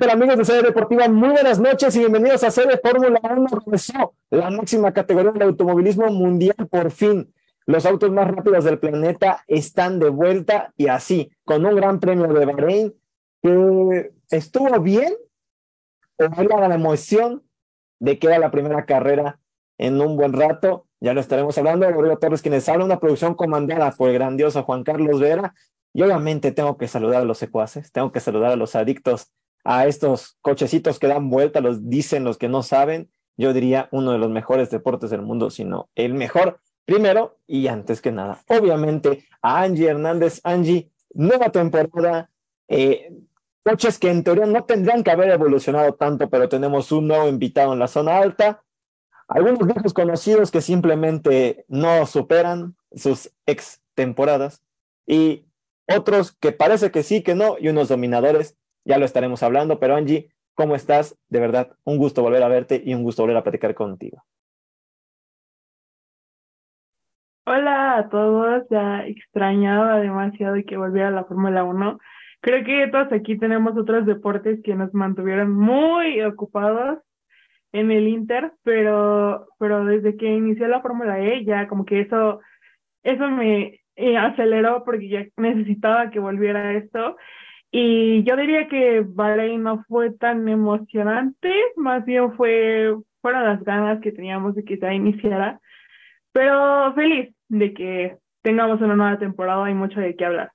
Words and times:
tal 0.00 0.08
amigos 0.08 0.38
de 0.38 0.46
Sede 0.46 0.62
Deportiva? 0.62 1.06
Muy 1.08 1.28
buenas 1.28 1.60
noches 1.60 1.94
y 1.94 1.98
bienvenidos 1.98 2.42
a 2.42 2.50
Sede 2.50 2.80
Fórmula 2.82 3.20
1. 3.22 3.46
Regresó 3.66 4.14
la 4.30 4.50
máxima 4.50 4.94
categoría 4.94 5.30
del 5.30 5.42
automovilismo 5.42 6.06
mundial 6.06 6.56
por 6.70 6.90
fin. 6.90 7.30
Los 7.66 7.84
autos 7.84 8.10
más 8.10 8.30
rápidos 8.30 8.64
del 8.64 8.78
planeta 8.78 9.44
están 9.46 9.98
de 9.98 10.08
vuelta 10.08 10.72
y 10.78 10.86
así, 10.86 11.30
con 11.44 11.66
un 11.66 11.76
gran 11.76 12.00
premio 12.00 12.28
de 12.28 12.46
Bahrein 12.46 12.94
que 13.42 14.12
estuvo 14.30 14.80
bien 14.80 15.12
o 16.16 16.60
la 16.68 16.74
emoción 16.74 17.42
de 17.98 18.18
que 18.18 18.28
era 18.28 18.38
la 18.38 18.50
primera 18.50 18.86
carrera 18.86 19.38
en 19.76 20.00
un 20.00 20.16
buen 20.16 20.32
rato. 20.32 20.86
Ya 21.00 21.12
lo 21.12 21.20
estaremos 21.20 21.58
hablando. 21.58 21.90
Rodrigo 21.90 22.16
Torres, 22.16 22.40
quienes 22.40 22.66
habla, 22.70 22.86
una 22.86 23.00
producción 23.00 23.34
comandada 23.34 23.92
por 23.92 24.08
el 24.08 24.14
grandioso 24.14 24.62
Juan 24.62 24.82
Carlos 24.82 25.20
Vera. 25.20 25.54
Y 25.92 26.00
obviamente 26.00 26.52
tengo 26.52 26.78
que 26.78 26.88
saludar 26.88 27.20
a 27.20 27.26
los 27.26 27.36
secuaces, 27.36 27.92
tengo 27.92 28.12
que 28.12 28.20
saludar 28.20 28.52
a 28.52 28.56
los 28.56 28.74
adictos 28.76 29.30
a 29.64 29.86
estos 29.86 30.38
cochecitos 30.40 30.98
que 30.98 31.06
dan 31.06 31.30
vuelta, 31.30 31.60
los 31.60 31.88
dicen 31.88 32.24
los 32.24 32.38
que 32.38 32.48
no 32.48 32.62
saben, 32.62 33.10
yo 33.36 33.52
diría 33.52 33.88
uno 33.90 34.12
de 34.12 34.18
los 34.18 34.30
mejores 34.30 34.70
deportes 34.70 35.10
del 35.10 35.22
mundo, 35.22 35.50
sino 35.50 35.88
el 35.94 36.14
mejor. 36.14 36.60
Primero 36.84 37.38
y 37.46 37.68
antes 37.68 38.00
que 38.00 38.12
nada. 38.12 38.40
Obviamente 38.48 39.24
a 39.42 39.62
Angie 39.62 39.88
Hernández, 39.88 40.40
Angie, 40.44 40.90
nueva 41.14 41.50
temporada, 41.50 42.30
eh, 42.68 43.12
coches 43.64 43.98
que 43.98 44.10
en 44.10 44.24
teoría 44.24 44.46
no 44.46 44.64
tendrían 44.64 45.02
que 45.02 45.10
haber 45.10 45.30
evolucionado 45.30 45.94
tanto, 45.94 46.28
pero 46.28 46.48
tenemos 46.48 46.90
un 46.92 47.08
nuevo 47.08 47.28
invitado 47.28 47.72
en 47.72 47.78
la 47.78 47.88
zona 47.88 48.18
alta, 48.18 48.62
algunos 49.28 49.64
viejos 49.66 49.94
conocidos 49.94 50.50
que 50.50 50.60
simplemente 50.60 51.64
no 51.68 52.04
superan 52.06 52.76
sus 52.92 53.32
ex 53.46 53.80
temporadas 53.94 54.62
y 55.06 55.46
otros 55.86 56.32
que 56.32 56.52
parece 56.52 56.90
que 56.90 57.02
sí, 57.02 57.22
que 57.22 57.34
no, 57.34 57.56
y 57.58 57.68
unos 57.68 57.88
dominadores 57.88 58.56
ya 58.84 58.98
lo 58.98 59.04
estaremos 59.04 59.42
hablando, 59.42 59.78
pero 59.78 59.96
Angie, 59.96 60.30
¿cómo 60.54 60.74
estás? 60.74 61.18
De 61.28 61.40
verdad, 61.40 61.76
un 61.84 61.98
gusto 61.98 62.22
volver 62.22 62.42
a 62.42 62.48
verte 62.48 62.82
y 62.84 62.94
un 62.94 63.02
gusto 63.02 63.22
volver 63.22 63.36
a 63.36 63.42
platicar 63.42 63.74
contigo. 63.74 64.24
Hola 67.46 67.98
a 67.98 68.08
todos, 68.08 68.64
ya 68.70 69.06
extrañaba 69.06 69.98
demasiado 70.00 70.56
que 70.66 70.76
volviera 70.76 71.10
la 71.10 71.24
Fórmula 71.24 71.64
1. 71.64 71.98
Creo 72.40 72.64
que 72.64 72.88
todos 72.88 73.12
aquí 73.12 73.38
tenemos 73.38 73.76
otros 73.76 74.06
deportes 74.06 74.62
que 74.62 74.74
nos 74.74 74.94
mantuvieron 74.94 75.52
muy 75.52 76.22
ocupados 76.22 76.98
en 77.72 77.90
el 77.90 78.08
Inter, 78.08 78.52
pero, 78.62 79.48
pero 79.58 79.84
desde 79.84 80.16
que 80.16 80.26
inició 80.26 80.68
la 80.68 80.80
Fórmula 80.80 81.20
E 81.20 81.44
ya 81.44 81.66
como 81.68 81.84
que 81.84 82.00
eso, 82.00 82.40
eso 83.02 83.28
me 83.30 83.80
eh, 83.96 84.16
aceleró 84.16 84.84
porque 84.84 85.08
ya 85.08 85.26
necesitaba 85.36 86.10
que 86.10 86.20
volviera 86.20 86.72
esto 86.74 87.16
y 87.72 88.24
yo 88.24 88.36
diría 88.36 88.68
que 88.68 89.04
Bahrein 89.06 89.62
no 89.62 89.84
fue 89.88 90.10
tan 90.10 90.48
emocionante, 90.48 91.52
más 91.76 92.04
bien 92.04 92.32
fue, 92.36 92.96
fueron 93.22 93.44
las 93.44 93.62
ganas 93.62 94.00
que 94.00 94.10
teníamos 94.10 94.56
de 94.56 94.64
que 94.64 94.76
se 94.76 94.92
iniciara, 94.92 95.60
pero 96.32 96.92
feliz 96.94 97.32
de 97.48 97.72
que 97.72 98.18
tengamos 98.42 98.80
una 98.80 98.96
nueva 98.96 99.18
temporada 99.18 99.70
y 99.70 99.74
mucho 99.74 100.00
de 100.00 100.16
qué 100.16 100.24
hablar. 100.24 100.52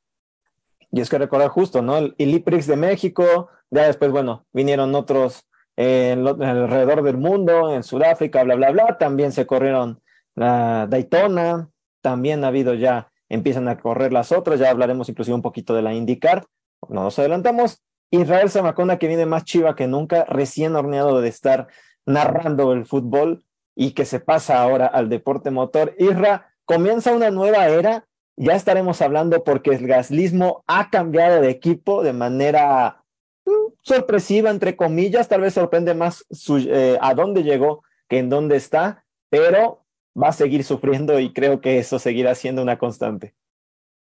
Y 0.91 1.01
es 1.01 1.09
que 1.09 1.17
recordar 1.17 1.49
justo, 1.49 1.81
¿no? 1.81 1.97
El, 1.97 2.13
IPRIX 2.17 2.67
de 2.67 2.75
México, 2.75 3.49
ya 3.69 3.87
después, 3.87 4.11
bueno, 4.11 4.45
vinieron 4.51 4.93
otros 4.95 5.47
eh, 5.77 6.11
alrededor 6.11 7.01
del 7.01 7.17
mundo, 7.17 7.73
en 7.73 7.83
Sudáfrica, 7.83 8.43
bla, 8.43 8.55
bla, 8.55 8.71
bla, 8.71 8.97
también 8.97 9.31
se 9.31 9.45
corrieron 9.45 10.01
la 10.35 10.87
Daytona, 10.87 11.69
también 12.01 12.43
ha 12.43 12.47
habido 12.47 12.73
ya, 12.73 13.09
empiezan 13.29 13.67
a 13.67 13.77
correr 13.77 14.11
las 14.11 14.31
otras, 14.31 14.59
ya 14.59 14.69
hablaremos 14.69 15.07
inclusive 15.07 15.35
un 15.35 15.41
poquito 15.41 15.73
de 15.73 15.81
la 15.81 15.93
IndyCar, 15.93 16.45
no 16.89 17.03
nos 17.03 17.19
adelantamos. 17.19 17.81
Israel 18.11 18.49
Zamacona, 18.49 18.97
que 18.97 19.07
viene 19.07 19.25
más 19.25 19.43
chiva 19.43 19.75
que 19.75 19.87
nunca, 19.87 20.25
recién 20.25 20.75
horneado 20.75 21.21
de 21.21 21.29
estar 21.29 21.67
narrando 22.05 22.71
el 22.73 22.85
fútbol 22.85 23.43
y 23.75 23.91
que 23.91 24.05
se 24.05 24.19
pasa 24.19 24.61
ahora 24.61 24.87
al 24.87 25.09
deporte 25.09 25.51
motor. 25.51 25.95
Isra, 25.97 26.53
comienza 26.65 27.13
una 27.13 27.31
nueva 27.31 27.67
era. 27.67 28.07
Ya 28.37 28.53
estaremos 28.53 29.01
hablando 29.01 29.43
porque 29.43 29.71
el 29.71 29.87
gaslismo 29.87 30.63
ha 30.67 30.89
cambiado 30.89 31.41
de 31.41 31.49
equipo 31.49 32.03
de 32.03 32.13
manera 32.13 33.03
mm, 33.45 33.73
sorpresiva, 33.81 34.49
entre 34.49 34.75
comillas. 34.75 35.27
Tal 35.27 35.41
vez 35.41 35.53
sorprende 35.53 35.93
más 35.93 36.25
eh, 36.49 36.97
a 37.01 37.13
dónde 37.13 37.43
llegó 37.43 37.83
que 38.07 38.19
en 38.19 38.29
dónde 38.29 38.57
está, 38.57 39.05
pero 39.29 39.85
va 40.21 40.29
a 40.29 40.33
seguir 40.33 40.63
sufriendo 40.63 41.19
y 41.19 41.33
creo 41.33 41.59
que 41.59 41.79
eso 41.79 41.99
seguirá 41.99 42.35
siendo 42.35 42.61
una 42.61 42.77
constante. 42.77 43.33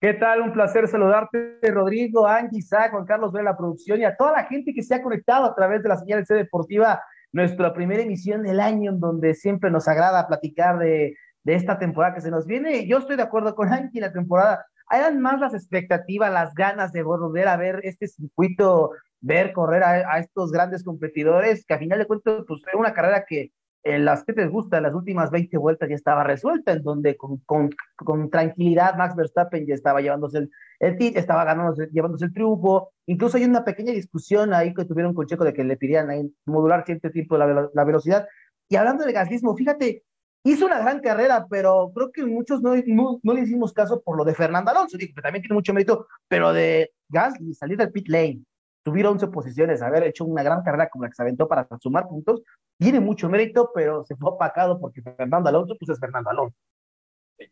¿Qué 0.02 0.14
tal? 0.14 0.40
Un 0.40 0.54
placer 0.54 0.88
saludarte, 0.88 1.58
Rodrigo, 1.62 2.26
Angie, 2.26 2.60
Isaac, 2.60 2.92
Juan 2.92 3.04
Carlos 3.04 3.34
de 3.34 3.42
la 3.42 3.54
producción 3.54 4.00
y 4.00 4.04
a 4.04 4.16
toda 4.16 4.32
la 4.32 4.44
gente 4.44 4.72
que 4.72 4.82
se 4.82 4.94
ha 4.94 5.02
conectado 5.02 5.44
a 5.44 5.54
través 5.54 5.82
de 5.82 5.90
la 5.90 5.98
señal 5.98 6.24
C 6.24 6.32
Deportiva, 6.32 7.02
nuestra 7.32 7.74
primera 7.74 8.02
emisión 8.02 8.42
del 8.42 8.60
año, 8.60 8.92
en 8.92 8.98
donde 8.98 9.34
siempre 9.34 9.70
nos 9.70 9.88
agrada 9.88 10.26
platicar 10.26 10.78
de, 10.78 11.16
de 11.44 11.54
esta 11.54 11.78
temporada 11.78 12.14
que 12.14 12.22
se 12.22 12.30
nos 12.30 12.46
viene. 12.46 12.86
Yo 12.86 12.96
estoy 12.96 13.16
de 13.16 13.24
acuerdo 13.24 13.54
con 13.54 13.70
Angie, 13.70 14.00
la 14.00 14.10
temporada, 14.10 14.64
eran 14.90 15.20
más 15.20 15.38
las 15.38 15.52
expectativas, 15.52 16.32
las 16.32 16.54
ganas 16.54 16.92
de 16.92 17.02
volver 17.02 17.46
a 17.48 17.58
ver 17.58 17.80
este 17.82 18.08
circuito, 18.08 18.92
ver 19.20 19.52
correr 19.52 19.82
a, 19.82 20.14
a 20.14 20.18
estos 20.18 20.50
grandes 20.50 20.82
competidores, 20.82 21.66
que 21.66 21.74
a 21.74 21.78
final 21.78 21.98
de 21.98 22.06
cuentas, 22.06 22.42
pues 22.48 22.62
fue 22.64 22.80
una 22.80 22.94
carrera 22.94 23.26
que 23.28 23.52
en 23.82 24.04
las 24.04 24.24
que 24.24 24.32
te 24.32 24.46
gusta, 24.46 24.80
las 24.80 24.94
últimas 24.94 25.30
20 25.30 25.56
vueltas 25.56 25.88
ya 25.88 25.94
estaba 25.94 26.24
resuelta, 26.24 26.72
en 26.72 26.82
donde 26.82 27.16
con, 27.16 27.38
con, 27.46 27.70
con 27.96 28.30
tranquilidad 28.30 28.96
Max 28.96 29.16
Verstappen 29.16 29.66
ya 29.66 29.74
estaba 29.74 30.00
llevándose 30.00 30.38
el, 30.38 30.50
el 30.80 30.96
estaba 31.16 31.44
ganándose, 31.44 31.88
llevándose 31.92 32.26
el 32.26 32.32
triunfo. 32.32 32.92
Incluso 33.06 33.36
hay 33.36 33.44
una 33.44 33.64
pequeña 33.64 33.92
discusión 33.92 34.52
ahí 34.52 34.74
que 34.74 34.84
tuvieron 34.84 35.14
con 35.14 35.26
Checo 35.26 35.44
de 35.44 35.54
que 35.54 35.64
le 35.64 35.76
pidieran 35.76 36.10
ahí 36.10 36.30
modular 36.44 36.84
cierto 36.84 37.10
tipo 37.10 37.38
la, 37.38 37.70
la 37.72 37.84
velocidad. 37.84 38.26
Y 38.68 38.76
hablando 38.76 39.04
de 39.04 39.12
gaslismo, 39.12 39.56
fíjate, 39.56 40.04
hizo 40.44 40.66
una 40.66 40.78
gran 40.78 41.00
carrera, 41.00 41.46
pero 41.48 41.90
creo 41.94 42.12
que 42.12 42.24
muchos 42.24 42.62
no, 42.62 42.74
no, 43.22 43.34
le 43.34 43.40
hicimos 43.42 43.72
caso 43.72 44.02
por 44.02 44.16
lo 44.16 44.24
de 44.24 44.34
Fernando 44.34 44.70
Alonso, 44.70 44.98
que 44.98 45.08
también 45.22 45.42
tiene 45.42 45.54
mucho 45.54 45.74
mérito, 45.74 46.06
pero 46.28 46.52
de 46.52 46.92
Gasly 47.08 47.54
salir 47.54 47.76
del 47.76 47.92
pit 47.92 48.08
lane, 48.08 48.42
subir 48.84 49.06
11 49.06 49.28
posiciones, 49.28 49.82
haber 49.82 50.04
hecho 50.04 50.24
una 50.24 50.42
gran 50.42 50.62
carrera 50.62 50.88
como 50.88 51.04
la 51.04 51.10
que 51.10 51.16
se 51.16 51.22
aventó 51.22 51.48
para 51.48 51.66
sumar 51.80 52.08
puntos, 52.08 52.42
tiene 52.78 53.00
mucho 53.00 53.28
mérito, 53.28 53.70
pero 53.74 54.04
se 54.04 54.16
fue 54.16 54.30
opacado 54.30 54.80
porque 54.80 55.02
Fernando 55.02 55.48
Alonso, 55.48 55.76
pues 55.78 55.90
es 55.90 56.00
Fernando 56.00 56.30
Alonso. 56.30 56.56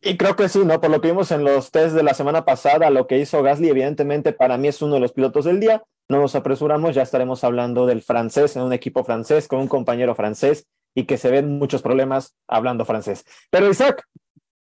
Y 0.02 0.16
creo 0.16 0.36
que 0.36 0.48
sí, 0.48 0.64
¿no? 0.64 0.80
Por 0.80 0.90
lo 0.90 1.00
que 1.00 1.08
vimos 1.08 1.30
en 1.30 1.44
los 1.44 1.70
test 1.70 1.94
de 1.94 2.02
la 2.02 2.14
semana 2.14 2.44
pasada, 2.44 2.90
lo 2.90 3.06
que 3.06 3.18
hizo 3.18 3.42
Gasly, 3.42 3.68
evidentemente 3.68 4.32
para 4.32 4.58
mí 4.58 4.68
es 4.68 4.82
uno 4.82 4.94
de 4.94 5.00
los 5.00 5.12
pilotos 5.12 5.46
del 5.46 5.60
día. 5.60 5.82
No 6.10 6.20
nos 6.20 6.34
apresuramos, 6.34 6.94
ya 6.94 7.02
estaremos 7.02 7.44
hablando 7.44 7.86
del 7.86 8.02
francés 8.02 8.56
en 8.56 8.62
un 8.62 8.72
equipo 8.72 9.04
francés, 9.04 9.48
con 9.48 9.60
un 9.60 9.68
compañero 9.68 10.14
francés 10.14 10.66
y 10.94 11.04
que 11.04 11.18
se 11.18 11.30
ven 11.30 11.58
muchos 11.58 11.82
problemas 11.82 12.36
hablando 12.46 12.84
francés. 12.84 13.24
Pero 13.50 13.68
Isaac, 13.68 14.04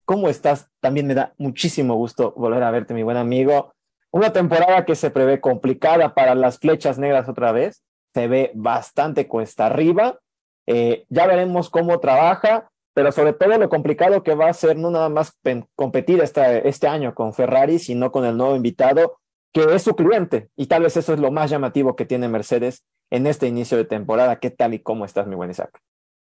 ¿cómo 0.04 0.28
estás? 0.28 0.68
También 0.80 1.06
me 1.06 1.14
da 1.14 1.34
muchísimo 1.38 1.94
gusto 1.94 2.32
volver 2.36 2.62
a 2.62 2.70
verte, 2.70 2.94
mi 2.94 3.02
buen 3.02 3.16
amigo. 3.16 3.74
Una 4.10 4.32
temporada 4.32 4.84
que 4.84 4.94
se 4.94 5.10
prevé 5.10 5.40
complicada 5.40 6.14
para 6.14 6.34
las 6.34 6.58
flechas 6.58 6.98
negras 6.98 7.28
otra 7.28 7.52
vez. 7.52 7.82
Se 8.14 8.26
ve 8.26 8.50
bastante 8.54 9.28
cuesta 9.28 9.66
arriba 9.66 10.18
eh, 10.70 11.06
ya 11.08 11.26
veremos 11.26 11.70
cómo 11.70 11.98
trabaja, 11.98 12.70
pero 12.92 13.10
sobre 13.10 13.32
todo 13.32 13.56
lo 13.56 13.70
complicado 13.70 14.22
que 14.22 14.34
va 14.34 14.50
a 14.50 14.52
ser 14.52 14.76
no 14.76 14.90
nada 14.90 15.08
más 15.08 15.34
competir 15.74 16.20
este, 16.20 16.86
año 16.86 17.14
con 17.14 17.32
Ferrari, 17.32 17.78
sino 17.78 18.12
con 18.12 18.26
el 18.26 18.36
nuevo 18.36 18.54
invitado, 18.54 19.18
que 19.54 19.64
es 19.74 19.82
su 19.82 19.96
cliente. 19.96 20.50
Y 20.56 20.66
tal 20.66 20.82
vez 20.82 20.94
eso 20.98 21.14
es 21.14 21.20
lo 21.20 21.30
más 21.32 21.48
llamativo 21.48 21.96
que 21.96 22.04
tiene 22.04 22.28
Mercedes 22.28 22.84
en 23.10 23.26
este 23.26 23.46
inicio 23.46 23.78
de 23.78 23.86
temporada. 23.86 24.40
¿Qué 24.40 24.50
tal 24.50 24.74
y 24.74 24.80
cómo 24.80 25.06
estás, 25.06 25.26
mi 25.26 25.36
buen 25.36 25.50
Isaac? 25.50 25.80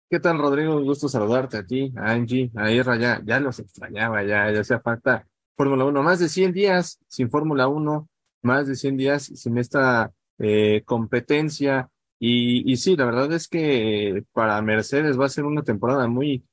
¿Qué 0.09 0.19
tal, 0.19 0.37
Rodrigo? 0.37 0.75
Un 0.75 0.85
gusto 0.85 1.07
saludarte 1.07 1.55
a 1.55 1.65
ti, 1.65 1.93
a 1.95 2.11
Angie, 2.11 2.51
a 2.57 2.69
Irra. 2.69 2.97
Ya, 2.97 3.21
ya 3.23 3.39
los 3.39 3.59
extrañaba, 3.59 4.21
ya, 4.23 4.51
ya 4.51 4.59
hacía 4.59 4.81
falta 4.81 5.25
Fórmula 5.55 5.85
1. 5.85 6.03
Más 6.03 6.19
de 6.19 6.29
100 6.29 6.53
días 6.53 6.99
sin 7.07 7.29
Fórmula 7.29 7.67
1, 7.67 8.07
más 8.43 8.67
de 8.67 8.75
100 8.75 8.97
días 8.97 9.23
sin 9.23 9.57
esta 9.57 10.11
eh, 10.37 10.83
competencia 10.85 11.89
y, 12.19 12.71
y 12.71 12.77
sí, 12.77 12.95
la 12.95 13.05
verdad 13.05 13.31
es 13.33 13.47
que 13.47 14.23
para 14.31 14.61
Mercedes 14.61 15.19
va 15.19 15.25
a 15.25 15.29
ser 15.29 15.45
una 15.45 15.63
temporada 15.63 16.07
muy, 16.07 16.45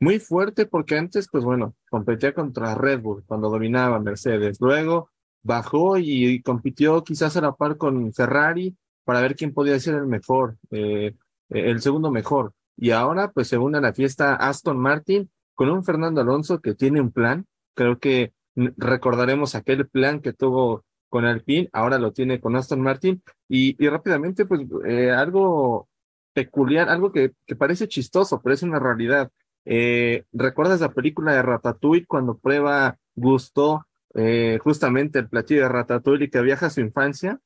muy 0.00 0.18
fuerte 0.18 0.66
porque 0.66 0.96
antes, 0.98 1.28
pues 1.30 1.44
bueno, 1.44 1.74
competía 1.90 2.34
contra 2.34 2.74
Red 2.74 3.00
Bull 3.00 3.24
cuando 3.26 3.48
dominaba 3.48 3.98
Mercedes. 4.00 4.58
Luego 4.60 5.10
bajó 5.42 5.96
y 5.98 6.42
compitió 6.42 7.02
quizás 7.04 7.36
a 7.36 7.40
la 7.40 7.52
par 7.52 7.76
con 7.76 8.12
Ferrari 8.12 8.76
para 9.04 9.20
ver 9.20 9.36
quién 9.36 9.54
podía 9.54 9.78
ser 9.80 9.94
el 9.94 10.06
mejor, 10.06 10.58
eh, 10.70 11.14
el 11.48 11.80
segundo 11.80 12.10
mejor. 12.10 12.52
Y 12.76 12.90
ahora, 12.90 13.30
pues 13.30 13.48
se 13.48 13.56
une 13.56 13.78
a 13.78 13.80
la 13.80 13.94
fiesta 13.94 14.34
Aston 14.34 14.78
Martin 14.78 15.30
con 15.54 15.70
un 15.70 15.84
Fernando 15.84 16.20
Alonso 16.20 16.60
que 16.60 16.74
tiene 16.74 17.00
un 17.00 17.10
plan. 17.10 17.46
Creo 17.74 17.98
que 17.98 18.32
recordaremos 18.56 19.54
aquel 19.54 19.86
plan 19.86 20.20
que 20.20 20.32
tuvo 20.32 20.84
con 21.08 21.24
Alpine, 21.24 21.68
ahora 21.72 21.98
lo 21.98 22.12
tiene 22.12 22.40
con 22.40 22.56
Aston 22.56 22.80
Martin 22.80 23.22
y, 23.48 23.82
y 23.82 23.88
rápidamente 23.88 24.44
pues 24.44 24.62
eh, 24.86 25.10
algo 25.10 25.88
peculiar, 26.32 26.88
algo 26.88 27.12
que, 27.12 27.32
que, 27.46 27.56
parece 27.56 27.88
chistoso, 27.88 28.40
pero 28.42 28.54
es 28.54 28.62
una 28.62 28.78
realidad. 28.78 29.30
Eh, 29.64 30.24
¿Recuerdas 30.32 30.80
la 30.80 30.92
película 30.92 31.32
de 31.32 31.42
Ratatouille 31.42 32.06
cuando 32.06 32.38
prueba 32.38 32.98
Gusto 33.14 33.86
eh, 34.14 34.58
justamente 34.62 35.18
el 35.18 35.28
platillo 35.28 35.62
de 35.62 35.68
Ratatouille 35.68 36.30
que 36.30 36.42
viaja 36.42 36.66
a 36.66 36.70
su 36.70 36.80
infancia? 36.80 37.40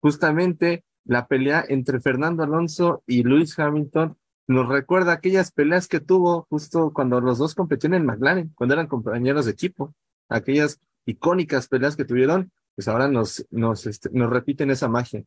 Justamente 0.00 0.84
la 1.04 1.26
pelea 1.26 1.64
entre 1.68 2.00
Fernando 2.00 2.42
Alonso 2.42 3.02
y 3.06 3.22
Luis 3.22 3.58
Hamilton 3.58 4.16
nos 4.46 4.68
recuerda 4.68 5.12
aquellas 5.12 5.52
peleas 5.52 5.88
que 5.88 6.00
tuvo 6.00 6.46
justo 6.50 6.92
cuando 6.92 7.20
los 7.20 7.38
dos 7.38 7.54
competían 7.54 7.94
en 7.94 8.06
McLaren, 8.06 8.52
cuando 8.54 8.74
eran 8.74 8.86
compañeros 8.86 9.46
de 9.46 9.52
equipo, 9.52 9.94
aquellas 10.32 10.80
icónicas 11.06 11.68
peleas 11.68 11.96
que 11.96 12.04
tuvieron, 12.04 12.52
pues 12.74 12.88
ahora 12.88 13.08
nos, 13.08 13.46
nos, 13.50 13.86
este, 13.86 14.08
nos 14.12 14.30
repiten 14.30 14.70
esa 14.70 14.88
magia. 14.88 15.24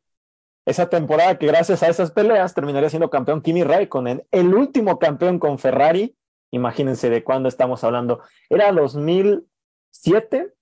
Esa 0.65 0.89
temporada 0.89 1.37
que 1.37 1.45
gracias 1.45 1.83
a 1.83 1.89
esas 1.89 2.11
peleas 2.11 2.53
terminaría 2.55 2.89
siendo 2.89 3.09
campeón 3.09 3.41
Kimi 3.41 3.63
Raikkonen, 3.63 4.25
el 4.31 4.53
último 4.53 4.97
campeón 4.97 5.37
con 5.37 5.59
Ferrari, 5.59 6.15
imagínense 6.51 7.09
de 7.09 7.23
cuándo 7.23 7.49
estamos 7.49 7.83
hablando, 7.83 8.21
era 8.49 8.71
2007, 8.71 10.53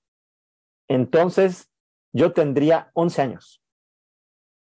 entonces 0.89 1.69
yo 2.11 2.33
tendría 2.33 2.91
11 2.93 3.21
años. 3.21 3.61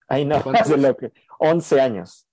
Ahí 0.08 0.24
no, 0.24 0.40
de 0.40 0.76
lo 0.76 0.96
que, 0.96 1.12
11 1.38 1.80
años. 1.80 2.26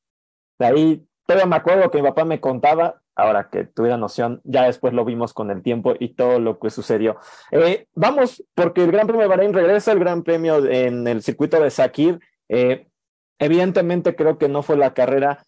De 0.60 0.66
ahí 0.66 1.08
todavía 1.26 1.46
me 1.46 1.56
acuerdo 1.56 1.90
que 1.90 2.02
mi 2.02 2.08
papá 2.08 2.26
me 2.26 2.42
contaba, 2.42 3.02
ahora 3.18 3.50
que 3.50 3.66
tuviera 3.66 3.98
noción, 3.98 4.42
ya 4.44 4.66
después 4.66 4.94
lo 4.94 5.04
vimos 5.04 5.34
con 5.34 5.50
el 5.50 5.64
tiempo 5.64 5.96
y 6.00 6.14
todo 6.14 6.40
lo 6.40 6.60
que 6.60 6.70
sucedió. 6.70 7.18
Eh, 7.52 7.88
vamos, 7.96 8.44
porque 8.54 8.84
el 8.84 8.92
Gran 8.92 9.08
Premio 9.08 9.24
de 9.24 9.28
Bahrein 9.28 9.54
regresa, 9.54 9.92
el 9.92 10.00
Gran 10.00 10.24
Premio 10.24 10.64
en 10.66 11.08
el 11.08 11.24
circuito 11.24 11.60
de 11.60 11.72
Sakir. 11.72 12.20
Eh, 12.48 12.88
evidentemente 13.40 14.16
creo 14.16 14.38
que 14.38 14.48
no 14.48 14.62
fue 14.62 14.78
la 14.78 14.94
carrera 14.94 15.44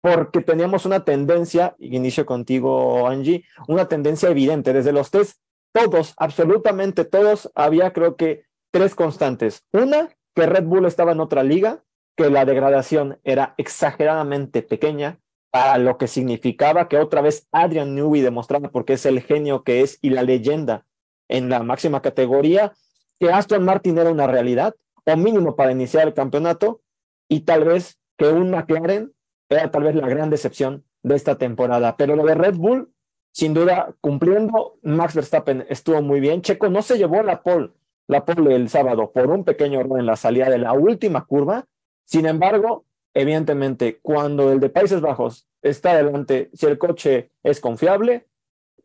porque 0.00 0.40
teníamos 0.40 0.84
una 0.84 1.04
tendencia, 1.04 1.76
y 1.78 1.94
inicio 1.94 2.26
contigo, 2.26 3.06
Angie, 3.06 3.44
una 3.68 3.86
tendencia 3.86 4.30
evidente. 4.30 4.72
Desde 4.72 4.92
los 4.92 5.10
test, 5.10 5.38
todos, 5.72 6.14
absolutamente 6.16 7.04
todos, 7.04 7.52
había 7.54 7.92
creo 7.92 8.16
que 8.16 8.46
tres 8.72 8.94
constantes. 8.94 9.64
Una, 9.72 10.08
que 10.34 10.46
Red 10.46 10.64
Bull 10.64 10.86
estaba 10.86 11.12
en 11.12 11.20
otra 11.20 11.44
liga, 11.44 11.84
que 12.16 12.30
la 12.30 12.44
degradación 12.44 13.20
era 13.22 13.54
exageradamente 13.58 14.62
pequeña 14.62 15.21
para 15.52 15.76
lo 15.76 15.98
que 15.98 16.08
significaba 16.08 16.88
que 16.88 16.96
otra 16.96 17.20
vez 17.20 17.46
Adrian 17.52 17.94
Newey 17.94 18.22
demostraba 18.22 18.70
porque 18.70 18.94
es 18.94 19.04
el 19.04 19.20
genio 19.20 19.64
que 19.64 19.82
es 19.82 19.98
y 20.00 20.08
la 20.08 20.22
leyenda 20.22 20.86
en 21.28 21.50
la 21.50 21.62
máxima 21.62 22.00
categoría, 22.00 22.72
que 23.20 23.30
Aston 23.30 23.62
Martin 23.62 23.98
era 23.98 24.10
una 24.10 24.26
realidad, 24.26 24.74
o 25.04 25.16
mínimo 25.16 25.54
para 25.54 25.70
iniciar 25.70 26.08
el 26.08 26.14
campeonato, 26.14 26.80
y 27.28 27.40
tal 27.40 27.64
vez 27.64 27.98
que 28.16 28.28
un 28.28 28.50
McLaren 28.50 29.12
era 29.50 29.70
tal 29.70 29.82
vez 29.82 29.94
la 29.94 30.08
gran 30.08 30.30
decepción 30.30 30.84
de 31.02 31.16
esta 31.16 31.36
temporada. 31.36 31.96
Pero 31.98 32.16
lo 32.16 32.24
de 32.24 32.34
Red 32.34 32.56
Bull, 32.56 32.90
sin 33.30 33.52
duda, 33.52 33.94
cumpliendo, 34.00 34.78
Max 34.82 35.14
Verstappen 35.14 35.66
estuvo 35.68 36.00
muy 36.00 36.20
bien. 36.20 36.40
Checo 36.40 36.70
no 36.70 36.80
se 36.80 36.96
llevó 36.96 37.22
la 37.22 37.42
pole, 37.42 37.72
la 38.06 38.24
pole 38.24 38.54
el 38.54 38.70
sábado 38.70 39.12
por 39.12 39.30
un 39.30 39.44
pequeño 39.44 39.80
error 39.80 40.00
en 40.00 40.06
la 40.06 40.16
salida 40.16 40.48
de 40.48 40.58
la 40.58 40.72
última 40.72 41.26
curva, 41.26 41.66
sin 42.04 42.26
embargo, 42.26 42.86
evidentemente, 43.14 43.98
cuando 44.00 44.52
el 44.52 44.60
de 44.60 44.70
Países 44.70 45.00
Bajos 45.00 45.48
está 45.62 45.92
adelante, 45.92 46.50
si 46.52 46.66
el 46.66 46.78
coche 46.78 47.30
es 47.42 47.60
confiable, 47.60 48.26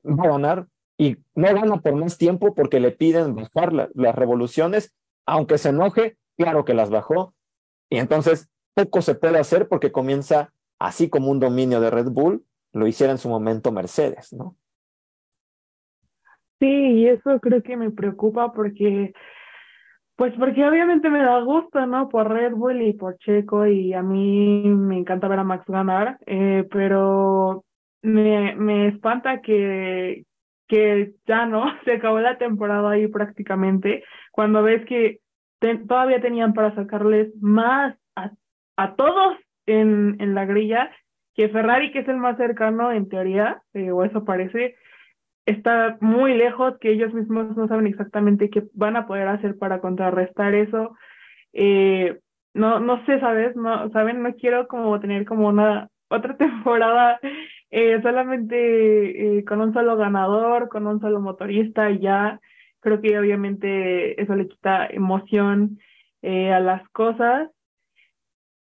va 0.04 0.26
a 0.26 0.32
ganar 0.32 0.68
y 0.98 1.18
no 1.36 1.54
gana 1.54 1.82
por 1.82 1.96
más 1.96 2.18
tiempo 2.18 2.56
porque 2.56 2.80
le 2.80 2.92
piden 2.92 3.36
bajar 3.36 3.74
las 3.74 4.16
revoluciones, 4.16 4.96
aunque 5.26 5.58
se 5.58 5.70
enoje, 5.70 6.18
claro 6.38 6.66
que 6.66 6.74
las 6.74 6.90
bajó. 6.90 7.34
Y 7.90 7.98
entonces 7.98 8.50
poco 8.74 9.02
se 9.02 9.16
puede 9.16 9.40
hacer 9.40 9.68
porque 9.68 9.92
comienza 9.92 10.54
así 10.80 11.10
como 11.10 11.32
un 11.32 11.40
dominio 11.40 11.80
de 11.82 11.90
Red 11.90 12.10
Bull, 12.10 12.46
lo 12.74 12.88
hiciera 12.88 13.12
en 13.12 13.18
su 13.18 13.30
momento 13.30 13.72
Mercedes, 13.72 14.34
¿no? 14.34 14.56
Sí, 16.60 16.68
y 16.68 17.08
eso 17.08 17.40
creo 17.40 17.62
que 17.62 17.78
me 17.78 17.92
preocupa 17.92 18.52
porque 18.52 19.14
pues 20.18 20.34
porque 20.38 20.66
obviamente 20.66 21.12
me 21.12 21.22
da 21.24 21.40
gusto, 21.42 21.86
¿no? 21.86 22.10
Por 22.10 22.28
Red 22.28 22.54
Bull 22.54 22.82
y 22.82 22.94
por 22.94 23.18
Checo 23.20 23.68
y 23.68 23.94
a 23.94 24.02
mí 24.02 24.64
me 24.68 24.98
encanta 24.98 25.28
ver 25.28 25.40
a 25.40 25.44
Max 25.44 25.64
ganar, 25.68 26.18
eh, 26.26 26.68
pero 26.72 27.64
me, 28.02 28.56
me 28.56 28.88
espanta 28.88 29.42
que, 29.42 30.24
que 30.68 31.14
ya 31.28 31.46
no, 31.46 31.66
se 31.86 31.94
acabó 31.94 32.20
la 32.20 32.40
temporada 32.40 32.90
ahí 32.92 33.08
prácticamente, 33.08 34.04
cuando 34.32 34.64
ves 34.64 34.84
que 34.88 35.20
todavía 35.88 36.20
tenían 36.20 36.54
para 36.54 36.74
sacarles 36.74 37.30
más 37.40 37.96
a, 38.16 38.32
a 38.76 38.96
todos 38.96 39.38
en, 39.68 40.18
en 40.20 40.34
la 40.34 40.46
grilla, 40.46 40.90
que 41.36 41.50
Ferrari, 41.50 41.92
que 41.92 42.00
es 42.00 42.08
el 42.08 42.18
más 42.18 42.38
cercano 42.38 42.92
en 42.92 43.08
teoría, 43.08 43.62
eh, 43.76 43.92
o 43.92 44.04
eso 44.04 44.26
parece, 44.26 44.78
está 45.48 45.98
muy 46.02 46.36
lejos, 46.36 46.78
que 46.80 46.92
ellos 46.92 47.14
mismos 47.14 47.56
no 47.56 47.68
saben 47.68 47.88
exactamente 47.88 48.50
qué 48.50 48.64
van 48.74 48.98
a 48.98 49.08
poder 49.08 49.28
hacer 49.30 49.58
para 49.58 49.80
contrarrestar 49.80 50.54
eso. 50.54 50.96
Eh, 51.54 52.20
no, 52.54 52.80
no 52.80 53.04
sé, 53.06 53.20
¿sabes? 53.22 53.56
No, 53.56 53.90
¿saben? 53.92 54.22
No 54.22 54.36
quiero 54.36 54.68
como 54.68 55.00
tener 55.00 55.26
como 55.26 55.48
una 55.48 55.90
otra 56.10 56.38
temporada 56.38 57.20
eh, 57.72 58.00
solamente 58.02 59.38
eh, 59.40 59.46
con 59.46 59.62
un 59.62 59.74
solo 59.74 59.96
ganador, 59.98 60.70
con 60.70 60.86
un 60.86 61.00
solo 61.00 61.22
motorista 61.22 61.90
y 61.92 62.00
ya. 62.00 62.40
Creo 62.82 63.02
que 63.02 63.18
obviamente 63.18 64.22
eso 64.22 64.36
le 64.36 64.48
quita 64.48 64.86
emoción 64.88 65.80
a 66.24 66.60
las 66.60 66.88
cosas. 66.90 67.50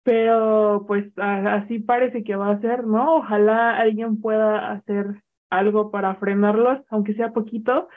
Pero 0.04 0.86
pues 0.88 1.06
así 1.18 1.80
parece 1.80 2.24
que 2.24 2.36
va 2.36 2.52
a 2.52 2.60
ser, 2.62 2.86
¿no? 2.86 3.18
Ojalá 3.18 3.78
alguien 3.78 4.20
pueda 4.20 4.72
hacer 4.72 5.22
algo 5.52 5.92
para 5.92 6.16
frenarlos, 6.16 6.80
aunque 6.90 7.14
sea 7.14 7.32
poquito. 7.32 7.90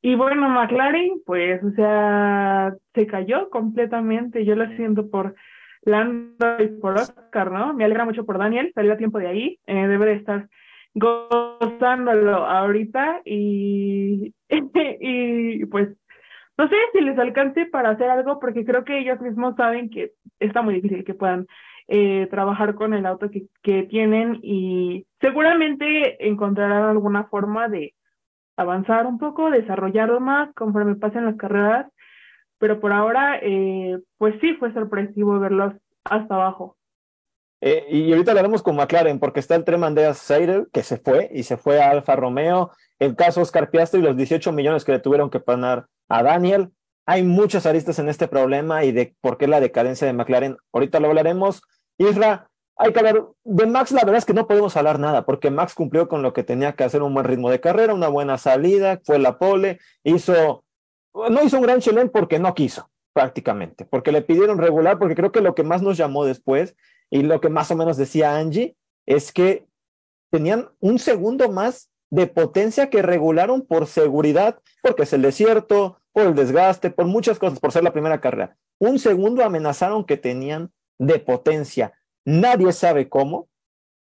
Y 0.00 0.14
bueno, 0.14 0.48
McLaren, 0.48 1.20
pues, 1.26 1.62
o 1.62 1.70
sea, 1.72 2.74
se 2.94 3.06
cayó 3.06 3.50
completamente. 3.50 4.44
Yo 4.44 4.56
lo 4.56 4.66
siento 4.76 5.10
por 5.10 5.34
Lando 5.82 6.56
y 6.58 6.68
por 6.68 6.94
Oscar, 6.94 7.52
¿no? 7.52 7.74
Me 7.74 7.84
alegra 7.84 8.04
mucho 8.04 8.24
por 8.24 8.38
Daniel, 8.38 8.72
salió 8.74 8.94
a 8.94 8.96
tiempo 8.96 9.18
de 9.18 9.26
ahí, 9.26 9.58
eh, 9.66 9.86
debe 9.86 10.06
de 10.06 10.14
estar 10.14 10.48
gozándolo 10.94 12.46
ahorita 12.46 13.22
y, 13.24 14.34
y 14.48 15.64
pues 15.66 15.88
no 16.58 16.68
sé 16.68 16.76
si 16.92 17.00
les 17.00 17.18
alcance 17.18 17.66
para 17.66 17.90
hacer 17.90 18.10
algo 18.10 18.38
porque 18.38 18.64
creo 18.64 18.84
que 18.84 18.98
ellos 18.98 19.20
mismos 19.20 19.56
saben 19.56 19.90
que 19.90 20.12
está 20.38 20.62
muy 20.62 20.74
difícil 20.74 21.04
que 21.04 21.14
puedan 21.14 21.46
eh, 21.94 22.26
trabajar 22.30 22.74
con 22.74 22.94
el 22.94 23.04
auto 23.04 23.28
que, 23.62 23.82
tienen 23.82 24.40
y 24.42 25.04
seguramente 25.20 26.26
encontrarán 26.26 26.84
alguna 26.84 27.24
forma 27.24 27.68
de 27.68 27.92
avanzar 28.56 29.04
un 29.04 29.18
poco, 29.18 29.50
desarrollarlo 29.50 30.18
más 30.18 30.54
conforme 30.54 30.96
pasen 30.96 31.26
las 31.26 31.36
carreras, 31.36 31.92
pero 32.56 32.80
por 32.80 32.94
ahora, 32.94 33.38
eh, 33.42 33.98
pues 34.16 34.34
sí 34.40 34.54
fue 34.54 34.72
sorpresivo 34.72 35.38
verlos 35.38 35.74
hasta 36.04 36.34
abajo. 36.34 36.78
Eh, 37.60 37.84
y 37.90 38.10
ahorita 38.10 38.30
hablaremos 38.30 38.62
con 38.62 38.76
McLaren, 38.76 39.18
porque 39.18 39.40
está 39.40 39.54
el 39.54 39.64
Tremandeas 39.64 40.16
Seidel, 40.16 40.68
que 40.72 40.82
se 40.82 40.96
fue, 40.96 41.28
y 41.30 41.42
se 41.42 41.58
fue 41.58 41.82
a 41.82 41.90
Alfa 41.90 42.16
Romeo, 42.16 42.70
el 43.00 43.16
caso 43.16 43.42
Oscar 43.42 43.68
Piastri 43.68 44.00
y 44.00 44.02
los 44.02 44.16
18 44.16 44.50
millones 44.52 44.86
que 44.86 44.92
le 44.92 45.00
tuvieron 45.00 45.28
que 45.28 45.40
pagar 45.40 45.88
a 46.08 46.22
Daniel, 46.22 46.70
hay 47.04 47.22
muchas 47.22 47.66
aristas 47.66 47.98
en 47.98 48.08
este 48.08 48.28
problema 48.28 48.82
y 48.84 48.92
de 48.92 49.14
por 49.20 49.36
qué 49.36 49.46
la 49.46 49.60
decadencia 49.60 50.06
de 50.06 50.14
McLaren. 50.14 50.56
Ahorita 50.72 50.98
lo 50.98 51.08
hablaremos. 51.08 51.62
Isra, 51.98 52.48
hay 52.76 52.92
que 52.92 53.02
ver, 53.02 53.24
de 53.44 53.66
Max 53.66 53.92
la 53.92 54.00
verdad 54.00 54.16
es 54.16 54.24
que 54.24 54.34
no 54.34 54.46
podemos 54.46 54.76
hablar 54.76 54.98
nada, 54.98 55.24
porque 55.24 55.50
Max 55.50 55.74
cumplió 55.74 56.08
con 56.08 56.22
lo 56.22 56.32
que 56.32 56.42
tenía 56.42 56.72
que 56.72 56.84
hacer, 56.84 57.02
un 57.02 57.14
buen 57.14 57.26
ritmo 57.26 57.50
de 57.50 57.60
carrera, 57.60 57.94
una 57.94 58.08
buena 58.08 58.38
salida, 58.38 59.00
fue 59.04 59.18
la 59.18 59.38
pole, 59.38 59.78
hizo, 60.02 60.64
no 61.14 61.42
hizo 61.42 61.56
un 61.56 61.62
gran 61.62 61.80
chelén 61.80 62.08
porque 62.08 62.38
no 62.38 62.54
quiso, 62.54 62.90
prácticamente, 63.12 63.84
porque 63.84 64.12
le 64.12 64.22
pidieron 64.22 64.58
regular, 64.58 64.98
porque 64.98 65.14
creo 65.14 65.32
que 65.32 65.40
lo 65.40 65.54
que 65.54 65.62
más 65.62 65.82
nos 65.82 65.96
llamó 65.96 66.24
después 66.24 66.74
y 67.10 67.22
lo 67.22 67.40
que 67.40 67.50
más 67.50 67.70
o 67.70 67.76
menos 67.76 67.96
decía 67.96 68.36
Angie 68.36 68.76
es 69.06 69.32
que 69.32 69.66
tenían 70.30 70.70
un 70.80 70.98
segundo 70.98 71.50
más 71.50 71.90
de 72.10 72.26
potencia 72.26 72.90
que 72.90 73.02
regularon 73.02 73.62
por 73.62 73.86
seguridad, 73.86 74.58
porque 74.82 75.04
es 75.04 75.12
el 75.12 75.22
desierto, 75.22 75.98
por 76.12 76.24
el 76.24 76.34
desgaste, 76.34 76.90
por 76.90 77.06
muchas 77.06 77.38
cosas, 77.38 77.58
por 77.58 77.72
ser 77.72 77.84
la 77.84 77.92
primera 77.92 78.20
carrera. 78.20 78.56
Un 78.78 78.98
segundo 78.98 79.44
amenazaron 79.44 80.04
que 80.04 80.16
tenían 80.16 80.70
de 81.06 81.18
potencia. 81.18 81.92
Nadie 82.24 82.72
sabe 82.72 83.08
cómo, 83.08 83.48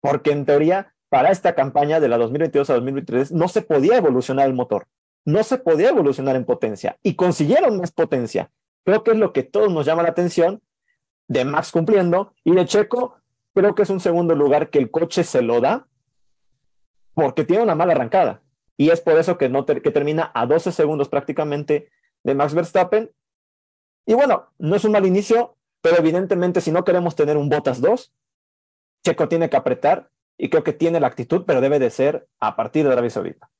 porque 0.00 0.32
en 0.32 0.44
teoría 0.44 0.94
para 1.08 1.30
esta 1.30 1.54
campaña 1.54 1.98
de 1.98 2.08
la 2.08 2.18
2022 2.18 2.70
a 2.70 2.74
2023 2.74 3.32
no 3.32 3.48
se 3.48 3.62
podía 3.62 3.96
evolucionar 3.96 4.46
el 4.46 4.54
motor, 4.54 4.86
no 5.24 5.42
se 5.42 5.58
podía 5.58 5.88
evolucionar 5.88 6.36
en 6.36 6.44
potencia 6.44 6.98
y 7.02 7.14
consiguieron 7.14 7.78
más 7.78 7.90
potencia. 7.90 8.50
Creo 8.84 9.02
que 9.02 9.12
es 9.12 9.16
lo 9.16 9.32
que 9.32 9.42
todos 9.42 9.72
nos 9.72 9.86
llama 9.86 10.02
la 10.02 10.10
atención 10.10 10.62
de 11.26 11.44
Max 11.44 11.72
cumpliendo 11.72 12.34
y 12.44 12.54
de 12.54 12.66
Checo, 12.66 13.16
creo 13.54 13.74
que 13.74 13.82
es 13.82 13.90
un 13.90 14.00
segundo 14.00 14.34
lugar 14.34 14.70
que 14.70 14.78
el 14.78 14.90
coche 14.90 15.24
se 15.24 15.42
lo 15.42 15.60
da 15.60 15.86
porque 17.14 17.44
tiene 17.44 17.62
una 17.62 17.74
mala 17.74 17.92
arrancada 17.92 18.42
y 18.76 18.90
es 18.90 19.00
por 19.00 19.18
eso 19.18 19.38
que, 19.38 19.48
no 19.48 19.64
que 19.64 19.90
termina 19.90 20.30
a 20.34 20.46
12 20.46 20.72
segundos 20.72 21.08
prácticamente 21.08 21.90
de 22.24 22.34
Max 22.34 22.54
Verstappen. 22.54 23.10
Y 24.06 24.14
bueno, 24.14 24.50
no 24.58 24.76
es 24.76 24.84
un 24.84 24.92
mal 24.92 25.06
inicio, 25.06 25.56
pero 25.82 25.96
evidentemente 25.98 26.60
si 26.60 26.70
no 26.70 26.84
queremos 26.84 27.16
tener 27.16 27.36
un 27.36 27.48
Botas 27.48 27.80
2, 27.80 28.12
Checo 29.04 29.28
tiene 29.28 29.48
que 29.48 29.56
apretar 29.56 30.10
y 30.38 30.48
creo 30.50 30.64
que 30.64 30.72
tiene 30.72 31.00
la 31.00 31.06
actitud, 31.06 31.44
pero 31.46 31.60
debe 31.60 31.78
de 31.78 31.90
ser 31.90 32.26
a 32.38 32.56
partir 32.56 32.86
de 32.86 32.92
Arabia 32.92 33.10
Saudita. 33.10 33.50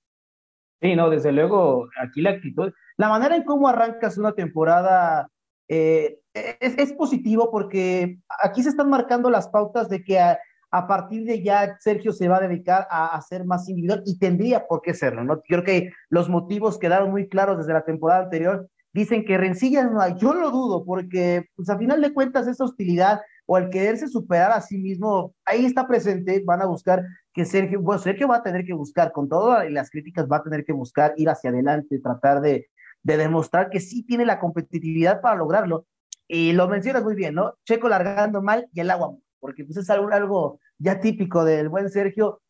Sí, 0.81 0.97
no, 0.97 1.11
desde 1.11 1.33
luego, 1.33 1.89
aquí 2.03 2.23
la 2.23 2.31
actitud, 2.31 2.73
la 2.97 3.09
manera 3.09 3.37
en 3.37 3.45
cómo 3.45 3.69
arrancas 3.69 4.17
una 4.17 4.33
temporada, 4.33 5.29
eh, 5.69 6.21
es, 6.33 6.79
es, 6.79 6.93
positivo 6.95 7.51
porque 7.51 8.19
aquí 8.43 8.63
se 8.63 8.71
están 8.71 8.89
marcando 8.89 9.29
las 9.31 9.49
pautas 9.49 9.89
de 9.89 10.03
que 10.03 10.19
a, 10.19 10.39
a, 10.71 10.87
partir 10.87 11.25
de 11.25 11.43
ya 11.43 11.77
Sergio 11.81 12.13
se 12.13 12.29
va 12.29 12.39
a 12.39 12.49
dedicar 12.49 12.87
a, 12.91 13.15
a 13.15 13.21
ser 13.21 13.45
más 13.45 13.69
individual 13.69 14.03
y 14.07 14.19
tendría 14.19 14.67
por 14.67 14.81
qué 14.81 14.95
serlo, 14.95 15.23
¿no? 15.23 15.43
Creo 15.43 15.65
que 15.65 15.93
los 16.09 16.29
motivos 16.31 16.79
quedaron 16.79 17.11
muy 17.11 17.29
claros 17.29 17.59
desde 17.59 17.75
la 17.75 17.85
temporada 17.85 18.25
anterior. 18.25 18.69
Dicen 18.93 19.25
que 19.25 19.39
rencillas 19.39 19.91
no 19.91 20.01
hay, 20.01 20.15
yo 20.19 20.35
lo 20.35 20.51
dudo 20.51 20.85
porque 20.85 21.47
pues 21.55 21.69
a 21.71 21.79
final 21.79 22.01
de 22.01 22.13
cuentas 22.13 22.49
esa 22.49 22.65
hostilidad 22.65 23.21
o 23.47 23.59
el 23.59 23.71
quererse 23.71 24.09
superar 24.09 24.53
a 24.53 24.61
sí 24.61 24.79
mismo, 24.79 25.35
ahí 25.45 25.65
está 25.65 25.87
presente, 25.87 26.43
van 26.45 26.63
a 26.63 26.67
buscar 26.67 27.05
que 27.33 27.45
Sergio, 27.45 27.81
bueno, 27.81 28.01
Sergio 28.01 28.29
va 28.29 28.37
a 28.37 28.43
tener 28.43 28.65
que 28.65 28.75
buscar, 28.75 29.13
con 29.13 29.29
todas 29.29 29.69
las 29.71 29.91
críticas, 29.91 30.29
va 30.31 30.39
a 30.39 30.43
tener 30.43 30.65
que 30.65 30.73
buscar 30.73 31.15
ir 31.17 31.29
hacia 31.29 31.51
adelante, 31.51 31.99
tratar 32.01 32.41
de, 32.41 32.69
de 33.03 33.17
demostrar 33.17 33.71
que 33.71 33.81
sí 33.81 34.05
tiene 34.05 34.25
la 34.25 34.39
competitividad 34.39 35.21
para 35.21 35.37
lograrlo. 35.37 35.87
Y 36.29 36.53
lo 36.53 36.69
mencionas 36.69 37.03
muy 37.03 37.17
bien, 37.17 37.35
¿no? 37.35 37.55
Checo 37.65 37.89
largando 37.89 38.41
mal 38.41 38.69
y 38.73 38.81
el 38.81 38.91
agua, 38.91 39.17
porque 39.41 39.65
pues 39.65 39.79
es 39.79 39.91
algo 39.91 40.61
ya 40.79 41.01
típico 41.01 41.45
del 41.45 41.69
buen 41.69 41.91
Sergio. 41.91 42.41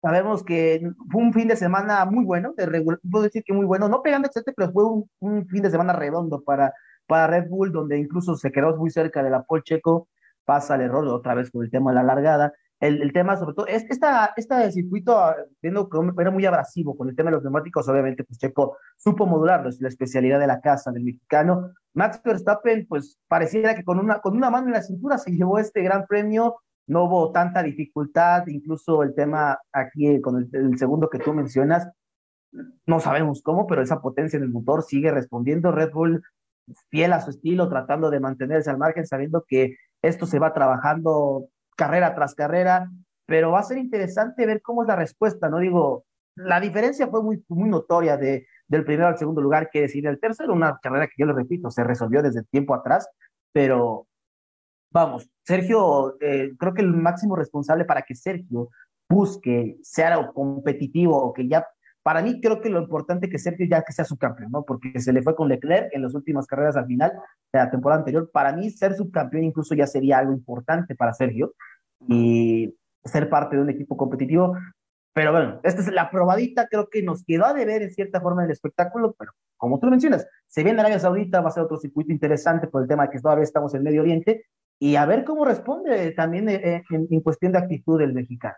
Sabemos 0.00 0.44
que 0.44 0.80
fue 1.10 1.22
un 1.22 1.32
fin 1.32 1.48
de 1.48 1.56
semana 1.56 2.04
muy 2.04 2.24
bueno, 2.24 2.54
de 2.56 2.66
regular, 2.66 3.00
puedo 3.10 3.24
decir 3.24 3.42
que 3.44 3.52
muy 3.52 3.66
bueno, 3.66 3.88
no 3.88 4.02
pegando 4.02 4.28
etcétera, 4.28 4.54
pero 4.56 4.72
fue 4.72 4.84
un, 4.84 5.10
un, 5.20 5.46
fin 5.48 5.62
de 5.62 5.70
semana 5.70 5.92
redondo 5.92 6.42
para, 6.42 6.72
para 7.06 7.26
Red 7.26 7.48
Bull, 7.48 7.72
donde 7.72 7.98
incluso 7.98 8.36
se 8.36 8.52
quedó 8.52 8.76
muy 8.76 8.90
cerca 8.90 9.22
de 9.22 9.30
la 9.30 9.42
Paul 9.42 9.64
Checo, 9.64 10.08
pasa 10.44 10.76
el 10.76 10.82
error 10.82 11.06
otra 11.08 11.34
vez 11.34 11.50
con 11.50 11.64
el 11.64 11.70
tema 11.70 11.90
de 11.90 11.96
la 11.96 12.02
largada. 12.04 12.52
El, 12.80 13.02
el, 13.02 13.12
tema, 13.12 13.36
sobre 13.36 13.54
todo, 13.54 13.66
es 13.66 13.84
esta, 13.90 14.32
este 14.36 14.70
circuito, 14.70 15.20
viendo 15.60 15.88
que 15.88 15.98
era 16.16 16.30
muy 16.30 16.46
abrasivo 16.46 16.96
con 16.96 17.08
el 17.08 17.16
tema 17.16 17.30
de 17.30 17.36
los 17.36 17.42
neumáticos, 17.42 17.88
obviamente, 17.88 18.22
pues 18.22 18.38
Checo 18.38 18.76
supo 18.96 19.26
modularlo, 19.26 19.68
es 19.68 19.80
la 19.80 19.88
especialidad 19.88 20.38
de 20.38 20.46
la 20.46 20.60
casa 20.60 20.92
del 20.92 21.02
mexicano. 21.02 21.72
Max 21.92 22.22
Verstappen, 22.24 22.86
pues 22.88 23.18
pareciera 23.26 23.74
que 23.74 23.82
con 23.82 23.98
una, 23.98 24.20
con 24.20 24.36
una 24.36 24.48
mano 24.48 24.68
en 24.68 24.74
la 24.74 24.82
cintura 24.82 25.18
se 25.18 25.32
llevó 25.32 25.58
este 25.58 25.82
gran 25.82 26.06
premio, 26.06 26.60
no 26.88 27.04
hubo 27.04 27.32
tanta 27.32 27.62
dificultad, 27.62 28.46
incluso 28.46 29.02
el 29.02 29.14
tema 29.14 29.58
aquí 29.72 30.20
con 30.20 30.48
el, 30.52 30.78
segundo 30.78 31.08
que 31.10 31.18
tú 31.18 31.34
mencionas, 31.34 31.88
no 32.86 32.98
sabemos 32.98 33.42
cómo, 33.42 33.66
pero 33.66 33.82
esa 33.82 34.00
potencia 34.00 34.38
en 34.38 34.44
el 34.44 34.50
motor 34.50 34.82
sigue 34.82 35.10
respondiendo. 35.10 35.70
Red 35.70 35.92
Bull 35.92 36.22
fiel 36.90 37.12
a 37.12 37.20
su 37.20 37.30
estilo, 37.30 37.68
tratando 37.68 38.10
de 38.10 38.20
mantenerse 38.20 38.70
al 38.70 38.78
margen, 38.78 39.06
sabiendo 39.06 39.44
que 39.46 39.76
esto 40.02 40.26
se 40.26 40.38
va 40.38 40.54
trabajando 40.54 41.48
carrera 41.76 42.14
tras 42.14 42.34
carrera, 42.34 42.90
pero 43.26 43.52
va 43.52 43.60
a 43.60 43.64
ser 43.64 43.76
interesante 43.76 44.46
ver 44.46 44.62
cómo 44.62 44.82
es 44.82 44.88
la 44.88 44.96
respuesta, 44.96 45.50
¿no? 45.50 45.58
Digo, 45.58 46.06
la 46.36 46.58
diferencia 46.58 47.08
fue 47.08 47.22
muy, 47.22 47.44
muy 47.48 47.68
notoria 47.68 48.16
de, 48.16 48.46
del 48.66 48.84
primero 48.84 49.08
al 49.08 49.18
segundo 49.18 49.42
lugar, 49.42 49.68
que 49.70 49.82
decir 49.82 50.06
el 50.06 50.18
tercero, 50.18 50.54
una 50.54 50.78
carrera 50.82 51.06
que 51.06 51.14
yo 51.18 51.26
le 51.26 51.34
repito, 51.34 51.70
se 51.70 51.84
resolvió 51.84 52.22
desde 52.22 52.44
tiempo 52.44 52.74
atrás, 52.74 53.08
pero 53.52 54.07
vamos, 54.90 55.28
Sergio, 55.44 56.16
eh, 56.20 56.52
creo 56.58 56.74
que 56.74 56.82
el 56.82 56.92
máximo 56.94 57.36
responsable 57.36 57.84
para 57.84 58.02
que 58.02 58.14
Sergio 58.14 58.70
busque, 59.08 59.78
sea 59.82 60.30
competitivo 60.32 61.16
o 61.16 61.32
que 61.32 61.48
ya 61.48 61.66
para 62.02 62.22
mí 62.22 62.40
creo 62.40 62.60
que 62.60 62.70
lo 62.70 62.80
importante 62.80 63.28
que 63.28 63.38
Sergio 63.38 63.66
ya 63.68 63.82
que 63.82 63.92
sea 63.92 64.04
subcampeón, 64.04 64.50
¿no? 64.50 64.64
Porque 64.64 64.98
se 64.98 65.12
le 65.12 65.22
fue 65.22 65.34
con 65.36 65.48
Leclerc 65.48 65.90
en 65.92 66.02
las 66.02 66.14
últimas 66.14 66.46
carreras 66.46 66.76
al 66.76 66.86
final 66.86 67.12
de 67.52 67.58
la 67.58 67.70
temporada 67.70 68.00
anterior. 68.00 68.30
Para 68.32 68.52
mí 68.52 68.70
ser 68.70 68.94
subcampeón 68.94 69.44
incluso 69.44 69.74
ya 69.74 69.86
sería 69.86 70.18
algo 70.18 70.32
importante 70.32 70.94
para 70.94 71.12
Sergio 71.12 71.52
y 72.08 72.74
ser 73.04 73.28
parte 73.28 73.56
de 73.56 73.62
un 73.62 73.70
equipo 73.70 73.96
competitivo. 73.96 74.56
Pero 75.12 75.32
bueno, 75.32 75.60
esta 75.64 75.82
es 75.82 75.92
la 75.92 76.10
probadita, 76.10 76.68
creo 76.68 76.88
que 76.88 77.02
nos 77.02 77.24
quedó 77.24 77.44
a 77.44 77.52
deber 77.52 77.82
en 77.82 77.90
cierta 77.90 78.20
forma 78.20 78.44
el 78.44 78.52
espectáculo, 78.52 79.14
pero 79.18 79.32
como 79.56 79.78
tú 79.80 79.88
mencionas, 79.88 80.26
se 80.46 80.62
viene 80.62 80.80
Arabia 80.80 81.00
Saudita, 81.00 81.40
va 81.40 81.48
a 81.48 81.52
ser 81.52 81.64
otro 81.64 81.76
circuito 81.76 82.12
interesante 82.12 82.68
por 82.68 82.82
el 82.82 82.88
tema 82.88 83.02
de 83.04 83.10
que 83.10 83.20
todavía 83.20 83.44
estamos 83.44 83.74
en 83.74 83.82
Medio 83.82 84.02
Oriente 84.02 84.46
y 84.78 84.96
a 84.96 85.06
ver 85.06 85.24
cómo 85.24 85.44
responde 85.44 86.12
también 86.12 86.48
en, 86.48 86.84
en, 86.90 87.08
en 87.10 87.20
cuestión 87.20 87.52
de 87.52 87.58
actitud 87.58 87.98
del 87.98 88.14
mexicano. 88.14 88.56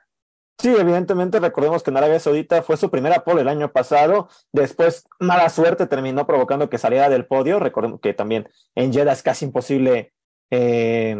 Sí, 0.61 0.69
evidentemente 0.79 1.41
recordemos 1.41 1.83
que 1.83 1.91
en 1.91 1.97
Arabia 1.97 2.21
Saudita 2.21 2.63
fue 2.63 2.77
su 2.77 2.91
primera 2.91 3.25
pole 3.25 3.41
el 3.41 3.49
año 3.49 3.73
pasado, 3.73 4.29
después 4.53 5.05
mala 5.19 5.49
suerte 5.49 5.87
terminó 5.87 6.27
provocando 6.27 6.69
que 6.69 6.77
saliera 6.77 7.09
del 7.09 7.25
podio, 7.25 7.59
recordemos 7.59 8.01
que 8.01 8.13
también 8.13 8.47
en 8.75 8.93
Jeddah 8.93 9.13
es 9.13 9.23
casi 9.23 9.47
imposible 9.47 10.13
eh, 10.51 11.17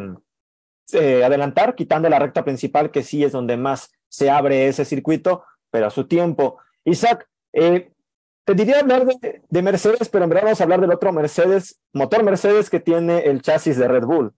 eh, 0.93 1.25
adelantar, 1.25 1.75
quitando 1.75 2.11
la 2.11 2.19
recta 2.19 2.45
principal 2.45 2.91
que 2.91 3.03
sí 3.03 3.25
es 3.25 3.33
donde 3.33 3.57
más 3.57 3.91
se 4.09 4.29
abre 4.29 4.69
ese 4.69 4.85
circuito, 4.85 5.45
pero 5.71 5.87
a 5.87 5.91
su 5.91 6.07
tiempo. 6.07 6.59
Isaac, 6.85 7.27
eh, 7.55 7.93
te 8.45 8.55
diría 8.55 8.81
hablar 8.81 9.07
de, 9.07 9.43
de, 9.49 9.63
Mercedes, 9.63 10.11
pero 10.11 10.25
en 10.25 10.31
verdad 10.31 10.45
vamos 10.45 10.61
a 10.61 10.65
hablar 10.65 10.83
del 10.83 10.93
otro 10.93 11.15
Mercedes, 11.15 11.81
motor 11.95 12.23
Mercedes 12.25 12.69
que 12.69 12.81
tiene 12.81 13.21
el 13.21 13.41
chasis 13.41 13.79
de 13.79 13.89
Red 13.89 14.05
Bull, 14.05 14.35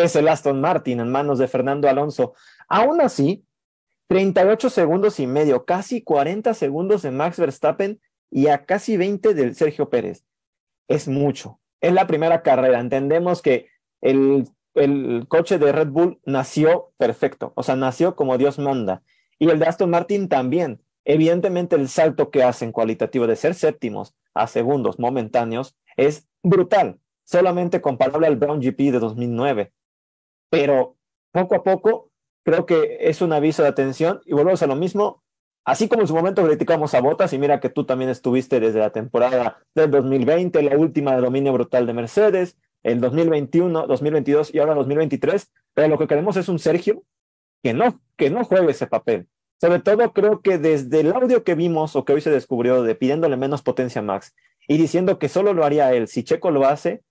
es 0.00 0.16
el 0.16 0.28
Aston 0.28 0.60
Martin 0.60 1.00
en 1.00 1.10
manos 1.10 1.38
de 1.38 1.48
Fernando 1.48 1.88
Alonso. 1.88 2.34
Aún 2.68 3.00
así, 3.00 3.44
38 4.08 4.70
segundos 4.70 5.20
y 5.20 5.26
medio, 5.26 5.64
casi 5.64 6.02
40 6.02 6.54
segundos 6.54 7.02
de 7.02 7.10
Max 7.10 7.38
Verstappen 7.38 8.00
y 8.30 8.48
a 8.48 8.64
casi 8.64 8.96
20 8.96 9.34
del 9.34 9.54
Sergio 9.54 9.90
Pérez. 9.90 10.24
Es 10.88 11.08
mucho. 11.08 11.60
Es 11.80 11.92
la 11.92 12.06
primera 12.06 12.42
carrera. 12.42 12.80
Entendemos 12.80 13.42
que 13.42 13.68
el, 14.00 14.48
el 14.74 15.26
coche 15.28 15.58
de 15.58 15.72
Red 15.72 15.88
Bull 15.88 16.20
nació 16.24 16.92
perfecto, 16.96 17.52
o 17.56 17.62
sea, 17.62 17.76
nació 17.76 18.16
como 18.16 18.38
Dios 18.38 18.58
manda. 18.58 19.02
Y 19.38 19.48
el 19.50 19.58
de 19.58 19.66
Aston 19.66 19.90
Martin 19.90 20.28
también. 20.28 20.82
Evidentemente 21.04 21.74
el 21.74 21.88
salto 21.88 22.30
que 22.30 22.44
hacen 22.44 22.70
cualitativo 22.70 23.26
de 23.26 23.36
ser 23.36 23.54
séptimos 23.54 24.14
a 24.34 24.46
segundos 24.46 24.98
momentáneos 25.00 25.76
es 25.96 26.28
brutal, 26.42 27.00
solamente 27.24 27.80
comparable 27.80 28.26
al 28.26 28.36
Brown 28.36 28.60
GP 28.60 28.92
de 28.92 28.98
2009. 29.00 29.72
Pero 30.52 30.96
poco 31.32 31.54
a 31.54 31.62
poco 31.62 32.10
creo 32.44 32.66
que 32.66 32.98
es 33.00 33.22
un 33.22 33.32
aviso 33.32 33.62
de 33.62 33.70
atención 33.70 34.20
y 34.26 34.34
volvemos 34.34 34.62
a 34.62 34.66
lo 34.66 34.76
mismo. 34.76 35.22
Así 35.64 35.88
como 35.88 36.02
en 36.02 36.08
su 36.08 36.14
momento 36.14 36.44
criticamos 36.44 36.92
a 36.92 37.00
Botas, 37.00 37.32
y 37.32 37.38
mira 37.38 37.58
que 37.58 37.70
tú 37.70 37.84
también 37.84 38.10
estuviste 38.10 38.60
desde 38.60 38.80
la 38.80 38.90
temporada 38.90 39.62
del 39.74 39.90
2020, 39.90 40.62
la 40.62 40.76
última 40.76 41.14
de 41.14 41.22
dominio 41.22 41.54
brutal 41.54 41.86
de 41.86 41.94
Mercedes, 41.94 42.58
el 42.82 43.00
2021, 43.00 43.86
2022 43.86 44.54
y 44.54 44.58
ahora 44.58 44.74
2023, 44.74 45.50
pero 45.72 45.88
lo 45.88 45.98
que 45.98 46.06
queremos 46.06 46.36
es 46.36 46.50
un 46.50 46.58
Sergio 46.58 47.02
que 47.62 47.72
no, 47.72 48.02
que 48.18 48.28
no 48.28 48.44
juegue 48.44 48.72
ese 48.72 48.86
papel. 48.86 49.28
Sobre 49.58 49.78
todo 49.78 50.12
creo 50.12 50.42
que 50.42 50.58
desde 50.58 51.00
el 51.00 51.12
audio 51.12 51.44
que 51.44 51.54
vimos 51.54 51.96
o 51.96 52.04
que 52.04 52.12
hoy 52.12 52.20
se 52.20 52.30
descubrió 52.30 52.82
de 52.82 52.94
pidiéndole 52.94 53.38
menos 53.38 53.62
potencia 53.62 54.00
a 54.00 54.04
Max 54.04 54.34
y 54.68 54.76
diciendo 54.76 55.18
que 55.18 55.30
solo 55.30 55.54
lo 55.54 55.64
haría 55.64 55.94
él 55.94 56.08
si 56.08 56.24
Checo 56.24 56.50
lo 56.50 56.66
hace, 56.66 57.02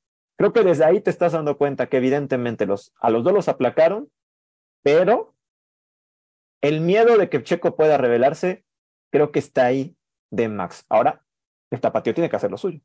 creo 0.42 0.54
que 0.54 0.64
desde 0.64 0.86
ahí 0.86 1.00
te 1.02 1.12
estás 1.12 1.34
dando 1.34 1.56
cuenta 1.56 1.86
que 1.86 1.98
evidentemente 1.98 2.66
los, 2.66 2.96
a 3.00 3.12
los 3.12 3.24
dos 3.24 3.32
los 3.32 3.48
aplacaron 3.48 4.10
pero 4.82 5.36
el 6.62 6.82
miedo 6.82 7.16
de 7.16 7.30
que 7.30 7.44
Checo 7.44 7.76
pueda 7.76 8.00
revelarse, 8.00 8.66
creo 9.12 9.32
que 9.32 9.38
está 9.38 9.68
ahí 9.68 9.96
de 10.32 10.50
Max. 10.50 10.84
Ahora, 10.90 11.24
el 11.70 11.80
tapatío 11.80 12.16
tiene 12.16 12.28
que 12.28 12.38
hacer 12.38 12.50
lo 12.50 12.58
suyo. 12.58 12.80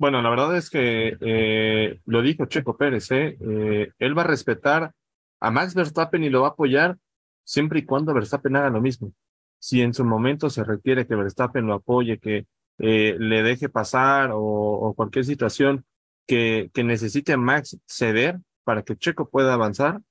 Bueno, 0.00 0.20
la 0.20 0.30
verdad 0.30 0.56
es 0.56 0.68
que 0.68 1.16
eh, 1.20 2.00
lo 2.06 2.22
dijo 2.22 2.46
Checo 2.46 2.76
Pérez, 2.76 3.08
¿eh? 3.12 3.38
¿eh? 3.40 3.92
él 3.96 4.18
va 4.18 4.22
a 4.22 4.26
respetar 4.26 4.90
a 5.38 5.50
Max 5.52 5.76
Verstappen 5.76 6.24
y 6.24 6.28
lo 6.28 6.40
va 6.40 6.48
a 6.48 6.50
apoyar 6.50 6.98
siempre 7.44 7.78
y 7.78 7.84
cuando 7.84 8.12
Verstappen 8.12 8.56
haga 8.56 8.70
lo 8.70 8.80
mismo. 8.80 9.12
Si 9.60 9.80
en 9.80 9.94
su 9.94 10.04
momento 10.04 10.50
se 10.50 10.64
requiere 10.64 11.06
que 11.06 11.14
Verstappen 11.14 11.68
lo 11.68 11.74
apoye, 11.74 12.18
que 12.18 12.48
eh, 12.78 13.14
le 13.16 13.44
deje 13.44 13.68
pasar 13.68 14.30
o 14.32 14.92
cualquier 14.96 15.24
situación 15.24 15.84
que, 16.28 16.70
que 16.72 16.84
necesite 16.84 17.36
Max 17.36 17.78
ceder 17.86 18.38
para 18.62 18.82
que 18.82 18.96
Checo 18.96 19.28
pueda 19.30 19.54
avanzar, 19.54 20.02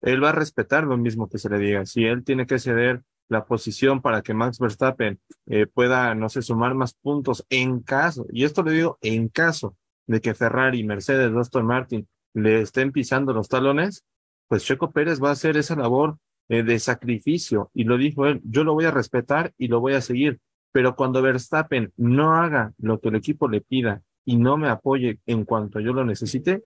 él 0.00 0.24
va 0.24 0.30
a 0.30 0.32
respetar 0.32 0.84
lo 0.84 0.96
mismo 0.96 1.28
que 1.28 1.38
se 1.38 1.50
le 1.50 1.58
diga. 1.58 1.84
Si 1.84 2.04
él 2.04 2.24
tiene 2.24 2.46
que 2.46 2.58
ceder 2.58 3.02
la 3.28 3.44
posición 3.44 4.00
para 4.00 4.22
que 4.22 4.34
Max 4.34 4.58
Verstappen 4.58 5.20
eh, 5.46 5.66
pueda, 5.66 6.14
no 6.14 6.28
sé, 6.28 6.42
sumar 6.42 6.74
más 6.74 6.94
puntos 6.94 7.44
en 7.50 7.80
caso, 7.80 8.26
y 8.32 8.44
esto 8.44 8.62
le 8.62 8.72
digo 8.72 8.98
en 9.02 9.28
caso 9.28 9.76
de 10.06 10.20
que 10.20 10.34
Ferrari, 10.34 10.84
Mercedes, 10.84 11.34
Aston 11.36 11.66
Martin 11.66 12.08
le 12.34 12.62
estén 12.62 12.92
pisando 12.92 13.32
los 13.32 13.48
talones, 13.48 14.04
pues 14.48 14.64
Checo 14.64 14.92
Pérez 14.92 15.22
va 15.22 15.30
a 15.30 15.32
hacer 15.32 15.56
esa 15.56 15.76
labor 15.76 16.18
eh, 16.48 16.62
de 16.62 16.78
sacrificio, 16.78 17.70
y 17.74 17.84
lo 17.84 17.98
dijo 17.98 18.26
él, 18.26 18.40
yo 18.44 18.64
lo 18.64 18.72
voy 18.72 18.84
a 18.84 18.90
respetar 18.90 19.52
y 19.58 19.68
lo 19.68 19.80
voy 19.80 19.94
a 19.94 20.00
seguir, 20.00 20.38
pero 20.72 20.94
cuando 20.94 21.20
Verstappen 21.20 21.92
no 21.96 22.36
haga 22.36 22.72
lo 22.78 23.00
que 23.00 23.08
el 23.08 23.16
equipo 23.16 23.48
le 23.48 23.60
pida 23.60 24.02
y 24.26 24.36
no 24.36 24.58
me 24.58 24.68
apoye 24.68 25.20
en 25.24 25.44
cuanto 25.44 25.80
yo 25.80 25.94
lo 25.94 26.04
necesite, 26.04 26.64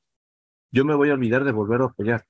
yo 0.73 0.85
me 0.85 0.95
voy 0.95 1.11
a 1.11 1.15
olvidar 1.15 1.45
de 1.45 1.53
volver 1.53 1.83
a 1.83 1.85
apoyar. 1.85 2.25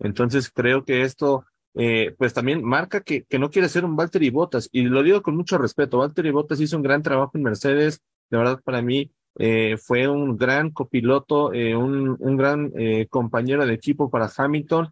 Entonces 0.00 0.50
creo 0.50 0.84
que 0.84 1.02
esto, 1.02 1.44
eh, 1.74 2.14
pues 2.18 2.32
también 2.32 2.64
marca 2.64 3.02
que, 3.02 3.24
que 3.24 3.38
no 3.38 3.50
quiere 3.50 3.68
ser 3.68 3.84
un 3.84 3.94
Valtteri 3.94 4.30
Bottas, 4.30 4.68
y 4.72 4.82
lo 4.82 5.02
digo 5.02 5.22
con 5.22 5.36
mucho 5.36 5.58
respeto. 5.58 5.98
Valtteri 5.98 6.30
Bottas 6.30 6.58
hizo 6.60 6.76
un 6.76 6.82
gran 6.82 7.02
trabajo 7.02 7.32
en 7.34 7.42
Mercedes, 7.42 8.00
de 8.30 8.38
verdad 8.38 8.60
para 8.64 8.80
mí 8.82 9.12
eh, 9.38 9.76
fue 9.76 10.08
un 10.08 10.36
gran 10.38 10.70
copiloto, 10.70 11.52
eh, 11.52 11.76
un, 11.76 12.16
un 12.18 12.36
gran 12.36 12.72
compañero 13.10 13.66
de 13.66 13.74
equipo 13.74 14.10
para 14.10 14.30
Hamilton. 14.34 14.90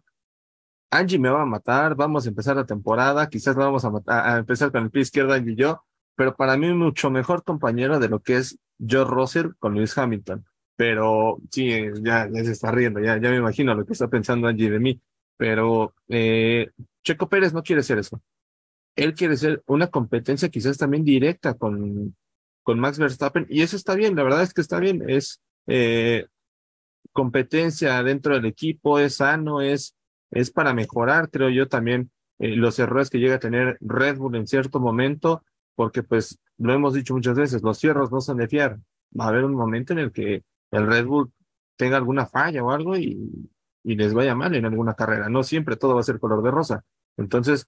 Angie 0.91 1.17
me 1.17 1.29
va 1.29 1.41
a 1.41 1.45
matar, 1.45 1.95
vamos 1.95 2.25
a 2.25 2.29
empezar 2.29 2.55
la 2.55 2.65
temporada, 2.65 3.27
quizás 3.29 3.55
vamos 3.55 3.83
a 3.85 4.37
empezar 4.37 4.71
con 4.71 4.83
el 4.83 4.91
pie 4.91 5.03
izquierdo 5.03 5.33
Angie 5.33 5.53
y 5.53 5.55
yo, 5.55 5.83
pero 6.21 6.35
para 6.35 6.55
mí 6.55 6.71
mucho 6.71 7.09
mejor 7.09 7.43
compañero 7.43 7.97
de 7.97 8.07
lo 8.07 8.19
que 8.19 8.37
es 8.37 8.59
George 8.77 9.11
Russell 9.11 9.47
con 9.57 9.73
Lewis 9.73 9.97
Hamilton. 9.97 10.45
pero 10.75 11.39
sí, 11.49 11.71
ya, 12.03 12.29
ya 12.31 12.43
se 12.43 12.51
está 12.51 12.69
riendo, 12.69 12.99
ya, 12.99 13.19
ya 13.19 13.31
me 13.31 13.37
imagino 13.37 13.73
lo 13.73 13.87
que 13.87 13.93
está 13.93 14.07
pensando 14.07 14.47
Angie 14.47 14.69
de 14.69 14.79
mí, 14.79 15.01
pero 15.35 15.95
eh, 16.09 16.69
Checo 17.03 17.27
Pérez 17.27 17.53
no 17.53 17.63
quiere 17.63 17.81
ser 17.81 17.97
eso. 17.97 18.21
Él 18.95 19.15
quiere 19.15 19.35
ser 19.35 19.63
una 19.65 19.87
competencia 19.87 20.49
quizás 20.49 20.77
también 20.77 21.03
directa 21.03 21.55
con, 21.55 22.15
con 22.61 22.79
Max 22.79 22.99
Verstappen, 22.99 23.47
y 23.49 23.63
eso 23.63 23.75
está 23.75 23.95
bien, 23.95 24.15
la 24.15 24.21
verdad 24.21 24.43
es 24.43 24.53
que 24.53 24.61
está 24.61 24.79
bien, 24.79 25.03
es 25.09 25.41
eh, 25.65 26.27
competencia 27.11 28.03
dentro 28.03 28.35
del 28.35 28.45
equipo, 28.45 28.99
es 28.99 29.15
sano, 29.15 29.59
es, 29.59 29.95
es 30.29 30.51
para 30.51 30.75
mejorar, 30.75 31.31
creo 31.31 31.49
yo 31.49 31.67
también, 31.67 32.11
eh, 32.37 32.55
los 32.55 32.77
errores 32.77 33.09
que 33.09 33.17
llega 33.17 33.37
a 33.37 33.39
tener 33.39 33.79
Red 33.81 34.17
Bull 34.17 34.35
en 34.35 34.45
cierto 34.45 34.79
momento, 34.79 35.43
porque 35.81 36.03
pues 36.03 36.37
lo 36.59 36.73
hemos 36.73 36.93
dicho 36.93 37.15
muchas 37.15 37.35
veces, 37.35 37.63
los 37.63 37.79
cierros 37.79 38.11
no 38.11 38.21
son 38.21 38.37
de 38.37 38.47
fiar. 38.47 38.77
Va 39.19 39.25
a 39.25 39.27
haber 39.29 39.45
un 39.45 39.55
momento 39.55 39.93
en 39.93 39.97
el 39.97 40.11
que 40.11 40.43
el 40.69 40.85
Red 40.85 41.07
Bull 41.07 41.31
tenga 41.75 41.97
alguna 41.97 42.27
falla 42.27 42.63
o 42.63 42.69
algo 42.69 42.95
y, 42.95 43.49
y 43.83 43.95
les 43.95 44.13
vaya 44.13 44.35
mal 44.35 44.53
en 44.53 44.65
alguna 44.65 44.93
carrera. 44.93 45.27
No 45.27 45.41
siempre 45.41 45.77
todo 45.77 45.95
va 45.95 46.01
a 46.01 46.03
ser 46.03 46.19
color 46.19 46.43
de 46.43 46.51
rosa. 46.51 46.85
Entonces, 47.17 47.65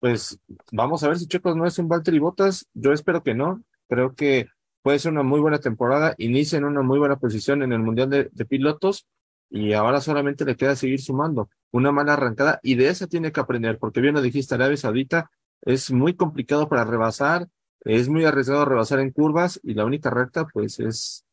pues 0.00 0.40
vamos 0.72 1.04
a 1.04 1.08
ver 1.08 1.20
si 1.20 1.28
Checos 1.28 1.54
no 1.54 1.64
es 1.64 1.78
un 1.78 1.86
Valtteri 1.86 2.18
Bottas. 2.18 2.66
Yo 2.74 2.92
espero 2.92 3.22
que 3.22 3.32
no. 3.32 3.62
Creo 3.88 4.16
que 4.16 4.48
puede 4.82 4.98
ser 4.98 5.12
una 5.12 5.22
muy 5.22 5.38
buena 5.38 5.58
temporada. 5.60 6.16
Inicia 6.18 6.58
en 6.58 6.64
una 6.64 6.82
muy 6.82 6.98
buena 6.98 7.20
posición 7.20 7.62
en 7.62 7.72
el 7.72 7.78
Mundial 7.78 8.10
de, 8.10 8.28
de 8.32 8.44
Pilotos 8.44 9.06
y 9.50 9.72
ahora 9.74 10.00
solamente 10.00 10.44
le 10.44 10.56
queda 10.56 10.74
seguir 10.74 11.00
sumando. 11.00 11.48
Una 11.70 11.92
mala 11.92 12.14
arrancada 12.14 12.58
y 12.64 12.74
de 12.74 12.88
esa 12.88 13.06
tiene 13.06 13.30
que 13.30 13.38
aprender, 13.38 13.78
porque 13.78 14.00
bien 14.00 14.14
lo 14.14 14.20
dijiste, 14.20 14.56
Arabia 14.56 14.76
Saudita 14.76 15.30
es 15.62 15.90
muy 15.90 16.14
complicado 16.14 16.68
para 16.68 16.84
rebasar, 16.84 17.48
es 17.84 18.08
muy 18.08 18.24
arriesgado 18.24 18.64
rebasar 18.64 19.00
en 19.00 19.10
curvas 19.10 19.60
y 19.62 19.74
la 19.74 19.84
única 19.84 20.10
recta 20.10 20.46
pues 20.46 20.78
es, 20.80 21.24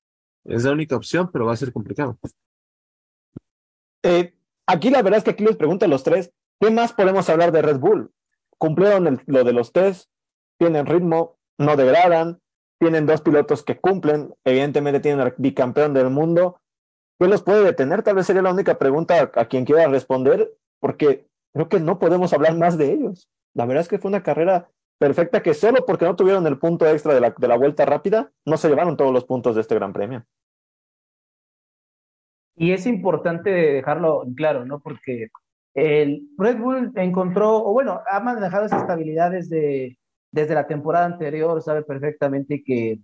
es 0.46 0.64
la 0.64 0.72
única 0.72 0.96
opción, 0.96 1.30
pero 1.32 1.46
va 1.46 1.54
a 1.54 1.58
ser 1.58 1.72
complicado. 1.72 2.18
Eh, 4.04 4.34
aquí 4.66 4.90
la 4.90 5.02
verdad 5.02 5.20
es 5.20 5.24
que 5.24 5.32
aquí 5.32 5.44
les 5.44 5.58
pregunto 5.58 5.86
a 5.86 5.90
los 5.90 6.04
tres, 6.04 6.32
¿qué 6.60 6.72
más 6.72 6.94
podemos 6.94 7.30
hablar 7.30 7.52
de 7.52 7.62
Red 7.62 7.80
Bull? 7.80 8.12
Cumplieron 8.58 9.22
lo 9.26 9.44
de 9.44 9.54
los 9.54 9.72
test, 9.72 10.10
tienen 10.58 10.86
ritmo, 10.86 11.38
no 11.58 11.76
degradan, 11.76 12.40
tienen 12.80 13.06
dos 13.06 13.22
pilotos 13.22 13.64
que 13.64 13.80
cumplen, 13.80 14.34
evidentemente 14.44 15.00
tienen 15.00 15.26
el 15.26 15.34
bicampeón 15.38 15.94
del 15.94 16.10
mundo. 16.10 16.62
¿Qué 17.20 17.28
los 17.28 17.44
puede 17.44 17.64
detener? 17.64 18.04
Tal 18.04 18.16
vez 18.16 18.26
sería 18.26 18.42
la 18.42 18.54
única 18.54 18.78
pregunta 18.78 19.32
a, 19.36 19.42
a 19.42 19.46
quien 19.46 19.66
quiera 19.66 19.88
responder, 19.88 20.54
porque 20.80 21.28
creo 21.54 21.68
que 21.68 21.80
no 21.80 22.00
podemos 22.00 22.32
hablar 22.32 22.58
más 22.58 22.78
de 22.78 22.94
ellos. 22.94 23.30
La 23.54 23.66
verdad 23.66 23.82
es 23.82 23.88
que 23.88 24.00
fue 24.00 24.10
una 24.10 24.24
carrera 24.24 24.70
perfecta 24.98 25.42
que 25.42 25.54
solo 25.54 25.86
porque 25.86 26.06
no 26.06 26.16
tuvieron 26.16 26.46
el 26.46 26.60
punto 26.60 26.86
extra 26.88 27.14
de 27.14 27.22
la, 27.22 27.34
de 27.38 27.48
la 27.48 27.58
vuelta 27.58 27.86
rápida, 27.86 28.32
no 28.46 28.58
se 28.58 28.70
llevaron 28.70 28.98
todos 28.98 29.14
los 29.14 29.26
puntos 29.26 29.56
de 29.56 29.62
este 29.62 29.76
Gran 29.76 29.94
Premio. 29.94 30.26
Y 32.56 32.74
es 32.74 32.86
importante 32.86 33.50
dejarlo 33.50 34.26
claro, 34.36 34.66
¿no? 34.66 34.82
Porque 34.82 35.30
el 35.74 36.28
Red 36.38 36.58
Bull 36.58 36.92
encontró, 36.96 37.56
o 37.56 37.72
bueno, 37.72 38.02
ha 38.12 38.20
manejado 38.20 38.66
esa 38.66 38.80
estabilidad 38.80 39.32
desde 39.32 39.98
la 40.32 40.68
temporada 40.68 41.06
anterior, 41.06 41.62
sabe 41.62 41.84
perfectamente 41.84 42.62
que, 42.62 43.00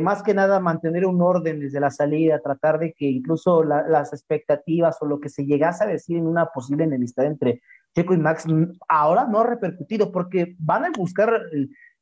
más 0.00 0.22
que 0.22 0.34
nada 0.34 0.60
mantener 0.60 1.06
un 1.06 1.22
orden 1.22 1.60
desde 1.60 1.80
la 1.80 1.90
salida, 1.90 2.40
tratar 2.40 2.78
de 2.78 2.92
que 2.92 3.06
incluso 3.06 3.62
la, 3.62 3.86
las 3.86 4.12
expectativas 4.12 5.00
o 5.00 5.06
lo 5.06 5.20
que 5.20 5.28
se 5.28 5.44
llegase 5.46 5.84
a 5.84 5.86
decir 5.86 6.16
en 6.16 6.26
una 6.26 6.46
posible 6.46 6.84
enemistad 6.84 7.26
entre 7.26 7.62
Checo 7.94 8.14
y 8.14 8.18
Max 8.18 8.46
ahora 8.88 9.26
no 9.26 9.40
ha 9.40 9.46
repercutido 9.46 10.10
porque 10.10 10.56
van 10.58 10.86
a 10.86 10.90
buscar 10.96 11.42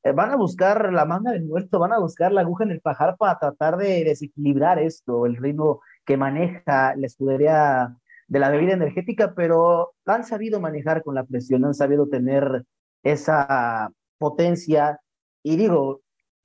eh, 0.03 0.13
van 0.13 0.31
a 0.31 0.37
buscar 0.37 0.93
la 0.93 1.05
manga 1.05 1.33
del 1.33 1.45
muerto, 1.45 1.79
van 1.79 1.93
a 1.93 1.99
buscar 1.99 2.33
la 2.33 2.41
aguja 2.41 2.65
en 2.65 2.71
el 2.71 2.81
pajar 2.81 3.17
para 3.19 3.39
tratar 3.39 3.77
de 3.77 4.05
desequilibrar 4.05 4.79
esto, 4.79 5.27
el 5.27 5.37
ritmo 5.37 5.83
que 6.07 6.17
maneja 6.17 6.95
la 6.97 7.07
escudería 7.07 7.97
de 8.27 8.39
la 8.39 8.51
bebida 8.51 8.73
energética, 8.73 9.35
pero 9.35 9.93
han 10.07 10.25
sabido 10.25 10.61
manejar 10.61 11.03
con 11.03 11.15
la 11.15 11.25
presión, 11.25 11.65
han 11.65 11.75
sabido 11.75 12.09
tener 12.09 12.65
esa 13.03 13.91
potencia. 14.19 15.01
Y 15.43 15.57
digo, 15.57 16.01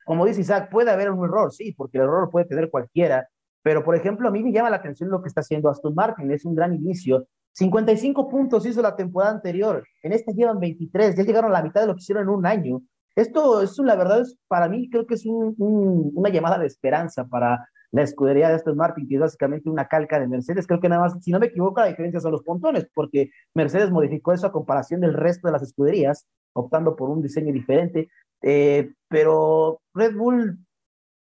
como 0.06 0.26
dice 0.26 0.42
Isaac, 0.42 0.70
puede 0.72 0.92
haber 0.92 1.12
un 1.12 1.26
error, 1.26 1.52
sí, 1.52 1.74
porque 1.74 1.98
el 1.98 2.06
error 2.06 2.30
puede 2.30 2.46
tener 2.46 2.70
cualquiera, 2.70 3.28
pero 3.62 3.84
por 3.84 3.96
ejemplo, 3.96 4.28
a 4.28 4.32
mí 4.32 4.44
me 4.44 4.54
llama 4.54 4.70
la 4.70 4.78
atención 4.78 5.10
lo 5.10 5.22
que 5.22 5.28
está 5.28 5.42
haciendo 5.42 5.70
Aston 5.70 5.94
Martin, 5.94 6.32
es 6.32 6.46
un 6.46 6.56
gran 6.56 6.74
inicio, 6.74 7.28
55 7.56 8.30
puntos 8.30 8.66
hizo 8.66 8.82
la 8.82 8.96
temporada 8.96 9.32
anterior. 9.32 9.84
En 10.04 10.12
esta 10.12 10.34
llevan 10.34 10.60
23. 10.60 11.16
Ya 11.16 11.24
llegaron 11.24 11.52
a 11.52 11.54
la 11.54 11.64
mitad 11.64 11.82
de 11.82 11.88
lo 11.88 11.96
que 11.96 12.02
hicieron 12.02 12.24
en 12.24 12.30
un 12.30 12.46
año. 12.46 12.82
Esto, 13.16 13.62
es 13.62 13.78
la 13.80 13.96
verdad, 13.96 14.22
es, 14.22 14.38
para 14.50 14.68
mí 14.68 14.90
creo 14.90 15.08
que 15.08 15.14
es 15.14 15.26
un, 15.26 15.56
un, 15.58 16.12
una 16.14 16.30
llamada 16.30 16.58
de 16.58 16.68
esperanza 16.68 17.26
para 17.26 17.66
la 17.92 18.02
escudería 18.02 18.50
de 18.50 18.56
Aston 18.56 18.76
Martin, 18.76 19.08
que 19.08 19.16
es 19.16 19.22
básicamente 19.22 19.70
una 19.70 19.88
calca 19.88 20.20
de 20.20 20.28
Mercedes. 20.28 20.68
Creo 20.68 20.82
que 20.82 20.90
nada 20.90 21.04
más, 21.04 21.16
si 21.24 21.32
no 21.32 21.40
me 21.40 21.46
equivoco, 21.46 21.80
la 21.80 21.88
diferencia 21.88 22.20
son 22.20 22.34
los 22.34 22.44
pontones, 22.44 22.90
porque 22.94 23.32
Mercedes 23.54 23.90
modificó 23.90 24.34
eso 24.34 24.48
a 24.48 24.52
comparación 24.52 25.00
del 25.00 25.14
resto 25.14 25.48
de 25.48 25.54
las 25.54 25.64
escuderías, 25.64 26.28
optando 26.52 26.98
por 26.98 27.10
un 27.10 27.22
diseño 27.22 27.54
diferente. 27.54 28.10
Eh, 28.42 28.92
pero 29.08 29.82
Red 29.94 30.16
Bull 30.16 30.58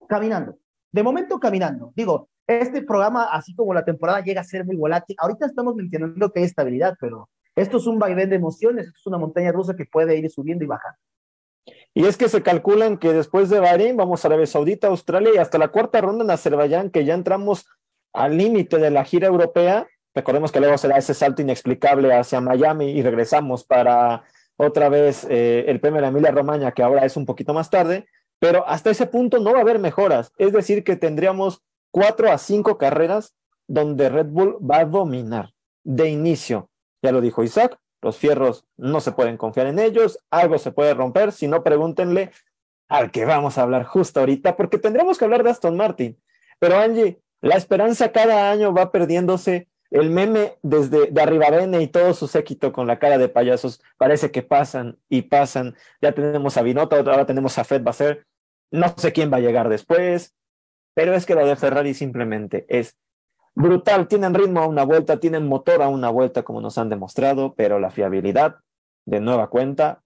caminando. 0.08 0.58
De 0.92 1.04
momento 1.04 1.40
caminando. 1.40 1.94
Digo, 1.96 2.30
este 2.48 2.82
programa, 2.82 3.26
así 3.26 3.56
como 3.56 3.74
la 3.74 3.86
temporada 3.86 4.22
llega 4.22 4.42
a 4.42 4.46
ser 4.46 4.66
muy 4.66 4.76
volátil, 4.76 5.16
ahorita 5.20 5.46
estamos 5.46 5.76
mencionando 5.76 6.32
que 6.32 6.40
hay 6.40 6.46
estabilidad, 6.46 6.96
pero 7.00 7.30
esto 7.56 7.78
es 7.78 7.88
un 7.88 8.00
vaivén 8.00 8.30
de 8.30 8.36
emociones, 8.36 8.88
esto 8.88 9.00
es 9.00 9.08
una 9.08 9.18
montaña 9.18 9.52
rusa 9.52 9.76
que 9.76 9.86
puede 9.86 10.18
ir 10.18 10.30
subiendo 10.30 10.64
y 10.64 10.68
bajando. 10.68 10.98
Y 11.94 12.06
es 12.06 12.18
que 12.18 12.30
se 12.30 12.42
calculan 12.42 12.98
que 12.98 13.14
después 13.14 13.50
de 13.50 13.60
Bahrein 13.60 13.98
vamos 13.98 14.24
a 14.24 14.28
Arabia 14.30 14.48
Saudita, 14.48 14.88
Australia 14.88 15.32
y 15.36 15.38
hasta 15.38 15.58
la 15.58 15.70
cuarta 15.70 16.02
ronda 16.02 16.24
en 16.24 16.32
Azerbaiyán, 16.32 16.90
que 16.90 17.06
ya 17.06 17.14
entramos 17.14 17.68
al 18.14 18.38
límite 18.38 18.78
de 18.78 18.92
la 18.92 19.04
gira 19.04 19.28
europea. 19.28 19.88
Recordemos 20.14 20.52
que 20.52 20.60
luego 20.60 20.78
será 20.78 20.98
ese 20.98 21.14
salto 21.14 21.42
inexplicable 21.42 22.14
hacia 22.14 22.42
Miami 22.42 22.92
y 22.92 23.02
regresamos 23.02 23.66
para 23.66 24.24
otra 24.62 24.90
vez 24.90 25.26
eh, 25.30 25.66
el 25.68 25.80
premio 25.80 26.02
de 26.02 26.08
Emilia 26.08 26.32
Romagna, 26.32 26.72
que 26.72 26.84
ahora 26.84 27.06
es 27.06 27.18
un 27.18 27.26
poquito 27.26 27.54
más 27.54 27.70
tarde, 27.70 28.06
pero 28.40 28.68
hasta 28.68 28.92
ese 28.92 29.08
punto 29.08 29.40
no 29.40 29.54
va 29.54 29.60
a 29.60 29.62
haber 29.62 29.80
mejoras. 29.80 30.32
Es 30.38 30.54
decir, 30.54 30.84
que 30.84 30.96
tendríamos 30.96 31.64
cuatro 31.92 32.32
a 32.32 32.38
cinco 32.38 32.78
carreras 32.78 33.36
donde 33.68 34.10
Red 34.10 34.28
Bull 34.28 34.58
va 34.60 34.80
a 34.80 34.86
dominar 34.86 35.54
de 35.84 36.10
inicio. 36.10 36.70
Ya 37.02 37.12
lo 37.12 37.22
dijo 37.22 37.44
Isaac, 37.44 37.80
los 38.02 38.18
fierros 38.18 38.66
no 38.78 39.00
se 39.00 39.12
pueden 39.12 39.38
confiar 39.38 39.68
en 39.68 39.80
ellos, 39.80 40.20
algo 40.30 40.58
se 40.58 40.72
puede 40.72 40.94
romper, 40.94 41.32
si 41.32 41.48
no 41.48 41.64
pregúntenle 41.64 42.32
al 42.88 43.10
que 43.10 43.26
vamos 43.26 43.58
a 43.58 43.64
hablar 43.64 43.86
justo 43.86 44.20
ahorita, 44.20 44.56
porque 44.56 44.78
tendremos 44.78 45.18
que 45.18 45.26
hablar 45.26 45.44
de 45.44 45.52
Aston 45.52 45.78
Martin. 45.78 46.20
Pero 46.60 46.78
Angie, 46.78 47.20
la 47.42 47.56
esperanza 47.56 48.12
cada 48.12 48.52
año 48.52 48.74
va 48.74 48.92
perdiéndose. 48.92 49.70
El 49.92 50.10
meme 50.10 50.58
desde 50.64 51.12
de 51.12 51.22
Arribavene 51.22 51.82
y 51.82 51.88
todo 51.88 52.14
su 52.14 52.28
séquito 52.28 52.72
con 52.72 52.88
la 52.88 52.98
cara 52.98 53.18
de 53.18 53.28
payasos 53.28 53.82
parece 53.98 54.32
que 54.32 54.42
pasan 54.42 54.98
y 55.10 55.24
pasan. 55.24 55.76
Ya 56.02 56.14
tenemos 56.14 56.56
a 56.56 56.62
Binotto, 56.62 56.96
ahora 56.96 57.26
tenemos 57.26 57.58
a 57.58 57.66
Fed 57.66 57.84
Basser. 57.84 58.26
No 58.72 58.94
sé 58.98 59.12
quién 59.12 59.32
va 59.32 59.38
a 59.38 59.42
llegar 59.42 59.68
después. 59.68 60.34
Pero 60.94 61.14
es 61.14 61.26
que 61.26 61.36
lo 61.36 61.46
de 61.46 61.56
Ferrari 61.58 61.94
simplemente 61.94 62.66
es 62.70 62.98
brutal. 63.54 64.08
Tienen 64.08 64.34
ritmo 64.34 64.62
a 64.62 64.68
una 64.68 64.84
vuelta, 64.84 65.20
tienen 65.20 65.48
motor 65.48 65.82
a 65.82 65.90
una 65.90 66.10
vuelta, 66.10 66.44
como 66.44 66.62
nos 66.62 66.78
han 66.78 66.90
demostrado, 66.90 67.54
pero 67.56 67.80
la 67.80 67.92
fiabilidad 67.92 68.58
de 69.06 69.20
nueva 69.20 69.50
cuenta 69.50 70.04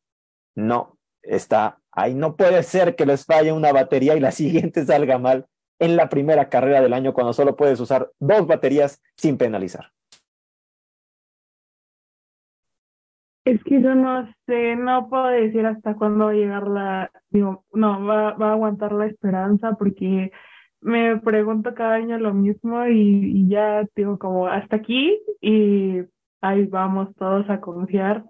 no 0.55 0.97
está 1.21 1.79
ahí. 1.91 2.15
No 2.15 2.35
puede 2.35 2.63
ser 2.63 2.95
que 2.95 3.05
les 3.05 3.25
falle 3.25 3.51
una 3.51 3.71
batería 3.71 4.15
y 4.15 4.19
la 4.19 4.31
siguiente 4.31 4.83
salga 4.83 5.19
mal 5.19 5.45
en 5.79 5.95
la 5.95 6.09
primera 6.09 6.49
carrera 6.49 6.81
del 6.81 6.93
año 6.93 7.13
cuando 7.13 7.33
solo 7.33 7.55
puedes 7.55 7.79
usar 7.79 8.09
dos 8.19 8.47
baterías 8.47 9.01
sin 9.15 9.37
penalizar. 9.37 9.91
Es 13.45 13.63
que 13.63 13.79
yo 13.79 13.93
no 13.93 14.27
sé, 14.47 14.75
no 14.75 15.07
puedo 15.07 15.27
decir 15.27 15.65
hasta 15.67 15.93
cuándo 15.95 16.25
va 16.25 16.31
a 16.31 16.33
llegar 16.33 16.67
la, 16.67 17.11
digo, 17.29 17.63
no, 17.73 18.03
va, 18.03 18.33
va 18.33 18.49
a 18.49 18.53
aguantar 18.53 18.91
la 18.91 19.05
esperanza 19.05 19.73
porque 19.73 20.31
me 20.81 21.17
pregunto 21.17 21.75
cada 21.75 21.95
año 21.95 22.17
lo 22.17 22.33
mismo 22.33 22.87
y, 22.87 23.41
y, 23.41 23.47
ya 23.47 23.85
digo 23.95 24.17
como 24.17 24.47
hasta 24.47 24.77
aquí 24.77 25.19
y 25.41 26.01
ahí 26.41 26.65
vamos 26.65 27.15
todos 27.15 27.47
a 27.49 27.61
confiar 27.61 28.23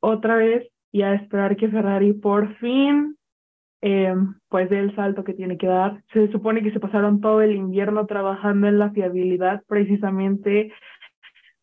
otra 0.00 0.36
vez 0.36 0.66
y 0.90 1.02
a 1.02 1.14
esperar 1.14 1.56
que 1.56 1.68
Ferrari 1.68 2.14
por 2.14 2.54
fin 2.56 3.16
eh, 3.82 4.14
pues 4.48 4.68
dé 4.70 4.78
el 4.78 4.94
salto 4.94 5.24
que 5.24 5.34
tiene 5.34 5.56
que 5.58 5.66
dar. 5.66 6.02
Se 6.12 6.30
supone 6.30 6.62
que 6.62 6.72
se 6.72 6.80
pasaron 6.80 7.20
todo 7.20 7.42
el 7.42 7.54
invierno 7.54 8.06
trabajando 8.06 8.68
en 8.68 8.78
la 8.78 8.90
fiabilidad 8.90 9.62
precisamente 9.66 10.72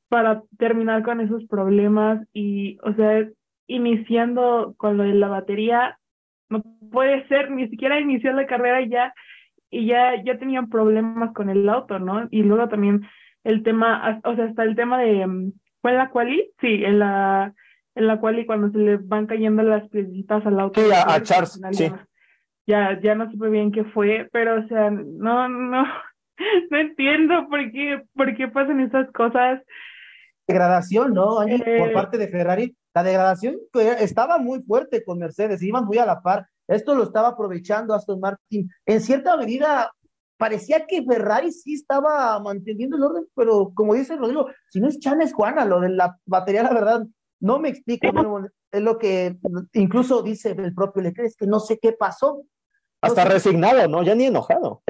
para 0.09 0.43
terminar 0.57 1.03
con 1.03 1.19
esos 1.21 1.45
problemas 1.45 2.25
y, 2.33 2.77
o 2.83 2.93
sea, 2.93 3.27
iniciando 3.67 4.73
con 4.77 4.97
lo 4.97 5.03
de 5.03 5.13
la 5.13 5.27
batería, 5.27 5.99
no 6.49 6.63
puede 6.91 7.27
ser, 7.27 7.51
ni 7.51 7.67
siquiera 7.67 7.99
iniciar 7.99 8.33
la 8.35 8.47
carrera 8.47 8.81
y 8.81 8.89
ya 8.89 9.13
y 9.69 9.85
ya, 9.85 10.23
ya 10.23 10.37
tenían 10.37 10.69
problemas 10.69 11.33
con 11.33 11.49
el 11.49 11.67
auto, 11.67 11.99
¿no? 11.99 12.27
Y 12.31 12.43
luego 12.43 12.69
también 12.69 13.05
el 13.43 13.63
tema, 13.63 14.21
o 14.23 14.35
sea, 14.35 14.45
hasta 14.45 14.63
el 14.63 14.75
tema 14.75 14.99
de, 14.99 15.25
mm, 15.25 15.51
¿fue 15.81 15.91
en 15.91 15.97
la 15.97 16.09
quali? 16.09 16.51
Sí, 16.61 16.83
en 16.83 16.99
la, 16.99 17.53
en 17.95 18.07
la 18.07 18.19
quali 18.19 18.45
cuando 18.45 18.69
se 18.71 18.77
le 18.77 18.97
van 18.97 19.27
cayendo 19.27 19.63
las 19.63 19.87
piecitas 19.89 20.45
al 20.45 20.59
auto. 20.59 20.81
Sí, 20.81 20.89
a, 20.91 21.15
a 21.15 21.21
Charles, 21.21 21.59
sí. 21.71 21.91
Ya, 22.67 22.99
ya 23.01 23.15
no 23.15 23.31
supe 23.31 23.49
bien 23.49 23.71
qué 23.71 23.85
fue, 23.85 24.27
pero 24.33 24.59
o 24.59 24.67
sea, 24.67 24.91
no, 24.91 25.47
no, 25.47 25.83
no 26.69 26.77
entiendo 26.77 27.47
por 27.49 27.71
qué, 27.71 28.03
por 28.13 28.35
qué 28.35 28.47
pasan 28.49 28.81
esas 28.81 29.09
cosas. 29.11 29.61
Degradación, 30.47 31.13
¿no? 31.13 31.35
Por 31.37 31.49
Eh. 31.49 31.91
parte 31.93 32.17
de 32.17 32.27
Ferrari. 32.27 32.75
La 32.93 33.03
degradación 33.03 33.55
estaba 33.99 34.37
muy 34.37 34.61
fuerte 34.63 35.03
con 35.03 35.19
Mercedes, 35.19 35.61
iban 35.61 35.85
muy 35.85 35.97
a 35.97 36.05
la 36.05 36.21
par. 36.21 36.47
Esto 36.67 36.95
lo 36.95 37.03
estaba 37.03 37.29
aprovechando 37.29 37.93
Aston 37.93 38.19
Martin. 38.19 38.69
En 38.85 39.01
cierta 39.01 39.37
medida, 39.37 39.91
parecía 40.37 40.85
que 40.85 41.03
Ferrari 41.03 41.51
sí 41.51 41.75
estaba 41.75 42.39
manteniendo 42.39 42.97
el 42.97 43.03
orden, 43.03 43.25
pero 43.35 43.71
como 43.73 43.93
dice 43.93 44.15
Rodrigo, 44.17 44.47
si 44.69 44.79
no 44.79 44.87
es 44.87 44.99
Chan, 44.99 45.21
es 45.21 45.33
Juana. 45.33 45.63
Lo 45.63 45.79
de 45.79 45.89
la 45.89 46.17
batería, 46.25 46.63
la 46.63 46.73
verdad, 46.73 47.05
no 47.39 47.59
me 47.59 47.69
explico. 47.69 48.07
Es 48.71 48.81
lo 48.81 48.97
que 48.97 49.37
incluso 49.73 50.21
dice 50.23 50.51
el 50.51 50.73
propio 50.73 51.03
Leclerc, 51.03 51.27
es 51.27 51.37
que 51.37 51.47
no 51.47 51.59
sé 51.59 51.77
qué 51.79 51.93
pasó. 51.93 52.41
Hasta 53.01 53.25
resignado, 53.25 53.87
¿no? 53.87 54.03
Ya 54.03 54.15
ni 54.15 54.25
enojado. 54.25 54.81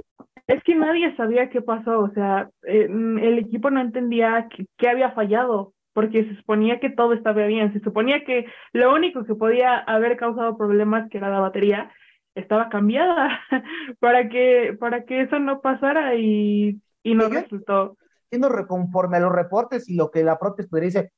Es 0.47 0.63
que 0.63 0.75
nadie 0.75 1.13
sabía 1.17 1.49
qué 1.49 1.61
pasó, 1.61 1.99
o 1.99 2.09
sea, 2.11 2.49
eh, 2.63 2.87
mm, 2.87 3.17
el 3.19 3.39
equipo 3.39 3.69
no 3.69 3.81
entendía 3.81 4.47
qué, 4.77 4.87
había 4.89 5.11
fallado, 5.11 5.73
porque 5.93 6.23
se 6.23 6.35
suponía 6.37 6.79
que 6.79 6.89
todo 6.89 7.11
estaba 7.13 7.45
bien, 7.45 7.73
se 7.73 7.81
suponía 7.81 8.23
que 8.23 8.45
lo 8.71 8.93
único 8.93 9.25
que 9.25 9.35
podía 9.35 9.77
haber 9.79 10.15
causado 10.15 10.57
problemas, 10.57 11.09
que 11.09 11.17
era 11.17 11.29
la 11.29 11.41
batería, 11.41 11.91
estaba 12.33 12.69
cambiada 12.69 13.39
para 13.99 14.29
que, 14.29 14.77
para 14.79 15.03
que 15.03 15.21
eso 15.23 15.37
no 15.39 15.59
pasara 15.59 16.15
y, 16.15 16.79
y 17.03 17.13
no 17.15 17.27
yo- 17.29 17.41
resultó. 17.41 17.97
Siendo 18.29 18.49
conforme 18.67 19.17
a 19.17 19.21
los 19.21 19.31
reportes 19.31 19.89
y 19.89 19.95
lo 19.95 20.11
que 20.11 20.23
la 20.23 20.37
propia 20.37 20.63
escudería 20.63 20.87
dice, 20.87 21.11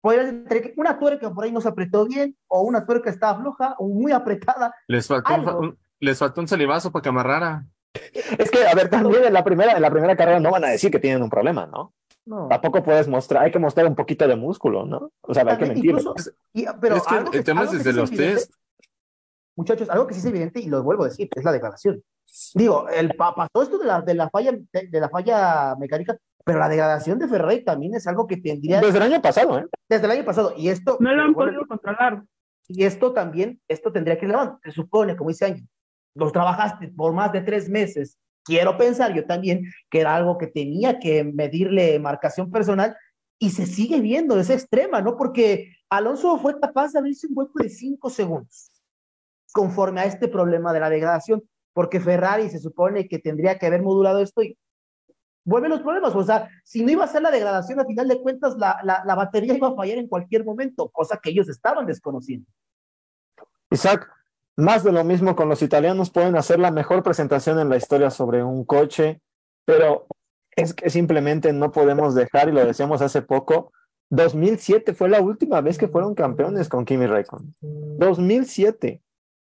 podría 0.00 0.24
ser 0.24 0.34
entre 0.34 0.60
que 0.62 0.74
una 0.76 0.98
tuerca 0.98 1.32
por 1.32 1.44
ahí 1.44 1.52
no 1.52 1.60
se 1.60 1.68
apretó 1.68 2.06
bien, 2.06 2.36
o 2.48 2.62
una 2.62 2.84
tuerca 2.84 3.10
estaba 3.10 3.40
floja, 3.40 3.74
o 3.78 3.88
muy 3.88 4.12
apretada. 4.12 4.72
Les 4.88 5.06
faltó, 5.06 5.58
un- 5.58 5.78
les 6.02 6.18
faltó 6.18 6.40
un 6.40 6.48
salivazo 6.48 6.90
para 6.90 7.02
que 7.02 7.08
amarrara. 7.08 7.64
Es 8.38 8.50
que, 8.50 8.66
a 8.66 8.74
ver, 8.74 8.88
también 8.90 9.24
en 9.24 9.32
la 9.32 9.44
primera, 9.44 9.72
en 9.72 9.82
la 9.82 9.90
primera 9.90 10.16
carrera 10.16 10.40
no 10.40 10.50
van 10.50 10.64
a 10.64 10.68
decir 10.68 10.90
que 10.90 10.98
tienen 10.98 11.22
un 11.22 11.30
problema, 11.30 11.66
¿no? 11.66 11.94
No. 12.24 12.48
Tampoco 12.48 12.82
puedes 12.82 13.06
mostrar, 13.08 13.44
hay 13.44 13.50
que 13.50 13.58
mostrar 13.58 13.86
un 13.86 13.94
poquito 13.94 14.26
de 14.26 14.36
músculo, 14.36 14.84
¿no? 14.84 15.10
O 15.22 15.34
sea, 15.34 15.44
hay 15.46 15.58
que 15.58 15.66
mentir. 15.66 15.86
incluso- 15.90 16.14
y- 16.52 16.66
pero 16.80 16.96
es 16.96 17.02
que 17.04 17.14
algo 17.14 17.32
el 17.32 17.44
tema 17.44 17.60
algo 17.62 17.72
es 17.72 17.78
que 17.78 17.84
desde 17.84 18.00
los 18.00 18.10
test. 18.10 18.52
Muchachos, 19.56 19.90
algo 19.90 20.06
que 20.06 20.14
sí 20.14 20.20
es 20.20 20.26
evidente, 20.26 20.60
y 20.60 20.66
lo 20.68 20.82
vuelvo 20.82 21.04
a 21.04 21.08
decir, 21.08 21.28
es 21.34 21.44
la 21.44 21.52
degradación. 21.52 22.02
Digo, 22.54 22.88
el, 22.88 23.14
pa- 23.14 23.34
pasó 23.34 23.62
esto 23.62 23.78
de 23.78 23.84
la, 23.86 24.00
de 24.00 24.14
la 24.14 24.30
falla 24.30 24.52
de, 24.52 24.86
de 24.88 25.00
la 25.00 25.08
falla 25.10 25.74
mecánica, 25.78 26.16
pero 26.44 26.58
la 26.58 26.68
degradación 26.68 27.18
de 27.18 27.28
Ferrari 27.28 27.62
también 27.62 27.94
es 27.94 28.06
algo 28.06 28.26
que 28.26 28.38
tendría 28.38 28.80
Desde 28.80 28.96
el 28.96 29.02
año 29.04 29.20
pasado, 29.20 29.58
¿eh? 29.58 29.66
desde 29.88 30.06
el 30.06 30.10
año 30.12 30.24
pasado. 30.24 30.54
Y 30.56 30.68
esto, 30.68 30.96
No 31.00 31.14
lo 31.14 31.22
han 31.22 31.34
podido 31.34 31.66
controlar. 31.66 32.22
y 32.68 32.84
esto 32.84 33.12
también, 33.12 33.60
esto 33.68 33.92
tendría 33.92 34.18
que 34.18 34.24
ir 34.24 34.32
lavando. 34.32 34.58
Se 34.64 34.70
supone, 34.72 35.16
como 35.16 35.28
dice 35.30 35.44
Ángel, 35.44 35.68
los 36.14 36.32
trabajaste 36.32 36.88
por 36.88 37.12
más 37.12 37.32
de 37.32 37.40
tres 37.40 37.68
meses. 37.68 38.18
Quiero 38.44 38.76
pensar 38.76 39.14
yo 39.14 39.24
también 39.24 39.64
que 39.90 40.00
era 40.00 40.16
algo 40.16 40.36
que 40.36 40.48
tenía 40.48 40.98
que 40.98 41.24
medirle 41.24 41.98
marcación 41.98 42.50
personal 42.50 42.96
y 43.38 43.50
se 43.50 43.66
sigue 43.66 44.00
viendo 44.00 44.38
esa 44.38 44.54
extrema, 44.54 45.00
¿no? 45.00 45.16
Porque 45.16 45.76
Alonso 45.90 46.38
fue 46.38 46.58
capaz 46.60 46.92
de 46.92 46.98
abrirse 46.98 47.26
un 47.26 47.34
hueco 47.36 47.62
de 47.62 47.68
cinco 47.68 48.10
segundos 48.10 48.70
conforme 49.52 50.00
a 50.00 50.06
este 50.06 50.28
problema 50.28 50.72
de 50.72 50.80
la 50.80 50.90
degradación, 50.90 51.42
porque 51.72 52.00
Ferrari 52.00 52.48
se 52.48 52.58
supone 52.58 53.06
que 53.08 53.18
tendría 53.18 53.58
que 53.58 53.66
haber 53.66 53.82
modulado 53.82 54.20
esto 54.20 54.42
y 54.42 54.56
vuelven 55.44 55.70
los 55.70 55.82
problemas. 55.82 56.14
O 56.14 56.22
sea, 56.22 56.48
si 56.64 56.84
no 56.84 56.90
iba 56.90 57.04
a 57.04 57.08
ser 57.08 57.22
la 57.22 57.30
degradación, 57.30 57.78
a 57.80 57.84
final 57.84 58.08
de 58.08 58.20
cuentas, 58.20 58.56
la, 58.56 58.78
la, 58.82 59.02
la 59.04 59.14
batería 59.14 59.54
iba 59.54 59.68
a 59.68 59.74
fallar 59.74 59.98
en 59.98 60.08
cualquier 60.08 60.44
momento, 60.44 60.88
cosa 60.88 61.18
que 61.22 61.30
ellos 61.30 61.48
estaban 61.48 61.86
desconociendo. 61.86 62.46
Isaac, 63.70 64.08
más 64.56 64.84
de 64.84 64.92
lo 64.92 65.04
mismo 65.04 65.34
con 65.34 65.48
los 65.48 65.62
italianos, 65.62 66.10
pueden 66.10 66.36
hacer 66.36 66.58
la 66.58 66.70
mejor 66.70 67.02
presentación 67.02 67.58
en 67.58 67.68
la 67.68 67.76
historia 67.76 68.10
sobre 68.10 68.42
un 68.42 68.64
coche, 68.64 69.20
pero 69.64 70.06
es 70.54 70.74
que 70.74 70.90
simplemente 70.90 71.52
no 71.52 71.72
podemos 71.72 72.14
dejar, 72.14 72.48
y 72.48 72.52
lo 72.52 72.64
decíamos 72.64 73.00
hace 73.02 73.22
poco, 73.22 73.72
2007 74.10 74.92
fue 74.92 75.08
la 75.08 75.22
última 75.22 75.60
vez 75.62 75.78
que 75.78 75.88
fueron 75.88 76.14
campeones 76.14 76.68
con 76.68 76.84
Kimi 76.84 77.06
Raikkonen. 77.06 77.54
2007. 77.62 79.00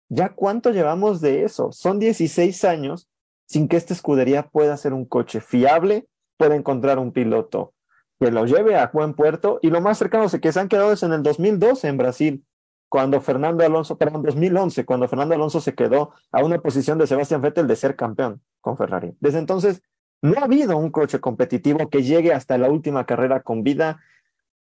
¿Ya 0.10 0.30
cuánto 0.30 0.72
llevamos 0.72 1.22
de 1.22 1.44
eso? 1.44 1.72
Son 1.72 2.00
16 2.00 2.66
años 2.66 3.08
sin 3.46 3.70
que 3.70 3.78
esta 3.78 3.94
escudería 3.94 4.50
pueda 4.50 4.76
ser 4.76 4.94
un 4.94 5.06
coche 5.06 5.40
fiable, 5.40 6.08
pueda 6.36 6.56
encontrar 6.56 7.00
un 7.00 7.14
piloto 7.14 7.74
que 8.20 8.32
lo 8.32 8.46
lleve 8.46 8.76
a 8.76 8.88
buen 8.88 9.14
puerto, 9.14 9.60
y 9.62 9.70
lo 9.70 9.80
más 9.80 9.98
cercano 9.98 10.28
que 10.30 10.52
se 10.52 10.60
han 10.60 10.68
quedado 10.68 10.92
es 10.92 11.04
en 11.04 11.14
el 11.14 11.24
2012 11.24 11.88
en 11.88 11.98
Brasil, 11.98 12.46
cuando 12.90 13.20
Fernando 13.22 13.66
Alonso, 13.66 13.98
perdón, 13.98 14.24
2011, 14.24 14.86
cuando 14.86 15.08
Fernando 15.08 15.36
Alonso 15.36 15.60
se 15.60 15.76
quedó 15.76 16.14
a 16.32 16.44
una 16.44 16.60
posición 16.60 16.98
de 16.98 17.08
Sebastián 17.08 17.42
Vettel 17.42 17.68
de 17.68 17.76
ser 17.76 17.96
campeón 17.96 18.42
con 18.62 18.78
Ferrari. 18.78 19.14
Desde 19.20 19.40
entonces, 19.40 19.82
no 20.22 20.40
ha 20.40 20.46
habido 20.46 20.78
un 20.78 20.90
coche 20.90 21.20
competitivo 21.20 21.90
que 21.90 22.04
llegue 22.04 22.34
hasta 22.34 22.58
la 22.58 22.70
última 22.70 23.06
carrera 23.06 23.42
con 23.42 23.64
vida. 23.64 24.00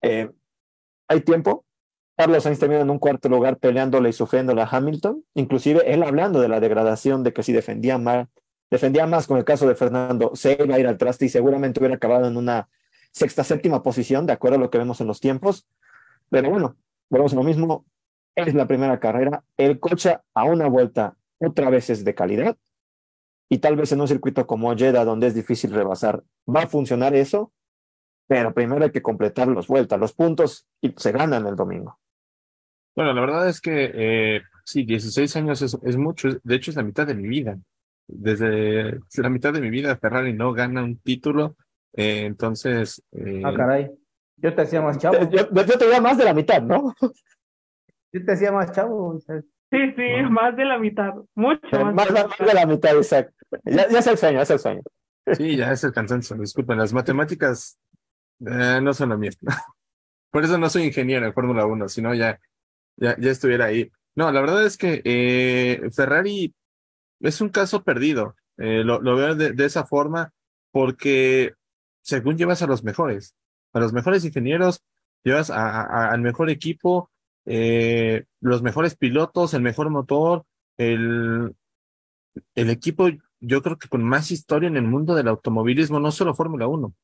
Eh, 0.03 0.31
hay 1.09 1.21
tiempo. 1.21 1.65
Carlos 2.17 2.43
Sainz 2.43 2.59
termina 2.59 2.83
en 2.83 2.91
un 2.91 2.99
cuarto 2.99 3.29
lugar 3.31 3.57
peleándole 3.57 4.11
y 4.11 4.13
sufriéndole 4.13 4.61
a 4.61 4.69
Hamilton, 4.71 5.25
inclusive 5.33 5.91
él 5.91 6.03
hablando 6.03 6.41
de 6.41 6.49
la 6.49 6.61
degradación, 6.61 7.23
de 7.23 7.33
que 7.33 7.43
si 7.43 7.53
defendía 7.53 7.97
más, 7.97 8.29
defendía 8.71 9.07
más 9.07 9.27
con 9.27 9.39
el 9.39 9.45
caso 9.45 9.67
de 9.67 9.75
Fernando, 9.75 10.33
se 10.35 10.59
iba 10.63 10.77
a 10.77 10.79
ir 10.79 10.87
al 10.87 10.99
traste 10.99 11.25
y 11.25 11.29
seguramente 11.31 11.81
hubiera 11.81 11.95
acabado 11.97 12.27
en 12.29 12.37
una 12.37 12.69
sexta, 13.13 13.43
séptima 13.43 13.83
posición, 13.83 14.27
de 14.27 14.35
acuerdo 14.35 14.59
a 14.59 14.61
lo 14.61 14.69
que 14.69 14.77
vemos 14.77 15.01
en 15.01 15.07
los 15.07 15.21
tiempos. 15.21 15.67
Pero 16.29 16.51
bueno, 16.51 16.77
volvemos 17.09 17.33
a 17.33 17.37
lo 17.37 17.43
mismo, 17.43 17.87
es 18.35 18.55
la 18.55 18.67
primera 18.67 18.99
carrera, 19.01 19.45
el 19.57 19.81
coche 19.81 20.19
a 20.35 20.45
una 20.45 20.69
vuelta 20.69 21.17
otra 21.39 21.71
vez 21.71 21.91
es 21.91 22.05
de 22.05 22.15
calidad 22.15 22.57
y 23.49 23.59
tal 23.59 23.77
vez 23.77 23.91
en 23.93 24.01
un 24.01 24.09
circuito 24.09 24.47
como 24.47 24.75
Jeddah 24.77 25.05
donde 25.05 25.27
es 25.27 25.35
difícil 25.35 25.73
rebasar, 25.73 26.23
va 26.49 26.63
a 26.63 26.67
funcionar 26.69 27.15
eso, 27.15 27.53
pero 28.29 28.55
primero 28.55 28.85
hay 28.85 28.91
que 28.91 29.03
completar 29.03 29.49
las 29.49 29.67
vueltas, 29.67 29.99
los 29.99 30.13
puntos 30.13 30.67
y 30.81 30.95
se 30.97 31.13
ganan 31.13 31.47
el 31.47 31.57
domingo. 31.57 31.99
Bueno, 32.95 33.13
la 33.13 33.21
verdad 33.21 33.49
es 33.49 33.61
que 33.61 33.91
eh, 33.93 34.43
sí, 34.65 34.85
16 34.85 35.35
años 35.37 35.63
es, 35.63 35.77
es 35.83 35.97
mucho, 35.97 36.29
de 36.43 36.55
hecho 36.55 36.71
es 36.71 36.77
la 36.77 36.83
mitad 36.83 37.07
de 37.07 37.15
mi 37.15 37.29
vida. 37.29 37.59
Desde 38.07 39.01
la 39.17 39.31
mitad 39.31 39.53
de 39.53 39.61
mi 39.61 39.71
vida 39.71 39.97
Ferrari 39.97 40.33
no 40.33 40.53
gana 40.53 40.83
un 40.83 40.99
título, 40.99 41.57
eh, 41.93 42.25
entonces 42.25 43.03
eh, 43.13 43.43
Ah, 43.45 43.53
caray. 43.57 43.91
Yo 44.37 44.55
te 44.55 44.63
hacía 44.63 44.81
más 44.81 44.99
chavo. 44.99 45.19
Yo, 45.31 45.49
te 45.49 45.87
digo 45.87 46.01
más 46.01 46.17
de 46.17 46.25
la 46.25 46.35
mitad, 46.35 46.63
¿no? 46.63 46.95
Yo 48.13 48.25
te 48.25 48.33
hacía 48.33 48.53
más 48.53 48.73
chavo. 48.73 49.17
o 49.17 49.21
sea, 49.21 49.41
Sí, 49.73 49.79
sí, 49.97 50.03
No. 50.23 50.31
más 50.33 50.57
de 50.57 50.65
la 50.65 50.79
mitad, 50.79 51.13
mucho 51.37 51.61
más, 51.73 51.95
Más, 51.95 52.09
de 52.09 52.15
la 52.15 52.27
más 52.27 52.39
de 52.39 52.55
la 52.55 52.67
mitad, 52.67 52.97
exacto. 52.97 53.35
Ya, 53.65 53.89
ya 53.89 53.99
es 54.01 54.07
el 54.09 54.19
sueño, 54.19 54.41
es 54.43 54.51
el 54.51 54.59
sueño. 54.59 54.83
sí, 55.33 55.57
ya 55.57 55.71
es 55.71 55.85
el 55.85 55.93
cansancio, 55.93 56.37
disculpen, 56.37 56.77
las 56.79 56.93
matemáticas 56.93 57.79
eh, 58.45 58.81
no 58.83 58.93
son 58.93 59.11
lo 59.11 59.19
mío. 59.19 59.31
Por 60.33 60.45
eso 60.45 60.59
no 60.59 60.69
soy 60.71 60.85
ingeniero 60.85 61.25
en 61.27 61.33
Fórmula 61.35 61.67
1, 61.67 61.89
sino 61.89 62.15
ya, 62.15 62.41
ya, 62.97 63.17
ya 63.19 63.31
estuviera 63.31 63.67
ahí. 63.67 63.91
No, 64.17 64.33
la 64.33 64.41
verdad 64.41 64.65
es 64.65 64.77
que 64.77 65.03
eh, 65.05 65.81
Ferrari 65.95 66.53
es 67.21 67.41
un 67.41 67.49
caso 67.51 67.85
perdido. 67.85 68.35
Eh, 68.59 68.83
lo, 68.85 69.01
lo 69.01 69.15
veo 69.17 69.35
de, 69.37 69.53
de 69.53 69.65
esa 69.65 69.85
forma 69.87 70.33
porque 70.73 71.55
según 72.03 72.37
llevas 72.37 72.63
a 72.63 72.67
los 72.67 72.83
mejores, 72.85 73.35
a 73.73 73.81
los 73.81 73.93
mejores 73.93 74.25
ingenieros, 74.25 74.83
llevas 75.25 75.51
a- 75.51 75.83
a- 75.83 76.11
al 76.13 76.21
mejor 76.23 76.49
equipo, 76.51 77.10
eh, 77.47 78.25
los 78.41 78.63
mejores 78.63 78.97
pilotos, 78.97 79.55
el 79.55 79.63
mejor 79.63 79.91
motor, 79.91 80.45
el, 80.79 81.55
el 82.55 82.71
equipo, 82.71 83.09
yo 83.41 83.63
creo 83.63 83.79
que 83.79 83.89
con 83.89 84.05
más 84.05 84.31
historia 84.31 84.69
en 84.69 84.77
el 84.77 84.85
mundo 84.85 85.15
del 85.15 85.29
automovilismo, 85.29 86.01
no 86.01 86.11
solo 86.11 86.35
Fórmula 86.35 86.67
1. 86.67 86.95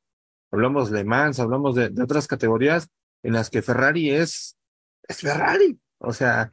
Hablamos 0.53 0.91
de 0.91 1.05
Mans, 1.05 1.41
hablamos 1.41 1.75
de, 1.75 1.93
otras 2.03 2.27
categorías 2.27 2.89
en 3.23 3.33
las 3.35 3.51
que 3.51 3.63
Ferrari 3.63 4.11
es, 4.11 4.57
es 5.09 5.19
Ferrari. 5.21 5.79
O 5.99 6.13
sea, 6.13 6.51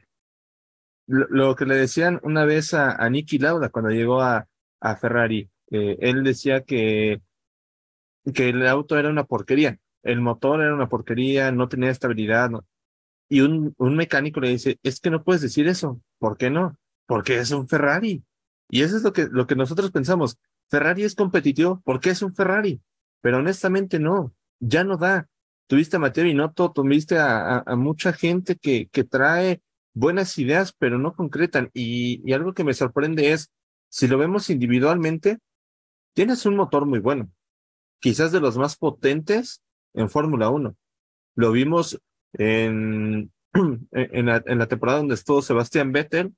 lo, 1.06 1.54
que 1.54 1.66
le 1.66 1.76
decían 1.76 2.20
una 2.22 2.44
vez 2.44 2.74
a, 2.74 2.92
a 2.92 3.08
Niki 3.10 3.38
Lauda 3.38 3.68
cuando 3.68 3.90
llegó 3.90 4.22
a, 4.22 4.46
a 4.80 4.96
Ferrari, 4.96 5.50
eh, 5.70 5.96
él 6.00 6.24
decía 6.24 6.62
que, 6.62 7.20
que 8.34 8.48
el 8.48 8.66
auto 8.66 8.98
era 8.98 9.10
una 9.10 9.24
porquería, 9.24 9.78
el 10.02 10.20
motor 10.20 10.60
era 10.62 10.74
una 10.74 10.88
porquería, 10.88 11.52
no 11.52 11.68
tenía 11.68 11.90
estabilidad. 11.90 12.50
no- 12.50 12.64
Y 13.28 13.40
un, 13.40 13.74
un 13.78 13.96
mecánico 13.96 14.40
le 14.40 14.50
dice, 14.50 14.78
es 14.82 15.00
que 15.00 15.10
no 15.10 15.24
puedes 15.24 15.42
decir 15.42 15.66
eso. 15.66 16.00
¿Por 16.18 16.36
qué 16.36 16.50
no? 16.50 16.78
Porque 17.06 17.38
es 17.38 17.50
un 17.50 17.68
Ferrari. 17.68 18.22
Y 18.68 18.82
eso 18.82 18.96
es 18.96 19.02
lo 19.02 19.12
que, 19.12 19.28
lo 19.30 19.46
que 19.46 19.56
nosotros 19.56 19.90
pensamos. 19.90 20.38
Ferrari 20.68 21.04
es 21.04 21.14
competitivo 21.14 21.82
porque 21.84 22.10
es 22.10 22.22
un 22.22 22.34
Ferrari. 22.34 22.80
Pero 23.20 23.38
honestamente 23.38 23.98
no, 23.98 24.34
ya 24.60 24.84
no 24.84 24.96
da. 24.96 25.28
Tuviste 25.66 25.96
a 25.96 25.98
Mateo 25.98 26.24
Binotto, 26.24 26.72
tuviste 26.72 27.18
a, 27.18 27.56
a, 27.56 27.62
a 27.66 27.76
mucha 27.76 28.12
gente 28.12 28.56
que, 28.56 28.88
que 28.88 29.04
trae 29.04 29.62
buenas 29.94 30.36
ideas, 30.38 30.74
pero 30.78 30.98
no 30.98 31.14
concretan. 31.14 31.70
Y, 31.72 32.22
y 32.28 32.32
algo 32.34 32.52
que 32.52 32.64
me 32.64 32.74
sorprende 32.74 33.32
es, 33.32 33.50
si 33.88 34.08
lo 34.08 34.18
vemos 34.18 34.50
individualmente, 34.50 35.38
tienes 36.14 36.44
un 36.46 36.56
motor 36.56 36.84
muy 36.84 36.98
bueno, 36.98 37.30
quizás 38.00 38.32
de 38.32 38.40
los 38.40 38.58
más 38.58 38.76
potentes 38.76 39.62
en 39.94 40.10
Fórmula 40.10 40.50
1. 40.50 40.76
Lo 41.36 41.52
vimos 41.52 42.00
en, 42.34 43.32
en, 43.92 44.26
la, 44.26 44.66
temporada 44.66 44.98
donde 44.98 45.14
estuvo 45.14 45.42
Sebastián 45.42 45.92
Vettel 45.92 46.34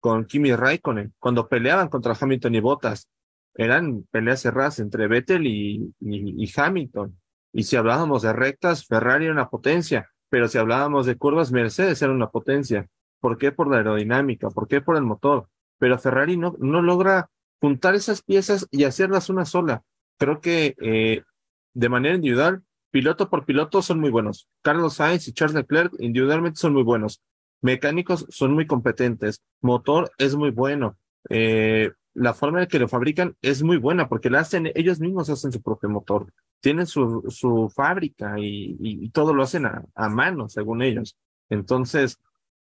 con 0.00 0.24
Kimi 0.24 0.54
Raikkonen, 0.54 1.14
cuando 1.18 1.48
peleaban 1.48 1.88
contra 1.88 2.16
Hamilton 2.18 2.54
y 2.54 2.60
Bottas. 2.60 3.08
eran 3.54 4.04
peleas 4.10 4.40
cerradas 4.40 4.78
entre 4.78 5.08
Vettel 5.08 5.46
y, 5.46 5.94
y, 6.00 6.52
Hamilton. 6.54 7.18
Y 7.52 7.64
si 7.64 7.76
hablábamos 7.76 8.22
de 8.22 8.32
rectas, 8.32 8.86
Ferrari 8.86 9.24
era 9.24 9.32
una 9.32 9.48
potencia, 9.48 10.10
pero 10.28 10.48
si 10.48 10.58
hablábamos 10.58 11.06
de 11.06 11.16
curvas, 11.16 11.52
Mercedes 11.52 12.02
era 12.02 12.12
una 12.12 12.30
potencia. 12.30 12.86
¿Por 13.20 13.38
qué? 13.38 13.52
Por 13.52 13.68
la 13.68 13.78
aerodinámica, 13.78 14.50
¿por 14.50 14.68
qué? 14.68 14.80
Por 14.80 14.96
el 14.96 15.02
motor. 15.02 15.48
Pero 15.78 15.98
Ferrari 15.98 16.36
no, 16.36 16.54
no 16.58 16.82
logra 16.82 17.30
juntar 17.60 17.94
esas 17.94 18.22
piezas 18.22 18.66
y 18.70 18.84
hacerlas 18.84 19.30
una 19.30 19.44
sola. 19.44 19.82
Creo 20.18 20.40
que 20.40 20.74
eh, 20.80 21.22
de 21.74 21.88
manera 21.88 22.14
individual, 22.14 22.62
piloto 22.96 23.28
por 23.28 23.44
piloto 23.44 23.82
son 23.82 24.00
muy 24.00 24.08
buenos. 24.08 24.48
Carlos 24.62 24.94
Sainz 24.94 25.28
y 25.28 25.34
Charles 25.34 25.54
Leclerc 25.54 25.92
individualmente 25.98 26.58
son 26.58 26.72
muy 26.72 26.82
buenos. 26.82 27.20
Mecánicos 27.60 28.24
son 28.30 28.54
muy 28.54 28.66
competentes. 28.66 29.42
Motor 29.60 30.10
es 30.16 30.34
muy 30.34 30.50
bueno. 30.50 30.96
Eh, 31.28 31.90
la 32.14 32.32
forma 32.32 32.62
en 32.62 32.68
que 32.68 32.78
lo 32.78 32.88
fabrican 32.88 33.36
es 33.42 33.62
muy 33.62 33.76
buena 33.76 34.08
porque 34.08 34.30
la 34.30 34.40
hacen, 34.40 34.72
ellos 34.74 34.98
mismos 34.98 35.28
hacen 35.28 35.52
su 35.52 35.60
propio 35.60 35.90
motor. 35.90 36.32
Tienen 36.60 36.86
su, 36.86 37.22
su 37.28 37.68
fábrica 37.68 38.36
y, 38.38 39.10
todo 39.10 39.34
lo 39.34 39.42
hacen 39.42 39.66
a, 39.66 39.84
a, 39.94 40.08
mano, 40.08 40.48
según 40.48 40.80
ellos. 40.80 41.18
Entonces, 41.50 42.18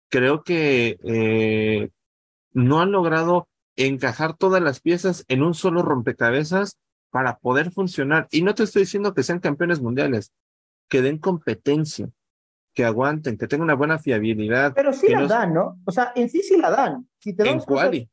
creo 0.09 0.43
que 0.43 0.99
eh, 1.05 1.89
no 2.51 2.81
han 2.81 2.91
logrado 2.91 3.47
encajar 3.77 4.35
todas 4.35 4.61
las 4.61 4.81
piezas 4.81 5.23
en 5.29 5.41
un 5.41 5.53
solo 5.53 5.83
rompecabezas 5.83 6.77
para 7.09 7.37
poder 7.37 7.71
funcionar. 7.71 8.27
Y 8.31 8.41
no 8.41 8.53
te 8.55 8.63
estoy 8.63 8.83
diciendo 8.83 9.13
que 9.13 9.23
sean 9.23 9.39
campeones 9.39 9.81
mundiales, 9.81 10.31
que 10.87 11.01
den 11.01 11.17
competencia, 11.17 12.09
que 12.73 12.85
aguanten, 12.85 13.37
que 13.37 13.47
tengan 13.47 13.65
una 13.65 13.75
buena 13.75 13.99
fiabilidad. 13.99 14.73
Pero 14.75 14.93
sí 14.93 15.07
la 15.09 15.25
dan, 15.25 15.53
¿no? 15.53 15.79
O 15.85 15.91
sea, 15.91 16.11
en 16.15 16.29
sí 16.29 16.41
sí 16.41 16.57
la 16.57 16.69
dan. 16.69 17.07
Si 17.19 17.33
te 17.33 17.49
¿En 17.49 17.59
cuál? 17.59 18.09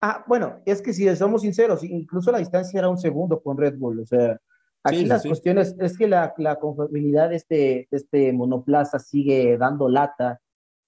Ah, 0.00 0.24
bueno, 0.26 0.60
es 0.66 0.82
que 0.82 0.92
si 0.92 1.14
somos 1.14 1.42
sinceros, 1.42 1.84
incluso 1.84 2.32
la 2.32 2.38
distancia 2.38 2.78
era 2.78 2.88
un 2.88 2.98
segundo 2.98 3.40
con 3.40 3.56
Red 3.56 3.78
Bull, 3.78 4.00
o 4.00 4.06
sea, 4.06 4.36
aquí 4.82 5.04
las 5.04 5.22
cuestiones 5.24 5.76
es 5.78 5.96
que 5.96 6.08
la, 6.08 6.34
la 6.38 6.56
confiabilidad 6.56 7.30
de 7.30 7.36
este, 7.36 7.88
este 7.92 8.32
monoplaza 8.32 8.98
sigue 8.98 9.56
dando 9.56 9.88
lata, 9.88 10.40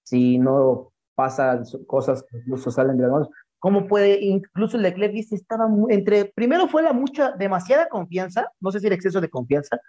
si 0.03 0.37
no 0.37 0.91
pasan 1.15 1.63
cosas 1.87 2.23
que 2.23 2.37
incluso 2.39 2.71
salen 2.71 2.97
de 2.97 3.03
las 3.03 3.11
manos. 3.11 3.29
¿Cómo 3.59 3.87
puede, 3.87 4.21
incluso 4.21 4.77
Leclerc 4.77 5.13
dice, 5.13 5.35
estaba 5.35 5.67
entre, 5.89 6.25
primero 6.25 6.67
fue 6.67 6.83
la 6.83 6.93
mucha, 6.93 7.31
demasiada 7.31 7.87
confianza, 7.89 8.51
no 8.59 8.71
sé 8.71 8.79
si 8.79 8.87
el 8.87 8.93
exceso 8.93 9.21
de 9.21 9.29
confianza, 9.29 9.79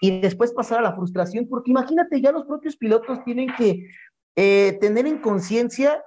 y 0.00 0.20
después 0.20 0.52
pasar 0.52 0.80
a 0.80 0.82
la 0.82 0.94
frustración, 0.94 1.46
porque 1.48 1.70
imagínate, 1.70 2.20
ya 2.20 2.32
los 2.32 2.44
propios 2.44 2.76
pilotos 2.76 3.22
tienen 3.24 3.48
que 3.56 3.86
eh, 4.36 4.76
tener 4.80 5.06
en 5.06 5.18
conciencia 5.18 6.02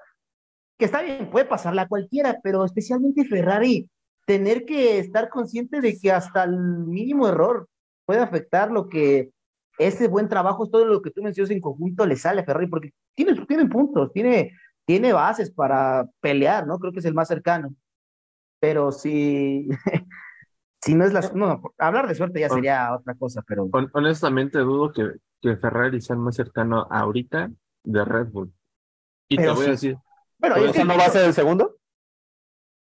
que 0.77 0.85
está 0.85 1.01
bien, 1.01 1.29
puede 1.29 1.45
pasarla 1.45 1.83
a 1.83 1.87
cualquiera, 1.87 2.39
pero 2.43 2.63
especialmente 2.63 3.25
Ferrari, 3.25 3.89
tener 4.25 4.65
que 4.65 4.99
estar 4.99 5.29
consciente 5.29 5.81
de 5.81 5.97
que 5.97 6.11
hasta 6.11 6.43
el 6.43 6.57
mínimo 6.57 7.27
error 7.27 7.67
puede 8.05 8.19
afectar 8.19 8.71
lo 8.71 8.87
que 8.87 9.31
ese 9.79 10.07
buen 10.07 10.27
trabajo, 10.27 10.69
todo 10.69 10.85
lo 10.85 11.01
que 11.01 11.11
tú 11.11 11.23
mencionas 11.23 11.51
en 11.51 11.61
conjunto 11.61 12.05
le 12.05 12.15
sale 12.15 12.41
a 12.41 12.45
Ferrari, 12.45 12.67
porque 12.67 12.93
tiene, 13.15 13.33
tiene 13.45 13.65
puntos, 13.67 14.11
tiene, 14.13 14.51
tiene 14.87 15.11
bases 15.11 15.51
para 15.51 16.07
pelear, 16.21 16.65
¿no? 16.65 16.79
Creo 16.79 16.93
que 16.93 16.99
es 16.99 17.05
el 17.05 17.13
más 17.13 17.27
cercano. 17.27 17.75
Pero 18.59 18.93
si, 18.93 19.67
si 20.81 20.95
no 20.95 21.03
es 21.03 21.11
la... 21.11 21.29
No, 21.35 21.61
hablar 21.77 22.07
de 22.07 22.15
suerte 22.15 22.39
ya 22.39 22.47
sería 22.49 22.95
otra 22.95 23.13
cosa, 23.15 23.43
pero... 23.45 23.69
Honestamente 23.93 24.59
dudo 24.59 24.93
que, 24.93 25.11
que 25.41 25.57
Ferrari 25.57 25.99
sea 25.99 26.15
el 26.15 26.21
más 26.21 26.35
cercano 26.35 26.87
ahorita 26.89 27.51
de 27.83 28.05
Red 28.05 28.27
Bull. 28.27 28.53
Y 29.27 29.35
te 29.35 29.49
voy 29.49 29.65
a 29.65 29.71
decir, 29.71 29.97
bueno, 30.39 30.55
¿eso 30.55 30.85
no 30.85 30.97
va 30.97 31.05
a 31.05 31.09
ser 31.09 31.25
el 31.25 31.33
segundo? 31.33 31.75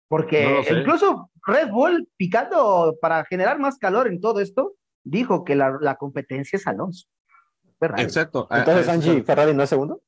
Porque 0.07 0.65
incluso 0.71 1.33
Red 1.45 1.71
Bull, 1.71 2.09
picando 2.17 2.97
para 3.01 3.25
generar 3.25 3.59
más 3.59 3.79
calor 3.79 4.07
en 4.07 4.21
todo 4.21 4.39
esto, 4.39 4.77
dijo 5.03 5.45
que 5.45 5.57
la, 5.57 5.77
la 5.81 5.97
competencia 5.97 6.57
es 6.57 6.69
Alonso. 6.69 7.09
Exacto. 7.81 8.47
Entonces, 8.49 8.89
Angie, 8.89 9.25
¿Ferrari 9.25 9.53
no 9.55 9.65
es 9.65 9.69
segundo? 9.69 10.01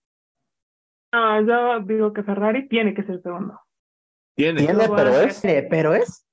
No, 1.13 1.41
yo 1.41 1.81
digo 1.81 2.13
que 2.13 2.23
Ferrari 2.23 2.69
tiene 2.69 2.95
que 2.95 3.03
ser 3.05 3.23
segundo. 3.23 3.61
Tiene, 4.35 4.67
pero 4.67 5.21
es. 5.21 5.43
Pero 5.69 5.95
es. 5.95 6.25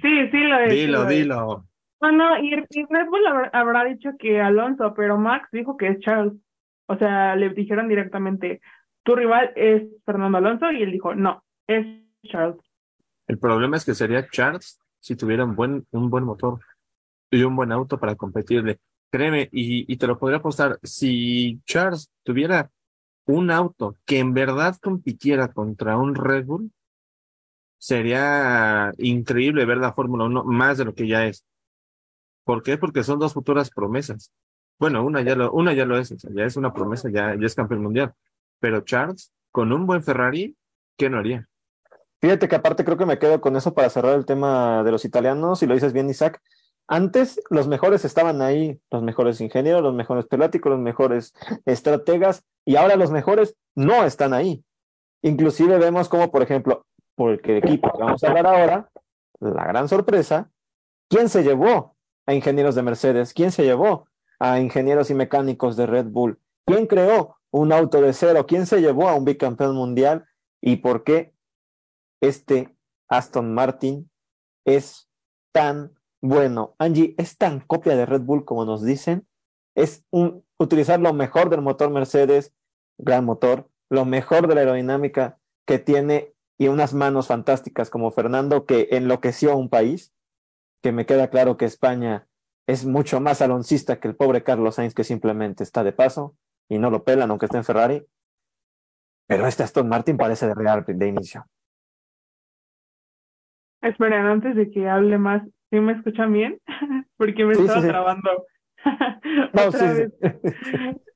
sí, 0.00 0.30
sí, 0.30 0.38
lo 0.44 0.58
es. 0.60 0.70
Dilo, 0.70 1.04
dilo. 1.04 1.68
No, 2.00 2.12
no, 2.12 2.38
y, 2.38 2.54
Red 2.54 3.06
Bull 3.08 3.26
habrá 3.52 3.84
dicho 3.84 4.10
que 4.18 4.40
Alonso, 4.40 4.94
pero 4.94 5.18
Max 5.18 5.48
dijo 5.52 5.76
que 5.76 5.88
es 5.88 5.98
Charles. 6.00 6.32
O 6.86 6.96
sea, 6.96 7.36
le 7.36 7.50
dijeron 7.50 7.88
directamente, 7.88 8.60
tu 9.02 9.16
rival 9.16 9.52
es 9.56 9.82
Fernando 10.06 10.38
Alonso 10.38 10.70
y 10.70 10.82
él 10.82 10.92
dijo, 10.92 11.14
no, 11.14 11.44
es 11.66 11.84
Charles. 12.24 12.56
El 13.26 13.38
problema 13.38 13.76
es 13.76 13.84
que 13.84 13.94
sería 13.94 14.26
Charles 14.30 14.80
si 15.00 15.16
tuviera 15.16 15.44
un 15.44 15.54
buen, 15.54 15.86
un 15.90 16.08
buen 16.08 16.24
motor 16.24 16.60
y 17.30 17.42
un 17.42 17.54
buen 17.56 17.72
auto 17.72 17.98
para 17.98 18.14
competirle. 18.14 18.78
Créeme, 19.10 19.48
y, 19.52 19.92
y 19.92 19.96
te 19.96 20.06
lo 20.06 20.18
podría 20.18 20.38
apostar, 20.38 20.78
si 20.82 21.60
Charles 21.66 22.10
tuviera 22.22 22.70
un 23.28 23.50
auto 23.50 23.96
que 24.06 24.18
en 24.18 24.32
verdad 24.32 24.76
compitiera 24.82 25.52
contra 25.52 25.98
un 25.98 26.14
Red 26.14 26.46
Bull, 26.46 26.72
sería 27.76 28.92
increíble 28.96 29.66
ver 29.66 29.76
la 29.76 29.92
Fórmula 29.92 30.24
1 30.24 30.44
más 30.44 30.78
de 30.78 30.86
lo 30.86 30.94
que 30.94 31.06
ya 31.06 31.26
es. 31.26 31.44
¿Por 32.44 32.62
qué? 32.62 32.78
Porque 32.78 33.04
son 33.04 33.18
dos 33.18 33.34
futuras 33.34 33.70
promesas. 33.70 34.32
Bueno, 34.78 35.04
una 35.04 35.20
ya 35.20 35.36
lo, 35.36 35.52
una 35.52 35.74
ya 35.74 35.84
lo 35.84 35.98
es, 35.98 36.08
ya 36.08 36.44
es 36.44 36.56
una 36.56 36.72
promesa, 36.72 37.10
ya, 37.10 37.34
ya 37.38 37.46
es 37.46 37.54
campeón 37.54 37.82
mundial. 37.82 38.14
Pero 38.60 38.80
Charles, 38.80 39.30
con 39.50 39.72
un 39.72 39.86
buen 39.86 40.02
Ferrari, 40.02 40.56
¿qué 40.96 41.10
no 41.10 41.18
haría? 41.18 41.46
Fíjate 42.22 42.48
que 42.48 42.56
aparte 42.56 42.84
creo 42.84 42.96
que 42.96 43.06
me 43.06 43.18
quedo 43.18 43.42
con 43.42 43.56
eso 43.56 43.74
para 43.74 43.90
cerrar 43.90 44.16
el 44.16 44.24
tema 44.24 44.82
de 44.84 44.90
los 44.90 45.04
italianos, 45.04 45.62
y 45.62 45.66
lo 45.66 45.74
dices 45.74 45.92
bien, 45.92 46.08
Isaac. 46.08 46.40
Antes 46.88 47.40
los 47.50 47.68
mejores 47.68 48.04
estaban 48.04 48.42
ahí, 48.42 48.80
los 48.90 49.02
mejores 49.02 49.40
ingenieros, 49.40 49.82
los 49.82 49.94
mejores 49.94 50.26
peláticos, 50.26 50.70
los 50.70 50.80
mejores 50.80 51.34
estrategas, 51.66 52.44
y 52.64 52.76
ahora 52.76 52.96
los 52.96 53.10
mejores 53.10 53.56
no 53.74 54.04
están 54.04 54.32
ahí. 54.32 54.64
Inclusive 55.22 55.78
vemos 55.78 56.08
como, 56.08 56.30
por 56.30 56.42
ejemplo, 56.42 56.86
por 57.14 57.32
el 57.32 57.56
equipo 57.56 57.92
que 57.92 58.02
vamos 58.02 58.24
a 58.24 58.28
hablar 58.28 58.46
ahora, 58.46 58.90
la 59.40 59.66
gran 59.66 59.88
sorpresa, 59.88 60.50
¿quién 61.08 61.28
se 61.28 61.42
llevó 61.42 61.96
a 62.26 62.34
ingenieros 62.34 62.74
de 62.74 62.82
Mercedes? 62.82 63.34
¿Quién 63.34 63.52
se 63.52 63.64
llevó 63.64 64.08
a 64.38 64.58
ingenieros 64.58 65.10
y 65.10 65.14
mecánicos 65.14 65.76
de 65.76 65.86
Red 65.86 66.06
Bull? 66.06 66.40
¿Quién 66.64 66.86
creó 66.86 67.38
un 67.50 67.72
auto 67.72 68.00
de 68.00 68.12
cero. 68.12 68.46
¿Quién 68.46 68.66
se 68.66 68.80
llevó 68.80 69.08
a 69.08 69.14
un 69.14 69.24
bicampeón 69.24 69.74
mundial 69.74 70.26
y 70.60 70.76
por 70.76 71.04
qué 71.04 71.34
este 72.20 72.76
Aston 73.08 73.54
Martin 73.54 74.10
es 74.64 75.08
tan 75.52 75.97
bueno? 76.20 76.74
Angie, 76.78 77.14
¿es 77.18 77.36
tan 77.36 77.60
copia 77.60 77.96
de 77.96 78.06
Red 78.06 78.22
Bull 78.22 78.44
como 78.44 78.64
nos 78.64 78.84
dicen? 78.84 79.26
Es 79.74 80.04
un, 80.10 80.44
utilizar 80.58 81.00
lo 81.00 81.12
mejor 81.12 81.50
del 81.50 81.62
motor 81.62 81.90
Mercedes, 81.90 82.54
gran 82.98 83.24
motor, 83.24 83.68
lo 83.90 84.04
mejor 84.04 84.48
de 84.48 84.54
la 84.54 84.60
aerodinámica 84.62 85.38
que 85.66 85.78
tiene 85.78 86.34
y 86.58 86.68
unas 86.68 86.92
manos 86.92 87.28
fantásticas 87.28 87.88
como 87.88 88.10
Fernando 88.10 88.66
que 88.66 88.88
enloqueció 88.90 89.52
a 89.52 89.56
un 89.56 89.68
país, 89.68 90.12
que 90.82 90.92
me 90.92 91.06
queda 91.06 91.28
claro 91.28 91.56
que 91.56 91.64
España 91.64 92.26
es 92.66 92.84
mucho 92.84 93.20
más 93.20 93.40
aloncista 93.40 94.00
que 94.00 94.08
el 94.08 94.16
pobre 94.16 94.42
Carlos 94.42 94.74
Sainz 94.74 94.94
que 94.94 95.04
simplemente 95.04 95.62
está 95.62 95.84
de 95.84 95.92
paso 95.92 96.36
y 96.68 96.78
no 96.78 96.90
lo 96.90 97.04
pelan 97.04 97.30
aunque 97.30 97.46
esté 97.46 97.58
en 97.58 97.64
Ferrari. 97.64 98.06
Pero 99.26 99.46
este 99.46 99.62
Aston 99.62 99.88
Martin 99.88 100.16
parece 100.16 100.46
de 100.46 100.54
real 100.54 100.84
de 100.86 101.06
inicio. 101.06 101.46
Esperen, 103.80 104.26
antes 104.26 104.56
de 104.56 104.70
que 104.70 104.88
hable 104.88 105.18
más, 105.18 105.42
¿sí 105.70 105.80
me 105.80 105.92
escuchan 105.92 106.32
bien? 106.32 106.58
Porque 107.16 107.44
me 107.44 107.52
estaba 107.52 107.80
trabando. 107.82 108.46
no, 109.52 109.72
sí, 109.72 109.84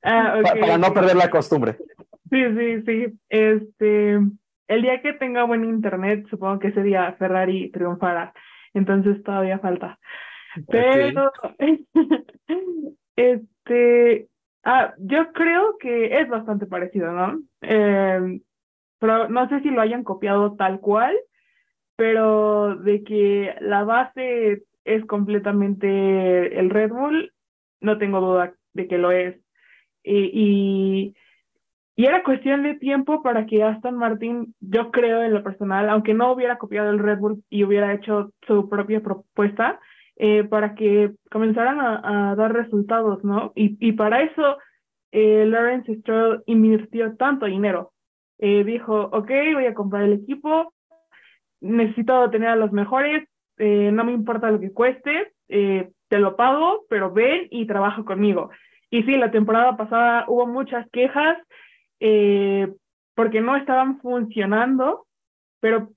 ah, 0.03 0.41
Para 0.43 0.77
no 0.77 0.93
perder 0.93 1.15
la 1.15 1.29
costumbre. 1.29 1.77
Sí, 2.29 2.43
sí, 2.57 2.81
sí. 2.85 3.19
Este, 3.29 4.19
el 4.67 4.81
día 4.81 5.01
que 5.01 5.13
tenga 5.13 5.43
buen 5.43 5.63
internet, 5.63 6.25
supongo 6.29 6.59
que 6.59 6.69
ese 6.69 6.83
día 6.83 7.15
Ferrari 7.17 7.71
triunfará. 7.71 8.33
Entonces 8.73 9.23
todavía 9.23 9.59
falta. 9.59 9.99
Pero, 10.67 11.31
este, 13.15 14.27
Ah, 14.63 14.93
yo 14.97 15.33
creo 15.33 15.77
que 15.77 16.19
es 16.19 16.29
bastante 16.29 16.65
parecido, 16.65 17.11
¿no? 17.11 17.41
Eh, 17.61 18.39
pero 18.97 19.27
no 19.27 19.49
sé 19.49 19.59
si 19.59 19.69
lo 19.69 19.81
hayan 19.81 20.05
copiado 20.05 20.55
tal 20.55 20.79
cual, 20.79 21.13
pero 21.95 22.75
de 22.75 23.03
que 23.03 23.55
la 23.61 23.83
base 23.83 24.63
es 24.85 25.05
completamente 25.05 26.59
el 26.59 26.69
Red 26.69 26.91
Bull, 26.91 27.31
no 27.81 27.97
tengo 27.97 28.19
duda 28.19 28.53
de 28.73 28.87
que 28.87 28.97
lo 28.97 29.11
es. 29.11 29.37
Y, 30.03 31.13
y, 31.95 32.05
era 32.05 32.23
cuestión 32.23 32.63
de 32.63 32.75
tiempo 32.75 33.21
para 33.21 33.45
que 33.45 33.63
Aston 33.63 33.97
Martin, 33.97 34.55
yo 34.59 34.91
creo 34.91 35.21
en 35.21 35.33
lo 35.33 35.43
personal, 35.43 35.89
aunque 35.89 36.13
no 36.13 36.31
hubiera 36.31 36.57
copiado 36.57 36.89
el 36.89 36.99
Red 36.99 37.19
Bull 37.19 37.43
y 37.49 37.63
hubiera 37.63 37.93
hecho 37.93 38.31
su 38.47 38.67
propia 38.67 39.01
propuesta, 39.01 39.79
eh, 40.15 40.43
para 40.43 40.75
que 40.75 41.11
comenzaran 41.31 41.79
a, 41.79 42.35
dar 42.35 42.53
resultados, 42.53 43.23
¿no? 43.23 43.51
Y, 43.55 43.77
y 43.79 43.93
para 43.93 44.21
eso 44.21 44.57
eh, 45.11 45.45
Lawrence 45.45 45.95
Stroll 45.99 46.43
invirtió 46.47 47.15
tanto 47.15 47.45
dinero. 47.45 47.93
Eh, 48.39 48.63
dijo, 48.63 49.09
ok, 49.11 49.29
voy 49.53 49.65
a 49.67 49.73
comprar 49.73 50.03
el 50.03 50.13
equipo 50.13 50.73
necesito 51.63 52.29
tener 52.29 52.49
a 52.49 52.55
los 52.55 52.71
mejores, 52.71 53.27
eh, 53.57 53.91
no 53.91 54.03
me 54.03 54.11
importa 54.11 54.51
lo 54.51 54.59
que 54.59 54.71
cueste, 54.71 55.33
eh, 55.47 55.89
te 56.09 56.19
lo 56.19 56.35
pago, 56.35 56.85
pero 56.89 57.11
ven 57.11 57.47
y 57.49 57.65
trabaja 57.65 58.03
conmigo. 58.03 58.51
Y 58.89 59.03
sí, 59.03 59.17
la 59.17 59.31
temporada 59.31 59.75
pasada 59.75 60.25
hubo 60.27 60.45
muchas 60.45 60.87
quejas 60.91 61.37
eh, 61.99 62.71
porque 63.15 63.41
no 63.41 63.55
estaban 63.55 63.99
funcionando, 64.01 65.07
pero 65.59 65.89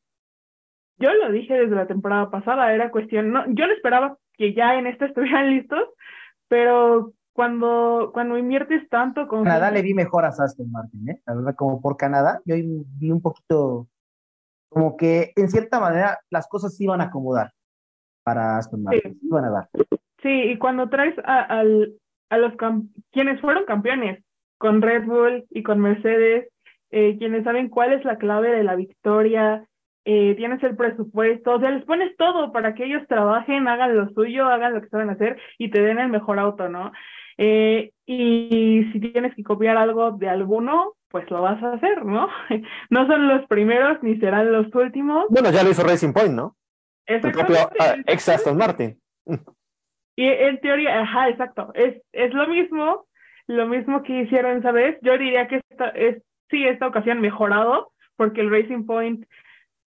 yo 0.99 1.13
lo 1.13 1.31
dije 1.31 1.55
desde 1.55 1.75
la 1.75 1.87
temporada 1.87 2.31
pasada, 2.31 2.73
era 2.73 2.91
cuestión, 2.91 3.33
no, 3.33 3.45
yo 3.49 3.67
no 3.67 3.73
esperaba 3.73 4.17
que 4.35 4.55
ya 4.55 4.79
en 4.79 4.87
esta 4.87 5.07
estuvieran 5.07 5.51
listos, 5.51 5.83
pero 6.49 7.13
cuando, 7.33 8.11
cuando 8.15 8.39
inviertes 8.39 8.89
tanto 8.89 9.29
con... 9.29 9.45
Canadá 9.45 9.71
le 9.71 9.83
vi 9.83 9.93
mejor 9.93 10.25
a 10.25 10.29
Aston 10.29 10.71
Martin, 10.71 11.11
¿eh? 11.11 11.21
La 11.27 11.35
verdad, 11.35 11.55
como 11.55 11.83
por 11.83 11.97
Canadá, 11.97 12.41
yo 12.47 12.55
vi 12.55 13.11
un 13.11 13.21
poquito, 13.21 13.89
como 14.77 14.95
que 14.99 15.33
en 15.37 15.49
cierta 15.49 15.81
manera 15.81 16.19
las 16.29 16.47
cosas 16.49 16.77
se 16.77 16.85
iban 16.85 17.01
a 17.01 17.05
acomodar 17.05 17.51
para 18.23 18.59
Aston 18.59 18.83
Martin, 18.83 19.15
sí. 19.15 19.27
iban 19.27 19.47
a 19.47 19.51
dar. 19.51 19.69
Sí, 20.21 20.29
y 20.29 20.59
cuando 20.59 20.91
traes 20.91 21.15
a, 21.25 21.41
al, 21.45 21.95
a 22.29 22.37
los 22.37 22.53
quienes 23.11 23.41
fueron 23.41 23.65
campeones 23.65 24.23
con 24.59 24.83
Red 24.83 25.07
Bull 25.07 25.47
y 25.49 25.63
con 25.63 25.81
Mercedes, 25.81 26.51
eh, 26.91 27.17
quienes 27.17 27.45
saben 27.45 27.71
cuál 27.71 27.95
es 27.95 28.05
la 28.05 28.19
clave 28.19 28.51
de 28.51 28.65
la 28.65 28.75
victoria, 28.75 29.67
eh, 30.05 30.35
tienes 30.37 30.63
el 30.63 30.77
presupuesto, 30.77 31.55
o 31.55 31.59
sea, 31.61 31.71
les 31.71 31.87
pones 31.87 32.15
todo 32.19 32.53
para 32.53 32.75
que 32.75 32.85
ellos 32.85 33.03
trabajen, 33.09 33.69
hagan 33.69 33.97
lo 33.97 34.11
suyo, 34.11 34.45
hagan 34.45 34.75
lo 34.75 34.83
que 34.83 34.91
saben 34.91 35.09
hacer 35.09 35.39
y 35.57 35.71
te 35.71 35.81
den 35.81 35.99
el 35.99 36.11
mejor 36.11 36.39
auto, 36.39 36.69
¿no? 36.69 36.93
Eh, 37.39 37.93
y 38.05 38.91
si 38.93 39.01
tienes 39.01 39.35
que 39.35 39.43
copiar 39.43 39.79
algo 39.79 40.13
de 40.13 40.29
alguno, 40.29 40.93
pues 41.09 41.31
lo 41.31 41.43
vas 41.43 41.63
a 41.63 41.75
hacer, 41.75 42.05
¿no? 42.05 42.29
No 42.91 43.07
son 43.07 43.29
los 43.29 43.47
primeros 43.47 44.03
ni 44.03 44.19
serán 44.19 44.53
los 44.53 44.75
últimos. 44.75 45.27
Bueno, 45.31 45.51
ya 45.51 45.63
lo 45.63 45.71
hizo 45.71 45.83
Racing 45.83 46.13
Point, 46.13 46.35
¿no? 46.35 46.57
El 47.07 47.21
propio 47.21 47.57
uh, 47.57 48.03
ex 48.07 48.29
Aston 48.29 48.57
Martin. 48.57 48.99
Y 50.17 50.25
en 50.25 50.61
teoría, 50.61 51.01
ajá, 51.01 51.29
exacto, 51.29 51.71
es, 51.75 52.03
es 52.13 52.33
lo 52.33 52.49
mismo, 52.49 53.07
lo 53.47 53.67
mismo 53.67 54.03
que 54.03 54.23
hicieron 54.23 54.59
esa 54.59 54.73
vez. 54.73 54.99
Yo 55.03 55.19
diría 55.19 55.47
que 55.47 55.61
esta, 55.69 55.91
es, 55.91 56.23
sí, 56.51 56.65
esta 56.65 56.87
ocasión 56.87 57.21
mejorado, 57.21 57.93
porque 58.17 58.41
el 58.41 58.51
Racing 58.51 58.87
Point 58.87 59.27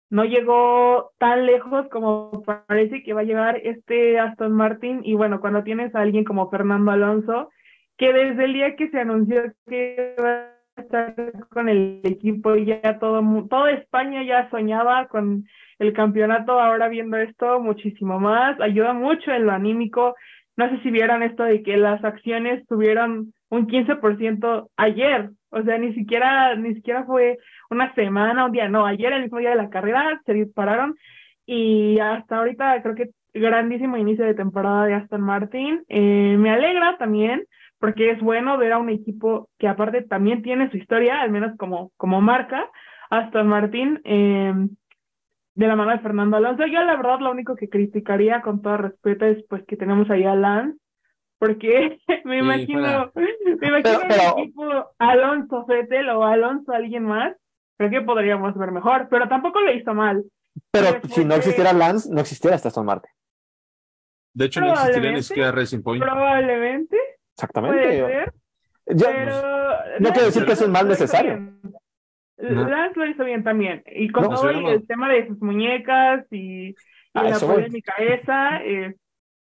no 0.10 0.26
llegó 0.26 1.12
tan 1.18 1.46
lejos 1.46 1.88
como 1.90 2.44
parece 2.68 3.04
que 3.04 3.14
va 3.14 3.22
a 3.22 3.26
llegar 3.26 3.58
este 3.64 4.20
Aston 4.20 4.52
Martin. 4.52 5.02
Y 5.04 5.16
bueno, 5.16 5.40
cuando 5.40 5.64
tienes 5.64 5.96
a 5.96 6.02
alguien 6.02 6.24
como 6.24 6.50
Fernando 6.50 6.92
Alonso, 6.92 7.50
que 7.98 8.14
desde 8.14 8.46
el 8.46 8.54
día 8.54 8.76
que 8.76 8.90
se 8.90 9.00
anunció 9.00 9.44
que 9.68 10.16
iba 10.18 10.30
a 10.30 10.57
estar 10.78 11.16
con 11.50 11.70
el 11.70 12.02
equipo, 12.04 12.56
ya 12.56 13.00
todo, 13.00 13.22
toda 13.50 13.72
España 13.72 14.24
ya 14.24 14.50
soñaba 14.50 15.08
con 15.08 15.46
el 15.80 15.94
campeonato, 15.94 16.60
ahora 16.60 16.88
viendo 16.88 17.18
esto 17.18 17.60
muchísimo 17.60 18.20
más, 18.20 18.60
ayuda 18.60 18.94
mucho 18.94 19.32
en 19.32 19.46
lo 19.46 19.52
anímico. 19.52 20.16
No 20.56 20.70
sé 20.70 20.82
si 20.82 20.92
vieron 20.92 21.24
esto 21.24 21.44
de 21.44 21.62
que 21.62 21.78
las 21.78 22.04
acciones 22.04 22.66
tuvieron 22.68 23.34
un 23.50 23.68
15% 23.68 24.70
ayer, 24.76 25.30
o 25.52 25.62
sea, 25.64 25.78
ni 25.78 25.94
siquiera, 25.94 26.56
ni 26.56 26.74
siquiera 26.76 27.06
fue 27.06 27.38
una 27.70 27.94
semana, 27.94 28.46
un 28.46 28.52
día, 28.52 28.68
no, 28.68 28.86
ayer 28.86 29.14
el 29.14 29.24
mismo 29.24 29.38
día 29.38 29.52
de 29.52 29.56
la 29.56 29.70
carrera 29.70 30.20
se 30.26 30.34
dispararon 30.34 30.96
y 31.46 32.00
hasta 32.00 32.38
ahorita 32.38 32.82
creo 32.82 32.96
que 32.96 33.10
grandísimo 33.34 33.98
inicio 33.98 34.26
de 34.26 34.34
temporada 34.34 34.86
de 34.86 34.96
Aston 34.96 35.22
Martin. 35.22 35.84
Eh, 35.88 36.36
me 36.38 36.50
alegra 36.50 36.98
también 36.98 37.46
porque 37.80 38.12
es 38.12 38.22
bueno 38.22 38.58
ver 38.58 38.74
a 38.74 38.80
un 38.80 38.90
equipo 38.90 39.50
que 39.58 39.68
aparte 39.68 40.02
también 40.02 40.42
tiene 40.42 40.70
su 40.72 40.78
historia, 40.78 41.22
al 41.22 41.32
menos 41.32 41.56
como, 41.58 41.92
como 41.98 42.22
marca, 42.22 42.70
Aston 43.10 43.48
Martin, 43.48 44.02
eh, 44.04 44.54
de 45.56 45.68
la 45.68 45.76
mano 45.76 45.92
de 45.92 46.00
Fernando 46.00 46.38
Alonso. 46.38 46.66
Yo 46.68 46.82
la 46.84 46.96
verdad 46.96 47.20
lo 47.20 47.32
único 47.32 47.56
que 47.56 47.70
criticaría 47.70 48.42
con 48.42 48.62
todo 48.62 48.78
respeto 48.78 49.26
es 49.26 49.44
pues 49.50 49.64
que 49.66 49.78
tenemos 49.78 50.10
ahí 50.10 50.24
a 50.24 50.36
Lance, 50.36 50.78
porque 51.40 52.00
me 52.26 52.40
imagino, 52.40 53.12
sí, 53.16 53.22
me 53.60 53.68
imagino 53.68 53.82
pero, 53.82 54.00
pero... 54.08 54.38
el 54.38 54.44
equipo 54.44 54.64
Alonso 55.00 55.66
Fettel 55.66 56.10
o 56.10 56.24
Alonso 56.24 56.72
alguien 56.72 57.06
más, 57.06 57.36
creo 57.78 57.90
que 57.90 58.02
podríamos 58.02 58.56
ver 58.56 58.72
mejor, 58.72 59.08
pero 59.10 59.28
tampoco 59.28 59.60
lo 59.62 59.72
hizo 59.72 59.94
mal. 59.94 60.24
Pero 60.72 61.00
si 61.10 61.24
no 61.24 61.36
existiera 61.36 61.74
Lance, 61.74 62.10
no 62.12 62.22
existiera 62.22 62.56
hasta 62.56 62.70
Aston 62.70 62.86
Martin. 62.86 63.12
De 64.34 64.46
hecho, 64.46 64.62
no 64.62 64.74
existiría 64.74 65.12
ni 65.12 65.24
siquiera 65.24 65.52
Racing 65.52 65.82
Point. 65.82 66.04
Probablemente. 66.04 66.98
Exactamente. 67.38 67.78
Puede 67.78 67.98
ser, 67.98 68.34
Yo, 68.88 69.06
pero 69.08 69.32
no 70.00 70.10
quiero 70.10 70.26
decir 70.26 70.46
que 70.46 70.54
es 70.54 70.62
un 70.62 70.72
mal 70.72 70.88
necesario. 70.88 71.40
No. 72.40 72.70
Lance 72.70 73.00
lo 73.00 73.06
hizo 73.06 73.24
bien 73.24 73.44
también. 73.44 73.84
Y 73.88 74.10
con 74.10 74.24
no, 74.24 74.30
todo 74.30 74.50
el, 74.50 74.66
el, 74.68 74.88
tema 74.88 75.10
de 75.10 75.28
sus 75.28 75.40
muñecas 75.42 76.26
y, 76.32 76.70
y 76.70 76.76
Ah, 77.14 77.24
la 77.24 77.30
eso 77.32 77.48
voy. 77.48 77.56
polémica 77.58 77.94
esa, 78.00 78.64
eh, 78.64 78.96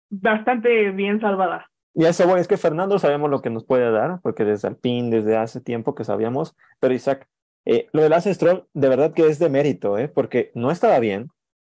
bastante 0.10 0.92
bien 0.92 1.20
salvada. 1.20 1.70
Y 1.94 2.06
a 2.06 2.10
eso 2.10 2.28
voy, 2.28 2.40
es 2.40 2.48
que 2.48 2.58
Fernando 2.58 3.00
sabemos 3.00 3.30
lo 3.30 3.42
que 3.42 3.50
nos 3.50 3.66
puede 3.66 3.92
dar, 3.92 4.20
porque 4.22 4.46
desde 4.46 4.68
Alpine, 4.68 5.10
desde 5.10 5.36
hace 5.38 5.60
tiempo 5.60 5.96
que 5.96 6.04
sabíamos, 6.06 6.56
pero 6.80 6.94
Isaac, 6.94 7.28
eh, 7.66 7.88
lo 7.92 8.02
del 8.02 8.12
Lance 8.12 8.34
Stroll, 8.34 8.66
de 8.74 8.90
verdad 8.90 9.14
que 9.14 9.28
es 9.28 9.40
de 9.40 9.50
mérito, 9.50 9.98
¿eh? 9.98 10.08
porque 10.08 10.52
no 10.54 10.72
estaba 10.72 11.00
bien, 11.00 11.30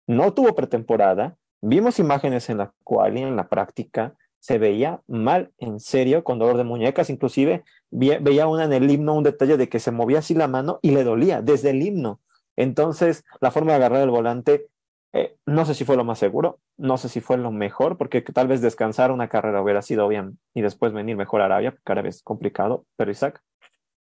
no 0.07 0.33
tuvo 0.33 0.55
pretemporada, 0.55 1.37
vimos 1.61 1.99
imágenes 1.99 2.49
en 2.49 2.59
la 2.59 2.73
cual 2.85 3.19
y 3.19 3.23
en 3.23 3.37
la 3.37 3.49
práctica 3.49 4.15
se 4.45 4.59
veía 4.59 5.01
mal, 5.07 5.53
en 5.57 5.81
serio, 5.81 6.23
con 6.23 6.39
dolor 6.39 6.59
de 6.59 6.65
muñecas, 6.65 7.09
inclusive 7.09 7.65
ve, 7.91 8.19
veía 8.21 8.47
una 8.47 8.65
en 8.65 8.75
el 8.75 8.91
himno, 8.91 9.15
un 9.15 9.25
detalle 9.25 9.57
de 9.57 9.71
que 9.71 9.81
se 9.81 9.91
movía 9.91 10.19
así 10.19 10.35
la 10.35 10.49
mano 10.49 10.81
y 10.83 10.91
le 10.91 11.03
dolía 11.03 11.41
desde 11.41 11.71
el 11.71 11.81
himno. 11.81 12.21
Entonces, 12.55 13.25
la 13.41 13.51
forma 13.51 13.71
de 13.73 13.77
agarrar 13.77 14.03
el 14.03 14.11
volante, 14.11 14.69
eh, 15.15 15.35
no 15.47 15.65
sé 15.65 15.73
si 15.73 15.87
fue 15.87 15.97
lo 15.97 16.05
más 16.05 16.19
seguro, 16.19 16.61
no 16.77 16.99
sé 16.99 17.09
si 17.09 17.23
fue 17.23 17.39
lo 17.39 17.53
mejor, 17.53 17.97
porque 17.97 18.21
tal 18.21 18.47
vez 18.47 18.61
descansar 18.61 19.13
una 19.13 19.31
carrera 19.31 19.63
hubiera 19.63 19.81
sido 19.81 20.09
bien 20.09 20.39
y 20.53 20.61
después 20.61 20.93
venir 20.93 21.17
mejor 21.17 21.41
a 21.41 21.47
Arabia, 21.47 21.71
porque 21.71 21.93
Arabia 21.93 22.11
es 22.11 22.23
complicado, 22.23 22.85
pero 22.97 23.11
Isaac, 23.11 23.43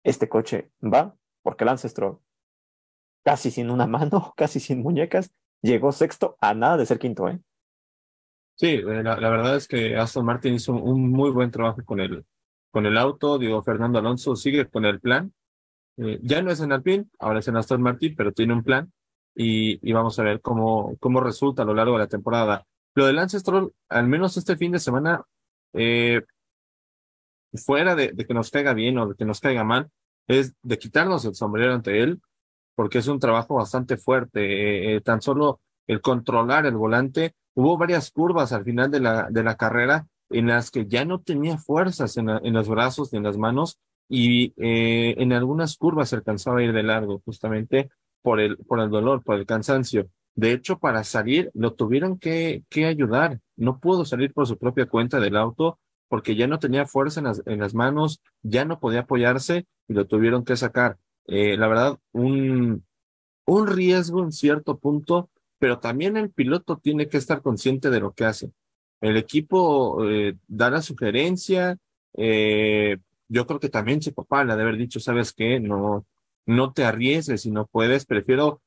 este 0.05 0.29
coche 0.29 0.71
va 0.81 1.13
porque 1.41 1.65
Lance 1.65 1.89
Stroll, 1.89 2.19
casi 3.25 3.51
sin 3.51 3.69
una 3.69 3.85
mano, 3.97 4.33
casi 4.37 4.61
sin 4.61 4.81
muñecas, 4.81 5.33
llegó 5.61 5.91
sexto 5.91 6.37
a 6.39 6.53
nada 6.53 6.77
de 6.77 6.85
ser 6.85 6.99
quinto, 6.99 7.27
¿eh? 7.27 7.41
Sí, 8.61 8.79
la, 8.83 9.01
la, 9.01 9.29
verdad 9.31 9.55
es 9.55 9.67
que 9.67 9.95
Aston 9.95 10.23
Martin 10.23 10.53
hizo 10.53 10.73
un 10.73 11.09
muy 11.09 11.31
buen 11.31 11.49
trabajo 11.49 11.83
con 11.83 11.99
el, 11.99 12.23
con 12.69 12.85
el 12.85 12.95
auto. 12.95 13.39
Digo, 13.39 13.63
Fernando 13.63 13.97
Alonso 13.97 14.35
sigue 14.35 14.67
con 14.69 14.85
el 14.85 14.99
plan. 14.99 15.33
Eh, 15.97 16.19
ya 16.21 16.43
no 16.43 16.51
es 16.51 16.59
en 16.61 16.71
Alpine, 16.71 17.07
ahora 17.17 17.39
es 17.39 17.47
en 17.47 17.57
Aston 17.57 17.81
Martin, 17.81 18.15
pero 18.15 18.33
tiene 18.33 18.53
un 18.53 18.61
plan 18.61 18.93
y, 19.33 19.79
y, 19.89 19.93
vamos 19.93 20.19
a 20.19 20.23
ver 20.23 20.41
cómo, 20.41 20.95
cómo 20.99 21.21
resulta 21.21 21.63
a 21.63 21.65
lo 21.65 21.73
largo 21.73 21.93
de 21.93 22.03
la 22.03 22.07
temporada. 22.07 22.67
Lo 22.93 23.07
de 23.07 23.13
Lance 23.13 23.39
Stroll, 23.39 23.73
al 23.89 24.07
menos 24.07 24.37
este 24.37 24.55
fin 24.55 24.71
de 24.73 24.79
semana, 24.79 25.23
eh, 25.73 26.21
fuera 27.65 27.95
de, 27.95 28.11
de, 28.11 28.27
que 28.27 28.35
nos 28.35 28.51
caiga 28.51 28.75
bien 28.75 28.95
o 28.99 29.07
de 29.07 29.15
que 29.15 29.25
nos 29.25 29.39
caiga 29.39 29.63
mal, 29.63 29.89
es 30.27 30.53
de 30.61 30.77
quitarnos 30.77 31.25
el 31.25 31.33
sombrero 31.33 31.73
ante 31.73 31.99
él, 32.03 32.21
porque 32.75 32.99
es 32.99 33.07
un 33.07 33.19
trabajo 33.19 33.55
bastante 33.55 33.97
fuerte. 33.97 34.97
Eh, 34.97 35.01
tan 35.01 35.19
solo 35.19 35.61
el 35.87 35.99
controlar 35.99 36.67
el 36.67 36.75
volante 36.75 37.33
hubo 37.53 37.77
varias 37.77 38.11
curvas 38.11 38.51
al 38.53 38.63
final 38.63 38.91
de 38.91 38.99
la, 38.99 39.27
de 39.29 39.43
la 39.43 39.55
carrera 39.55 40.07
en 40.29 40.47
las 40.47 40.71
que 40.71 40.85
ya 40.87 41.05
no 41.05 41.19
tenía 41.19 41.57
fuerzas 41.57 42.17
en, 42.17 42.29
en 42.29 42.53
los 42.53 42.69
brazos 42.69 43.11
ni 43.11 43.17
en 43.17 43.23
las 43.23 43.37
manos 43.37 43.79
y 44.09 44.53
eh, 44.57 45.15
en 45.17 45.33
algunas 45.33 45.77
curvas 45.77 46.13
alcanzaba 46.13 46.59
a 46.59 46.63
ir 46.63 46.73
de 46.73 46.83
largo 46.83 47.21
justamente 47.25 47.89
por 48.21 48.39
el, 48.39 48.57
por 48.57 48.79
el 48.79 48.89
dolor, 48.89 49.23
por 49.23 49.35
el 49.35 49.45
cansancio. 49.45 50.09
De 50.35 50.53
hecho, 50.53 50.79
para 50.79 51.03
salir 51.03 51.51
lo 51.53 51.73
tuvieron 51.73 52.17
que, 52.17 52.63
que 52.69 52.85
ayudar. 52.85 53.39
No 53.55 53.79
pudo 53.79 54.05
salir 54.05 54.33
por 54.33 54.47
su 54.47 54.57
propia 54.57 54.85
cuenta 54.85 55.19
del 55.19 55.37
auto 55.37 55.79
porque 56.07 56.35
ya 56.35 56.45
no 56.45 56.59
tenía 56.59 56.85
fuerza 56.85 57.21
en 57.21 57.27
las, 57.27 57.41
en 57.45 57.59
las 57.59 57.73
manos, 57.73 58.21
ya 58.41 58.65
no 58.65 58.81
podía 58.81 59.01
apoyarse 59.01 59.65
y 59.87 59.93
lo 59.93 60.07
tuvieron 60.07 60.43
que 60.43 60.57
sacar. 60.57 60.97
Eh, 61.27 61.55
la 61.55 61.69
verdad, 61.69 61.97
un, 62.11 62.85
un 63.45 63.67
riesgo 63.67 64.21
en 64.23 64.33
cierto 64.33 64.77
punto, 64.77 65.29
pero 65.61 65.77
también 65.77 66.17
el 66.17 66.31
piloto 66.31 66.79
tiene 66.79 67.07
que 67.07 67.17
estar 67.17 67.43
consciente 67.43 67.91
de 67.91 67.99
lo 67.99 68.13
que 68.13 68.25
hace. 68.25 68.51
El 68.99 69.15
equipo 69.15 70.03
eh, 70.09 70.35
da 70.47 70.71
la 70.71 70.81
sugerencia, 70.81 71.77
eh, 72.17 72.97
yo 73.27 73.45
creo 73.45 73.59
que 73.59 73.69
también 73.69 74.01
su 74.01 74.11
papá 74.11 74.43
le 74.43 74.55
de 74.55 74.61
haber 74.63 74.75
dicho, 74.75 74.99
¿sabes 74.99 75.33
qué? 75.33 75.59
No, 75.59 76.07
no 76.47 76.73
te 76.73 76.83
arriesgues 76.83 77.43
si 77.43 77.51
no 77.51 77.67
puedes, 77.67 78.07
prefiero, 78.07 78.59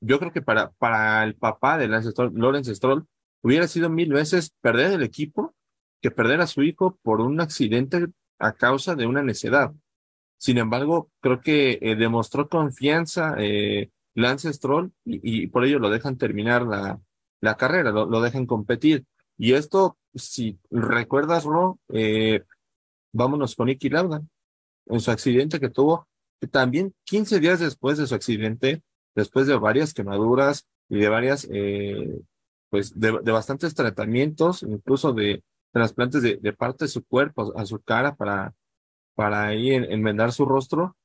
yo 0.00 0.18
creo 0.18 0.32
que 0.32 0.40
para, 0.40 0.70
para 0.70 1.24
el 1.24 1.34
papá 1.34 1.76
de 1.76 1.88
Lance 1.88 2.10
Stroll, 2.12 2.32
Lawrence 2.34 2.74
Stroll, 2.74 3.06
hubiera 3.42 3.68
sido 3.68 3.90
mil 3.90 4.10
veces 4.10 4.54
perder 4.62 4.92
el 4.92 5.02
equipo 5.02 5.54
que 6.00 6.10
perder 6.10 6.40
a 6.40 6.46
su 6.46 6.62
hijo 6.62 6.98
por 7.02 7.20
un 7.20 7.38
accidente 7.42 8.06
a 8.38 8.54
causa 8.54 8.94
de 8.94 9.04
una 9.04 9.22
necedad. 9.22 9.74
Sin 10.38 10.56
embargo, 10.56 11.10
creo 11.20 11.42
que 11.42 11.78
eh, 11.82 11.96
demostró 11.96 12.48
confianza 12.48 13.34
eh, 13.36 13.90
Lance 14.14 14.52
Stroll 14.52 14.92
y, 15.04 15.46
por 15.48 15.64
ello 15.64 15.78
lo 15.78 15.90
dejan 15.90 16.16
terminar 16.16 16.66
la, 16.66 17.00
la 17.40 17.56
carrera, 17.56 17.90
lo, 17.90 18.06
lo, 18.06 18.20
dejan 18.20 18.46
competir. 18.46 19.04
Y 19.38 19.54
esto, 19.54 19.98
si 20.14 20.58
recuerdas, 20.70 21.44
Ro, 21.44 21.78
eh, 21.88 22.44
vámonos 23.12 23.54
con 23.54 23.68
Iki 23.68 23.90
Lauda, 23.90 24.22
en 24.86 25.00
su 25.00 25.10
accidente 25.10 25.60
que 25.60 25.70
tuvo, 25.70 26.08
también 26.50 26.94
15 27.04 27.40
días 27.40 27.60
después 27.60 27.98
de 27.98 28.06
su 28.06 28.14
accidente, 28.14 28.82
después 29.14 29.46
de 29.46 29.56
varias 29.56 29.94
quemaduras, 29.94 30.66
y 30.90 30.98
de 30.98 31.08
varias, 31.08 31.48
eh, 31.50 32.20
pues 32.68 32.98
de, 32.98 33.12
bastantes 33.12 33.74
tratamientos, 33.74 34.62
incluso 34.64 35.12
de 35.12 35.42
trasplantes 35.72 36.22
de, 36.22 36.36
de, 36.36 36.52
parte 36.52 36.84
de 36.84 36.88
su 36.88 37.04
cuerpo 37.04 37.56
a 37.56 37.64
su 37.64 37.80
cara 37.80 38.16
para, 38.16 38.52
para 39.14 39.46
ahí 39.46 39.70
enmendar 39.70 40.32
su 40.32 40.44
rostro. 40.44 40.96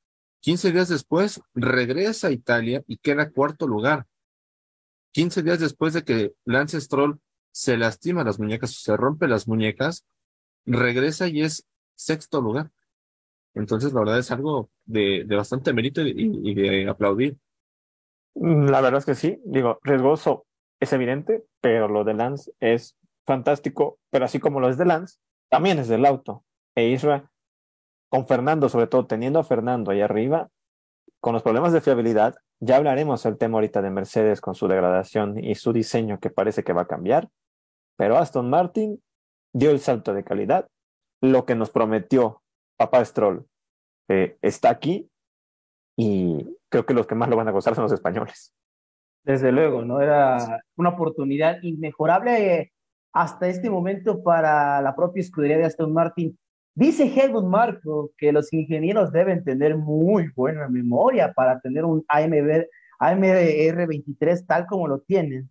15 0.45 0.71
días 0.73 0.89
después 0.89 1.41
regresa 1.55 2.27
a 2.27 2.31
Italia 2.31 2.83
y 2.85 2.97
queda 2.97 3.31
cuarto 3.31 3.67
lugar. 3.67 4.05
15 5.13 5.41
días 5.41 5.59
después 5.59 5.93
de 5.93 6.03
que 6.03 6.33
Lance 6.45 6.79
Stroll 6.79 7.19
se 7.51 7.77
lastima 7.77 8.23
las 8.23 8.37
muñecas, 8.37 8.75
se 8.75 8.95
rompe 8.95 9.27
las 9.27 9.47
muñecas, 9.47 10.05
regresa 10.67 11.27
y 11.27 11.41
es 11.41 11.65
sexto 11.95 12.41
lugar. 12.41 12.69
Entonces, 13.55 13.91
la 13.91 14.01
verdad 14.01 14.19
es 14.19 14.29
algo 14.29 14.69
de, 14.85 15.25
bastante 15.27 15.73
mérito 15.73 16.01
y, 16.03 16.53
de 16.53 16.89
aplaudir. 16.89 17.37
Mm, 18.35 18.67
la 18.67 18.81
verdad 18.81 18.99
es 18.99 19.05
que 19.05 19.15
sí, 19.15 19.41
digo, 19.45 19.79
riesgoso 19.81 20.45
es 20.79 20.93
evidente, 20.93 21.43
pero 21.59 21.87
lo 21.87 22.03
de 22.03 22.13
Lance 22.13 22.51
es 22.59 22.95
fantástico, 23.25 23.97
pero 24.11 24.25
así 24.25 24.39
como 24.39 24.59
lo 24.59 24.69
es 24.69 24.77
de 24.77 24.85
Lance, 24.85 25.17
también 25.49 25.79
es 25.79 25.87
del 25.87 26.05
auto. 26.05 26.45
E 26.75 26.89
Isra, 26.89 27.31
con 28.09 28.27
Fernando, 28.27 28.69
sobre 28.69 28.87
todo 28.87 29.05
teniendo 29.05 29.39
a 29.39 29.43
Fernando 29.43 29.91
ahí 29.91 30.01
arriba, 30.01 30.49
con 31.19 31.33
los 31.33 31.43
problemas 31.43 31.73
de 31.73 31.81
fiabilidad, 31.81 32.35
ya 32.59 32.77
hablaremos 32.77 33.23
del 33.23 33.37
tema 33.37 33.57
ahorita 33.57 33.81
de 33.81 33.89
Mercedes 33.89 34.41
con 34.41 34.55
su 34.55 34.67
degradación 34.67 35.43
y 35.43 35.55
su 35.55 35.73
diseño 35.73 36.19
que 36.19 36.29
parece 36.29 36.63
que 36.63 36.73
va 36.73 36.83
a 36.83 36.87
cambiar, 36.87 37.29
pero 37.97 38.17
Aston 38.17 38.49
Martin 38.49 39.01
dio 39.53 39.71
el 39.71 39.79
salto 39.79 40.13
de 40.13 40.23
calidad. 40.23 40.67
Lo 41.21 41.45
que 41.45 41.55
nos 41.55 41.71
prometió 41.71 42.41
Papá 42.77 43.03
Stroll 43.03 43.47
está 44.07 44.69
aquí 44.69 45.09
y 45.97 46.57
creo 46.69 46.85
que 46.85 46.93
los 46.93 47.07
que 47.07 47.15
más 47.15 47.29
lo 47.29 47.37
van 47.37 47.47
a 47.47 47.51
gozar 47.51 47.73
son 47.73 47.83
los 47.83 47.93
españoles. 47.93 48.53
Desde 49.23 49.51
luego, 49.51 49.83
¿no? 49.83 50.01
Era 50.01 50.61
una 50.75 50.89
oportunidad 50.89 51.57
inmejorable 51.63 52.71
hasta 53.13 53.47
este 53.47 53.69
momento 53.69 54.21
para 54.21 54.81
la 54.81 54.95
propia 54.95 55.21
escudería 55.21 55.57
de 55.57 55.65
Aston 55.65 55.91
Martin. 55.91 56.37
Dice 56.77 57.05
Helmut 57.05 57.45
Marco 57.45 58.11
que 58.17 58.33
los 58.33 58.51
ingenieros 58.51 59.13
deben 59.13 59.45
tener 59.45 59.77
muy 59.77 60.29
buena 60.35 60.67
memoria 60.67 61.31
para 61.33 61.61
tener 61.61 61.85
un 61.85 62.03
AMR, 62.09 62.69
AMR 62.99 63.87
23 63.87 64.45
tal 64.45 64.65
como 64.65 64.85
lo 64.89 64.99
tienen. 64.99 65.49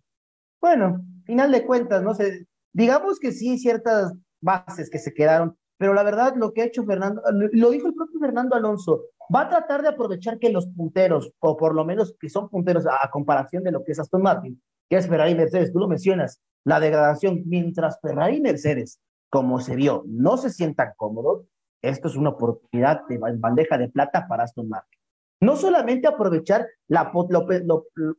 Bueno, 0.61 1.03
final 1.25 1.51
de 1.51 1.65
cuentas, 1.65 2.03
no 2.03 2.13
sé, 2.13 2.45
digamos 2.73 3.19
que 3.19 3.31
sí, 3.31 3.57
ciertas 3.57 4.13
bases 4.39 4.87
que 4.89 4.99
se 4.99 5.15
quedaron, 5.15 5.57
pero 5.77 5.95
la 5.95 6.03
verdad 6.03 6.35
lo 6.35 6.53
que 6.53 6.61
ha 6.61 6.65
hecho 6.65 6.85
Fernando, 6.85 7.23
lo 7.31 7.71
dijo 7.71 7.87
el 7.87 7.95
propio 7.95 8.19
Fernando 8.19 8.55
Alonso, 8.55 9.05
va 9.33 9.41
a 9.41 9.49
tratar 9.49 9.81
de 9.81 9.89
aprovechar 9.89 10.37
que 10.37 10.51
los 10.51 10.67
punteros, 10.67 11.31
o 11.39 11.57
por 11.57 11.73
lo 11.73 11.85
menos 11.85 12.15
que 12.19 12.29
son 12.29 12.49
punteros 12.49 12.85
a, 12.85 13.09
comparación 13.09 13.63
de 13.63 13.71
lo 13.71 13.83
que 13.83 13.93
es 13.93 13.99
Aston 13.99 14.21
Martin, 14.21 14.61
que 14.89 14.97
es 14.97 15.07
Ferrari 15.07 15.31
y 15.31 15.35
Mercedes, 15.35 15.73
tú 15.73 15.79
lo 15.79 15.87
mencionas, 15.87 16.39
la 16.63 16.79
degradación, 16.79 17.41
mientras 17.45 17.99
Ferrari 17.99 18.37
y 18.37 18.41
Mercedes, 18.41 18.99
como 19.29 19.59
se 19.59 19.75
vio, 19.75 20.03
no 20.07 20.37
se 20.37 20.49
sientan 20.49 20.93
cómodos, 20.97 21.45
esto 21.81 22.07
es 22.07 22.15
una 22.15 22.31
oportunidad 22.31 23.01
de 23.07 23.17
bandeja 23.17 23.77
de 23.77 23.89
plata 23.89 24.27
para 24.27 24.43
Aston 24.43 24.69
Martin. 24.69 24.99
No 25.41 25.55
solamente 25.55 26.07
aprovechar 26.07 26.67
la, 26.87 27.11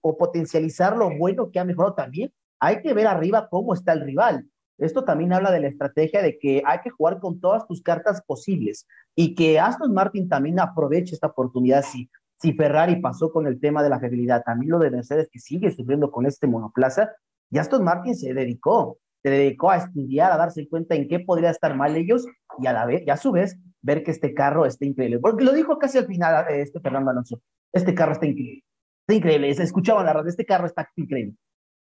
o 0.00 0.16
potencializar 0.16 0.96
lo 0.96 1.10
bueno 1.16 1.50
que 1.50 1.58
ha 1.58 1.64
mejorado 1.64 1.94
también, 1.94 2.32
hay 2.60 2.80
que 2.82 2.94
ver 2.94 3.06
arriba 3.06 3.48
cómo 3.50 3.74
está 3.74 3.92
el 3.92 4.02
rival. 4.02 4.46
Esto 4.78 5.04
también 5.04 5.32
habla 5.32 5.50
de 5.50 5.60
la 5.60 5.68
estrategia 5.68 6.22
de 6.22 6.38
que 6.38 6.62
hay 6.64 6.80
que 6.80 6.90
jugar 6.90 7.18
con 7.18 7.40
todas 7.40 7.66
tus 7.66 7.82
cartas 7.82 8.22
posibles 8.26 8.86
y 9.14 9.34
que 9.34 9.58
Aston 9.58 9.92
Martin 9.94 10.28
también 10.28 10.60
aproveche 10.60 11.14
esta 11.14 11.28
oportunidad. 11.28 11.82
Si, 11.82 12.10
si 12.38 12.52
Ferrari 12.52 13.00
pasó 13.00 13.32
con 13.32 13.46
el 13.46 13.58
tema 13.58 13.82
de 13.82 13.88
la 13.88 13.98
fiabilidad, 13.98 14.42
también 14.44 14.72
lo 14.72 14.78
de 14.78 14.90
Mercedes 14.90 15.28
que 15.32 15.38
sigue 15.38 15.70
sufriendo 15.70 16.10
con 16.10 16.26
este 16.26 16.46
monoplaza, 16.46 17.12
y 17.50 17.58
Aston 17.58 17.84
Martin 17.84 18.14
se 18.14 18.34
dedicó, 18.34 18.98
se 19.26 19.30
dedicó 19.30 19.70
a 19.70 19.78
estudiar, 19.78 20.30
a 20.30 20.36
darse 20.36 20.68
cuenta 20.68 20.94
en 20.94 21.08
qué 21.08 21.18
podría 21.18 21.50
estar 21.50 21.76
mal 21.76 21.96
ellos 21.96 22.26
y 22.60 22.66
a 22.66 22.72
la 22.72 22.86
vez, 22.86 23.02
y 23.04 23.10
a 23.10 23.16
su 23.16 23.32
vez, 23.32 23.58
ver 23.82 24.04
que 24.04 24.12
este 24.12 24.34
carro 24.34 24.66
está 24.66 24.84
increíble. 24.84 25.18
Porque 25.18 25.44
lo 25.44 25.52
dijo 25.52 25.78
casi 25.78 25.98
al 25.98 26.06
final 26.06 26.44
este 26.50 26.80
Fernando 26.80 27.10
Alonso, 27.10 27.40
este 27.72 27.94
carro 27.94 28.12
está 28.12 28.26
increíble. 28.26 28.62
Está 29.00 29.14
increíble, 29.14 29.54
se 29.54 29.62
escuchaba 29.64 30.04
la 30.04 30.12
radio, 30.12 30.28
este 30.28 30.44
carro 30.44 30.66
está 30.66 30.88
increíble 30.96 31.36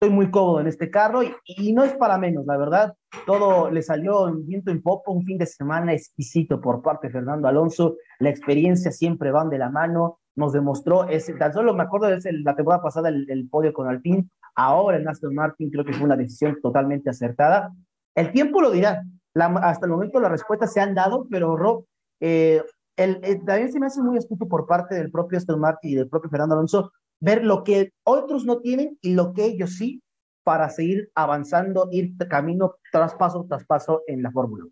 estoy 0.03 0.13
muy 0.13 0.29
cómodo 0.31 0.59
en 0.59 0.67
este 0.67 0.91
carro 0.91 1.21
y, 1.23 1.71
no 1.71 1.85
es 1.85 1.93
para 1.93 2.17
menos, 2.17 2.45
la 2.45 2.57
verdad, 2.57 2.93
todo 3.25 3.71
le 3.71 3.81
salió 3.81 4.27
en 4.27 4.45
viento 4.45 4.69
en 4.69 4.81
popo, 4.81 5.13
un 5.13 5.23
fin 5.23 5.37
de 5.37 5.45
semana 5.45 5.93
exquisito 5.93 6.59
por 6.59 6.81
parte 6.81 7.07
de 7.07 7.13
Fernando 7.13 7.47
Alonso, 7.47 7.95
la 8.19 8.29
experiencia 8.29 8.91
siempre 8.91 9.31
van 9.31 9.49
de 9.49 9.59
la 9.59 9.69
mano, 9.69 10.19
nos 10.35 10.53
demostró, 10.53 11.07
ese, 11.07 11.33
tan 11.33 11.53
solo 11.53 11.73
me 11.73 11.83
acuerdo 11.83 12.07
de 12.07 12.19
la 12.43 12.55
temporada 12.55 12.81
pasada 12.81 13.09
el, 13.09 13.47
podio 13.49 13.73
con 13.73 13.87
Alpine, 13.87 14.27
ahora 14.55 14.97
en 14.97 15.07
Aston 15.07 15.35
Martin 15.35 15.69
creo 15.69 15.85
que 15.85 15.93
fue 15.93 16.05
una 16.05 16.17
decisión 16.17 16.59
totalmente 16.61 17.09
acertada. 17.09 17.71
El 18.15 18.31
tiempo 18.31 18.61
lo 18.61 18.71
dirá, 18.71 19.03
hasta 19.35 19.85
el 19.85 19.91
momento 19.91 20.19
las 20.19 20.31
respuestas 20.31 20.73
se 20.73 20.81
han 20.81 20.95
dado, 20.95 21.27
pero 21.29 21.55
Rob, 21.55 21.85
eh, 22.19 22.63
el, 22.95 23.19
también 23.45 23.71
se 23.71 23.79
me 23.79 23.87
hace 23.87 24.01
muy 24.01 24.17
astuto 24.17 24.47
por 24.47 24.67
parte 24.67 24.95
del 24.95 25.11
propio 25.11 25.37
Aston 25.37 25.59
Martin 25.59 25.91
y 25.91 25.95
del 25.95 26.09
propio 26.09 26.29
Fernando 26.29 26.55
Alonso 26.55 26.91
ver 27.19 27.43
lo 27.43 27.63
que 27.63 27.93
otros 28.03 28.45
no 28.45 28.59
tienen 28.59 28.97
y 29.01 29.13
lo 29.13 29.33
que 29.33 29.45
ellos 29.45 29.77
sí, 29.77 30.03
para 30.43 30.69
seguir 30.69 31.09
avanzando, 31.15 31.87
ir 31.91 32.15
camino 32.29 32.75
tras 32.91 33.15
paso 33.15 33.45
tras 33.47 33.65
paso 33.65 34.03
en 34.07 34.21
la 34.21 34.31
Fórmula. 34.31 34.65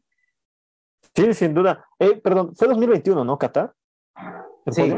Sí, 1.16 1.34
sin 1.34 1.54
duda. 1.54 1.86
Eh, 1.98 2.20
perdón, 2.22 2.56
fue 2.56 2.68
2021, 2.68 3.24
¿no, 3.24 3.38
Qatar? 3.38 3.74
Sí, 4.70 4.94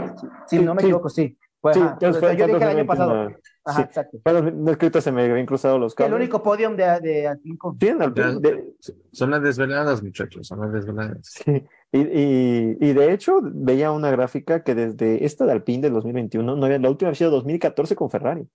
sí, 0.48 0.60
no 0.60 0.76
me 0.76 0.82
equivoco, 0.82 1.10
sí. 1.10 1.38
sí, 1.74 1.80
yo 2.02 2.12
dije 2.12 2.44
el 2.44 2.64
año 2.64 2.86
pasado. 2.86 3.32
Ajá, 3.66 3.82
exacto. 3.82 4.18
Bueno, 4.26 4.72
escrito 4.72 5.00
se 5.00 5.12
me 5.12 5.24
habían 5.24 5.46
cruzado 5.46 5.80
los 5.80 5.96
cables. 5.96 6.14
El 6.14 6.22
único 6.22 6.44
podium 6.44 6.76
de, 6.76 7.00
de, 7.00 7.38
de, 7.78 8.74
Son 9.14 9.32
las 9.32 9.42
desveladas, 9.42 10.04
muchachos, 10.04 10.48
son 10.48 10.60
las 10.60 10.74
desveladas. 10.74 11.20
Sí. 11.24 11.64
Y, 11.96 12.88
y, 12.90 12.94
de 12.94 13.14
hecho, 13.14 13.40
veía 13.44 13.92
una 13.92 14.10
gráfica 14.10 14.64
que 14.64 14.74
desde 14.74 15.24
esta 15.26 15.46
de 15.46 15.52
Alpine 15.52 15.84
del 15.84 15.94
2021, 15.94 16.56
no 16.56 16.66
había, 16.66 16.80
la 16.80 16.90
última 16.90 17.10
había 17.10 17.18
sido 17.18 17.32
2014 17.32 17.96
con 17.96 18.10
Ferrari. 18.10 18.48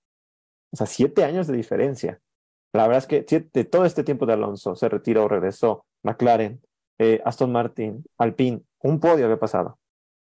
O 0.72 0.76
sea, 0.76 0.86
siete 0.86 1.24
años 1.24 1.46
de 1.46 1.56
diferencia. 1.56 2.20
La 2.72 2.86
verdad 2.86 2.98
es 2.98 3.06
que 3.06 3.48
de 3.52 3.64
todo 3.64 3.84
este 3.84 4.04
tiempo 4.04 4.26
de 4.26 4.34
Alonso 4.34 4.74
se 4.74 4.88
retiró, 4.88 5.28
regresó, 5.28 5.86
McLaren, 6.02 6.60
eh, 6.98 7.22
Aston 7.24 7.50
Martin, 7.50 8.04
Alpine, 8.18 8.60
un 8.80 9.00
podio 9.00 9.24
había 9.24 9.38
pasado 9.38 9.78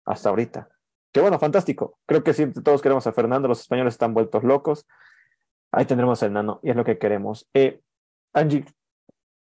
hasta 0.07 0.31
ahorita. 0.31 0.69
Que 1.13 1.21
bueno, 1.21 1.39
fantástico. 1.39 1.99
Creo 2.07 2.23
que 2.23 2.33
sí, 2.33 2.51
todos 2.65 2.81
queremos 2.81 3.07
a 3.07 3.13
Fernando, 3.13 3.49
los 3.49 3.61
españoles 3.61 3.95
están 3.95 4.15
vueltos 4.15 4.45
locos. 4.45 4.87
Ahí 5.73 5.85
tendremos 5.85 6.23
el 6.23 6.33
nano 6.33 6.61
y 6.63 6.71
es 6.71 6.77
lo 6.77 6.85
que 6.85 6.99
queremos. 6.99 7.49
Eh, 7.53 7.81
Angie, 8.33 8.65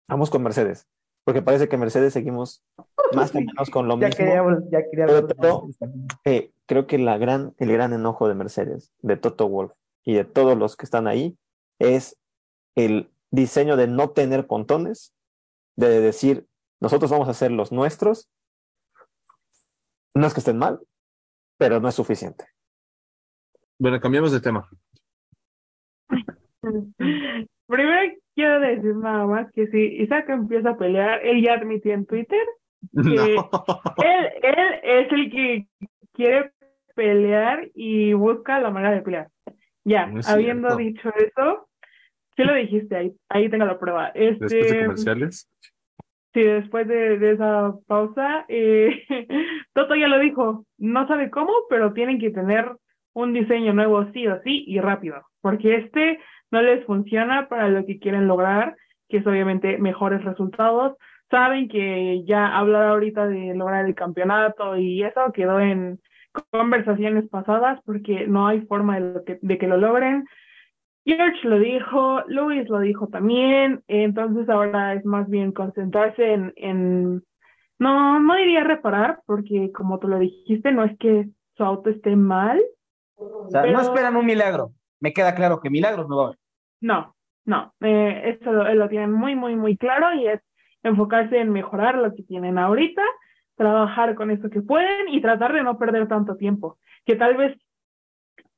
vamos 0.09 0.30
con 0.30 0.42
Mercedes 0.42 0.86
porque 1.28 1.42
parece 1.42 1.68
que 1.68 1.76
Mercedes 1.76 2.14
seguimos 2.14 2.64
más 3.12 3.34
o 3.34 3.38
menos 3.38 3.68
con 3.70 3.86
lo 3.86 3.98
mismo. 3.98 4.16
ya 4.70 4.80
eh, 6.24 6.52
creo 6.64 6.86
que 6.86 6.96
la 6.96 7.18
gran, 7.18 7.52
el 7.59 7.70
gran 7.70 7.92
enojo 7.92 8.28
de 8.28 8.34
Mercedes, 8.34 8.94
de 9.02 9.18
Toto 9.18 9.46
Wolf 9.46 9.72
y 10.04 10.14
de 10.14 10.24
todos 10.24 10.56
los 10.56 10.74
que 10.74 10.86
están 10.86 11.06
ahí, 11.06 11.36
es 11.78 12.16
el 12.76 13.11
diseño 13.30 13.76
de 13.76 13.88
no 13.88 14.09
tener 14.09 14.46
pontones, 14.46 15.12
de 15.76 16.00
decir, 16.00 16.46
nosotros 16.80 17.11
vamos 17.11 17.28
a 17.28 17.32
hacer 17.32 17.50
los 17.50 17.72
nuestros. 17.72 18.30
No 20.18 20.26
es 20.26 20.34
que 20.34 20.40
estén 20.40 20.58
mal, 20.58 20.80
pero 21.58 21.78
no 21.78 21.88
es 21.88 21.94
suficiente. 21.94 22.44
Bueno, 23.78 24.00
cambiamos 24.00 24.32
de 24.32 24.40
tema. 24.40 24.68
Primero 27.68 28.16
quiero 28.34 28.58
decir 28.58 28.96
nada 28.96 29.26
más 29.26 29.52
que 29.52 29.68
si 29.68 29.78
Isaac 30.02 30.28
empieza 30.30 30.70
a 30.70 30.76
pelear, 30.76 31.24
él 31.24 31.40
ya 31.44 31.54
admitió 31.54 31.94
en 31.94 32.04
Twitter 32.04 32.44
que 32.92 33.36
él, 33.36 34.26
él 34.42 34.80
es 34.82 35.12
el 35.12 35.30
que 35.30 35.68
quiere 36.12 36.50
pelear 36.96 37.70
y 37.74 38.12
busca 38.12 38.58
la 38.58 38.70
manera 38.70 38.96
de 38.96 39.02
pelear. 39.02 39.28
Ya, 39.84 40.12
habiendo 40.26 40.74
dicho 40.74 41.12
eso, 41.14 41.68
sí 42.34 42.42
lo 42.42 42.54
dijiste, 42.54 42.96
ahí, 42.96 43.16
ahí 43.28 43.48
tengo 43.48 43.66
la 43.66 43.78
prueba. 43.78 44.08
Este, 44.08 44.46
¿Después 44.46 44.72
de 44.72 44.80
comerciales? 44.80 45.48
Sí, 46.34 46.42
después 46.42 46.86
de, 46.86 47.18
de 47.18 47.32
esa 47.32 47.74
pausa, 47.86 48.44
eh, 48.48 49.02
Toto 49.74 49.94
ya 49.94 50.08
lo 50.08 50.18
dijo, 50.18 50.66
no 50.76 51.06
sabe 51.08 51.30
cómo, 51.30 51.52
pero 51.70 51.92
tienen 51.92 52.18
que 52.18 52.30
tener 52.30 52.70
un 53.14 53.32
diseño 53.32 53.72
nuevo 53.72 54.04
sí 54.12 54.26
o 54.28 54.40
sí 54.42 54.64
y 54.66 54.78
rápido, 54.80 55.22
porque 55.40 55.76
este 55.76 56.20
no 56.50 56.62
les 56.62 56.84
funciona 56.84 57.48
para 57.48 57.68
lo 57.68 57.84
que 57.84 57.98
quieren 57.98 58.26
lograr, 58.26 58.76
que 59.08 59.18
es 59.18 59.26
obviamente 59.26 59.78
mejores 59.78 60.22
resultados. 60.24 60.96
Saben 61.30 61.68
que 61.68 62.24
ya 62.26 62.56
hablar 62.56 62.84
ahorita 62.88 63.26
de 63.26 63.54
lograr 63.54 63.86
el 63.86 63.94
campeonato 63.94 64.76
y 64.76 65.02
eso 65.02 65.32
quedó 65.32 65.60
en 65.60 65.98
conversaciones 66.50 67.28
pasadas 67.28 67.80
porque 67.84 68.26
no 68.26 68.46
hay 68.46 68.62
forma 68.62 69.00
de, 69.00 69.24
que, 69.24 69.38
de 69.40 69.58
que 69.58 69.66
lo 69.66 69.76
logren. 69.76 70.24
George 71.09 71.48
lo 71.48 71.59
dijo, 71.59 72.20
Luis 72.26 72.68
lo 72.68 72.80
dijo 72.80 73.06
también, 73.06 73.82
entonces 73.88 74.46
ahora 74.50 74.92
es 74.92 75.06
más 75.06 75.26
bien 75.30 75.52
concentrarse 75.52 76.34
en, 76.34 76.52
en, 76.56 77.24
no, 77.78 78.20
no 78.20 78.34
diría 78.36 78.62
reparar, 78.62 79.22
porque 79.24 79.72
como 79.72 79.98
tú 79.98 80.09
lo 80.09 80.18
dijiste, 80.18 80.70
no 80.70 80.84
es 80.84 80.98
que 80.98 81.30
su 81.56 81.64
auto 81.64 81.88
esté 81.88 82.14
mal. 82.14 82.62
O 83.16 83.48
sea, 83.48 83.64
no 83.64 83.80
esperan 83.80 84.16
un 84.16 84.26
milagro. 84.26 84.72
me 85.00 85.14
queda 85.14 85.34
claro 85.34 85.61
que 85.61 85.70
milagros 85.70 86.11
no 86.11 86.16
va 86.18 86.22
a 86.22 86.26
haber. 86.26 86.38
No, 86.82 87.16
no, 87.46 87.72
eh, 87.80 88.36
eso 88.38 88.52
lo, 88.52 88.74
lo 88.74 88.88
tienen 88.90 89.11
muy, 89.11 89.34
muy, 89.34 89.56
muy 89.56 89.78
claro 89.78 90.12
y 90.12 90.28
es 90.28 90.42
enfocarse 90.82 91.38
en 91.38 91.52
mejorar 91.52 91.96
lo 91.96 92.14
que 92.14 92.22
tienen 92.22 92.59
ahorita, 92.59 93.02
trabajar 93.56 94.14
con 94.14 94.30
eso 94.30 94.50
que 94.50 94.61
pueden 94.61 95.09
y 95.09 95.22
tratar 95.22 95.54
de 95.54 95.62
no 95.62 95.78
perder 95.78 96.06
tanto 96.06 96.36
tiempo, 96.36 96.76
que 97.06 97.16
tal 97.16 97.34
vez 97.38 97.56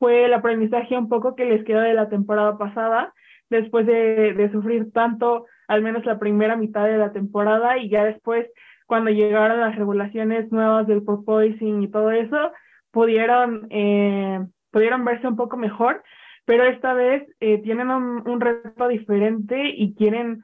fue 0.00 0.24
el 0.24 0.32
aprendizaje 0.32 0.96
un 0.96 1.10
poco 1.10 1.36
que 1.36 1.44
les 1.44 1.62
quedó 1.64 1.80
de 1.80 1.92
la 1.92 2.08
temporada 2.08 2.56
pasada, 2.56 3.12
después 3.50 3.86
de, 3.86 4.32
de 4.32 4.50
sufrir 4.50 4.90
tanto, 4.92 5.44
al 5.68 5.82
menos 5.82 6.06
la 6.06 6.18
primera 6.18 6.56
mitad 6.56 6.86
de 6.86 6.96
la 6.96 7.12
temporada, 7.12 7.76
y 7.76 7.90
ya 7.90 8.04
después, 8.04 8.46
cuando 8.86 9.10
llegaron 9.10 9.60
las 9.60 9.76
regulaciones 9.76 10.50
nuevas 10.50 10.86
del 10.86 11.02
porpoising 11.02 11.82
y 11.82 11.88
todo 11.88 12.10
eso, 12.12 12.50
pudieron, 12.90 13.66
eh, 13.68 14.40
pudieron 14.70 15.04
verse 15.04 15.28
un 15.28 15.36
poco 15.36 15.58
mejor, 15.58 16.02
pero 16.46 16.64
esta 16.64 16.94
vez 16.94 17.28
eh, 17.40 17.58
tienen 17.58 17.90
un, 17.90 18.26
un, 18.26 18.40
reto 18.40 18.88
diferente 18.88 19.68
y 19.68 19.94
quieren, 19.94 20.42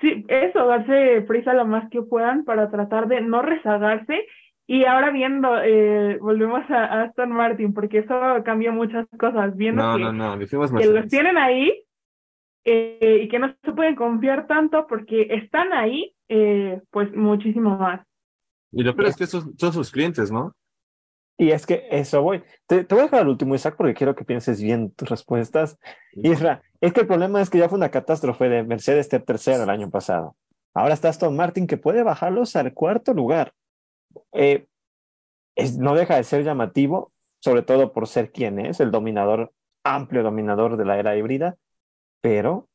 sí, 0.00 0.24
eso, 0.28 0.66
darse 0.66 1.20
prisa 1.28 1.52
lo 1.52 1.66
más 1.66 1.90
que 1.90 2.00
puedan 2.00 2.44
para 2.44 2.70
tratar 2.70 3.06
de 3.06 3.20
no 3.20 3.42
rezagarse. 3.42 4.26
Y 4.66 4.84
ahora 4.84 5.10
viendo, 5.10 5.62
eh, 5.62 6.18
volvemos 6.20 6.62
a, 6.70 6.84
a, 6.84 7.02
Aston 7.02 7.30
Martin, 7.30 7.74
porque 7.74 7.98
eso 7.98 8.18
cambia 8.44 8.72
muchas 8.72 9.06
cosas, 9.18 9.54
viendo 9.56 9.82
No, 9.82 9.96
que, 9.96 10.02
no, 10.04 10.12
no, 10.12 10.38
dijimos 10.38 10.72
que 10.72 10.86
los 10.86 11.06
tienen 11.08 11.36
ahí 11.36 11.84
eh, 12.64 13.20
y 13.24 13.28
que 13.28 13.38
no 13.38 13.54
se 13.62 13.72
pueden 13.72 13.94
confiar 13.94 14.46
tanto 14.46 14.86
porque 14.86 15.28
están 15.30 15.72
ahí, 15.74 16.14
eh, 16.28 16.80
pues 16.90 17.14
muchísimo 17.14 17.76
más. 17.76 18.00
Y 18.72 18.82
lo 18.82 18.96
peor 18.96 19.08
es 19.08 19.16
que 19.16 19.24
esos 19.24 19.50
son 19.56 19.72
sus 19.72 19.90
clientes, 19.90 20.32
¿no? 20.32 20.54
Y 21.36 21.50
es 21.50 21.66
que 21.66 21.86
eso 21.90 22.22
voy. 22.22 22.42
Te, 22.66 22.84
te 22.84 22.94
voy 22.94 23.02
a 23.02 23.04
dejar 23.04 23.20
al 23.20 23.28
último, 23.28 23.54
Isaac, 23.54 23.74
porque 23.76 23.94
quiero 23.94 24.14
que 24.14 24.24
pienses 24.24 24.62
bien 24.62 24.92
tus 24.92 25.10
respuestas. 25.10 25.78
Isra, 26.12 26.62
es 26.80 26.92
que 26.92 27.00
el 27.00 27.06
problema 27.06 27.42
es 27.42 27.50
que 27.50 27.58
ya 27.58 27.68
fue 27.68 27.76
una 27.76 27.90
catástrofe 27.90 28.48
de 28.48 28.62
Mercedes 28.62 29.08
ter 29.08 29.22
tercero 29.24 29.64
el 29.64 29.70
año 29.70 29.90
pasado. 29.90 30.36
Ahora 30.72 30.94
está 30.94 31.08
Aston 31.08 31.36
Martin 31.36 31.66
que 31.66 31.76
puede 31.76 32.02
bajarlos 32.02 32.56
al 32.56 32.72
cuarto 32.72 33.12
lugar. 33.12 33.52
Eh, 34.32 34.66
no 35.78 35.94
deja 35.94 36.16
de 36.16 36.24
ser 36.24 36.44
llamativo, 36.44 37.12
sobre 37.40 37.62
todo 37.62 37.92
por 37.92 38.08
ser 38.08 38.32
quien 38.32 38.58
es, 38.58 38.80
el 38.80 38.90
dominador, 38.90 39.52
amplio 39.84 40.22
dominador 40.22 40.76
de 40.76 40.84
la 40.84 40.98
era 40.98 41.16
híbrida, 41.16 41.56
pero 42.20 42.68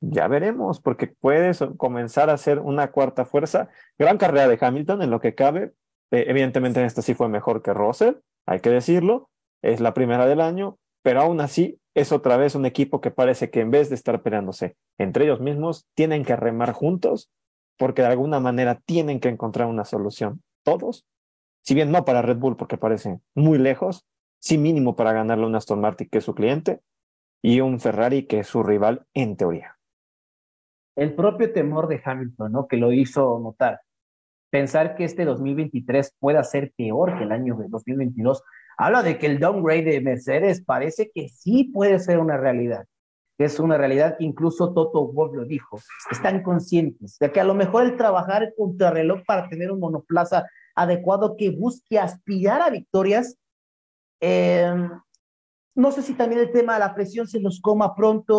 ya 0.00 0.28
veremos, 0.28 0.80
porque 0.80 1.06
puedes 1.06 1.62
comenzar 1.76 2.30
a 2.30 2.36
ser 2.36 2.58
una 2.58 2.90
cuarta 2.90 3.24
fuerza. 3.24 3.68
Gran 3.98 4.18
carrera 4.18 4.48
de 4.48 4.58
Hamilton 4.60 5.02
en 5.02 5.10
lo 5.10 5.20
que 5.20 5.34
cabe. 5.34 5.72
Eh, 6.10 6.24
evidentemente 6.28 6.80
en 6.80 6.86
esta 6.86 7.02
sí 7.02 7.14
fue 7.14 7.28
mejor 7.28 7.62
que 7.62 7.72
Russell, 7.72 8.16
hay 8.46 8.60
que 8.60 8.70
decirlo. 8.70 9.30
Es 9.62 9.80
la 9.80 9.94
primera 9.94 10.26
del 10.26 10.40
año, 10.40 10.78
pero 11.02 11.22
aún 11.22 11.40
así 11.40 11.80
es 11.94 12.12
otra 12.12 12.36
vez 12.36 12.54
un 12.54 12.66
equipo 12.66 13.00
que 13.00 13.10
parece 13.10 13.50
que 13.50 13.60
en 13.60 13.70
vez 13.70 13.88
de 13.88 13.94
estar 13.94 14.22
peleándose 14.22 14.76
entre 14.98 15.24
ellos 15.24 15.40
mismos, 15.40 15.86
tienen 15.94 16.24
que 16.24 16.36
remar 16.36 16.72
juntos 16.72 17.30
porque 17.76 18.02
de 18.02 18.08
alguna 18.08 18.40
manera 18.40 18.80
tienen 18.84 19.20
que 19.20 19.28
encontrar 19.28 19.68
una 19.68 19.84
solución. 19.84 20.42
Todos, 20.62 21.06
si 21.62 21.74
bien 21.74 21.90
no 21.90 22.04
para 22.04 22.22
Red 22.22 22.38
Bull 22.38 22.56
porque 22.56 22.76
parece 22.76 23.20
muy 23.34 23.58
lejos, 23.58 24.06
sí 24.38 24.58
mínimo 24.58 24.96
para 24.96 25.12
ganarle 25.12 25.44
a 25.44 25.48
un 25.48 25.56
Aston 25.56 25.80
Martin 25.80 26.08
que 26.10 26.18
es 26.18 26.24
su 26.24 26.34
cliente 26.34 26.80
y 27.42 27.60
un 27.60 27.80
Ferrari 27.80 28.26
que 28.26 28.40
es 28.40 28.46
su 28.46 28.62
rival 28.62 29.06
en 29.14 29.36
teoría. 29.36 29.78
El 30.96 31.14
propio 31.14 31.52
temor 31.52 31.88
de 31.88 32.00
Hamilton, 32.04 32.52
¿no? 32.52 32.68
Que 32.68 32.76
lo 32.76 32.92
hizo 32.92 33.38
notar. 33.40 33.80
Pensar 34.50 34.94
que 34.94 35.04
este 35.04 35.24
2023 35.24 36.14
pueda 36.20 36.44
ser 36.44 36.72
peor 36.76 37.18
que 37.18 37.24
el 37.24 37.32
año 37.32 37.56
de 37.56 37.66
2022 37.68 38.42
habla 38.76 39.02
de 39.02 39.18
que 39.18 39.26
el 39.26 39.40
downgrade 39.40 39.84
de 39.84 40.00
Mercedes 40.00 40.62
parece 40.64 41.10
que 41.12 41.28
sí 41.28 41.64
puede 41.64 41.98
ser 41.98 42.18
una 42.18 42.36
realidad. 42.36 42.86
Es 43.36 43.58
una 43.58 43.76
realidad 43.76 44.16
que 44.16 44.24
incluso 44.24 44.72
Toto 44.72 45.08
Wolff 45.08 45.34
lo 45.34 45.44
dijo. 45.44 45.80
Están 46.10 46.42
conscientes 46.42 47.18
de 47.18 47.32
que 47.32 47.40
a 47.40 47.44
lo 47.44 47.54
mejor 47.54 47.84
el 47.84 47.96
trabajar 47.96 48.52
contra 48.56 48.90
reloj 48.90 49.22
para 49.26 49.48
tener 49.48 49.72
un 49.72 49.80
monoplaza 49.80 50.46
adecuado 50.76 51.36
que 51.36 51.50
busque 51.50 51.98
aspirar 51.98 52.62
a 52.62 52.70
victorias. 52.70 53.36
Eh, 54.20 54.72
no 55.74 55.90
sé 55.90 56.02
si 56.02 56.14
también 56.14 56.40
el 56.40 56.52
tema 56.52 56.74
de 56.74 56.80
la 56.80 56.94
presión 56.94 57.26
se 57.26 57.40
los 57.40 57.60
coma 57.60 57.94
pronto. 57.96 58.38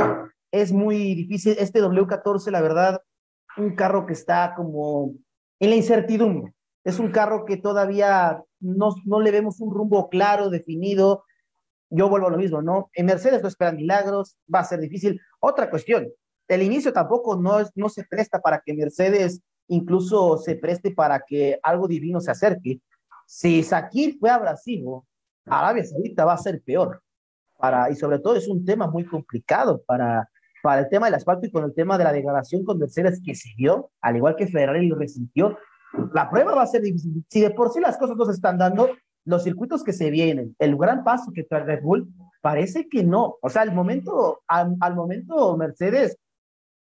Es 0.52 0.72
muy 0.72 1.14
difícil. 1.16 1.58
Este 1.60 1.82
W14, 1.82 2.50
la 2.52 2.62
verdad, 2.62 3.02
un 3.58 3.76
carro 3.76 4.06
que 4.06 4.14
está 4.14 4.54
como 4.56 5.14
en 5.60 5.70
la 5.70 5.76
incertidumbre. 5.76 6.54
Es 6.86 7.00
un 7.00 7.12
carro 7.12 7.46
que 7.46 7.58
todavía 7.58 8.41
no, 8.60 8.96
no 9.06 9.20
le 9.20 9.32
vemos 9.32 9.60
un 9.60 9.74
rumbo 9.74 10.08
claro, 10.08 10.50
definido. 10.50 11.24
Yo 11.90 12.10
vuelvo 12.10 12.28
a 12.28 12.32
lo 12.32 12.38
mismo, 12.38 12.62
¿no? 12.62 12.90
En 12.94 13.06
Mercedes 13.06 13.42
no 13.42 13.48
esperan 13.48 13.76
milagros, 13.76 14.38
va 14.54 14.60
a 14.60 14.66
ser 14.66 14.80
difícil. 14.80 15.20
Otra 15.40 15.70
cuestión, 15.70 16.08
el 16.48 16.62
inicio 16.62 16.94
tampoco 16.94 17.36
no, 17.36 17.60
es, 17.60 17.72
no 17.76 17.90
se 17.90 18.04
presta 18.04 18.40
para 18.40 18.62
que 18.66 18.74
Mercedes 18.74 19.42
incluso 19.68 20.38
se 20.38 20.56
preste 20.56 20.92
para 20.92 21.22
que 21.22 21.60
algo 21.64 21.88
divino 21.88 22.20
se 22.22 22.32
acerque. 22.32 22.82
Si 23.26 23.64
Sakir 23.64 24.18
fue 24.20 24.30
abrasivo, 24.30 25.08
Arabia 25.46 25.86
Saudita 25.86 26.26
va 26.26 26.34
a 26.34 26.38
ser 26.38 26.62
peor. 26.62 27.02
Para, 27.58 27.90
y 27.90 27.96
sobre 27.96 28.20
todo 28.20 28.36
es 28.36 28.48
un 28.48 28.66
tema 28.66 28.88
muy 28.88 29.06
complicado 29.06 29.82
para, 29.86 30.30
para 30.62 30.82
el 30.82 30.90
tema 30.90 31.08
del 31.08 31.16
asfalto 31.16 31.48
y 31.48 31.52
con 31.52 31.64
el 31.64 31.74
tema 31.74 31.98
de 31.98 32.04
la 32.04 32.12
degradación 32.12 32.64
con 32.64 32.78
Mercedes 32.78 33.22
que 33.24 33.34
se 33.34 33.50
dio, 33.56 33.92
al 34.02 34.18
igual 34.18 34.36
que 34.36 34.48
Ferrari 34.48 34.88
lo 34.88 34.98
resintió. 34.98 35.58
La 36.14 36.30
prueba 36.30 36.54
va 36.54 36.64
a 36.64 36.68
ser 36.68 36.82
difícil. 36.82 37.26
Si 37.30 37.40
de 37.40 37.52
por 37.52 37.72
sí 37.72 37.80
las 37.80 37.98
cosas 37.98 38.18
no 38.18 38.26
se 38.26 38.34
están 38.34 38.58
dando, 38.58 38.90
los 39.26 39.43
circuitos 39.43 39.84
que 39.84 39.93
se 39.93 40.09
vienen, 40.11 40.55
el 40.59 40.78
gran 40.78 41.03
paso 41.03 41.32
que 41.34 41.43
trae 41.43 41.63
Red 41.63 41.82
Bull, 41.84 42.07
parece 42.41 42.88
que 42.88 43.03
no. 43.03 43.38
O 43.41 43.49
sea, 43.49 43.63
al 43.63 43.73
momento, 43.73 44.41
al, 44.47 44.95
momento 44.95 45.57
Mercedes 45.57 46.17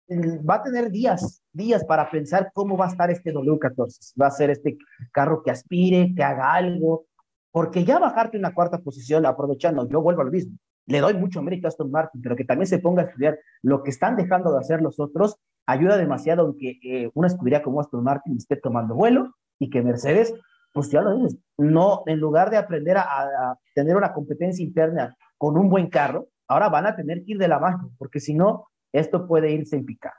va 0.09 0.55
a 0.57 0.63
tener 0.63 0.91
días, 0.91 1.43
días 1.53 1.85
para 1.85 2.11
pensar 2.11 2.51
cómo 2.55 2.77
va 2.77 2.87
a 2.87 2.91
estar 2.91 3.11
este 3.11 3.35
W14. 3.35 4.13
Va 4.21 4.29
a 4.29 4.31
ser 4.31 4.51
este 4.51 4.79
carro 5.13 5.43
que 5.43 5.51
aspire, 5.51 6.15
que 6.15 6.23
haga 6.23 6.55
algo, 6.55 7.07
porque 7.51 7.85
ya 7.85 7.99
bajarte 7.99 8.39
una 8.39 8.55
cuarta 8.55 8.79
posición 8.79 9.27
aprovechando, 9.27 9.89
yo 9.89 10.01
vuelvo 10.01 10.23
al 10.23 10.31
mismo, 10.31 10.57
le 10.87 11.01
doy 11.01 11.15
mucho 11.15 11.43
mérito 11.43 11.67
a 11.67 11.69
Aston 11.69 11.91
Martin, 11.91 12.23
pero 12.23 12.37
que 12.37 12.45
también 12.45 12.67
se 12.67 12.79
ponga 12.79 13.03
a 13.03 13.07
estudiar 13.07 13.39
lo 13.63 13.83
que 13.83 13.91
están 13.91 14.17
dejando 14.17 14.53
de 14.53 14.59
hacer 14.59 14.81
los 14.81 14.99
otros, 15.01 15.37
ayuda 15.67 15.99
demasiado 15.99 16.43
aunque 16.43 16.79
eh, 16.83 17.11
una 17.15 17.27
escudería 17.27 17.63
como 17.63 17.81
Aston 17.81 18.03
Martin 18.03 18.37
esté 18.37 18.57
tomando 18.57 18.95
vuelo 18.95 19.35
y 19.59 19.71
que 19.71 19.83
Mercedes, 19.83 20.33
pues 20.79 20.93
ya 20.93 21.03
lo 21.03 21.17
dices, 21.17 21.37
no, 21.57 22.05
en 22.07 22.21
lugar 22.21 22.51
de 22.51 22.57
aprender 22.57 22.99
a, 22.99 23.03
a 23.03 23.59
tener 23.75 23.97
una 23.97 24.13
competencia 24.13 24.65
interna 24.65 25.17
con 25.37 25.59
un 25.59 25.69
buen 25.69 25.89
carro, 25.89 26.29
ahora 26.47 26.69
van 26.69 26.87
a 26.87 26.95
tener 26.95 27.25
que 27.25 27.33
ir 27.33 27.39
de 27.39 27.49
la 27.49 27.59
mano, 27.59 27.91
porque 27.99 28.21
si 28.21 28.33
no, 28.33 28.69
esto 28.93 29.27
puede 29.27 29.51
irse 29.51 29.75
en 29.75 29.85
picada. 29.85 30.15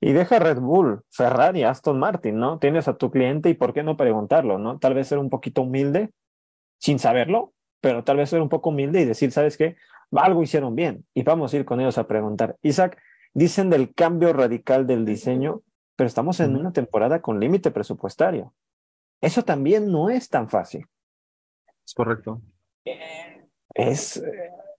Y 0.00 0.14
deja 0.14 0.38
Red 0.38 0.58
Bull, 0.58 1.02
Ferrari, 1.10 1.64
Aston 1.64 1.98
Martin, 1.98 2.38
¿no? 2.38 2.58
Tienes 2.58 2.88
a 2.88 2.96
tu 2.96 3.10
cliente 3.10 3.50
y 3.50 3.54
por 3.54 3.74
qué 3.74 3.82
no 3.82 3.98
preguntarlo, 3.98 4.58
¿no? 4.58 4.78
Tal 4.78 4.94
vez 4.94 5.08
ser 5.08 5.18
un 5.18 5.28
poquito 5.28 5.60
humilde, 5.60 6.08
sin 6.78 6.98
saberlo, 6.98 7.52
pero 7.82 8.02
tal 8.02 8.16
vez 8.16 8.30
ser 8.30 8.40
un 8.40 8.48
poco 8.48 8.70
humilde 8.70 9.02
y 9.02 9.04
decir, 9.04 9.32
¿sabes 9.32 9.58
qué? 9.58 9.76
Algo 10.12 10.42
hicieron 10.42 10.74
bien 10.74 11.04
y 11.12 11.24
vamos 11.24 11.52
a 11.52 11.58
ir 11.58 11.66
con 11.66 11.78
ellos 11.78 11.98
a 11.98 12.06
preguntar. 12.06 12.56
Isaac, 12.62 12.96
dicen 13.34 13.68
del 13.68 13.94
cambio 13.94 14.32
radical 14.32 14.86
del 14.86 15.04
diseño, 15.04 15.60
pero 15.94 16.08
estamos 16.08 16.40
en 16.40 16.56
una 16.56 16.72
temporada 16.72 17.20
con 17.20 17.38
límite 17.38 17.70
presupuestario. 17.70 18.54
Eso 19.20 19.42
también 19.42 19.90
no 19.90 20.10
es 20.10 20.28
tan 20.28 20.48
fácil. 20.48 20.86
Es 21.84 21.94
correcto. 21.94 22.40
Es, 23.74 24.22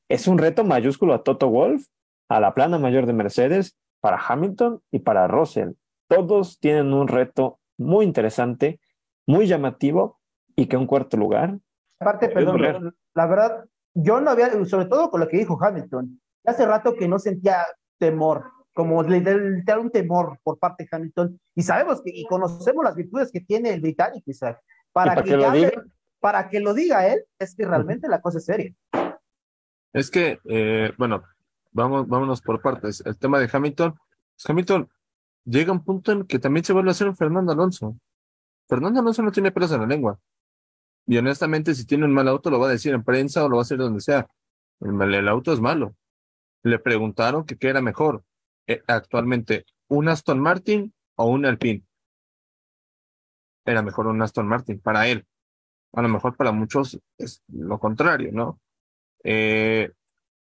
es 0.10 0.28
un 0.28 0.38
reto 0.38 0.64
mayúsculo 0.64 1.14
a 1.14 1.24
Toto 1.24 1.50
Wolf, 1.50 1.88
a 2.30 2.40
la 2.40 2.54
plana 2.54 2.80
mayor 2.80 3.06
de 3.06 3.14
Mercedes, 3.14 3.78
para 4.00 4.18
Hamilton 4.18 4.82
y 4.92 5.00
para 5.00 5.28
Russell. 5.28 5.74
Todos 6.08 6.60
tienen 6.60 6.94
un 6.94 7.08
reto 7.08 7.60
muy 7.78 8.06
interesante, 8.06 8.80
muy 9.28 9.48
llamativo 9.48 10.20
y 10.56 10.68
que 10.68 10.78
un 10.78 10.88
cuarto 10.88 11.18
lugar. 11.18 11.58
Aparte, 12.00 12.30
perdón, 12.30 12.96
la 13.14 13.28
verdad, 13.28 13.66
yo 13.94 14.20
no 14.22 14.32
había, 14.32 14.52
sobre 14.66 14.86
todo 14.86 15.10
con 15.10 15.20
lo 15.20 15.28
que 15.28 15.38
dijo 15.38 15.58
Hamilton, 15.62 16.20
hace 16.46 16.66
rato 16.66 16.96
que 16.96 17.08
no 17.08 17.20
sentía 17.20 17.66
temor, 18.00 18.46
como 18.82 19.04
literal 19.04 19.80
un 19.80 19.92
temor 19.92 20.40
por 20.42 20.58
parte 20.58 20.86
de 20.86 20.90
Hamilton, 20.92 21.40
y 21.54 21.62
sabemos 21.62 22.02
que, 22.02 22.10
y 22.12 22.26
conocemos 22.26 22.84
las 22.84 22.96
virtudes 22.96 23.32
que 23.32 23.42
tiene 23.42 23.72
el 23.72 23.80
británico, 23.80 24.32
Isaac, 24.32 24.60
para, 24.92 25.14
para 25.14 25.24
que, 25.24 25.30
que, 25.30 25.38
lo 25.38 25.52
diga? 25.52 25.84
para 26.20 26.50
que 26.50 26.60
lo 26.60 26.74
diga 26.74 27.08
él, 27.08 27.24
es 27.38 27.56
que 27.56 27.64
realmente 27.64 28.08
la 28.08 28.22
cosa 28.22 28.40
es 28.40 28.46
seria. 28.46 28.74
Es 29.94 30.10
que, 30.10 30.40
eh, 30.46 30.92
bueno, 30.98 31.22
vamos, 31.72 32.08
vámonos 32.08 32.42
por 32.42 32.60
partes. 32.60 33.04
El 33.06 33.20
tema 33.20 33.38
de 33.38 33.48
Hamilton, 33.54 33.94
pues 33.94 34.50
Hamilton 34.50 34.90
llega 35.46 35.70
a 35.70 35.74
un 35.74 35.84
punto 35.84 36.12
en 36.12 36.26
que 36.26 36.40
también 36.40 36.64
se 36.64 36.74
vuelve 36.74 36.90
a 36.90 36.94
hacer 36.94 37.08
un 37.08 37.16
Fernando 37.16 37.52
Alonso. 37.52 37.96
Fernando 38.68 39.00
Alonso 39.00 39.22
no 39.22 39.32
tiene 39.32 39.52
pelos 39.52 39.72
en 39.74 39.82
la 39.82 39.88
lengua. 39.88 40.20
Y 41.06 41.18
honestamente, 41.18 41.76
si 41.76 41.86
tiene 41.86 42.06
un 42.06 42.14
mal 42.14 42.28
auto, 42.28 42.50
lo 42.50 42.58
va 42.58 42.66
a 42.66 42.72
decir 42.72 42.96
en 42.96 43.04
prensa 43.04 43.46
o 43.46 43.50
lo 43.50 43.58
va 43.58 43.62
a 43.62 43.64
hacer 43.64 43.78
donde 43.78 44.02
sea. 44.02 44.28
El, 44.80 45.14
el 45.14 45.28
auto 45.28 45.54
es 45.54 45.60
malo. 45.60 45.94
Le 46.64 46.80
preguntaron 46.80 47.46
que 47.46 47.58
qué 47.58 47.68
era 47.68 47.82
mejor 47.82 48.24
eh, 48.68 48.82
actualmente, 48.88 49.66
un 49.88 50.10
Aston 50.10 50.40
Martin 50.40 50.94
o 51.16 51.26
un 51.26 51.46
Alpine. 51.46 51.84
Era 53.66 53.82
mejor 53.82 54.08
un 54.08 54.22
Aston 54.22 54.48
Martin 54.48 54.80
para 54.80 55.08
él. 55.08 55.26
A 55.94 56.02
lo 56.02 56.10
mejor 56.10 56.36
para 56.36 56.52
muchos 56.52 57.00
es 57.18 57.44
lo 57.48 57.80
contrario, 57.80 58.32
¿no? 58.32 58.60
Eh, 59.24 59.92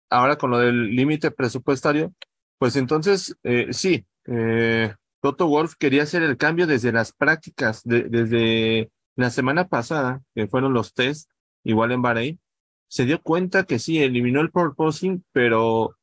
ahora 0.10 0.38
con 0.38 0.52
lo 0.52 0.60
del 0.60 0.96
límite 0.96 1.32
presupuestario, 1.32 2.14
pues 2.58 2.76
entonces 2.76 3.36
eh, 3.44 3.68
sí, 3.72 4.06
eh, 4.26 4.94
Toto 5.22 5.48
Wolf 5.48 5.76
quería 5.78 6.04
hacer 6.04 6.24
el 6.24 6.38
cambio 6.38 6.68
desde 6.68 6.92
las 6.92 7.12
prácticas, 7.12 7.82
desde 7.84 8.92
la 9.16 9.30
semana 9.30 9.68
pasada, 9.68 10.22
que 10.34 10.48
fueron 10.48 10.74
los 10.74 10.94
test, 10.94 11.30
igual 11.64 11.92
en 11.92 12.02
Bahrein, 12.02 12.40
se 12.88 13.06
dio 13.06 13.22
cuenta 13.22 13.66
que 13.66 13.80
sí, 13.80 14.02
eliminó 14.02 14.42
el 14.42 14.52
purposing, 14.52 15.24
pero 15.32 15.98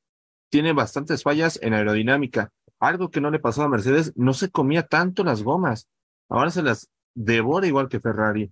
tiene 0.51 0.73
bastantes 0.73 1.23
fallas 1.23 1.59
en 1.63 1.75
aerodinámica. 1.75 2.51
Algo 2.79 3.11
que 3.11 3.21
no 3.21 3.31
le 3.31 3.39
pasó 3.39 3.63
a 3.63 3.69
Mercedes, 3.69 4.13
no 4.17 4.35
se 4.35 4.51
comía 4.51 4.87
tanto 4.87 5.25
las 5.25 5.43
gomas. 5.43 5.89
Ahora 6.29 6.51
se 6.51 6.63
las 6.63 6.89
devora 7.15 7.67
igual 7.67 7.89
que 7.89 8.01
Ferrari. 8.01 8.51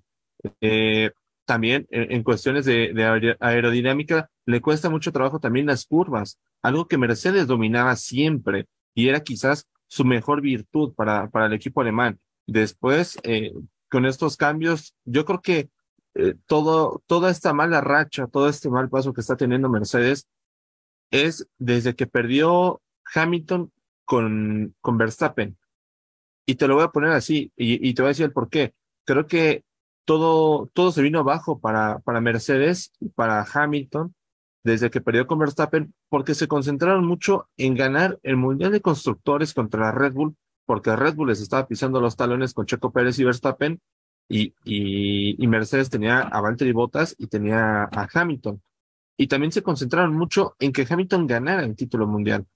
Eh, 0.60 1.10
también 1.44 1.86
en, 1.90 2.22
cuestiones 2.22 2.64
de, 2.64 3.36
aerodinámica 3.40 4.30
le 4.46 4.60
cuesta 4.60 4.88
mucho 4.88 5.12
trabajo 5.12 5.40
también 5.40 5.66
las 5.66 5.84
curvas, 5.84 6.38
algo 6.62 6.88
que 6.88 6.96
Mercedes 6.96 7.46
dominaba 7.46 7.96
siempre 7.96 8.66
y 8.94 9.08
era 9.08 9.20
quizás 9.20 9.66
su 9.86 10.04
mejor 10.04 10.40
virtud 10.40 10.94
para, 10.94 11.28
para 11.28 11.46
el 11.46 11.52
equipo 11.52 11.82
alemán. 11.82 12.18
Después, 12.46 13.18
eh, 13.24 13.52
con 13.90 14.06
estos 14.06 14.36
cambios, 14.36 14.94
yo 15.04 15.24
creo 15.24 15.40
que 15.42 15.68
eh, 16.14 16.34
todo, 16.46 17.02
toda 17.06 17.30
esta 17.30 17.52
mala 17.52 17.80
racha, 17.80 18.26
todo 18.26 18.48
este 18.48 18.70
mal 18.70 18.88
paso 18.88 19.12
que 19.12 19.20
está 19.20 19.36
teniendo 19.36 19.68
Mercedes 19.68 20.26
es 21.10 21.48
desde 21.58 21.94
que 21.94 22.06
perdió 22.06 22.80
Hamilton 23.14 23.72
con, 24.04 24.74
con 24.80 24.98
Verstappen. 24.98 25.56
Y 26.46 26.56
te 26.56 26.68
lo 26.68 26.74
voy 26.74 26.84
a 26.84 26.88
poner 26.92 27.12
así, 27.12 27.52
y, 27.56 27.88
y 27.88 27.94
te 27.94 28.02
voy 28.02 28.08
a 28.08 28.10
decir 28.10 28.26
el 28.26 28.32
por 28.32 28.50
qué. 28.50 28.74
Creo 29.04 29.26
que 29.26 29.64
todo, 30.04 30.70
todo 30.74 30.92
se 30.92 31.02
vino 31.02 31.20
abajo 31.20 31.58
para, 31.58 32.00
para 32.00 32.20
Mercedes 32.20 32.92
y 33.00 33.08
para 33.08 33.42
Hamilton 33.42 34.14
desde 34.64 34.90
que 34.90 35.02
perdió 35.02 35.26
con 35.26 35.38
Verstappen, 35.38 35.94
porque 36.08 36.34
se 36.34 36.48
concentraron 36.48 37.06
mucho 37.06 37.48
en 37.58 37.74
ganar 37.74 38.18
el 38.22 38.36
Mundial 38.36 38.72
de 38.72 38.80
Constructores 38.80 39.52
contra 39.52 39.92
Red 39.92 40.14
Bull, 40.14 40.36
porque 40.64 40.96
Red 40.96 41.14
Bull 41.14 41.28
les 41.28 41.42
estaba 41.42 41.68
pisando 41.68 42.00
los 42.00 42.16
talones 42.16 42.54
con 42.54 42.64
Checo 42.64 42.90
Pérez 42.90 43.18
y 43.18 43.24
Verstappen, 43.24 43.80
y, 44.26 44.54
y, 44.64 45.42
y 45.42 45.46
Mercedes 45.48 45.90
tenía 45.90 46.20
a 46.20 46.40
Valtteri 46.40 46.72
Bottas 46.72 47.14
y 47.18 47.26
tenía 47.26 47.84
a 47.84 48.08
Hamilton. 48.10 48.62
Y 49.16 49.28
también 49.28 49.52
se 49.52 49.62
concentraron 49.62 50.14
mucho 50.16 50.56
en 50.58 50.72
que 50.72 50.86
Hamilton 50.88 51.26
ganara 51.26 51.64
el 51.64 51.76
título 51.76 52.06
mundial. 52.06 52.46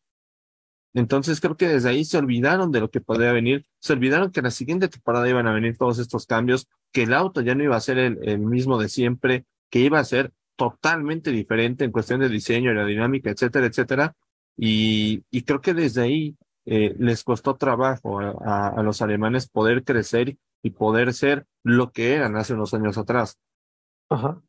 Entonces 0.94 1.40
creo 1.40 1.56
que 1.56 1.68
desde 1.68 1.90
ahí 1.90 2.04
se 2.04 2.18
olvidaron 2.18 2.72
de 2.72 2.80
lo 2.80 2.90
que 2.90 3.00
podría 3.00 3.32
venir, 3.32 3.66
se 3.78 3.92
olvidaron 3.92 4.32
que 4.32 4.42
la 4.42 4.50
siguiente 4.50 4.88
temporada 4.88 5.28
iban 5.28 5.46
a 5.46 5.52
venir 5.52 5.76
todos 5.76 5.98
estos 5.98 6.26
cambios, 6.26 6.66
que 6.92 7.04
el 7.04 7.14
auto 7.14 7.40
ya 7.40 7.54
no 7.54 7.62
iba 7.62 7.76
a 7.76 7.80
ser 7.80 7.98
el, 7.98 8.38
mismo 8.40 8.78
de 8.78 8.88
siempre, 8.88 9.44
que 9.70 9.80
iba 9.80 9.98
a 9.98 10.04
ser 10.04 10.32
totalmente 10.56 11.30
diferente 11.30 11.84
en 11.84 11.92
cuestión 11.92 12.20
de 12.20 12.28
diseño, 12.28 12.70
aerodinámica, 12.70 13.30
etcétera, 13.30 13.66
etcétera. 13.66 14.16
Y, 14.56 15.22
y 15.30 15.42
creo 15.42 15.61
que 15.61 15.74
desde 15.74 16.02
ahí 16.02 16.36
eh, 16.64 16.94
les 16.98 17.22
costó 17.22 17.54
trabajo 17.54 18.18
a, 18.20 18.68
a, 18.68 18.82
los 18.82 19.00
alemanes 19.00 19.48
poder 19.48 19.84
crecer 19.84 20.36
y 20.62 20.70
poder 20.70 21.14
ser 21.14 21.46
lo 21.62 21.92
que 21.92 22.14
eran 22.14 22.36
hace 22.36 22.54
unos 22.54 22.74
años 22.74 22.98
atrás. 22.98 23.38
Ajá. 24.09 24.42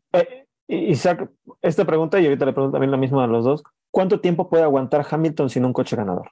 Isaac, 0.69 1.31
esta 1.63 1.83
pregunta, 1.83 2.19
y 2.19 2.25
ahorita 2.25 2.45
le 2.45 2.53
pregunto 2.53 2.73
también 2.73 2.91
la 2.91 2.97
misma 2.97 3.23
a 3.23 3.27
los 3.27 3.43
dos, 3.43 3.63
¿cuánto 3.89 4.19
tiempo 4.21 4.49
puede 4.49 4.63
aguantar 4.63 5.05
Hamilton 5.09 5.49
sin 5.49 5.65
un 5.65 5.73
coche 5.73 5.95
ganador? 5.95 6.31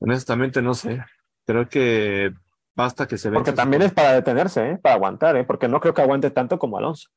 Honestamente 0.00 0.60
no 0.60 0.74
sé. 0.74 1.02
Creo 1.46 1.68
que 1.68 2.32
basta 2.74 3.08
que 3.08 3.16
se 3.16 3.30
vea. 3.30 3.38
Porque 3.38 3.52
también 3.52 3.82
es 3.82 3.92
para 3.92 4.12
detenerse, 4.12 4.72
¿eh? 4.72 4.78
para 4.78 4.96
aguantar, 4.96 5.36
¿eh? 5.36 5.44
porque 5.44 5.66
no 5.66 5.80
creo 5.80 5.94
que 5.94 6.02
aguante 6.02 6.30
tanto 6.30 6.58
como 6.58 6.76
Alonso. 6.76 7.08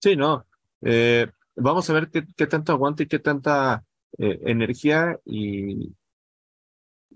Sí, 0.00 0.16
no. 0.16 0.46
Eh, 0.82 1.28
vamos 1.56 1.90
a 1.90 1.92
ver 1.92 2.08
qué, 2.10 2.24
qué, 2.36 2.46
tanto 2.46 2.72
aguanta 2.72 3.02
y 3.02 3.06
qué 3.06 3.18
tanta 3.18 3.84
eh, 4.18 4.40
energía 4.44 5.18
y, 5.24 5.96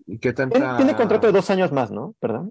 y, 0.06 0.18
qué 0.18 0.32
tanta. 0.32 0.76
Tiene 0.76 0.96
contrato 0.96 1.28
de 1.28 1.32
dos 1.32 1.50
años 1.50 1.70
más, 1.70 1.92
¿no? 1.92 2.16
¿Verdad? 2.20 2.44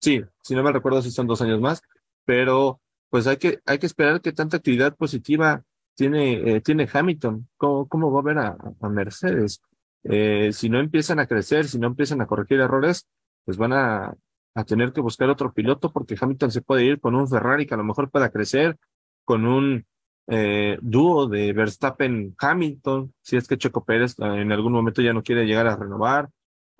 Sí, 0.00 0.22
si 0.42 0.54
no 0.54 0.62
me 0.62 0.72
recuerdo 0.72 1.02
si 1.02 1.10
son 1.10 1.26
dos 1.26 1.42
años 1.42 1.60
más, 1.60 1.82
pero 2.24 2.80
pues 3.10 3.26
hay 3.26 3.36
que, 3.38 3.60
hay 3.66 3.78
que 3.78 3.86
esperar 3.86 4.20
qué 4.20 4.32
tanta 4.32 4.58
actividad 4.58 4.96
positiva 4.96 5.62
tiene, 5.94 6.56
eh, 6.56 6.60
tiene 6.60 6.88
Hamilton. 6.92 7.48
¿Cómo, 7.56 7.88
¿Cómo, 7.88 8.12
va 8.12 8.20
a 8.20 8.22
ver 8.22 8.38
a, 8.38 8.56
a 8.80 8.88
Mercedes? 8.88 9.62
Eh, 10.04 10.50
si 10.52 10.68
no 10.68 10.78
empiezan 10.78 11.18
a 11.18 11.26
crecer, 11.26 11.66
si 11.66 11.78
no 11.78 11.88
empiezan 11.88 12.20
a 12.20 12.26
corregir 12.26 12.60
errores, 12.60 13.06
pues 13.44 13.56
van 13.56 13.72
a, 13.72 14.14
a 14.54 14.64
tener 14.64 14.92
que 14.92 15.00
buscar 15.00 15.30
otro 15.30 15.52
piloto 15.52 15.92
porque 15.92 16.16
Hamilton 16.20 16.50
se 16.50 16.62
puede 16.62 16.84
ir 16.84 17.00
con 17.00 17.14
un 17.14 17.28
Ferrari 17.28 17.66
que 17.66 17.74
a 17.74 17.76
lo 17.78 17.84
mejor 17.84 18.10
pueda 18.10 18.30
crecer, 18.30 18.76
con 19.24 19.46
un 19.46 19.86
eh, 20.26 20.78
dúo 20.82 21.26
de 21.26 21.52
Verstappen-Hamilton, 21.52 23.14
si 23.22 23.36
es 23.36 23.48
que 23.48 23.56
Checo 23.56 23.84
Pérez 23.84 24.14
eh, 24.18 24.24
en 24.24 24.52
algún 24.52 24.72
momento 24.72 25.00
ya 25.00 25.12
no 25.12 25.22
quiere 25.22 25.46
llegar 25.46 25.66
a 25.66 25.76
renovar, 25.76 26.28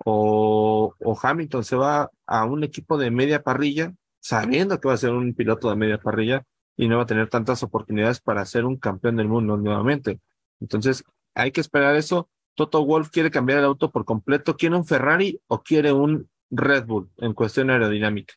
o, 0.05 0.93
o 0.99 1.19
Hamilton 1.21 1.63
se 1.63 1.75
va 1.75 2.09
a 2.25 2.45
un 2.45 2.63
equipo 2.63 2.97
de 2.97 3.11
media 3.11 3.43
parrilla, 3.43 3.93
sabiendo 4.19 4.79
que 4.79 4.87
va 4.87 4.93
a 4.93 4.97
ser 4.97 5.11
un 5.11 5.33
piloto 5.33 5.69
de 5.69 5.75
media 5.75 5.99
parrilla 5.99 6.43
y 6.75 6.87
no 6.87 6.97
va 6.97 7.03
a 7.03 7.07
tener 7.07 7.29
tantas 7.29 7.61
oportunidades 7.63 8.21
para 8.21 8.45
ser 8.45 8.65
un 8.65 8.77
campeón 8.77 9.17
del 9.17 9.27
mundo 9.27 9.57
nuevamente. 9.57 10.19
Entonces, 10.59 11.03
hay 11.33 11.51
que 11.51 11.61
esperar 11.61 11.95
eso. 11.95 12.29
Toto 12.55 12.85
Wolf 12.85 13.09
quiere 13.09 13.31
cambiar 13.31 13.59
el 13.59 13.65
auto 13.65 13.91
por 13.91 14.05
completo. 14.05 14.55
¿Quiere 14.55 14.75
un 14.75 14.85
Ferrari 14.85 15.41
o 15.47 15.61
quiere 15.61 15.91
un 15.91 16.29
Red 16.49 16.85
Bull 16.85 17.09
en 17.17 17.33
cuestión 17.33 17.69
aerodinámica? 17.69 18.33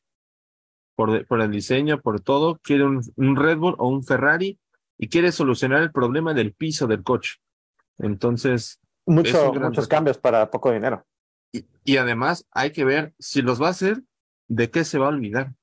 Por, 0.95 1.27
por 1.27 1.41
el 1.41 1.51
diseño, 1.51 2.01
por 2.01 2.21
todo. 2.21 2.59
¿Quiere 2.63 2.85
un, 2.85 3.01
un 3.17 3.37
Red 3.37 3.59
Bull 3.59 3.77
o 3.79 3.89
un 3.89 4.05
Ferrari? 4.05 4.59
Y 4.99 5.09
quiere 5.09 5.33
solucionar 5.33 5.83
el 5.83 5.91
problema 5.91 6.35
del 6.35 6.53
piso 6.53 6.87
del 6.87 7.03
coche. 7.03 7.37
Entonces. 7.99 8.81
Mucho, 9.07 9.53
muchos 9.55 9.89
cambios 9.89 10.19
para 10.19 10.51
poco 10.51 10.71
dinero. 10.71 11.05
Y, 11.53 11.67
y 11.85 11.97
además 11.97 12.47
hay 12.53 12.71
que 12.71 12.85
ver 12.85 13.15
si 13.19 13.43
los 13.43 13.61
va 13.61 13.69
a 13.69 13.71
hacer, 13.71 14.03
de 14.49 14.71
qué 14.71 14.85
se 14.85 14.99
va 14.99 15.07
a 15.07 15.11
olvidar. 15.11 15.55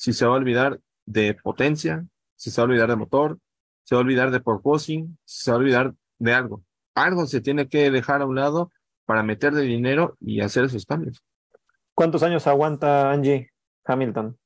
Si 0.00 0.12
se 0.14 0.24
va 0.24 0.32
a 0.32 0.38
olvidar 0.38 0.80
de 1.04 1.34
potencia, 1.34 2.06
si 2.34 2.50
se 2.50 2.60
va 2.60 2.64
a 2.64 2.68
olvidar 2.70 2.88
de 2.88 2.96
motor, 2.96 3.38
se 3.84 3.94
va 3.94 4.00
a 4.00 4.04
olvidar 4.04 4.30
de 4.30 4.40
purposing, 4.40 5.18
se 5.24 5.50
va 5.50 5.56
a 5.56 5.60
olvidar 5.60 5.94
de 6.18 6.32
algo 6.32 6.62
algo 6.94 7.26
se 7.26 7.40
tiene 7.40 7.68
que 7.68 7.90
dejar 7.90 8.22
a 8.22 8.26
un 8.26 8.36
lado 8.36 8.70
para 9.06 9.22
meter 9.22 9.52
de 9.52 9.62
dinero 9.62 10.16
y 10.20 10.40
hacer 10.40 10.64
esos 10.64 10.86
cambios. 10.86 11.22
¿Cuántos 11.94 12.22
años 12.22 12.46
aguanta 12.46 13.10
Angie 13.10 13.50
Hamilton? 13.84 14.36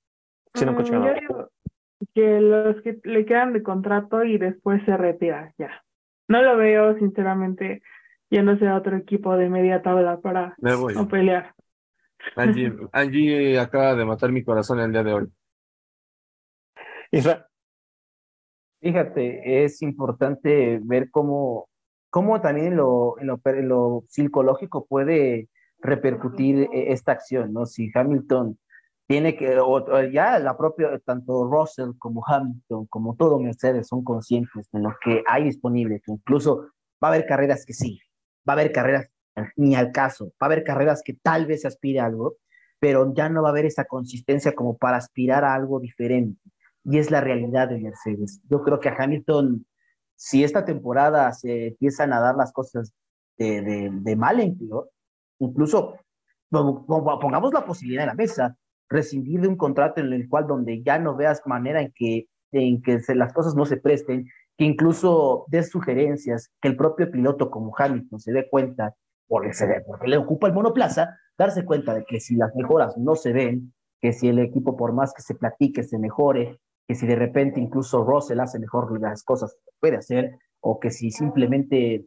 Si 0.55 0.65
no 0.65 0.73
mm, 0.73 1.47
que 2.15 2.41
los 2.41 2.81
que 2.83 3.01
le 3.05 3.27
quedan 3.27 3.53
de 3.53 3.63
contrato 3.63 4.25
y 4.25 4.39
después 4.39 4.83
se 4.85 4.97
retira 4.97 5.53
ya. 5.59 5.85
No 6.29 6.43
lo 6.43 6.57
veo, 6.57 6.97
sinceramente, 6.99 7.83
yéndose 8.31 8.67
a 8.67 8.77
otro 8.77 8.97
equipo 8.97 9.37
de 9.37 9.49
media 9.49 9.83
tabla 9.83 10.21
para 10.21 10.55
no 10.59 11.09
pelear. 11.09 11.55
Angie, 12.37 12.73
Angie 12.93 13.59
acaba 13.59 13.95
de 13.95 14.05
matar 14.05 14.33
mi 14.33 14.43
corazón 14.43 14.81
el 14.81 14.93
día 14.93 15.03
de 15.03 15.13
hoy. 15.13 15.33
Fíjate, 18.81 19.65
es 19.65 19.81
importante 19.83 20.79
ver 20.83 21.11
cómo 21.11 21.69
cómo 22.15 22.41
también 22.41 22.77
lo, 22.77 23.17
en 23.19 23.27
lo, 23.69 24.05
psicológico 24.07 24.87
puede 24.87 25.49
repercutir 25.79 26.69
e, 26.73 26.93
esta 26.93 27.11
acción, 27.11 27.53
¿no? 27.53 27.67
Si 27.67 27.91
Hamilton 27.93 28.57
tiene 29.09 29.37
que, 29.37 29.59
o, 29.59 29.85
ya 30.05 30.39
la 30.39 30.57
propia, 30.57 30.97
tanto 31.05 31.45
Russell 31.45 31.91
como 31.99 32.23
Hamilton, 32.25 32.87
como 32.87 33.17
todo 33.17 33.41
Mercedes 33.41 33.89
son 33.89 34.05
conscientes 34.05 34.71
de 34.71 34.79
lo 34.79 34.95
que 35.03 35.25
hay 35.27 35.43
disponible, 35.43 36.01
incluso 36.07 36.69
va 37.03 37.09
a 37.09 37.15
haber 37.15 37.27
carreras 37.27 37.67
que 37.67 37.73
sí, 37.73 37.99
va 38.49 38.53
a 38.53 38.59
haber 38.61 38.71
carreras 38.71 39.09
ni 39.57 39.75
al 39.75 39.91
caso, 39.91 40.27
va 40.41 40.43
a 40.43 40.47
haber 40.47 40.63
carreras 40.63 41.03
que 41.05 41.15
tal 41.15 41.47
vez 41.47 41.65
aspire 41.65 41.99
a 41.99 42.05
algo, 42.05 42.37
pero 42.79 43.13
ya 43.13 43.29
no 43.29 43.43
va 43.43 43.49
a 43.49 43.51
haber 43.51 43.67
esa 43.67 43.87
consistencia 43.87 44.55
como 44.55 44.77
para 44.77 44.99
aspirar 44.99 45.45
a 45.45 45.53
algo 45.53 45.81
diferente. 45.81 46.41
Y 46.85 46.99
es 46.99 47.11
la 47.11 47.21
realidad 47.21 47.69
de 47.69 47.81
Mercedes. 47.81 48.41
Yo 48.51 48.63
creo 48.63 48.79
que 48.79 48.89
a 48.89 48.97
Hamilton 48.99 49.65
si 50.17 50.45
esta 50.45 50.65
temporada 50.65 51.33
se 51.33 51.69
empiezan 51.69 52.13
a 52.13 52.21
dar 52.21 52.37
las 52.37 52.53
cosas 52.53 52.93
de, 53.37 53.63
de, 53.63 53.91
de 53.93 54.17
mal 54.17 54.41
en 54.41 54.57
peor, 54.57 54.91
incluso 55.39 55.97
pongamos 56.51 57.53
la 57.53 57.65
posibilidad 57.65 58.05
en 58.05 58.09
la 58.09 58.15
mesa, 58.15 58.57
rescindir 58.89 59.41
de 59.41 59.49
un 59.49 59.57
contrato 59.57 60.01
en 60.01 60.13
el 60.13 60.29
cual 60.29 60.47
donde 60.47 60.83
ya 60.83 60.99
no 60.99 61.17
veas 61.17 61.43
manera 61.47 61.81
en 61.81 61.93
que, 61.95 62.29
en 62.53 62.81
que 62.81 63.01
se, 63.01 63.15
las 63.15 63.33
cosas 63.33 63.55
no 63.57 63.67
se 63.67 63.77
presten, 63.77 64.29
que 64.57 64.65
incluso 64.65 65.47
des 65.49 65.69
sugerencias, 65.69 66.53
que 66.61 66.69
el 66.69 66.77
propio 66.77 67.11
piloto 67.11 67.51
como 67.51 67.75
Hamilton 67.77 68.21
se 68.21 68.33
dé 68.33 68.49
cuenta, 68.49 68.95
porque, 69.27 69.53
se 69.53 69.67
porque 69.87 70.07
le 70.07 70.17
ocupa 70.17 70.47
el 70.47 70.53
monoplaza, 70.53 71.19
darse 71.37 71.65
cuenta 71.65 71.95
de 71.95 72.05
que 72.05 72.21
si 72.21 72.37
las 72.37 72.55
mejoras 72.55 72.97
no 72.97 73.17
se 73.17 73.33
ven, 73.33 73.75
que 74.01 74.13
si 74.13 74.29
el 74.29 74.39
equipo 74.39 74.77
por 74.77 74.93
más 74.93 75.13
que 75.13 75.23
se 75.23 75.35
platique, 75.35 75.83
se 75.83 75.99
mejore, 75.99 76.61
que 76.87 76.95
si 76.95 77.07
de 77.07 77.17
repente 77.17 77.61
incluso 77.61 78.05
Russell 78.05 78.41
hace 78.41 78.59
mejor 78.59 79.01
las 79.01 79.23
cosas 79.23 79.57
que 79.65 79.73
puede 79.81 79.97
hacer, 79.97 80.39
o 80.61 80.81
que 80.81 80.91
si 80.91 81.11
simplemente 81.11 82.07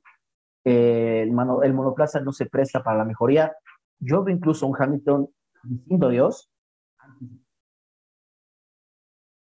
eh, 0.66 1.22
el, 1.24 1.30
el, 1.30 1.74
monoplaza 1.74 2.20
no 2.22 2.32
se 2.32 2.46
presta 2.48 2.84
para 2.84 2.98
la 2.98 3.06
mejoría, 3.06 3.56
yo 4.00 4.24
veo 4.24 4.36
incluso 4.36 4.68
un 4.68 4.76
Hamilton 4.78 5.30
diciendo 5.64 6.10
Dios. 6.10 6.50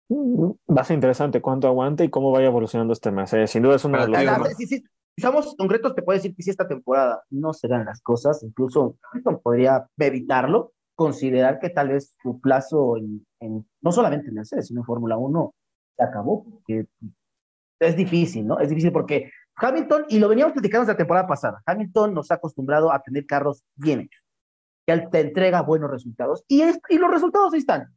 Mm, 0.09 0.51
Va 0.75 0.81
a 0.81 0.83
ser 0.83 0.95
interesante 0.95 1.41
cuánto 1.41 1.67
aguanta 1.67 2.03
y 2.03 2.09
cómo 2.09 2.31
vaya 2.31 2.47
evolucionando 2.47 2.93
este 2.93 3.11
mes. 3.11 3.33
eh. 3.33 3.47
Sin 3.47 3.63
duda 3.63 3.75
es 3.75 3.85
uno 3.85 4.05
de 4.05 4.55
sí, 4.57 4.67
sí, 4.67 4.83
si 5.15 5.21
somos 5.21 5.55
concretos, 5.55 5.95
te 5.95 6.01
puedo 6.01 6.17
decir 6.17 6.35
que 6.35 6.43
si 6.43 6.49
esta 6.49 6.67
temporada 6.67 7.23
no 7.29 7.53
se 7.53 7.67
dan 7.67 7.85
las 7.85 8.01
cosas, 8.01 8.43
incluso 8.43 8.97
Hamilton 9.11 9.41
podría 9.41 9.87
evitarlo, 9.97 10.73
considerar 10.95 11.59
que 11.59 11.69
tal 11.69 11.89
vez 11.89 12.15
su 12.21 12.39
plazo 12.41 12.97
en, 12.97 13.25
en- 13.41 13.67
no 13.81 13.91
solamente 13.91 14.29
en 14.29 14.35
Mercedes, 14.35 14.67
sino 14.67 14.81
en 14.81 14.85
Fórmula 14.85 15.17
Uno 15.17 15.53
se 15.97 16.03
acabó, 16.03 16.45
porque 16.45 16.87
es 17.79 17.95
difícil, 17.95 18.47
¿no? 18.47 18.59
Es 18.59 18.69
difícil 18.69 18.91
porque 18.91 19.31
Hamilton, 19.55 20.05
y 20.09 20.19
lo 20.19 20.29
veníamos 20.29 20.53
platicando 20.53 20.87
la 20.91 20.97
temporada 20.97 21.27
pasada, 21.27 21.61
Hamilton 21.65 22.13
nos 22.13 22.31
ha 22.31 22.35
acostumbrado 22.35 22.91
a 22.91 23.01
tener 23.01 23.25
carros 23.25 23.63
bien 23.75 24.01
hechos, 24.01 24.23
que 24.85 24.93
él 24.93 25.09
te 25.11 25.19
entrega 25.19 25.61
buenos 25.61 25.89
resultados, 25.91 26.43
y, 26.47 26.61
es- 26.61 26.79
y 26.89 26.97
los 26.97 27.11
resultados 27.11 27.53
ahí 27.53 27.59
están. 27.59 27.87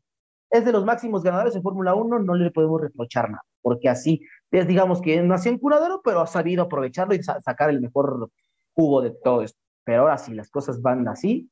Es 0.51 0.65
de 0.65 0.73
los 0.73 0.85
máximos 0.85 1.23
ganadores 1.23 1.55
en 1.57 1.63
Fórmula 1.63 1.95
Uno, 1.95 2.19
no 2.19 2.35
le 2.35 2.51
podemos 2.51 2.81
reprochar 2.81 3.29
nada, 3.31 3.43
porque 3.63 3.89
así 3.89 4.21
es, 4.51 4.67
digamos 4.69 5.01
que 5.01 5.21
nació 5.23 5.51
en 5.51 5.59
curadero, 5.59 6.01
pero 6.05 6.21
ha 6.21 6.27
sabido 6.27 6.63
aprovecharlo 6.65 7.15
y 7.15 7.23
sa- 7.23 7.41
sacar 7.41 7.71
el 7.71 7.81
mejor 7.81 8.31
jugo 8.75 9.03
de 9.03 9.11
todo 9.11 9.43
esto. 9.43 9.59
Pero 9.85 10.03
ahora 10.03 10.17
sí, 10.17 10.33
las 10.33 10.49
cosas 10.51 10.81
van 10.81 11.07
así, 11.09 11.51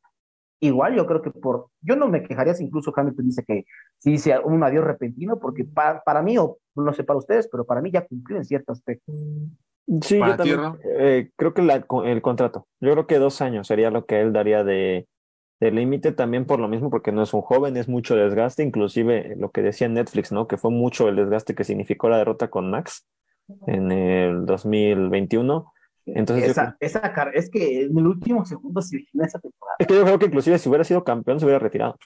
igual 0.62 0.94
yo 0.96 1.06
creo 1.06 1.20
que 1.22 1.30
por, 1.30 1.68
yo 1.80 1.96
no 1.96 2.08
me 2.08 2.22
quejaría 2.22 2.54
si 2.54 2.64
incluso 2.64 2.92
Hamilton 2.96 3.26
dice 3.26 3.44
que 3.46 3.64
sí 3.98 4.12
dice 4.12 4.38
un 4.38 4.62
adiós 4.62 4.84
repentino, 4.84 5.38
porque 5.38 5.64
pa- 5.64 6.02
para 6.04 6.22
mí, 6.22 6.38
o 6.38 6.58
no 6.74 6.92
sé 6.92 7.04
para 7.04 7.18
ustedes, 7.18 7.48
pero 7.50 7.64
para 7.64 7.80
mí 7.82 7.90
ya 7.90 8.06
cumplió 8.06 8.36
en 8.38 8.44
cierto 8.44 8.72
aspecto. 8.72 9.12
Sí, 10.02 10.18
yo 10.18 10.36
también 10.36 10.60
eh, 10.98 11.30
creo 11.36 11.52
que 11.54 11.62
la- 11.62 11.84
el 12.04 12.22
contrato, 12.22 12.66
yo 12.80 12.92
creo 12.92 13.06
que 13.06 13.18
dos 13.18 13.40
años 13.42 13.66
sería 13.66 13.90
lo 13.90 14.06
que 14.06 14.20
él 14.20 14.32
daría 14.32 14.62
de, 14.64 15.06
de 15.60 15.70
límite 15.72 16.12
también 16.12 16.44
por 16.46 16.60
lo 16.60 16.68
mismo, 16.68 16.90
porque 16.90 17.12
no 17.12 17.22
es 17.22 17.34
un 17.34 17.42
joven, 17.42 17.76
es 17.76 17.88
mucho 17.88 18.14
desgaste, 18.16 18.62
inclusive 18.62 19.34
lo 19.36 19.50
que 19.50 19.62
decía 19.62 19.88
Netflix, 19.88 20.30
¿no? 20.32 20.46
Que 20.46 20.56
fue 20.58 20.70
mucho 20.70 21.08
el 21.08 21.16
desgaste 21.16 21.54
que 21.54 21.64
significó 21.64 22.08
la 22.08 22.18
derrota 22.18 22.48
con 22.48 22.70
Max 22.70 23.06
en 23.66 23.90
el 23.92 24.46
2021. 24.46 25.72
Entonces, 26.06 26.44
yo 26.46 26.50
esa, 26.50 26.76
esa 26.80 27.12
car- 27.12 27.30
es 27.34 27.48
que 27.50 27.82
en 27.84 27.96
el 27.96 28.06
último 28.06 28.44
segundo 28.44 28.80
se 28.82 28.96
vino 28.96 29.24
esa 29.24 29.38
temporada. 29.38 29.76
Es 29.78 29.86
que 29.86 29.94
yo 29.94 30.04
creo 30.04 30.18
que 30.18 30.26
inclusive 30.26 30.58
si 30.58 30.68
hubiera 30.68 30.84
sido 30.84 31.04
campeón 31.04 31.38
se 31.38 31.46
hubiera 31.46 31.58
retirado. 31.58 31.96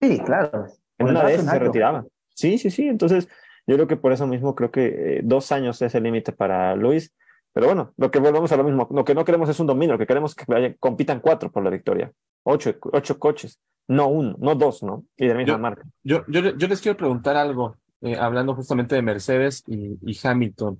Sí, 0.00 0.18
claro. 0.20 0.66
En 0.98 1.08
una 1.08 1.20
de 1.20 1.26
brazo 1.26 1.34
esas 1.42 1.44
en 1.46 1.50
se 1.50 1.58
retiraba. 1.66 2.06
Sí, 2.34 2.58
sí, 2.58 2.70
sí. 2.70 2.88
Entonces, 2.88 3.28
yo 3.66 3.74
creo 3.76 3.86
que 3.86 3.96
por 3.96 4.12
eso 4.12 4.26
mismo 4.26 4.54
creo 4.54 4.70
que 4.70 5.18
eh, 5.18 5.20
dos 5.24 5.52
años 5.52 5.80
es 5.82 5.94
el 5.94 6.02
límite 6.04 6.32
para 6.32 6.74
Luis. 6.76 7.12
Pero 7.52 7.66
bueno, 7.66 7.92
lo 7.96 8.10
que 8.10 8.18
volvemos 8.18 8.50
a 8.52 8.56
lo 8.56 8.64
mismo. 8.64 8.86
Lo 8.90 9.04
que 9.04 9.14
no 9.14 9.24
queremos 9.24 9.48
es 9.48 9.58
un 9.60 9.66
dominio, 9.66 9.94
lo 9.94 9.98
que 9.98 10.06
queremos 10.06 10.32
es 10.32 10.34
que 10.36 10.44
vaya- 10.52 10.74
compitan 10.78 11.20
cuatro 11.20 11.50
por 11.50 11.62
la 11.64 11.70
victoria. 11.70 12.12
Ocho, 12.44 12.74
ocho 12.92 13.18
coches, 13.18 13.58
no 13.88 14.08
uno, 14.08 14.36
no 14.38 14.54
dos, 14.54 14.82
¿no? 14.82 15.04
Y 15.16 15.26
de 15.26 15.32
la 15.32 15.38
misma 15.38 15.54
Yo- 15.54 15.58
marca. 15.58 15.82
Yo, 16.04 16.24
yo, 16.28 16.40
yo 16.56 16.68
les 16.68 16.80
quiero 16.82 16.96
preguntar 16.98 17.34
algo, 17.36 17.76
eh, 18.02 18.16
hablando 18.16 18.54
justamente 18.54 18.94
de 18.94 19.02
Mercedes 19.02 19.64
y, 19.66 19.98
y 20.02 20.18
Hamilton. 20.22 20.78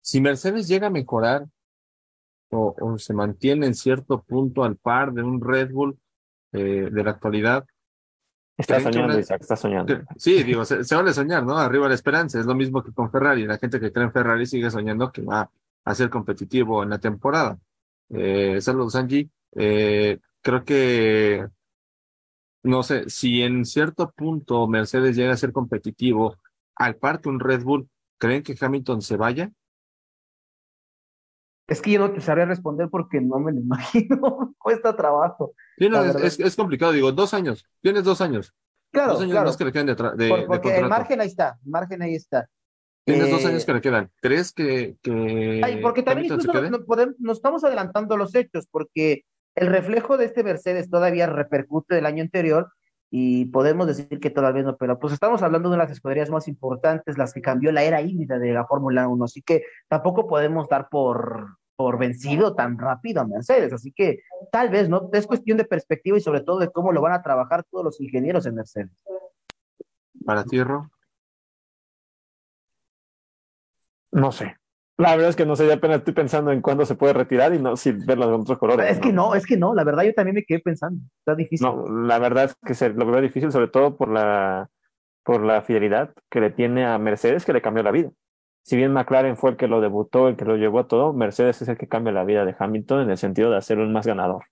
Si 0.00 0.20
Mercedes 0.20 0.68
llega 0.68 0.86
a 0.86 0.90
mejorar 0.90 1.46
o, 2.54 2.74
o 2.80 2.98
se 2.98 3.12
mantiene 3.14 3.66
en 3.66 3.74
cierto 3.74 4.22
punto 4.22 4.64
al 4.64 4.76
par 4.76 5.12
de 5.12 5.22
un 5.22 5.40
Red 5.40 5.70
Bull 5.72 5.98
eh, 6.52 6.88
de 6.90 7.04
la 7.04 7.10
actualidad, 7.10 7.64
Está 8.56 8.76
¿Creen 8.76 8.86
que 8.86 8.92
soñando, 8.92 9.12
una- 9.14 9.20
Isaac, 9.20 9.40
está 9.40 9.56
soñando. 9.56 9.94
sí, 10.16 10.44
digo, 10.44 10.64
se, 10.64 10.84
se 10.84 10.94
vale 10.94 11.12
soñar, 11.12 11.44
¿no? 11.44 11.58
Arriba 11.58 11.88
la 11.88 11.94
esperanza, 11.96 12.38
es 12.38 12.46
lo 12.46 12.54
mismo 12.54 12.84
que 12.84 12.92
con 12.92 13.10
Ferrari. 13.10 13.44
La 13.46 13.58
gente 13.58 13.80
que 13.80 13.90
cree 13.90 14.04
en 14.06 14.12
Ferrari 14.12 14.46
sigue 14.46 14.70
soñando 14.70 15.10
que 15.10 15.22
va 15.22 15.50
a 15.84 15.94
ser 15.96 16.08
competitivo 16.08 16.84
en 16.84 16.90
la 16.90 17.00
temporada. 17.00 17.58
Eh, 18.10 18.60
saludos, 18.60 18.94
Angie. 18.94 19.28
Eh, 19.56 20.20
creo 20.40 20.64
que, 20.64 21.48
no 22.62 22.84
sé, 22.84 23.10
si 23.10 23.42
en 23.42 23.64
cierto 23.64 24.12
punto 24.12 24.68
Mercedes 24.68 25.16
llega 25.16 25.32
a 25.32 25.36
ser 25.36 25.50
competitivo 25.52 26.36
al 26.76 26.94
par 26.94 27.20
que 27.20 27.28
un 27.30 27.40
Red 27.40 27.64
Bull, 27.64 27.88
¿creen 28.18 28.44
que 28.44 28.54
Hamilton 28.58 29.02
se 29.02 29.16
vaya? 29.16 29.50
Es 31.66 31.80
que 31.80 31.92
yo 31.92 32.00
no 32.00 32.12
te 32.12 32.20
sabría 32.20 32.44
responder 32.44 32.88
porque 32.90 33.20
no 33.20 33.38
me 33.38 33.52
lo 33.52 33.60
imagino. 33.60 34.54
Cuesta 34.58 34.94
trabajo. 34.96 35.54
Sí, 35.78 35.88
no, 35.88 36.04
es, 36.04 36.14
es, 36.16 36.40
es 36.40 36.56
complicado, 36.56 36.92
digo, 36.92 37.10
dos 37.12 37.34
años, 37.34 37.64
tienes 37.80 38.04
dos 38.04 38.20
años, 38.20 38.54
Claro, 38.92 39.12
dos 39.14 39.22
años 39.22 39.32
claro. 39.32 39.46
más 39.46 39.56
que 39.56 39.64
le 39.64 39.72
quedan 39.72 39.86
de, 39.86 39.94
de- 39.94 40.28
Por- 40.28 40.40
de 40.40 40.46
porque 40.46 40.68
el 40.68 40.74
contrato. 40.82 40.88
margen 40.88 41.20
ahí 41.20 41.26
está, 41.28 41.58
el 41.64 41.70
margen 41.70 42.02
ahí 42.02 42.14
está. 42.14 42.46
Tienes 43.06 43.30
dos 43.30 43.42
Eh, 43.44 43.48
años 43.48 43.64
que 43.66 43.72
le 43.74 43.80
quedan. 43.80 44.10
¿Crees 44.22 44.52
que, 44.52 44.96
que 45.02 45.60
Ay, 45.64 45.80
porque 45.82 46.02
también 46.02 46.26
incluso 46.32 46.52
quede? 46.52 46.70
nos, 46.70 46.82
podemos- 46.84 47.16
nos 47.18 47.36
estamos 47.38 47.64
adelantando 47.64 48.16
los 48.16 48.34
hechos, 48.34 48.66
porque 48.70 49.24
el 49.56 49.66
reflejo 49.66 50.16
de 50.16 50.24
este 50.26 50.42
Mercedes 50.44 50.88
todavía 50.90 51.26
repercute 51.26 51.94
del 51.96 52.06
año 52.06 52.22
anterior 52.22 52.70
y 53.10 53.46
podemos 53.46 53.86
decir 53.86 54.20
que 54.20 54.30
todavía 54.30 54.62
no, 54.62 54.76
pero 54.76 54.98
pues 54.98 55.12
estamos 55.12 55.42
hablando 55.42 55.68
de 55.68 55.76
una 55.76 55.84
de 55.84 55.88
las 55.88 55.96
escuderías 55.96 56.30
más 56.30 56.48
importantes, 56.48 57.16
las 57.18 57.32
que 57.32 57.42
cambió 57.42 57.70
la 57.72 57.82
era 57.82 58.00
híbrida 58.00 58.38
de 58.38 58.52
la 58.52 58.66
Fórmula 58.66 59.06
1, 59.08 59.24
así 59.24 59.42
que 59.42 59.62
tampoco 59.88 60.26
podemos 60.26 60.68
dar 60.68 60.88
por, 60.88 61.56
por 61.76 61.98
vencido 61.98 62.54
tan 62.54 62.78
rápido 62.78 63.20
a 63.20 63.26
Mercedes, 63.26 63.72
así 63.72 63.92
que 63.92 64.20
tal 64.50 64.70
vez, 64.70 64.88
¿no? 64.88 65.10
Es 65.12 65.26
cuestión 65.26 65.58
de 65.58 65.64
perspectiva 65.64 66.16
y 66.16 66.20
sobre 66.20 66.40
todo 66.40 66.58
de 66.58 66.70
cómo 66.70 66.92
lo 66.92 67.00
van 67.00 67.12
a 67.12 67.22
trabajar 67.22 67.64
todos 67.64 67.84
los 67.84 68.00
ingenieros 68.00 68.46
en 68.46 68.54
Mercedes. 68.54 68.90
Para 70.24 70.44
ti, 70.44 70.62
Ro? 70.62 70.90
No 74.12 74.32
sé. 74.32 74.56
La 74.96 75.16
verdad 75.16 75.30
es 75.30 75.36
que 75.36 75.44
no 75.44 75.56
sé, 75.56 75.66
ya 75.66 75.74
apenas 75.74 75.98
estoy 75.98 76.14
pensando 76.14 76.52
en 76.52 76.60
cuándo 76.60 76.86
se 76.86 76.94
puede 76.94 77.12
retirar 77.12 77.52
y 77.52 77.58
no 77.58 77.76
si 77.76 77.90
verlo 77.90 78.30
con 78.30 78.42
otros 78.42 78.58
colores. 78.58 78.88
Es 78.88 79.00
que 79.00 79.12
no, 79.12 79.34
es 79.34 79.44
que 79.44 79.56
no, 79.56 79.74
la 79.74 79.82
verdad 79.82 80.04
yo 80.04 80.14
también 80.14 80.36
me 80.36 80.44
quedé 80.44 80.60
pensando, 80.60 81.02
está 81.18 81.34
difícil. 81.34 81.66
No, 81.66 81.88
la 82.06 82.18
verdad 82.20 82.44
es 82.44 82.54
que 82.64 82.74
se 82.74 82.90
lo 82.90 83.04
veo 83.04 83.20
difícil, 83.20 83.50
sobre 83.50 83.66
todo 83.66 83.96
por 83.96 84.08
la, 84.08 84.70
por 85.24 85.42
la 85.42 85.62
fidelidad 85.62 86.14
que 86.30 86.40
le 86.40 86.50
tiene 86.50 86.86
a 86.86 86.96
Mercedes, 86.98 87.44
que 87.44 87.52
le 87.52 87.62
cambió 87.62 87.82
la 87.82 87.90
vida. 87.90 88.10
Si 88.62 88.76
bien 88.76 88.92
McLaren 88.92 89.36
fue 89.36 89.50
el 89.50 89.56
que 89.56 89.66
lo 89.66 89.80
debutó, 89.80 90.28
el 90.28 90.36
que 90.36 90.44
lo 90.44 90.56
llevó 90.56 90.78
a 90.78 90.88
todo, 90.88 91.12
Mercedes 91.12 91.60
es 91.60 91.68
el 91.68 91.76
que 91.76 91.88
cambia 91.88 92.12
la 92.12 92.24
vida 92.24 92.44
de 92.44 92.54
Hamilton 92.56 93.02
en 93.02 93.10
el 93.10 93.18
sentido 93.18 93.50
de 93.50 93.56
hacerlo 93.56 93.84
un 93.84 93.92
más 93.92 94.06
ganador. 94.06 94.44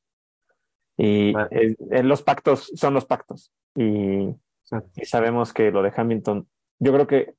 Y 0.96 1.32
Vale. 1.32 1.76
los 2.02 2.22
pactos 2.22 2.70
son 2.74 2.94
los 2.94 3.06
pactos. 3.06 3.52
Y, 3.74 4.28
y 4.96 5.04
sabemos 5.04 5.52
que 5.52 5.70
lo 5.70 5.82
de 5.82 5.92
Hamilton, 5.96 6.46
yo 6.78 6.92
creo 6.92 7.06
que 7.06 7.34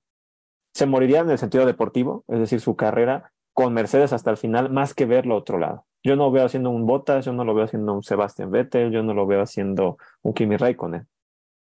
se 0.73 0.85
moriría 0.85 1.19
en 1.21 1.29
el 1.29 1.37
sentido 1.37 1.65
deportivo, 1.65 2.23
es 2.27 2.39
decir, 2.39 2.59
su 2.59 2.75
carrera 2.75 3.31
con 3.53 3.73
Mercedes 3.73 4.13
hasta 4.13 4.31
el 4.31 4.37
final, 4.37 4.71
más 4.71 4.93
que 4.93 5.05
verlo 5.05 5.35
otro 5.35 5.59
lado. 5.59 5.85
Yo 6.03 6.15
no 6.15 6.31
veo 6.31 6.45
haciendo 6.45 6.69
un 6.69 6.85
Bottas, 6.85 7.25
yo 7.25 7.33
no 7.33 7.45
lo 7.45 7.53
veo 7.53 7.65
haciendo 7.65 7.93
un 7.93 8.03
Sebastian 8.03 8.51
Vettel, 8.51 8.91
yo 8.91 9.03
no 9.03 9.13
lo 9.13 9.25
veo 9.27 9.41
haciendo 9.41 9.97
un 10.21 10.33
Kimi 10.33 10.57
Raikkonen. 10.57 11.07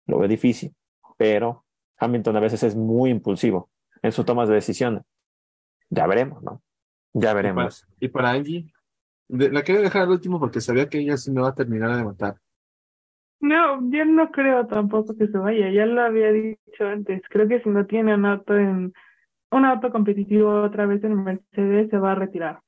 Lo 0.07 0.19
veo 0.19 0.27
difícil, 0.27 0.73
pero 1.17 1.65
Hamilton 1.99 2.35
a 2.37 2.39
veces 2.39 2.63
es 2.63 2.75
muy 2.75 3.09
impulsivo 3.11 3.69
en 4.01 4.11
sus 4.11 4.25
tomas 4.25 4.49
de 4.49 4.55
decisiones. 4.55 5.03
Ya 5.89 6.07
veremos, 6.07 6.41
¿no? 6.43 6.61
Ya 7.13 7.33
veremos. 7.33 7.87
Y 7.99 8.09
para 8.09 8.31
Angie, 8.31 8.71
de- 9.27 9.51
la 9.51 9.63
quería 9.63 9.81
dejar 9.81 10.03
al 10.03 10.09
último 10.09 10.39
porque 10.39 10.61
sabía 10.61 10.89
que 10.89 10.99
ella 10.99 11.17
sí 11.17 11.31
me 11.31 11.41
va 11.41 11.49
a 11.49 11.55
terminar 11.55 11.95
de 11.95 12.03
matar. 12.03 12.35
No, 13.39 13.79
yo 13.91 14.05
no 14.05 14.31
creo 14.31 14.65
tampoco 14.65 15.15
que 15.15 15.27
se 15.27 15.37
vaya, 15.37 15.69
ya 15.69 15.85
lo 15.85 16.01
había 16.01 16.31
dicho 16.31 16.85
antes. 16.85 17.21
Creo 17.29 17.47
que 17.47 17.61
si 17.61 17.69
no 17.69 17.85
tiene 17.85 18.15
un 18.15 18.25
auto 18.25 18.57
en 18.57 18.93
un 19.51 19.65
auto 19.65 19.91
competitivo 19.91 20.63
otra 20.63 20.85
vez 20.85 21.03
en 21.03 21.23
Mercedes 21.23 21.89
se 21.89 21.97
va 21.97 22.11
a 22.13 22.15
retirar. 22.15 22.59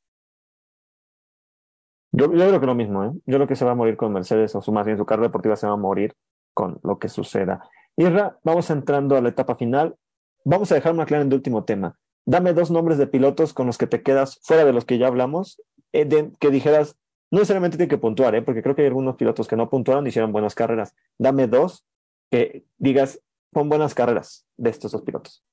Yo, 2.12 2.30
creo 2.32 2.60
que 2.60 2.66
lo 2.66 2.76
mismo, 2.76 3.04
¿eh? 3.04 3.12
Yo 3.26 3.38
creo 3.38 3.48
que 3.48 3.56
se 3.56 3.66
va 3.66 3.72
a 3.72 3.76
morir 3.76 3.96
con 3.96 4.14
Mercedes, 4.14 4.56
o 4.56 4.62
su, 4.62 4.72
más 4.72 4.86
bien 4.86 4.98
su 4.98 5.06
carrera 5.06 5.28
deportiva 5.28 5.56
se 5.56 5.68
va 5.68 5.74
a 5.74 5.78
morir 5.78 6.16
con 6.54 6.80
lo 6.84 6.98
que 6.98 7.08
suceda. 7.08 7.70
Irra, 7.98 8.40
vamos 8.44 8.70
entrando 8.70 9.16
a 9.16 9.22
la 9.22 9.30
etapa 9.30 9.56
final. 9.56 9.96
Vamos 10.44 10.72
a 10.72 10.76
dejar 10.76 10.94
McLaren 10.94 11.30
de 11.30 11.36
último 11.36 11.66
tema. 11.66 11.98
Dame 12.26 12.54
dos 12.54 12.72
nombres 12.72 12.98
de 12.98 13.08
pilotos 13.08 13.54
con 13.54 13.68
los 13.68 13.78
que 13.78 13.88
te 13.88 14.02
quedas 14.02 14.40
fuera 14.44 14.66
de 14.66 14.74
los 14.74 14.86
que 14.86 14.98
ya 14.98 15.08
hablamos, 15.08 15.62
eh, 15.94 16.32
que 16.40 16.50
dijeras, 16.50 16.98
no 17.32 17.40
necesariamente 17.40 17.78
tiene 17.78 17.90
que 17.90 17.98
puntuar, 17.98 18.34
¿eh? 18.36 18.42
porque 18.42 18.64
creo 18.64 18.76
que 18.76 18.82
hay 18.82 18.88
algunos 18.88 19.16
pilotos 19.16 19.48
que 19.48 19.56
no 19.56 19.70
puntuaron 19.70 20.06
y 20.06 20.10
hicieron 20.10 20.32
buenas 20.32 20.56
carreras. 20.56 20.96
Dame 21.18 21.48
dos 21.48 21.86
que 22.32 22.66
digas, 22.78 23.22
son 23.54 23.70
buenas 23.70 23.94
carreras 23.94 24.48
de 24.58 24.70
estos 24.70 24.92
dos 24.92 25.02
pilotos. 25.04 25.44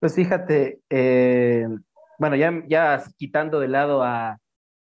Pues 0.00 0.14
fíjate, 0.14 0.80
eh, 0.90 1.68
bueno, 2.18 2.36
ya, 2.36 2.52
ya 2.68 3.02
quitando 3.16 3.60
de 3.60 3.68
lado 3.68 4.02
a, 4.02 4.38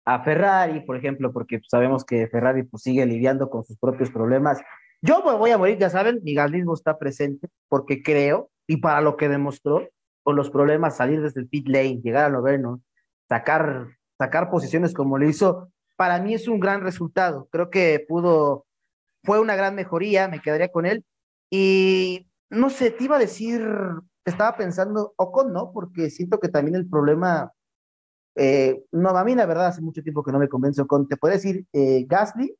a 0.05 0.23
Ferrari, 0.23 0.81
por 0.81 0.95
ejemplo, 0.95 1.31
porque 1.33 1.59
sabemos 1.67 2.05
que 2.05 2.27
Ferrari 2.27 2.63
pues, 2.63 2.83
sigue 2.83 3.05
lidiando 3.05 3.49
con 3.49 3.65
sus 3.65 3.77
propios 3.77 4.09
problemas. 4.09 4.61
Yo 5.01 5.21
voy 5.23 5.51
a 5.51 5.57
morir, 5.57 5.77
ya 5.77 5.89
saben, 5.89 6.21
mi 6.23 6.33
galismo 6.33 6.73
está 6.73 6.97
presente, 6.97 7.49
porque 7.67 8.03
creo, 8.03 8.49
y 8.67 8.77
para 8.77 9.01
lo 9.01 9.17
que 9.17 9.29
demostró, 9.29 9.89
con 10.23 10.35
los 10.35 10.49
problemas, 10.49 10.97
salir 10.97 11.21
desde 11.21 11.41
el 11.41 11.47
pit 11.47 11.67
lane, 11.67 12.01
llegar 12.03 12.25
al 12.25 12.33
noveno, 12.33 12.81
sacar, 13.27 13.87
sacar 14.17 14.51
posiciones 14.51 14.93
como 14.93 15.17
lo 15.17 15.27
hizo, 15.27 15.71
para 16.01 16.17
mí 16.17 16.33
es 16.33 16.47
un 16.47 16.59
gran 16.59 16.81
resultado. 16.81 17.47
Creo 17.51 17.69
que 17.69 18.03
pudo, 18.09 18.65
fue 19.23 19.39
una 19.39 19.55
gran 19.55 19.75
mejoría, 19.75 20.27
me 20.27 20.41
quedaría 20.41 20.71
con 20.71 20.87
él. 20.87 21.05
Y 21.51 22.27
no 22.49 22.71
sé, 22.71 22.89
te 22.89 23.03
iba 23.03 23.17
a 23.17 23.19
decir, 23.19 23.61
estaba 24.25 24.57
pensando, 24.57 25.13
Ocon 25.15 25.53
no, 25.53 25.71
porque 25.71 26.09
siento 26.09 26.39
que 26.39 26.49
también 26.49 26.73
el 26.73 26.89
problema, 26.89 27.51
eh, 28.33 28.83
no, 28.91 29.09
a 29.09 29.23
mí 29.23 29.35
la 29.35 29.45
verdad 29.45 29.67
hace 29.67 29.83
mucho 29.83 30.01
tiempo 30.01 30.23
que 30.23 30.31
no 30.31 30.39
me 30.39 30.49
convence 30.49 30.81
Ocon, 30.81 31.07
te 31.07 31.17
puedo 31.17 31.35
decir 31.35 31.67
eh, 31.71 32.03
Gasly 32.07 32.57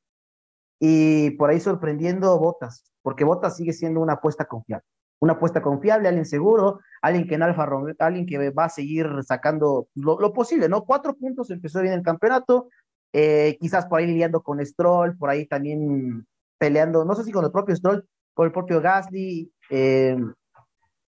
y 0.80 1.32
por 1.32 1.50
ahí 1.50 1.60
sorprendiendo 1.60 2.38
Botas, 2.38 2.92
porque 3.02 3.24
Botas 3.24 3.58
sigue 3.58 3.74
siendo 3.74 4.02
una 4.02 4.14
apuesta 4.14 4.46
confiable. 4.46 4.86
una 5.20 5.34
apuesta 5.34 5.64
confiable, 5.64 6.10
alguien 6.10 6.28
seguro, 6.28 6.80
alguien 7.02 7.28
que 7.28 7.34
en 7.34 7.42
Alfa 7.42 7.66
Romeo, 7.66 7.96
alguien 7.98 8.28
que 8.28 8.52
va 8.52 8.66
a 8.66 8.70
seguir 8.70 9.08
sacando 9.24 9.88
lo, 9.96 10.32
posible, 10.32 10.70
¿no? 10.70 10.86
Cuatro 10.86 11.16
puntos 11.16 11.50
empezó 11.50 11.82
bien 11.82 11.96
el 11.96 12.04
campeonato, 12.04 12.70
eh, 13.14 13.57
quizás 13.59 13.86
por 13.86 13.99
ahí 13.99 14.07
lidiando 14.07 14.41
con 14.41 14.66
Stroll, 14.66 15.18
por 15.18 15.30
ahí 15.30 15.45
también 15.45 16.26
peleando, 16.57 17.05
no 17.05 17.16
sé 17.16 17.24
si 17.24 17.32
con 17.32 17.45
el 17.45 17.51
propio 17.51 17.76
Stroll, 17.76 18.05
con 18.34 18.45
el 18.45 18.51
propio 18.51 18.82
Gasly, 18.82 19.51
eh, 19.70 20.18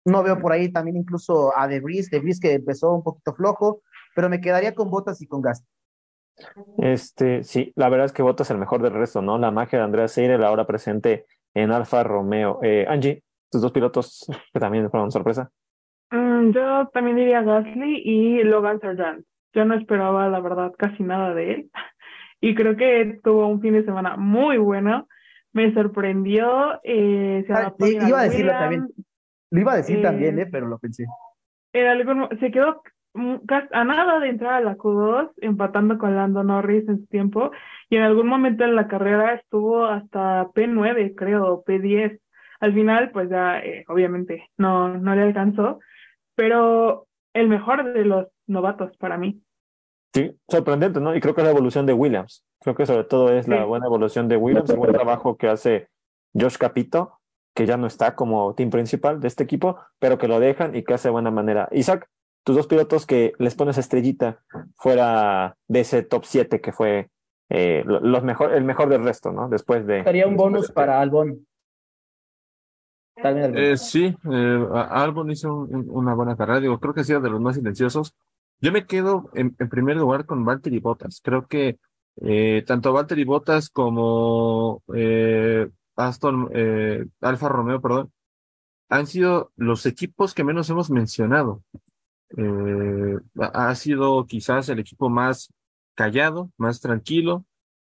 no 0.05 0.23
veo 0.23 0.39
por 0.39 0.51
ahí 0.51 0.71
también 0.71 0.97
incluso 0.97 1.57
a 1.57 1.67
De 1.67 1.79
Vries, 1.79 2.09
De 2.09 2.19
Vries 2.19 2.39
que 2.39 2.53
empezó 2.53 2.93
un 2.93 3.03
poquito 3.03 3.33
flojo, 3.33 3.81
pero 4.15 4.29
me 4.29 4.41
quedaría 4.41 4.73
con 4.73 4.89
Botas 4.89 5.21
y 5.21 5.27
con 5.27 5.41
Gasly. 5.41 5.67
Este, 6.77 7.43
sí, 7.43 7.73
la 7.75 7.89
verdad 7.89 8.05
es 8.05 8.13
que 8.13 8.21
Botas 8.21 8.51
el 8.51 8.57
mejor 8.57 8.81
del 8.81 8.93
resto, 8.93 9.21
¿no? 9.21 9.37
La 9.37 9.51
magia 9.51 9.79
de 9.79 9.85
Andrea 9.85 10.07
Seire, 10.07 10.37
la 10.37 10.51
hora 10.51 10.67
presente 10.67 11.25
en 11.53 11.71
Alfa 11.71 12.03
Romeo. 12.03 12.59
Eh, 12.61 12.85
Angie, 12.87 13.23
tus 13.51 13.61
dos 13.61 13.71
pilotos 13.71 14.27
que 14.53 14.59
también 14.59 14.89
fueron 14.89 15.11
sorpresa. 15.11 15.49
Mm, 16.11 16.51
yo 16.51 16.87
también 16.93 17.17
diría 17.17 17.41
Gasly 17.41 18.01
y 18.05 18.43
Logan 18.43 18.79
Sargent. 18.79 19.25
Yo 19.57 19.65
no 19.65 19.73
esperaba, 19.73 20.29
la 20.29 20.39
verdad, 20.39 20.71
casi 20.77 21.01
nada 21.01 21.33
de 21.33 21.51
él. 21.51 21.71
Y 22.39 22.53
creo 22.53 22.77
que 22.77 23.19
tuvo 23.23 23.47
un 23.47 23.59
fin 23.61 23.73
de 23.73 23.83
semana 23.83 24.15
muy 24.15 24.57
bueno. 24.57 25.07
Me 25.53 25.73
sorprendió. 25.73 26.79
Eh, 26.83 27.43
se 27.47 27.51
ah, 27.51 27.73
iba 27.79 28.19
a 28.19 28.23
decirlo 28.25 28.51
también. 28.51 28.87
Lo 29.49 29.59
iba 29.59 29.73
a 29.73 29.77
decir 29.77 30.03
también, 30.03 30.37
eh, 30.37 30.43
eh, 30.43 30.47
pero 30.51 30.67
lo 30.67 30.77
pensé. 30.77 31.05
En 31.73 31.87
algún, 31.87 32.29
se 32.39 32.51
quedó 32.51 32.83
a 33.71 33.83
nada 33.83 34.19
de 34.19 34.29
entrar 34.29 34.53
a 34.53 34.61
la 34.61 34.77
Q2, 34.77 35.31
empatando 35.37 35.97
con 35.97 36.15
Lando 36.15 36.43
Norris 36.43 36.87
en 36.87 36.99
su 36.99 37.07
tiempo, 37.07 37.49
y 37.89 37.95
en 37.95 38.03
algún 38.03 38.27
momento 38.27 38.63
en 38.63 38.75
la 38.75 38.87
carrera 38.87 39.33
estuvo 39.33 39.85
hasta 39.85 40.47
P9, 40.53 41.15
creo, 41.15 41.63
P10. 41.63 42.19
Al 42.59 42.73
final, 42.75 43.09
pues 43.09 43.31
ya, 43.31 43.57
eh, 43.61 43.83
obviamente, 43.87 44.47
no, 44.57 44.95
no 44.95 45.15
le 45.15 45.23
alcanzó, 45.23 45.79
pero 46.35 47.07
el 47.33 47.49
mejor 47.49 47.93
de 47.93 48.05
los 48.05 48.27
novatos 48.45 48.95
para 48.97 49.17
mí. 49.17 49.41
Sí, 50.17 50.35
sorprendente, 50.49 50.99
¿no? 50.99 51.15
Y 51.15 51.19
creo 51.19 51.35
que 51.35 51.41
es 51.41 51.45
la 51.45 51.51
evolución 51.51 51.85
de 51.85 51.93
Williams. 51.93 52.43
Creo 52.61 52.73
que 52.73 52.87
sobre 52.87 53.03
todo 53.03 53.31
es 53.31 53.47
la 53.47 53.65
buena 53.65 53.85
evolución 53.85 54.27
de 54.27 54.35
Williams, 54.35 54.67
el 54.71 54.77
buen 54.77 54.91
trabajo 54.91 55.37
que 55.37 55.47
hace 55.47 55.89
Josh 56.33 56.57
Capito, 56.57 57.19
que 57.53 57.67
ya 57.67 57.77
no 57.77 57.85
está 57.85 58.15
como 58.15 58.55
team 58.55 58.71
principal 58.71 59.19
de 59.19 59.27
este 59.27 59.43
equipo, 59.43 59.77
pero 59.99 60.17
que 60.17 60.27
lo 60.27 60.39
dejan 60.39 60.75
y 60.75 60.83
que 60.83 60.95
hace 60.95 61.09
de 61.09 61.11
buena 61.11 61.29
manera. 61.29 61.69
Isaac, 61.71 62.09
tus 62.43 62.55
dos 62.55 62.65
pilotos 62.65 63.05
que 63.05 63.33
les 63.37 63.53
pones 63.53 63.77
estrellita 63.77 64.41
fuera 64.75 65.55
de 65.67 65.81
ese 65.81 66.01
top 66.01 66.25
7 66.25 66.61
que 66.61 66.71
fue 66.71 67.09
eh, 67.49 67.83
los 67.85 68.23
mejor, 68.23 68.53
el 68.53 68.63
mejor 68.63 68.89
del 68.89 69.03
resto, 69.03 69.31
¿no? 69.31 69.49
Después 69.49 69.85
de. 69.85 69.99
Estaría 69.99 70.25
un 70.25 70.35
bonus 70.35 70.71
para 70.71 70.99
Albon. 70.99 71.45
Eh, 73.15 73.77
sí, 73.77 74.15
eh, 74.31 74.67
Albon 74.73 75.29
hizo 75.29 75.53
una 75.53 76.15
buena 76.15 76.35
carrera, 76.35 76.59
digo, 76.59 76.79
creo 76.79 76.95
que 76.95 77.01
ha 77.01 77.03
sido 77.03 77.21
de 77.21 77.29
los 77.29 77.39
más 77.39 77.55
silenciosos. 77.55 78.15
Yo 78.59 78.71
me 78.71 78.85
quedo 78.85 79.29
en, 79.33 79.55
primer 79.55 79.97
lugar 79.97 80.25
con 80.25 80.45
Valtteri 80.45 80.79
Bottas. 80.79 81.21
Creo 81.23 81.47
que 81.47 81.77
eh, 82.21 82.63
tanto 82.65 82.93
Valtteri 82.93 83.23
Bottas 83.23 83.69
como 83.69 84.83
Aston, 85.95 86.49
Alfa 87.21 87.49
Romeo, 87.49 87.81
perdón, 87.81 88.11
han 88.89 89.07
sido 89.07 89.51
los 89.55 89.85
equipos 89.85 90.33
que 90.33 90.43
menos 90.43 90.69
hemos 90.69 90.89
mencionado. 90.89 91.63
Eh, 92.37 93.17
ha 93.37 93.75
sido 93.75 94.25
quizás 94.25 94.69
el 94.69 94.79
equipo 94.79 95.09
más 95.09 95.53
callado, 95.95 96.51
más 96.57 96.81
tranquilo, 96.81 97.45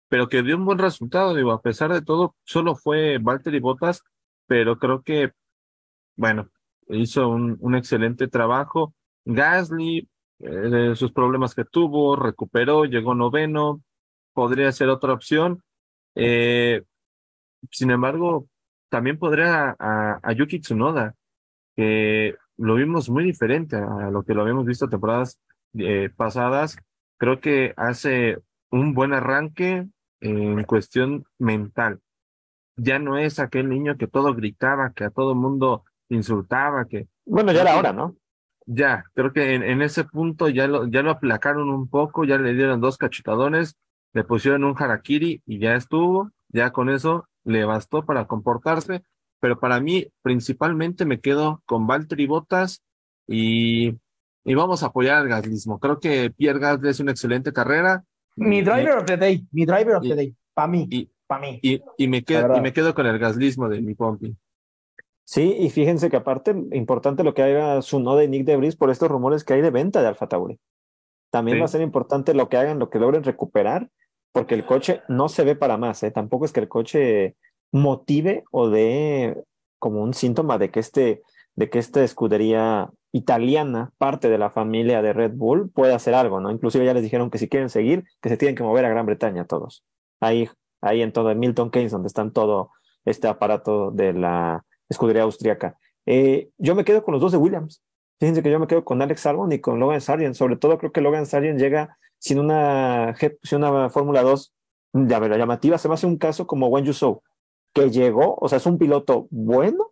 pero 0.08 0.28
que 0.28 0.42
dio 0.42 0.56
un 0.56 0.64
buen 0.64 0.78
resultado. 0.78 1.34
Digo, 1.34 1.52
a 1.52 1.62
pesar 1.62 1.92
de 1.92 2.02
todo, 2.02 2.36
solo 2.44 2.76
fue 2.76 3.18
Valtteri 3.18 3.60
Bottas, 3.60 4.02
pero 4.46 4.78
creo 4.78 5.02
que, 5.02 5.32
bueno, 6.16 6.50
hizo 6.88 7.28
un 7.28 7.74
excelente 7.74 8.28
trabajo. 8.28 8.94
Gasly, 9.24 10.08
eh, 10.40 10.92
sus 10.94 11.12
problemas 11.12 11.54
que 11.54 11.64
tuvo, 11.64 12.16
recuperó, 12.16 12.84
llegó 12.84 13.14
noveno, 13.14 13.82
podría 14.32 14.70
ser 14.72 14.88
otra 14.88 15.12
opción. 15.12 15.62
Eh, 16.14 16.82
sin 17.70 17.90
embargo, 17.90 18.46
también 18.90 19.18
podría 19.18 19.76
a, 19.78 20.20
a 20.22 20.32
Yuki 20.32 20.60
Tsunoda, 20.60 21.14
que 21.76 22.36
lo 22.56 22.76
vimos 22.76 23.10
muy 23.10 23.24
diferente 23.24 23.76
a 23.76 24.10
lo 24.10 24.22
que 24.22 24.34
lo 24.34 24.42
habíamos 24.42 24.66
visto 24.66 24.88
temporadas 24.88 25.40
eh, 25.74 26.10
pasadas. 26.14 26.76
Creo 27.18 27.40
que 27.40 27.74
hace 27.76 28.38
un 28.70 28.94
buen 28.94 29.12
arranque 29.12 29.86
en 30.20 30.62
cuestión 30.64 31.24
mental. 31.38 32.00
Ya 32.76 32.98
no 32.98 33.18
es 33.18 33.38
aquel 33.38 33.68
niño 33.68 33.96
que 33.96 34.06
todo 34.06 34.34
gritaba, 34.34 34.92
que 34.92 35.04
a 35.04 35.10
todo 35.10 35.34
mundo 35.34 35.84
insultaba, 36.08 36.86
que... 36.86 37.08
Bueno, 37.24 37.52
ya 37.52 37.62
era 37.62 37.76
hora, 37.76 37.92
¿no? 37.92 38.16
Ya, 38.66 39.04
creo 39.14 39.32
que 39.32 39.54
en, 39.54 39.82
ese 39.82 40.04
punto 40.04 40.48
ya 40.48 40.66
lo, 40.66 40.86
ya 40.86 41.02
lo 41.02 41.10
aplacaron 41.10 41.68
un 41.68 41.88
poco, 41.88 42.24
ya 42.24 42.38
le 42.38 42.54
dieron 42.54 42.80
dos 42.80 42.96
cachetadones, 42.96 43.76
le 44.12 44.24
pusieron 44.24 44.64
un 44.64 44.74
harakiri 44.78 45.42
y 45.44 45.58
ya 45.58 45.74
estuvo, 45.74 46.30
ya 46.48 46.70
con 46.70 46.88
eso 46.88 47.28
le 47.44 47.64
bastó 47.64 48.06
para 48.06 48.26
comportarse 48.26 49.02
pero 49.44 49.60
para 49.60 49.78
mí 49.78 50.06
principalmente 50.22 51.04
me 51.04 51.20
quedo 51.20 51.62
con 51.66 51.86
Valtteri 51.86 52.26
Bottas 52.26 52.82
y, 53.28 53.94
y 54.42 54.54
vamos 54.54 54.82
a 54.82 54.86
apoyar 54.86 55.18
al 55.18 55.28
gaslismo. 55.28 55.78
Creo 55.78 56.00
que 56.00 56.30
Pierre 56.30 56.58
Gasly 56.58 56.88
es 56.88 56.98
una 57.00 57.10
excelente 57.10 57.52
carrera. 57.52 58.04
Mi 58.36 58.62
driver 58.62 58.96
of 58.96 59.04
the 59.04 59.18
day, 59.18 59.46
mi 59.52 59.66
driver 59.66 59.96
of 59.96 60.02
the 60.02 60.14
day, 60.14 60.34
para 60.54 60.68
mí, 60.68 61.10
para 61.26 61.42
mí. 61.42 61.60
Y, 61.60 61.78
y, 61.98 62.08
me 62.08 62.24
quedo, 62.24 62.56
y 62.56 62.60
me 62.62 62.72
quedo 62.72 62.94
con 62.94 63.04
el 63.04 63.18
gaslismo 63.18 63.68
de 63.68 63.82
mi 63.82 63.94
Pompi. 63.94 64.34
Sí, 65.24 65.56
y 65.58 65.70
fíjense 65.70 66.10
que 66.10 66.16
aparte, 66.16 66.54
importante 66.72 67.24
lo 67.24 67.34
que 67.34 67.42
haga 67.42 67.80
su 67.82 67.98
no 68.00 68.14
de 68.16 68.28
Nick 68.28 68.44
Debris 68.44 68.76
por 68.76 68.90
estos 68.90 69.10
rumores 69.10 69.42
que 69.42 69.54
hay 69.54 69.62
de 69.62 69.70
venta 69.70 70.02
de 70.02 70.08
Alfa 70.08 70.28
Tauri. 70.28 70.58
También 71.30 71.60
va 71.60 71.64
a 71.64 71.68
ser 71.68 71.80
importante 71.80 72.34
lo 72.34 72.48
que 72.48 72.58
hagan, 72.58 72.78
lo 72.78 72.90
que 72.90 72.98
logren 72.98 73.24
recuperar, 73.24 73.90
porque 74.32 74.54
el 74.54 74.66
coche 74.66 75.02
no 75.08 75.28
se 75.28 75.44
ve 75.44 75.56
para 75.56 75.76
más, 75.76 76.02
¿eh? 76.02 76.10
tampoco 76.10 76.44
es 76.44 76.52
que 76.52 76.60
el 76.60 76.68
coche 76.68 77.36
motive 77.72 78.44
o 78.50 78.68
de 78.68 79.42
como 79.78 80.02
un 80.02 80.14
síntoma 80.14 80.58
de 80.58 80.70
que 80.70 80.80
este 80.80 81.22
de 81.56 81.70
que 81.70 81.78
esta 81.78 82.02
escudería 82.02 82.90
italiana, 83.12 83.92
parte 83.98 84.28
de 84.28 84.38
la 84.38 84.50
familia 84.50 85.02
de 85.02 85.12
Red 85.12 85.32
Bull, 85.34 85.70
puede 85.70 85.94
hacer 85.94 86.14
algo, 86.14 86.40
¿no? 86.40 86.50
Inclusive 86.50 86.84
ya 86.84 86.94
les 86.94 87.02
dijeron 87.02 87.30
que 87.30 87.38
si 87.38 87.48
quieren 87.48 87.70
seguir, 87.70 88.04
que 88.20 88.28
se 88.28 88.36
tienen 88.36 88.56
que 88.56 88.64
mover 88.64 88.84
a 88.84 88.88
Gran 88.88 89.06
Bretaña 89.06 89.44
todos. 89.44 89.84
Ahí, 90.20 90.48
ahí 90.80 91.00
en 91.00 91.12
todo, 91.12 91.30
en 91.30 91.38
Milton 91.38 91.70
Keynes, 91.70 91.92
donde 91.92 92.08
están 92.08 92.32
todo 92.32 92.72
este 93.04 93.28
aparato 93.28 93.92
de 93.92 94.14
la 94.14 94.64
escudería 94.88 95.22
austriaca. 95.22 95.76
Eh, 96.06 96.50
yo 96.58 96.74
me 96.74 96.84
quedo 96.84 97.02
con 97.02 97.12
los 97.12 97.20
dos 97.20 97.32
de 97.32 97.38
Williams. 97.38 97.82
Fíjense 98.20 98.42
que 98.42 98.50
yo 98.50 98.58
me 98.58 98.66
quedo 98.66 98.84
con 98.84 99.02
Alex 99.02 99.26
Albon 99.26 99.52
y 99.52 99.60
con 99.60 99.80
Logan 99.80 100.00
Sargent. 100.00 100.34
Sobre 100.34 100.56
todo 100.56 100.78
creo 100.78 100.92
que 100.92 101.00
Logan 101.00 101.26
Sargent 101.26 101.58
llega 101.58 101.96
sin 102.18 102.38
una, 102.38 103.14
sin 103.42 103.58
una 103.58 103.90
Fórmula 103.90 104.22
2 104.22 104.54
ya, 104.92 105.20
llamativa. 105.20 105.78
Se 105.78 105.88
me 105.88 105.94
hace 105.94 106.06
un 106.06 106.16
caso 106.16 106.46
como 106.46 106.68
Wen 106.68 106.84
Yusou 106.84 107.22
que 107.74 107.90
llegó, 107.90 108.36
o 108.40 108.48
sea, 108.48 108.58
es 108.58 108.66
un 108.66 108.78
piloto 108.78 109.26
bueno, 109.30 109.90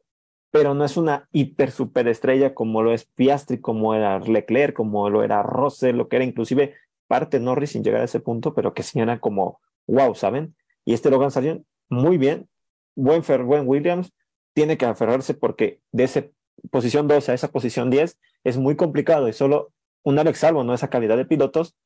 pero 0.52 0.72
no 0.72 0.84
es 0.84 0.96
una 0.96 1.28
hiper 1.32 1.72
superestrella 1.72 2.54
como 2.54 2.82
lo 2.82 2.92
es 2.92 3.04
Piastri, 3.04 3.60
como 3.60 3.94
era 3.94 4.20
Leclerc, 4.20 4.74
como 4.74 5.10
lo 5.10 5.24
era 5.24 5.42
Russell, 5.42 5.96
lo 5.96 6.08
que 6.08 6.16
era 6.16 6.24
inclusive 6.24 6.74
parte 7.08 7.40
Norris 7.40 7.70
sin 7.70 7.82
llegar 7.82 8.02
a 8.02 8.04
ese 8.04 8.20
punto, 8.20 8.54
pero 8.54 8.72
que 8.72 8.84
sí 8.84 9.00
era 9.00 9.18
como 9.18 9.60
wow, 9.86 10.14
¿saben? 10.14 10.54
Y 10.84 10.94
este 10.94 11.10
Logan 11.10 11.32
Sargent, 11.32 11.66
muy 11.88 12.18
bien, 12.18 12.48
buen, 12.94 13.22
buen 13.44 13.66
Williams, 13.66 14.12
tiene 14.54 14.76
que 14.76 14.86
aferrarse 14.86 15.34
porque 15.34 15.80
de 15.92 16.04
esa 16.04 16.24
posición 16.70 17.08
12 17.08 17.32
a 17.32 17.34
esa 17.34 17.48
posición 17.48 17.90
10 17.90 18.18
es 18.44 18.58
muy 18.58 18.76
complicado 18.76 19.28
y 19.28 19.32
solo 19.32 19.72
un 20.04 20.18
Alex 20.18 20.44
Albon, 20.44 20.66
¿no? 20.66 20.74
Esa 20.74 20.90
calidad 20.90 21.16
de 21.16 21.24
pilotos, 21.24 21.76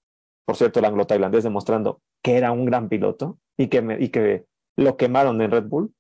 por 0.45 0.57
cierto, 0.57 0.79
el 0.79 0.85
anglo-tailandés 0.87 1.45
demostrando 1.45 2.01
que 2.23 2.37
era 2.37 2.53
un 2.53 2.65
gran 2.65 2.89
piloto 2.89 3.39
y 3.57 3.69
que, 3.69 3.97
y 4.01 4.09
que 4.09 4.47
lo 4.77 4.97
quemaron 4.97 5.41
en 5.41 5.51
Red 5.51 5.65
Bull, 5.65 5.95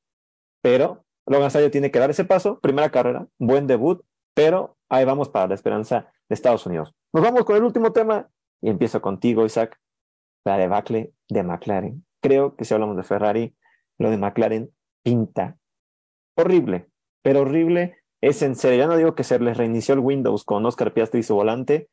pero 0.62 1.04
Logan 1.26 1.50
Sargent 1.50 1.72
tiene 1.72 1.90
que 1.90 1.98
dar 1.98 2.10
ese 2.10 2.24
paso, 2.24 2.60
primera 2.60 2.90
carrera, 2.90 3.26
buen 3.38 3.66
debut, 3.66 4.02
pero 4.34 4.76
ahí 4.88 5.04
vamos 5.04 5.28
para 5.28 5.48
la 5.48 5.54
esperanza 5.54 6.12
de 6.28 6.34
Estados 6.34 6.66
Unidos. 6.66 6.94
Nos 7.12 7.22
vamos 7.22 7.44
con 7.44 7.56
el 7.56 7.64
último 7.64 7.92
tema 7.92 8.28
y 8.60 8.70
empiezo 8.70 9.00
contigo, 9.00 9.44
Isaac, 9.44 9.78
la 10.44 10.58
debacle 10.58 11.12
de 11.28 11.42
McLaren. 11.42 12.04
Creo 12.20 12.56
que 12.56 12.64
si 12.64 12.74
hablamos 12.74 12.96
de 12.96 13.02
Ferrari, 13.02 13.54
lo 13.98 14.10
de 14.10 14.18
McLaren 14.18 14.70
pinta 15.02 15.56
horrible, 16.36 16.88
pero 17.22 17.40
horrible 17.40 17.98
es 18.20 18.42
en 18.42 18.54
serio. 18.56 18.78
Ya 18.78 18.86
no 18.86 18.96
digo 18.96 19.14
que 19.14 19.24
se 19.24 19.38
les 19.38 19.56
reinició 19.56 19.94
el 19.94 20.00
Windows 20.00 20.44
con 20.44 20.64
Oscar 20.66 20.92
Piastri 20.92 21.20
y 21.20 21.22
su 21.22 21.34
volante. 21.34 21.88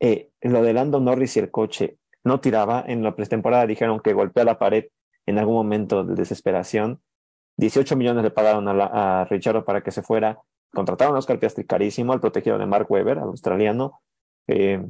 Eh, 0.00 0.30
lo 0.42 0.62
de 0.62 0.72
Lando 0.72 1.00
Norris 1.00 1.36
y 1.36 1.40
el 1.40 1.50
coche 1.50 1.98
no 2.24 2.40
tiraba. 2.40 2.84
En 2.86 3.02
la 3.02 3.14
pretemporada 3.14 3.66
dijeron 3.66 4.00
que 4.00 4.12
golpea 4.12 4.44
la 4.44 4.58
pared 4.58 4.86
en 5.26 5.38
algún 5.38 5.54
momento 5.54 6.04
de 6.04 6.14
desesperación. 6.14 7.00
18 7.58 7.96
millones 7.96 8.22
le 8.22 8.30
pagaron 8.30 8.68
a, 8.68 9.24
Richard 9.30 9.64
para 9.64 9.82
que 9.82 9.90
se 9.90 10.02
fuera. 10.02 10.38
Contrataron 10.72 11.16
a 11.16 11.18
Oscar 11.18 11.38
Piastri 11.38 11.64
carísimo, 11.64 12.12
al 12.12 12.20
protegido 12.20 12.58
de 12.58 12.66
Mark 12.66 12.90
Webber, 12.90 13.18
al 13.18 13.28
australiano. 13.28 14.02
Eh, 14.46 14.84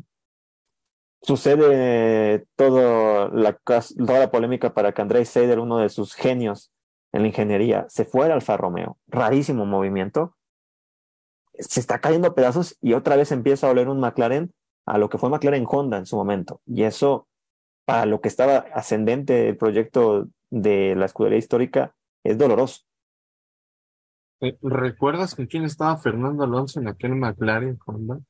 sucede 1.23 2.47
todo 2.57 3.29
la, 3.29 3.53
toda 3.53 4.19
la 4.19 4.31
polémica 4.31 4.75
para 4.75 4.93
que 4.93 5.03
Andrés 5.03 5.29
Seider, 5.29 5.61
uno 5.61 5.79
de 5.79 5.89
sus 5.89 6.15
genios 6.15 6.73
en 7.17 7.23
la 7.23 7.29
ingeniería, 7.29 7.87
se 7.89 8.05
fuera 8.05 8.35
al 8.35 8.41
Alfa 8.41 8.57
Romeo. 8.57 8.99
Rarísimo 9.09 9.65
movimiento. 9.65 10.37
se 11.59 11.81
está 11.81 12.01
cayendo 12.01 12.29
a 12.29 12.35
pedazos 12.35 12.77
y 12.83 12.93
otra 12.93 13.17
vez 13.17 13.33
empieza 13.33 13.67
a 13.67 13.71
oler 13.71 13.89
un 13.89 13.99
McLaren 13.99 14.53
a 14.85 14.99
lo 14.99 15.09
que 15.09 15.17
fue 15.17 15.31
McLaren 15.31 15.67
Honda 15.67 15.97
en 15.97 16.05
su 16.05 16.15
momento. 16.15 16.61
Y 16.67 16.83
eso, 16.83 17.27
para 17.87 18.05
lo 18.05 18.21
que 18.21 18.29
estaba 18.29 18.59
ascendente 18.75 19.49
el 19.49 19.57
proyecto 19.57 20.29
de 20.51 20.95
la 20.95 21.07
escudería 21.07 21.39
histórica, 21.39 21.97
es 22.23 22.37
doloroso. 22.37 22.83
Eh, 24.43 24.59
¿Recuerdas 24.61 25.35
con 25.35 25.47
quién 25.47 25.65
estaba 25.65 25.97
Fernando 25.97 26.45
Alonso 26.45 26.79
en 26.79 26.89
aquel 26.89 27.17
McLaren 27.17 27.79
Honda? 27.87 28.21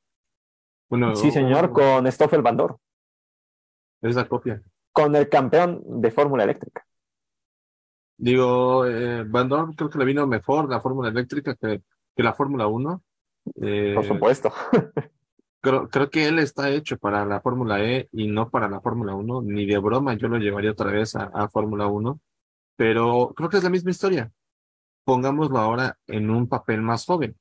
Bueno, 0.89 1.13
sí, 1.17 1.31
señor, 1.31 1.73
con 1.73 2.09
Stoffel 2.09 2.41
Bandor. 2.41 2.79
Es 4.01 4.15
la 4.15 4.29
copia. 4.29 4.61
Con 4.93 5.13
el 5.17 5.27
campeón 5.27 5.83
de 6.01 6.09
Fórmula 6.11 6.45
Eléctrica. 6.45 6.86
Digo, 8.17 8.85
eh, 8.85 9.23
Bandor 9.23 9.75
creo 9.75 9.89
que 9.89 9.99
le 9.99 10.05
vino 10.05 10.25
mejor 10.25 10.69
la 10.69 10.81
Fórmula 10.81 11.09
Eléctrica 11.09 11.55
que, 11.55 11.83
que 12.15 12.23
la 12.23 12.33
Fórmula 12.33 12.67
1. 12.67 13.03
Eh, 13.61 13.93
Por 13.95 14.05
supuesto. 14.05 14.51
creo, 15.61 15.87
creo 15.87 16.09
que 16.09 16.27
él 16.27 16.39
está 16.39 16.69
hecho 16.69 16.97
para 16.97 17.25
la 17.25 17.41
Fórmula 17.41 17.83
E 17.83 18.09
y 18.11 18.27
no 18.27 18.49
para 18.49 18.67
la 18.67 18.81
Fórmula 18.81 19.13
1. 19.13 19.43
Ni 19.43 19.65
de 19.65 19.77
broma 19.77 20.15
yo 20.15 20.27
lo 20.27 20.37
llevaría 20.37 20.71
otra 20.71 20.91
vez 20.91 21.15
a, 21.15 21.25
a 21.25 21.47
Fórmula 21.49 21.87
1. 21.87 22.19
Pero 22.75 23.33
creo 23.35 23.49
que 23.49 23.57
es 23.57 23.63
la 23.63 23.69
misma 23.69 23.91
historia. 23.91 24.31
Pongámoslo 25.03 25.59
ahora 25.59 25.97
en 26.07 26.29
un 26.29 26.47
papel 26.47 26.81
más 26.81 27.05
joven. 27.05 27.37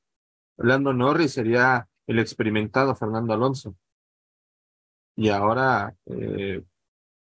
Lando 0.59 0.93
Norris 0.93 1.33
sería 1.33 1.89
el 2.07 2.19
experimentado 2.19 2.95
Fernando 2.95 3.35
Alonso. 3.35 3.77
Y 5.17 5.31
ahora, 5.31 5.95
eh, 6.07 6.63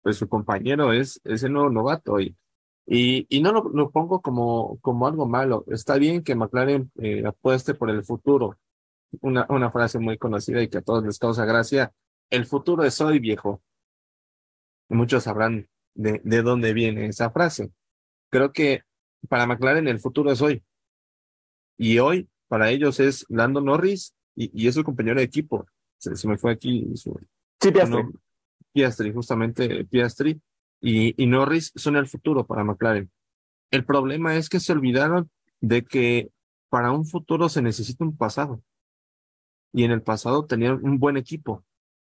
pues 0.01 0.17
su 0.17 0.27
compañero 0.27 0.93
es, 0.93 1.19
ese 1.23 1.49
nuevo 1.49 1.69
novato. 1.69 2.19
Y, 2.19 2.35
y, 2.85 3.25
y 3.29 3.41
no 3.41 3.51
lo, 3.51 3.69
lo, 3.69 3.91
pongo 3.91 4.21
como, 4.21 4.77
como 4.81 5.07
algo 5.07 5.25
malo. 5.27 5.63
Está 5.67 5.97
bien 5.97 6.23
que 6.23 6.35
McLaren 6.35 6.91
eh, 6.97 7.23
apueste 7.25 7.73
por 7.73 7.89
el 7.89 8.03
futuro. 8.03 8.57
Una, 9.21 9.45
una 9.49 9.71
frase 9.71 9.99
muy 9.99 10.17
conocida 10.17 10.61
y 10.61 10.67
que 10.67 10.79
a 10.79 10.81
todos 10.81 11.03
les 11.03 11.19
causa 11.19 11.45
gracia. 11.45 11.91
El 12.29 12.45
futuro 12.45 12.83
es 12.83 12.99
hoy, 12.99 13.19
viejo. 13.19 13.61
Muchos 14.89 15.23
sabrán 15.23 15.67
de, 15.95 16.19
de 16.23 16.41
dónde 16.41 16.73
viene 16.73 17.05
esa 17.05 17.29
frase. 17.29 17.71
Creo 18.29 18.51
que 18.51 18.81
para 19.29 19.45
McLaren 19.45 19.87
el 19.87 19.99
futuro 19.99 20.31
es 20.31 20.41
hoy. 20.41 20.63
Y 21.77 21.99
hoy 21.99 22.27
para 22.47 22.69
ellos 22.69 22.99
es 22.99 23.25
Lando 23.29 23.61
Norris 23.61 24.13
y, 24.35 24.51
y 24.63 24.67
es 24.67 24.75
su 24.75 24.83
compañero 24.83 25.19
de 25.19 25.25
equipo. 25.25 25.65
Se, 25.97 26.15
se 26.15 26.27
me 26.27 26.37
fue 26.37 26.51
aquí 26.51 26.91
su, 26.95 27.17
Sí, 27.61 27.71
Piastri. 27.71 28.03
no, 28.03 28.11
Piastri, 28.73 29.13
justamente 29.13 29.85
Piastri 29.85 30.41
y, 30.85 31.27
Norris 31.27 31.71
son 31.75 31.95
el 31.95 32.07
futuro 32.07 32.45
para 32.45 32.65
McLaren. 32.65 33.09
El 33.71 33.85
problema 33.85 34.35
es 34.35 34.49
que 34.49 34.59
se 34.59 34.73
olvidaron 34.73 35.31
de 35.61 35.85
que 35.85 36.29
para 36.67 36.91
un 36.91 37.05
futuro 37.05 37.47
se 37.47 37.61
necesita 37.61 38.03
un 38.03 38.17
pasado. 38.17 38.61
Y 39.71 39.85
en 39.85 39.91
el 39.91 40.01
pasado 40.01 40.45
tenían 40.45 40.83
un 40.83 40.99
buen 40.99 41.15
equipo. 41.15 41.63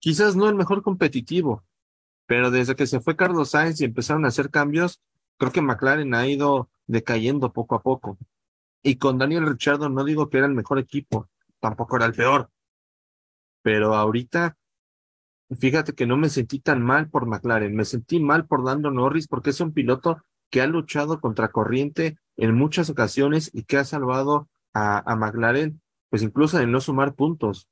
Quizás 0.00 0.36
no 0.36 0.48
el 0.48 0.54
mejor 0.54 0.82
competitivo, 0.82 1.64
pero 2.26 2.50
desde 2.50 2.76
que 2.76 2.86
se 2.86 3.00
fue 3.00 3.16
Carlos 3.16 3.50
Sainz 3.50 3.80
y 3.80 3.86
empezaron 3.86 4.26
a 4.26 4.28
hacer 4.28 4.50
cambios, 4.50 5.00
creo 5.38 5.50
que 5.50 5.62
McLaren 5.62 6.14
ha 6.14 6.28
ido 6.28 6.68
decayendo 6.86 7.54
poco 7.54 7.74
a 7.74 7.82
poco. 7.82 8.18
Y 8.82 8.96
con 8.96 9.16
Daniel 9.16 9.46
Ricciardo 9.46 9.88
no 9.88 10.04
digo 10.04 10.28
que 10.28 10.36
era 10.36 10.46
el 10.46 10.54
mejor 10.54 10.78
equipo, 10.78 11.30
tampoco 11.58 11.96
era 11.96 12.04
el 12.04 12.12
peor. 12.12 12.50
Pero 13.62 13.94
ahorita, 13.94 14.58
fíjate 15.56 15.92
que 15.94 16.06
no 16.06 16.16
me 16.16 16.28
sentí 16.28 16.58
tan 16.58 16.82
mal 16.82 17.08
por 17.08 17.26
McLaren, 17.26 17.74
me 17.74 17.84
sentí 17.84 18.20
mal 18.20 18.46
por 18.46 18.64
Lando 18.64 18.90
Norris 18.90 19.28
porque 19.28 19.50
es 19.50 19.60
un 19.60 19.72
piloto 19.72 20.22
que 20.50 20.60
ha 20.60 20.66
luchado 20.66 21.20
contra 21.20 21.48
corriente 21.48 22.18
en 22.36 22.54
muchas 22.54 22.90
ocasiones 22.90 23.50
y 23.52 23.64
que 23.64 23.76
ha 23.76 23.84
salvado 23.84 24.48
a, 24.74 25.16
McLaren, 25.16 25.80
pues 26.08 26.22
incluso 26.22 26.60
en 26.60 26.70
no 26.70 26.80
sumar 26.80 27.14
puntos 27.14 27.68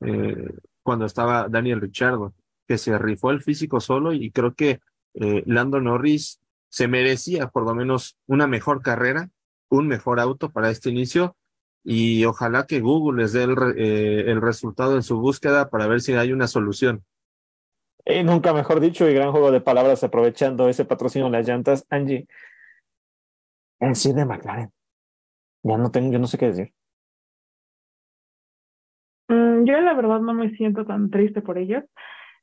eh, 0.00 0.54
cuando 0.82 1.04
estaba 1.04 1.48
Daniel 1.48 1.80
Ricciardo, 1.80 2.34
que 2.66 2.78
se 2.78 2.96
rifó 2.98 3.30
el 3.30 3.42
físico 3.42 3.80
solo 3.80 4.12
y 4.12 4.30
creo 4.30 4.54
que 4.54 4.80
eh, 5.14 5.42
Lando 5.46 5.80
Norris 5.80 6.40
se 6.68 6.88
merecía 6.88 7.48
por 7.48 7.64
lo 7.64 7.74
menos 7.74 8.16
una 8.26 8.46
mejor 8.46 8.82
carrera, 8.82 9.30
un 9.68 9.86
mejor 9.86 10.20
auto 10.20 10.50
para 10.50 10.70
este 10.70 10.90
inicio 10.90 11.36
y 11.84 12.24
ojalá 12.24 12.66
que 12.66 12.80
Google 12.80 13.22
les 13.22 13.32
dé 13.32 13.44
el, 13.44 13.56
eh, 13.76 14.30
el 14.30 14.40
resultado 14.40 14.96
en 14.96 15.02
su 15.02 15.20
búsqueda 15.20 15.70
para 15.70 15.86
ver 15.86 16.00
si 16.00 16.12
hay 16.14 16.32
una 16.32 16.48
solución. 16.48 17.04
Eh, 18.08 18.22
nunca 18.22 18.52
mejor 18.52 18.78
dicho 18.78 19.08
y 19.08 19.14
gran 19.14 19.32
juego 19.32 19.50
de 19.50 19.60
palabras 19.60 20.04
aprovechando 20.04 20.68
ese 20.68 20.84
patrocinio 20.84 21.26
de 21.26 21.32
las 21.32 21.48
llantas. 21.48 21.84
Angie, 21.90 22.28
en 23.80 23.96
sí 23.96 24.12
de 24.12 24.24
McLaren. 24.24 24.70
Ya 25.64 25.76
no 25.76 25.90
tengo, 25.90 26.12
yo 26.12 26.20
no 26.20 26.28
sé 26.28 26.38
qué 26.38 26.46
decir. 26.46 26.72
Mm, 29.26 29.64
yo 29.64 29.80
la 29.80 29.94
verdad 29.94 30.20
no 30.20 30.34
me 30.34 30.50
siento 30.50 30.86
tan 30.86 31.10
triste 31.10 31.42
por 31.42 31.58
ellos, 31.58 31.82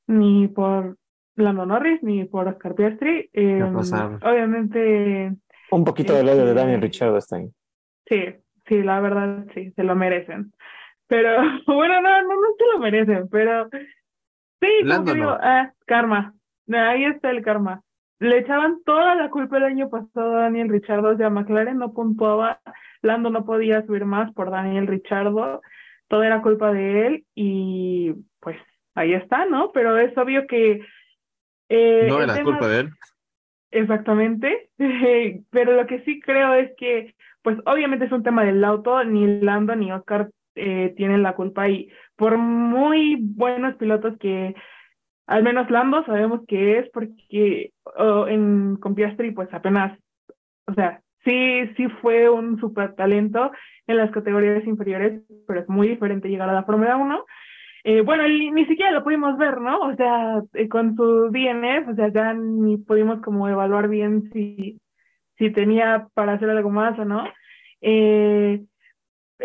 ni 0.05 0.49
por 0.49 0.97
Lando 1.35 1.65
Norris, 1.65 2.03
ni 2.03 2.25
por 2.25 2.49
Oscar 2.49 2.75
Piastri. 2.75 3.29
Eh, 3.31 3.63
obviamente. 3.63 5.33
Un 5.71 5.85
poquito 5.85 6.13
del 6.13 6.27
odio 6.27 6.45
de 6.45 6.53
Daniel 6.53 6.81
Ricciardo 6.81 7.17
está 7.17 7.37
ahí. 7.37 7.49
Sí, 8.05 8.35
sí, 8.67 8.83
la 8.83 8.99
verdad 8.99 9.45
sí, 9.53 9.71
se 9.71 9.83
lo 9.83 9.95
merecen. 9.95 10.51
Pero, 11.07 11.37
bueno, 11.67 12.01
no, 12.01 12.21
no, 12.21 12.27
no 12.27 12.47
se 12.57 12.65
lo 12.73 12.79
merecen, 12.79 13.29
pero 13.29 13.69
sí, 14.65 14.87
como 14.87 15.05
que 15.05 15.13
digo, 15.13 15.37
ah, 15.41 15.71
karma. 15.85 16.33
Ahí 16.71 17.03
está 17.05 17.29
el 17.31 17.43
karma. 17.43 17.81
Le 18.19 18.37
echaban 18.39 18.77
toda 18.85 19.15
la 19.15 19.29
culpa 19.29 19.57
el 19.57 19.63
año 19.63 19.89
pasado 19.89 20.35
a 20.37 20.41
Daniel 20.43 20.69
Ricciardo, 20.69 21.09
o 21.09 21.17
sea, 21.17 21.29
McLaren 21.29 21.77
no 21.77 21.93
puntuaba, 21.93 22.59
Lando 23.01 23.29
no 23.29 23.43
podía 23.45 23.85
subir 23.85 24.05
más 24.05 24.31
por 24.33 24.49
Daniel 24.49 24.87
Ricciardo, 24.87 25.61
todo 26.07 26.23
era 26.23 26.41
culpa 26.41 26.71
de 26.71 27.07
él 27.07 27.25
y 27.35 28.13
pues 28.39 28.57
ahí 28.95 29.13
está, 29.13 29.45
¿no? 29.45 29.71
Pero 29.73 29.97
es 29.97 30.17
obvio 30.17 30.47
que... 30.47 30.85
eh, 31.69 32.05
No 32.07 32.21
era 32.21 32.33
tema- 32.35 32.45
culpa 32.51 32.67
de 32.69 32.79
él. 32.81 32.89
Exactamente, 33.71 34.69
pero 35.49 35.73
lo 35.73 35.87
que 35.87 36.01
sí 36.03 36.21
creo 36.21 36.53
es 36.53 36.71
que, 36.77 37.15
pues 37.41 37.57
obviamente 37.65 38.05
es 38.05 38.11
un 38.11 38.23
tema 38.23 38.45
del 38.45 38.63
auto, 38.63 39.03
ni 39.03 39.41
Lando 39.41 39.75
ni 39.75 39.91
Oscar 39.91 40.29
eh, 40.55 40.93
tienen 40.97 41.23
la 41.23 41.35
culpa 41.35 41.69
y 41.69 41.89
por 42.15 42.37
muy 42.37 43.17
buenos 43.19 43.75
pilotos 43.75 44.17
que, 44.19 44.55
al 45.27 45.43
menos 45.43 45.69
Lando 45.69 46.05
sabemos 46.05 46.41
que 46.47 46.79
es 46.79 46.89
porque 46.91 47.71
oh, 47.97 48.27
en, 48.27 48.77
con 48.77 48.95
Piastri 48.95 49.31
pues 49.31 49.53
apenas, 49.53 49.97
o 50.67 50.73
sea, 50.73 51.01
sí, 51.23 51.67
sí 51.75 51.87
fue 52.01 52.29
un 52.29 52.59
super 52.59 52.95
talento 52.95 53.51
en 53.87 53.97
las 53.97 54.11
categorías 54.11 54.65
inferiores, 54.65 55.21
pero 55.47 55.61
es 55.61 55.69
muy 55.69 55.87
diferente 55.87 56.29
llegar 56.29 56.49
a 56.49 56.53
la 56.53 56.63
Fórmula 56.63 56.97
1. 56.97 57.25
Eh, 57.85 58.01
bueno, 58.01 58.27
ni, 58.27 58.65
siquiera 58.65 58.91
lo 58.91 59.03
pudimos 59.03 59.37
ver, 59.37 59.59
¿no? 59.59 59.79
O 59.79 59.95
sea, 59.95 60.41
eh, 60.53 60.69
con 60.69 60.95
su 60.95 61.29
DNF, 61.31 61.89
o 61.89 61.95
sea, 61.95 62.07
ya 62.09 62.33
ni 62.33 62.77
pudimos 62.77 63.21
como 63.21 63.49
evaluar 63.49 63.89
bien 63.89 64.29
si, 64.31 64.79
si 65.37 65.51
tenía 65.51 66.07
para 66.13 66.33
hacer 66.33 66.49
algo 66.49 66.69
más 66.69 66.97
o 66.97 67.03
no. 67.03 67.25
Eh, 67.81 68.63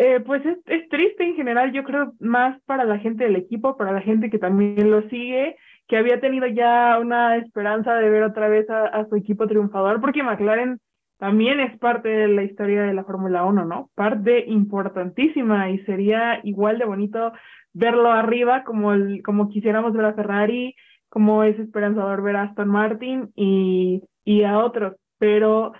eh, 0.01 0.21
pues 0.21 0.47
es, 0.47 0.59
es 0.67 0.89
triste 0.89 1.25
en 1.25 1.35
general, 1.35 1.73
yo 1.73 1.83
creo 1.83 2.13
más 2.21 2.61
para 2.67 2.85
la 2.85 2.99
gente 3.01 3.25
del 3.25 3.35
equipo, 3.35 3.77
para 3.77 3.91
la 3.91 4.01
gente 4.01 4.31
que 4.31 4.39
también 4.39 4.93
lo 4.93 5.03
sigue, 5.09 5.57
que 5.89 5.97
había 5.97 6.21
tenido 6.21 6.47
ya 6.47 6.97
una 7.01 7.37
esperanza 7.37 7.95
de 7.97 8.09
ver 8.09 8.23
otra 8.23 8.47
vez 8.47 8.71
a, 8.71 9.05
su 9.09 9.17
equipo 9.17 9.49
triunfador, 9.49 10.01
porque 10.01 10.23
McLaren 10.23 10.79
también 11.19 11.59
es 11.59 11.77
parte 11.81 12.09
de 12.11 12.29
la 12.29 12.45
historia 12.45 12.83
de 12.85 12.95
la 12.95 13.03
Fórmula 13.03 13.43
1, 13.45 13.65
¿no? 13.65 13.91
Parte 13.97 14.45
importantísima 14.47 15.69
y 15.71 15.79
sería 15.81 16.39
igual 16.45 16.79
de 16.79 16.85
bonito 16.85 17.33
verlo 17.73 18.13
arriba 18.13 18.63
como, 18.63 18.93
el, 18.93 19.23
como 19.25 19.49
quisiéramos 19.49 19.95
ver 19.95 20.05
a 20.05 20.15
Ferrari, 20.15 20.77
como 21.09 21.43
es 21.43 21.59
esperanzador 21.59 22.23
ver 22.23 22.37
a 22.37 22.43
Aston 22.43 22.69
Martin 22.69 23.33
y, 23.35 24.05
y 24.25 24.45
a 24.45 24.59
otros, 24.61 24.95
pero 25.19 25.73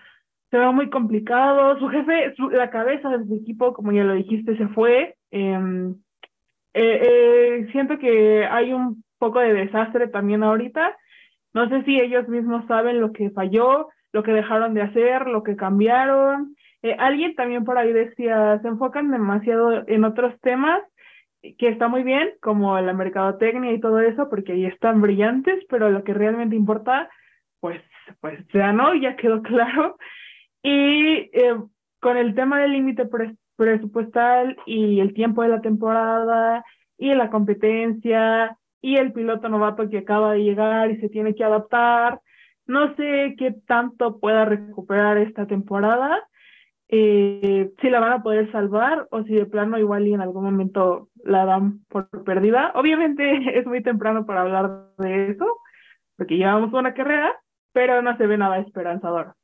se 0.51 0.59
ve 0.59 0.71
muy 0.73 0.91
complicado. 0.91 1.79
Su 1.79 1.89
jefe, 1.89 2.35
la 2.53 2.71
cabeza 2.71 3.09
de 3.11 3.25
su 3.27 3.35
equipo, 3.35 3.73
como 3.73 3.93
ya 3.93 4.05
lo 4.05 4.15
dijiste, 4.15 4.57
se 4.57 4.69
fue. 4.69 5.17
Eh, 5.31 5.93
eh, 6.75 7.01
eh, 7.03 7.69
siento 7.73 7.99
que 7.99 8.47
hay 8.47 8.73
un 8.73 9.03
poco 9.19 9.41
de 9.41 9.53
desastre 9.53 10.09
también 10.09 10.43
ahorita. 10.43 10.97
No 11.53 11.69
sé 11.69 11.83
si 11.85 11.99
ellos 11.99 12.29
mismos 12.29 12.67
saben 12.67 13.01
lo 13.01 13.13
que 13.13 13.31
falló, 13.31 13.89
lo 14.13 14.23
que 14.23 14.33
dejaron 14.33 14.75
de 14.75 14.83
hacer, 14.83 15.27
lo 15.27 15.43
que 15.43 15.57
cambiaron. 15.57 16.55
Eh, 16.83 16.95
alguien 16.99 17.35
también 17.35 17.65
por 17.65 17.79
ahí 17.79 17.93
decía, 17.93 18.61
se 18.63 18.69
enfocan 18.69 19.11
demasiado 19.11 19.83
en 19.89 20.05
otros 20.05 20.39
temas 20.41 20.81
que 21.41 21.69
está 21.69 21.89
muy 21.89 22.03
bien, 22.03 22.31
como 22.41 22.79
la 22.81 22.93
mercadotecnia 22.93 23.73
y 23.73 23.81
todo 23.81 24.01
eso, 24.01 24.29
porque 24.29 24.53
ahí 24.53 24.67
están 24.67 25.01
brillantes, 25.01 25.65
pero 25.69 25.91
lo 25.91 26.03
que 26.05 26.13
realmente 26.13 26.57
importa, 26.57 27.09
pues, 27.61 27.81
pues 28.21 28.39
ya 28.53 28.73
no, 28.73 28.95
ya 28.95 29.17
quedó 29.17 29.43
claro. 29.43 29.97
Y 30.63 31.31
eh, 31.33 31.57
con 32.01 32.17
el 32.17 32.35
tema 32.35 32.61
del 32.61 32.73
límite 32.73 33.07
pres 33.07 33.35
presupuestal 33.57 34.57
y 34.67 35.01
el 35.01 35.13
tiempo 35.15 35.43
de 35.43 35.49
la 35.49 35.61
temporada 35.61 36.65
y 36.97 37.13
la 37.15 37.29
competencia 37.29 38.57
y 38.81 38.97
el 38.97 39.13
piloto 39.13 39.49
novato 39.49 39.89
que 39.91 39.99
acaba 39.99 40.35
de 40.35 40.45
llegar 40.45 40.91
y 40.91 41.01
se 41.01 41.09
tiene 41.09 41.35
que 41.35 41.43
adaptar, 41.43 42.21
no 42.67 42.95
sé 42.95 43.35
qué 43.37 43.55
tanto 43.67 44.21
pueda 44.21 44.45
recuperar 44.45 45.19
esta 45.19 45.47
temporada. 45.47 46.25
eh, 46.91 47.71
si 47.81 47.91
la 47.91 48.01
van 48.01 48.13
a 48.13 48.23
poder 48.23 48.51
salvar 48.53 49.07
o 49.11 49.23
si 49.25 49.35
de 49.35 49.47
plano 49.47 49.79
igual 49.79 50.07
y 50.07 50.15
en 50.15 50.23
algún 50.23 50.45
momento 50.45 51.09
la 51.23 51.45
dan 51.45 51.81
por 51.89 52.09
perdida. 52.25 52.73
Obviamente 52.77 53.23
es 53.59 53.67
muy 53.67 53.83
temprano 53.83 54.25
para 54.27 54.43
hablar 54.43 54.87
de 54.99 55.33
eso, 55.33 55.47
porque 56.17 56.37
llevamos 56.37 56.73
una 56.73 56.95
carrera, 56.95 57.35
pero 57.73 58.03
no 58.03 58.17
se 58.17 58.27
ve 58.27 58.39
nada 58.39 58.59
esperanzador. 58.59 59.35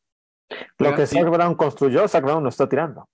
Lo 0.78 0.94
que 0.94 1.06
Zach 1.06 1.28
Brown 1.30 1.54
construyó, 1.54 2.06
Zach 2.08 2.22
Brown 2.24 2.42
lo 2.42 2.48
está 2.48 2.68
tirando. 2.68 3.08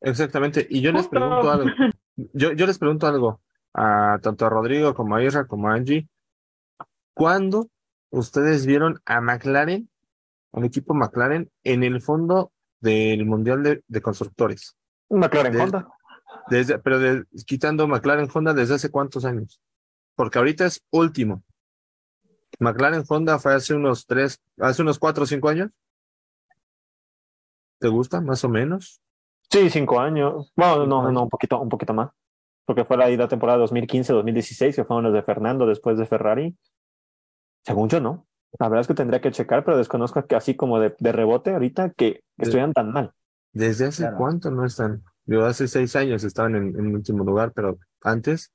Exactamente, 0.00 0.66
y 0.70 0.80
yo 0.80 0.92
les 0.92 1.08
pregunto 1.08 1.50
algo. 1.50 1.70
Yo, 2.32 2.50
yo 2.50 2.66
les 2.66 2.78
pregunto 2.80 3.06
algo 3.06 3.40
a 3.72 4.18
tanto 4.20 4.44
a 4.44 4.48
Rodrigo 4.50 4.92
como 4.92 5.14
a 5.14 5.22
Isra 5.22 5.46
como 5.46 5.68
a 5.70 5.74
Angie. 5.74 6.08
¿Cuándo 7.14 7.68
ustedes 8.10 8.66
vieron 8.66 9.00
a 9.06 9.20
McLaren, 9.20 9.88
al 10.52 10.64
equipo 10.64 10.94
McLaren, 10.94 11.48
en 11.62 11.84
el 11.84 12.00
fondo 12.00 12.50
del 12.80 13.24
Mundial 13.24 13.62
de, 13.62 13.84
de 13.86 14.02
Constructores? 14.02 14.76
McLaren 15.10 15.60
Honda. 15.60 15.88
Desde, 16.48 16.78
pero 16.80 16.98
de- 16.98 17.24
quitando 17.46 17.86
McLaren 17.86 18.28
Honda 18.34 18.52
desde 18.52 18.74
hace 18.74 18.90
cuántos 18.90 19.24
años? 19.24 19.60
Porque 20.16 20.38
ahorita 20.38 20.66
es 20.66 20.82
último. 20.90 21.44
McLaren 22.58 23.04
Honda 23.08 23.38
fue 23.38 23.54
hace 23.54 23.74
unos 23.74 24.06
tres, 24.06 24.40
hace 24.58 24.82
unos 24.82 24.98
cuatro 24.98 25.22
o 25.22 25.26
cinco 25.26 25.48
años. 25.48 25.70
¿Te 27.78 27.88
gusta? 27.88 28.20
Más 28.20 28.44
o 28.44 28.48
menos. 28.48 29.00
Sí, 29.50 29.70
cinco 29.70 30.00
años. 30.00 30.52
Bueno, 30.56 30.74
Cinco 30.74 30.86
no, 30.86 31.00
años. 31.00 31.12
no, 31.12 31.22
un 31.24 31.28
poquito, 31.28 31.60
un 31.60 31.68
poquito 31.68 31.94
más. 31.94 32.10
Porque 32.66 32.84
fue 32.84 32.96
la 32.98 33.08
ida 33.10 33.28
temporada 33.28 33.58
2015-2016, 33.64 34.74
que 34.74 34.84
fueron 34.84 35.04
los 35.04 35.12
de 35.14 35.22
Fernando 35.22 35.66
después 35.66 35.96
de 35.96 36.06
Ferrari. 36.06 36.56
Según 37.64 37.88
yo, 37.88 38.00
no. 38.00 38.26
La 38.58 38.68
verdad 38.68 38.82
es 38.82 38.86
que 38.88 38.94
tendría 38.94 39.20
que 39.20 39.30
checar, 39.30 39.64
pero 39.64 39.76
desconozco 39.76 40.26
que 40.26 40.34
así 40.36 40.54
como 40.54 40.78
de, 40.80 40.94
de 40.98 41.12
rebote 41.12 41.52
ahorita 41.52 41.90
que 41.90 42.04
De- 42.36 42.44
estuvieran 42.44 42.72
tan 42.72 42.92
mal. 42.92 43.12
¿Desde 43.52 43.86
hace 43.86 44.02
Claro. 44.02 44.18
cuánto 44.18 44.50
no 44.50 44.64
están? 44.64 45.02
Yo 45.26 45.44
hace 45.46 45.68
seis 45.68 45.94
años 45.96 46.24
estaban 46.24 46.54
en, 46.56 46.78
en 46.78 46.94
último 46.94 47.24
lugar, 47.24 47.52
pero 47.54 47.78
antes, 48.02 48.52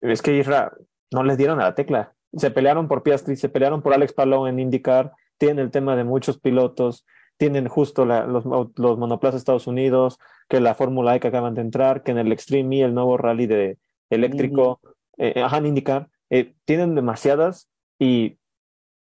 Es 0.00 0.20
que 0.22 0.36
Isra 0.36 0.72
no 1.12 1.22
les 1.22 1.36
dieron 1.38 1.60
a 1.60 1.64
la 1.64 1.74
tecla. 1.74 2.14
Se 2.34 2.50
pelearon 2.50 2.88
por 2.88 3.02
Piastri, 3.02 3.36
se 3.36 3.48
pelearon 3.48 3.80
por 3.82 3.94
Alex 3.94 4.12
Palou 4.12 4.46
en 4.46 4.58
IndyCar, 4.58 5.12
tienen 5.38 5.58
el 5.60 5.70
tema 5.70 5.96
de 5.96 6.04
muchos 6.04 6.38
pilotos, 6.40 7.06
tienen 7.36 7.68
justo 7.68 8.04
la- 8.04 8.26
los, 8.26 8.44
los 8.44 8.98
monoplazas 8.98 9.34
de 9.34 9.38
Estados 9.38 9.66
Unidos, 9.66 10.18
que 10.48 10.60
la 10.60 10.74
Fórmula 10.74 11.16
E 11.16 11.20
que 11.20 11.28
acaban 11.28 11.54
de 11.54 11.62
entrar, 11.62 12.02
que 12.02 12.12
en 12.12 12.18
el 12.18 12.32
Extreme 12.32 12.80
E, 12.80 12.84
el 12.84 12.94
nuevo 12.94 13.16
rally 13.16 13.46
de 13.46 13.78
eléctrico, 14.10 14.80
eh, 15.18 15.42
ajá, 15.42 15.58
en 15.58 15.66
IndyCar, 15.66 16.08
eh, 16.30 16.54
tienen 16.64 16.94
demasiadas 16.94 17.68
y 17.98 18.38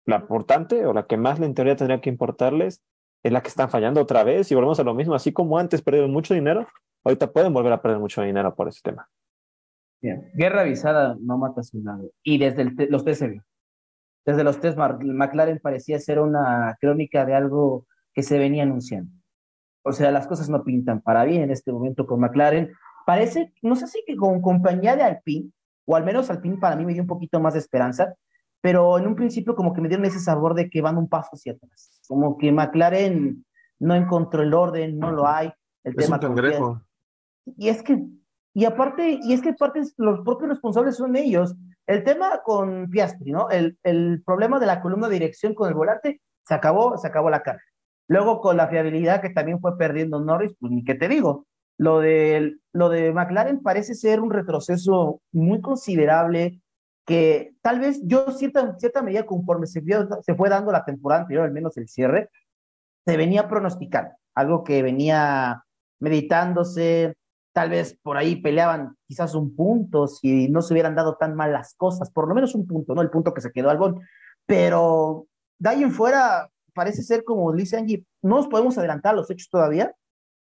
la 0.07 0.17
importante 0.17 0.87
o 0.87 0.93
la 0.93 1.07
que 1.07 1.17
más 1.17 1.41
en 1.41 1.55
teoría 1.55 1.77
tendría 1.77 2.01
que 2.01 2.11
importarles 2.11 2.83
es 3.23 3.33
la 3.33 3.41
que 3.41 3.49
están 3.49 3.71
fallando 3.71 4.01
otra 4.01 4.25
vez 4.25 4.51
y 4.51 4.55
volvemos 4.55 4.81
a 4.81 4.85
lo 4.85 4.95
mismo, 4.95 5.15
así 5.15 5.33
como 5.33 5.59
antes 5.59 5.83
perdieron 5.83 6.11
mucho 6.11 6.35
dinero, 6.35 6.67
ahorita 7.05 7.33
pueden 7.33 7.53
volver 7.53 7.73
a 7.73 7.81
perder 7.81 8.01
mucho 8.01 8.23
dinero 8.23 8.55
por 8.55 8.69
ese 8.69 8.81
tema. 8.83 9.09
Bien. 10.01 10.31
Guerra 10.35 10.63
avisada 10.63 11.17
no 11.21 11.39
mata 11.39 11.63
sin 11.63 11.85
nada. 11.85 12.03
Y 12.25 12.39
desde 12.39 12.63
el 12.63 12.75
los 12.91 13.05
test. 13.05 13.23
Desde 14.25 14.43
los 14.45 14.59
test, 14.61 14.77
McLaren 14.77 15.61
parecía 15.61 16.01
ser 16.01 16.19
una 16.19 16.77
crónica 16.81 17.25
de 17.25 17.35
algo 17.35 17.87
que 18.15 18.23
se 18.23 18.39
venía 18.39 18.63
anunciando. 18.63 19.13
O 19.85 19.93
sea, 19.93 20.11
las 20.11 20.27
cosas 20.27 20.49
no 20.49 20.63
pintan 20.63 21.01
para 21.01 21.25
bien 21.25 21.43
en 21.43 21.51
este 21.51 21.73
momento 21.73 22.07
con 22.07 22.21
McLaren. 22.21 22.73
Parece, 23.05 23.53
no 23.63 23.75
sé 23.75 23.87
si 23.89 24.03
que 24.07 24.17
con 24.17 24.41
compañía 24.41 24.95
de 24.97 25.03
Alpine, 25.03 25.51
o 25.87 25.97
al 25.97 26.05
menos 26.05 26.31
Alpine 26.31 26.59
para 26.59 26.77
mí 26.77 26.85
me 26.85 26.93
dio 26.93 27.03
un 27.03 27.09
poquito 27.09 27.41
más 27.41 27.55
de 27.55 27.61
esperanza, 27.61 28.15
pero 28.61 28.97
en 28.97 29.09
un 29.09 29.17
principio 29.17 29.57
como 29.57 29.73
que 29.73 29.81
me 29.81 29.89
dieron 29.89 30.07
ese 30.07 30.21
sabor 30.21 30.55
de 30.55 30.71
que 30.71 30.81
van 30.81 30.97
un 30.97 31.09
paso 31.09 31.31
hacia 31.33 31.53
atrás. 31.53 32.01
Como 32.07 32.39
que 32.39 32.53
McLaren 32.53 33.45
no 33.81 33.95
encontró 33.95 34.43
el 34.43 34.55
orden, 34.55 34.99
no 34.99 35.11
lo 35.11 35.27
hay. 35.27 35.53
El 35.83 35.95
es 35.99 36.05
tema 36.05 36.17
un 36.17 36.23
cangrejo. 36.23 36.81
y 37.45 37.69
es 37.69 37.83
que, 37.83 38.07
y 38.55 38.65
aparte, 38.65 39.19
y 39.21 39.33
es 39.33 39.43
que 39.43 39.51
aparte 39.51 39.81
los 39.97 40.21
propios 40.21 40.51
responsables 40.51 40.97
son 40.97 41.17
ellos. 41.17 41.57
El 41.89 42.05
tema 42.05 42.41
con 42.45 42.89
Piastri, 42.89 43.33
¿no? 43.33 43.51
El, 43.51 43.77
el 43.83 44.23
problema 44.25 44.61
de 44.61 44.67
la 44.67 44.81
columna 44.81 45.09
de 45.09 45.15
dirección 45.15 45.55
con 45.55 45.69
el 45.69 45.75
volante, 45.75 46.23
se 46.45 46.55
acabó, 46.55 46.97
se 46.97 47.09
acabó 47.09 47.29
la 47.31 47.43
carga. 47.43 47.63
Luego 48.13 48.41
con 48.43 48.59
la 48.59 48.69
fiabilidad 48.69 49.23
que 49.23 49.31
también 49.31 49.59
fue 49.59 49.79
perdiendo 49.79 50.21
Norris, 50.21 50.55
pues 50.61 50.71
ni 50.71 50.85
qué 50.85 50.95
te 50.95 51.09
digo. 51.09 51.47
Lo 51.79 52.01
de, 52.01 52.57
lo 52.75 52.91
de 52.91 53.11
McLaren 53.11 53.63
parece 53.63 53.95
ser 53.95 54.21
un 54.21 54.31
retroceso 54.31 55.23
muy 55.33 55.63
considerable 55.63 56.61
que 57.07 57.55
tal 57.63 57.81
vez 57.81 58.01
yo 58.05 58.31
cierta, 58.33 58.77
cierta 58.79 59.01
medida 59.03 59.25
conforme 59.25 59.67
se, 59.67 59.81
vio- 59.81 60.07
se 60.23 60.35
fue 60.35 60.51
dando 60.51 60.71
la 60.73 60.85
temporada 60.85 61.23
anterior, 61.23 61.47
al 61.47 61.53
menos 61.53 61.75
el 61.79 61.89
cierre, 61.89 62.29
se 63.07 63.17
venía 63.17 63.49
pronosticando, 63.49 64.13
algo 64.35 64.63
que 64.63 64.83
venía 64.83 65.65
meditándose, 65.99 67.15
tal 67.55 67.71
vez 67.71 67.99
por 68.03 68.19
ahí 68.19 68.37
peleaban 68.37 68.95
quizás 69.09 69.35
un 69.35 69.57
punto, 69.57 70.07
si 70.07 70.51
no 70.51 70.61
se 70.61 70.75
hubieran 70.75 70.95
dado 70.95 71.17
tan 71.17 71.35
mal 71.35 71.51
las 71.53 71.75
cosas, 71.77 72.11
por 72.11 72.29
lo 72.29 72.35
menos 72.35 72.55
un 72.55 72.67
punto, 72.67 72.95
¿no? 72.95 73.01
El 73.01 73.11
punto 73.11 73.33
que 73.33 73.41
se 73.41 73.53
quedó 73.53 73.71
Albón. 73.71 74.01
Pero 74.47 75.27
de 75.59 75.69
ahí 75.71 75.83
en 75.83 75.91
fuera, 75.93 76.49
parece 76.75 77.03
ser 77.03 77.25
como 77.25 77.53
dice 77.53 77.77
Angie, 77.77 78.05
no 78.23 78.37
nos 78.37 78.49
podemos 78.49 78.77
adelantar 78.79 79.15
a 79.15 79.17
los 79.17 79.31
hechos 79.31 79.49
todavía, 79.49 79.95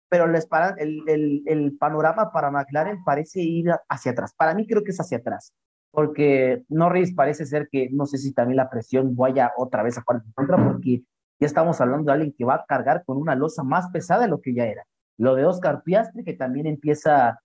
pero 0.10 0.28
les 0.28 0.48
el, 0.78 1.04
el, 1.08 1.44
el 1.46 1.78
panorama 1.78 2.32
para 2.32 2.52
McLaren 2.52 3.04
parece 3.04 3.42
ir 3.42 3.70
hacia 3.88 4.12
atrás. 4.12 4.34
Para 4.36 4.56
mí 4.56 4.66
creo 4.68 4.84
que 4.84 4.92
es 4.92 5.00
hacia 5.00 5.20
atrás, 5.20 5.54
porque 5.92 6.64
Norris 6.68 7.14
parece 7.14 7.46
ser 7.46 7.70
que 7.72 7.90
no 7.92 8.06
sé 8.06 8.18
si 8.18 8.34
también 8.34 8.58
la 8.58 8.70
presión 8.70 9.16
vaya 9.16 9.52
otra 9.58 9.84
vez 9.84 9.98
a 9.98 10.02
jugar 10.02 10.24
contra, 10.34 10.58
porque 10.58 11.04
ya 11.40 11.48
estamos 11.48 11.80
hablando 11.80 12.08
de 12.08 12.14
alguien 12.14 12.36
que 12.38 12.44
va 12.44 12.56
a 12.56 12.66
cargar 12.68 13.04
con 13.06 13.18
una 13.18 13.36
losa 13.36 13.64
más 13.64 13.90
pesada 13.92 14.24
de 14.24 14.28
lo 14.28 14.42
que 14.42 14.54
ya 14.54 14.66
era. 14.66 14.86
Lo 15.18 15.36
de 15.36 15.46
Oscar 15.46 15.84
Piastri, 15.84 16.24
que 16.24 16.34
también 16.34 16.66
empieza, 16.66 17.40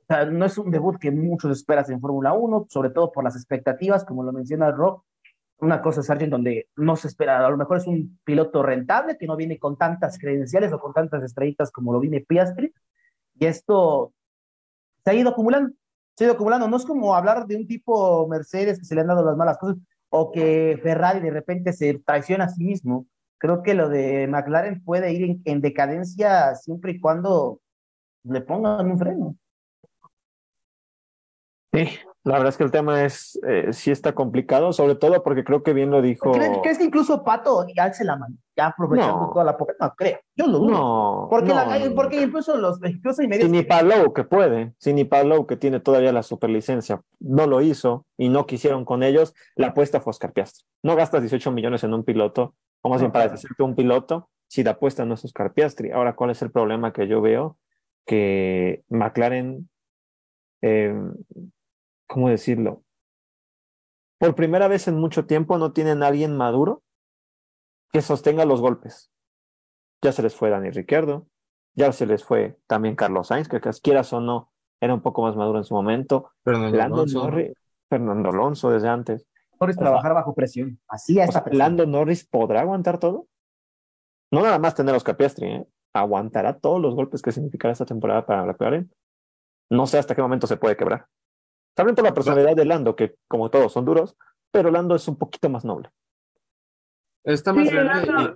o 0.00 0.04
sea, 0.06 0.26
no 0.26 0.44
es 0.44 0.56
un 0.58 0.70
debut 0.70 0.98
que 0.98 1.10
muchos 1.10 1.50
esperas 1.50 1.90
en 1.90 2.00
Fórmula 2.00 2.32
1, 2.32 2.66
sobre 2.68 2.90
todo 2.90 3.10
por 3.12 3.24
las 3.24 3.34
expectativas, 3.34 4.04
como 4.04 4.22
lo 4.22 4.32
menciona 4.32 4.70
Rock. 4.70 5.04
Una 5.60 5.82
cosa 5.82 6.00
alguien 6.12 6.30
donde 6.30 6.68
no 6.76 6.94
se 6.94 7.08
espera, 7.08 7.44
a 7.44 7.50
lo 7.50 7.56
mejor 7.56 7.78
es 7.78 7.86
un 7.86 8.18
piloto 8.24 8.62
rentable 8.62 9.16
que 9.18 9.26
no 9.26 9.36
viene 9.36 9.58
con 9.58 9.76
tantas 9.76 10.18
credenciales 10.18 10.72
o 10.72 10.78
con 10.78 10.92
tantas 10.92 11.22
estrellitas 11.24 11.72
como 11.72 11.92
lo 11.92 12.00
viene 12.00 12.20
Piastri, 12.20 12.72
y 13.34 13.46
esto 13.46 14.12
se 15.04 15.10
ha 15.10 15.14
ido 15.14 15.30
acumulando, 15.30 15.74
se 16.14 16.24
ha 16.24 16.26
ido 16.26 16.34
acumulando. 16.34 16.68
No 16.68 16.76
es 16.76 16.84
como 16.84 17.14
hablar 17.14 17.46
de 17.46 17.56
un 17.56 17.66
tipo 17.66 18.26
Mercedes 18.28 18.78
que 18.78 18.84
se 18.84 18.94
le 18.94 19.00
han 19.00 19.08
dado 19.08 19.24
las 19.24 19.36
malas 19.36 19.58
cosas 19.58 19.78
o 20.10 20.30
que 20.32 20.78
Ferrari 20.82 21.20
de 21.20 21.30
repente 21.30 21.72
se 21.72 21.98
traiciona 21.98 22.44
a 22.44 22.48
sí 22.48 22.64
mismo. 22.64 23.06
Creo 23.38 23.62
que 23.62 23.74
lo 23.74 23.88
de 23.88 24.26
McLaren 24.26 24.82
puede 24.82 25.12
ir 25.12 25.40
en 25.44 25.60
decadencia 25.60 26.54
siempre 26.56 26.92
y 26.92 27.00
cuando 27.00 27.60
le 28.24 28.40
pongan 28.40 28.90
un 28.90 28.98
freno. 28.98 29.36
Sí, 31.72 31.98
la 32.28 32.34
verdad 32.34 32.48
es 32.50 32.56
que 32.56 32.64
el 32.64 32.70
tema 32.70 33.04
es, 33.04 33.38
eh, 33.46 33.72
sí 33.72 33.90
está 33.90 34.14
complicado, 34.14 34.72
sobre 34.72 34.94
todo 34.94 35.22
porque 35.22 35.44
creo 35.44 35.62
que 35.62 35.72
bien 35.72 35.90
lo 35.90 36.02
dijo. 36.02 36.30
¿Crees, 36.32 36.58
crees 36.62 36.78
que 36.78 36.84
incluso 36.84 37.24
Pato 37.24 37.66
ya 37.74 37.84
alce 37.84 38.04
la 38.04 38.16
mano, 38.16 38.36
ya 38.56 38.66
aprovechando 38.68 39.26
No. 39.26 39.32
toda 39.32 39.44
la 39.44 39.56
poca? 39.56 39.74
No, 39.80 39.94
creo, 39.96 40.18
yo 40.36 40.46
lo 40.46 40.58
dudo. 40.58 40.70
No, 40.70 41.26
porque, 41.30 41.48
no, 41.48 41.54
la- 41.54 41.94
porque 41.94 42.22
incluso 42.22 42.56
los 42.56 42.78
incluso 42.84 43.22
hay 43.22 43.28
medios 43.28 43.46
Si 43.46 43.50
ni 43.50 43.62
Palou 43.62 44.12
que 44.12 44.24
puede, 44.24 44.74
si 44.78 44.92
ni 44.92 45.04
Palou 45.04 45.46
que 45.46 45.56
tiene 45.56 45.80
todavía 45.80 46.12
la 46.12 46.22
superlicencia, 46.22 47.00
no 47.20 47.46
lo 47.46 47.60
hizo 47.62 48.04
y 48.16 48.28
no 48.28 48.46
quisieron 48.46 48.84
con 48.84 49.02
ellos, 49.02 49.34
la 49.56 49.68
apuesta 49.68 50.00
fue 50.00 50.10
Oscar 50.10 50.32
Piastri. 50.32 50.64
No 50.82 50.96
gastas 50.96 51.22
18 51.22 51.50
millones 51.50 51.82
en 51.84 51.94
un 51.94 52.04
piloto, 52.04 52.54
o 52.82 52.90
más 52.90 53.00
bien 53.00 53.10
para 53.10 53.24
deshacerte 53.24 53.62
un 53.62 53.74
piloto, 53.74 54.28
si 54.46 54.62
la 54.64 54.72
apuesta 54.72 55.04
no 55.04 55.14
es 55.14 55.24
Oscar 55.24 55.52
Piastri. 55.52 55.90
Ahora, 55.90 56.14
¿cuál 56.14 56.30
es 56.30 56.40
el 56.42 56.50
problema 56.50 56.92
que 56.92 57.06
yo 57.08 57.20
veo? 57.20 57.58
Que 58.06 58.82
McLaren, 58.88 59.68
eh, 60.62 60.94
¿cómo 62.08 62.28
decirlo? 62.28 62.82
Por 64.18 64.34
primera 64.34 64.66
vez 64.66 64.88
en 64.88 64.96
mucho 64.96 65.26
tiempo 65.26 65.58
no 65.58 65.72
tienen 65.72 66.02
a 66.02 66.08
alguien 66.08 66.36
maduro 66.36 66.82
que 67.92 68.02
sostenga 68.02 68.44
los 68.44 68.60
golpes. 68.60 69.12
Ya 70.02 70.12
se 70.12 70.22
les 70.22 70.34
fue 70.34 70.50
Dani 70.50 70.70
Ricciardo, 70.70 71.28
ya 71.74 71.92
se 71.92 72.06
les 72.06 72.24
fue 72.24 72.58
también 72.66 72.96
Carlos 72.96 73.28
Sainz, 73.28 73.48
que 73.48 73.60
quieras 73.60 74.12
o 74.12 74.20
no, 74.20 74.50
era 74.80 74.94
un 74.94 75.00
poco 75.00 75.22
más 75.22 75.36
maduro 75.36 75.58
en 75.58 75.64
su 75.64 75.74
momento. 75.74 76.32
Fernando 76.44 76.76
Lando 76.76 76.94
Alonso. 76.96 77.22
Norris, 77.22 77.52
Fernando 77.88 78.28
Alonso 78.30 78.70
desde 78.70 78.88
antes. 78.88 79.26
Norris 79.60 79.76
o 79.76 79.80
sea, 79.80 79.88
trabajar 79.88 80.14
bajo 80.14 80.34
presión. 80.34 80.80
Así 80.88 81.18
es 81.18 81.30
Lando 81.52 81.86
Norris 81.86 82.26
podrá 82.26 82.60
aguantar 82.60 82.98
todo. 82.98 83.26
No 84.30 84.42
nada 84.42 84.58
más 84.58 84.74
tener 84.74 84.94
a 84.94 84.98
Oscar 84.98 85.16
Piastri, 85.16 85.46
¿eh? 85.46 85.66
aguantará 85.94 86.58
todos 86.58 86.80
los 86.80 86.94
golpes 86.94 87.22
que 87.22 87.32
significará 87.32 87.72
esta 87.72 87.86
temporada 87.86 88.26
para 88.26 88.44
McLaren. 88.44 88.92
No 89.70 89.86
sé 89.86 89.98
hasta 89.98 90.14
qué 90.14 90.22
momento 90.22 90.46
se 90.46 90.56
puede 90.56 90.76
quebrar. 90.76 91.06
También 91.74 91.94
por 91.94 92.04
la 92.04 92.14
personalidad 92.14 92.56
de 92.56 92.64
Lando, 92.64 92.96
que 92.96 93.14
como 93.28 93.50
todos 93.50 93.72
son 93.72 93.84
duros, 93.84 94.16
pero 94.50 94.70
Lando 94.70 94.94
es 94.94 95.06
un 95.08 95.16
poquito 95.18 95.48
más 95.48 95.64
noble. 95.64 95.90
Está 97.24 97.52
más 97.52 97.68
Sí, 97.68 97.74
grande 97.74 98.06
Lando- 98.06 98.32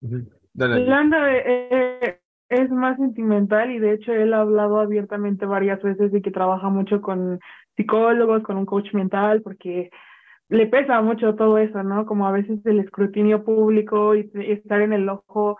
y... 0.00 0.28
Dale, 0.52 0.74
Angie. 0.74 0.86
Landa 0.88 1.18
eh, 1.32 2.20
es 2.48 2.70
más 2.70 2.96
sentimental 2.96 3.70
y 3.70 3.78
de 3.78 3.92
hecho 3.94 4.12
él 4.12 4.32
ha 4.34 4.40
hablado 4.42 4.78
abiertamente 4.78 5.46
varias 5.46 5.82
veces 5.82 6.12
de 6.12 6.22
que 6.22 6.30
trabaja 6.30 6.68
mucho 6.68 7.00
con 7.00 7.40
psicólogos, 7.76 8.42
con 8.44 8.56
un 8.56 8.66
coach 8.66 8.92
mental, 8.94 9.42
porque 9.42 9.90
le 10.48 10.66
pesa 10.66 11.00
mucho 11.02 11.34
todo 11.34 11.58
eso, 11.58 11.82
¿no? 11.82 12.06
Como 12.06 12.28
a 12.28 12.32
veces 12.32 12.64
el 12.66 12.78
escrutinio 12.80 13.42
público 13.44 14.14
y 14.14 14.30
estar 14.34 14.80
en 14.82 14.92
el 14.92 15.08
ojo 15.08 15.58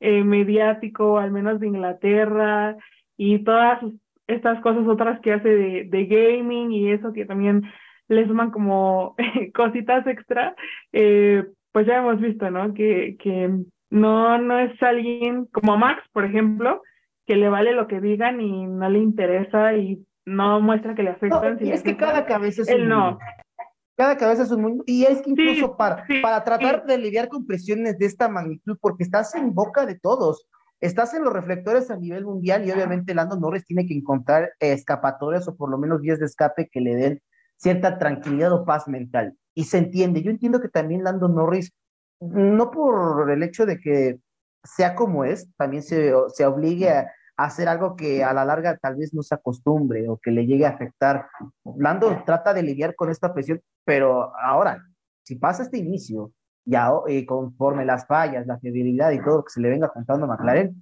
eh, 0.00 0.22
mediático, 0.22 1.18
al 1.18 1.30
menos 1.30 1.60
de 1.60 1.68
Inglaterra, 1.68 2.76
y 3.16 3.42
todas 3.44 3.80
estas 4.26 4.60
cosas 4.60 4.86
otras 4.86 5.20
que 5.20 5.32
hace 5.32 5.48
de, 5.48 5.84
de 5.84 6.06
gaming 6.06 6.72
y 6.72 6.90
eso 6.90 7.12
que 7.12 7.24
también 7.24 7.62
le 8.08 8.26
suman 8.26 8.50
como 8.50 9.14
cositas 9.54 10.06
extra, 10.06 10.54
eh, 10.92 11.44
pues 11.72 11.86
ya 11.86 11.98
hemos 11.98 12.20
visto, 12.20 12.50
¿no? 12.50 12.72
Que, 12.74 13.16
que 13.18 13.50
no, 13.90 14.38
no 14.38 14.58
es 14.58 14.82
alguien 14.82 15.46
como 15.46 15.76
Max, 15.76 16.02
por 16.12 16.24
ejemplo, 16.24 16.82
que 17.26 17.36
le 17.36 17.48
vale 17.48 17.72
lo 17.72 17.86
que 17.88 18.00
digan 18.00 18.40
y 18.40 18.66
no 18.66 18.88
le 18.88 18.98
interesa 18.98 19.74
y 19.74 20.04
no 20.24 20.60
muestra 20.60 20.94
que 20.94 21.02
le 21.02 21.10
afectan. 21.10 21.58
y 21.60 21.70
es 21.70 21.82
que 21.82 21.96
cada 21.96 22.24
cabeza 22.24 22.62
es 22.62 22.74
un 22.74 22.88
no. 22.88 23.18
Cada 23.96 24.16
cabeza 24.16 24.42
es 24.42 24.50
un 24.50 24.62
mundo. 24.62 24.84
Y 24.86 25.04
es 25.04 25.22
que 25.22 25.30
incluso 25.30 25.76
para, 25.76 26.04
para 26.22 26.44
tratar 26.44 26.84
de 26.84 26.98
lidiar 26.98 27.28
con 27.28 27.46
presiones 27.46 27.98
de 27.98 28.06
esta 28.06 28.28
magnitud, 28.28 28.76
porque 28.80 29.04
estás 29.04 29.34
en 29.34 29.54
boca 29.54 29.86
de 29.86 29.98
todos, 29.98 30.46
estás 30.86 31.14
en 31.14 31.24
los 31.24 31.32
reflectores 31.32 31.90
a 31.90 31.96
nivel 31.96 32.24
mundial 32.24 32.66
y 32.66 32.70
obviamente 32.70 33.14
Lando 33.14 33.36
Norris 33.36 33.64
tiene 33.64 33.86
que 33.86 33.94
encontrar 33.94 34.52
escapatorias 34.60 35.46
o 35.48 35.56
por 35.56 35.70
lo 35.70 35.78
menos 35.78 36.00
vías 36.00 36.18
de 36.18 36.26
escape 36.26 36.68
que 36.70 36.80
le 36.80 36.94
den 36.94 37.22
cierta 37.56 37.98
tranquilidad 37.98 38.52
o 38.52 38.64
paz 38.64 38.88
mental. 38.88 39.36
Y 39.54 39.64
se 39.64 39.78
entiende. 39.78 40.22
Yo 40.22 40.30
entiendo 40.30 40.60
que 40.60 40.68
también 40.68 41.04
Lando 41.04 41.28
Norris, 41.28 41.72
no 42.20 42.70
por 42.70 43.30
el 43.30 43.42
hecho 43.42 43.66
de 43.66 43.78
que 43.78 44.18
sea 44.64 44.94
como 44.94 45.24
es, 45.24 45.48
también 45.56 45.82
se, 45.82 46.12
se 46.34 46.46
obligue 46.46 46.90
a, 46.90 47.10
hacer 47.36 47.68
algo 47.68 47.96
que 47.96 48.24
a 48.24 48.32
la 48.32 48.44
larga 48.44 48.78
tal 48.78 48.96
vez 48.96 49.12
no 49.12 49.22
se 49.22 49.34
acostumbre 49.34 50.08
o 50.08 50.18
que 50.18 50.30
le 50.30 50.46
llegue 50.46 50.66
a 50.66 50.70
afectar. 50.70 51.28
Lando 51.76 52.22
trata 52.24 52.54
de 52.54 52.62
lidiar 52.62 52.94
con 52.94 53.10
esta 53.10 53.34
presión, 53.34 53.60
pero 53.84 54.34
ahora, 54.36 54.82
si 55.22 55.36
pasa 55.36 55.62
este 55.62 55.78
inicio, 55.78 56.32
eh, 57.08 57.26
conforme 57.26 57.84
las 57.84 58.06
fallas, 58.06 58.46
la 58.46 58.58
fidelidad 58.58 59.12
y 59.12 59.22
todo 59.22 59.44
que 59.44 59.50
se 59.50 59.60
le 59.60 59.68
venga 59.68 59.88
contando 59.88 60.26
a 60.26 60.28
McLaren, 60.28 60.74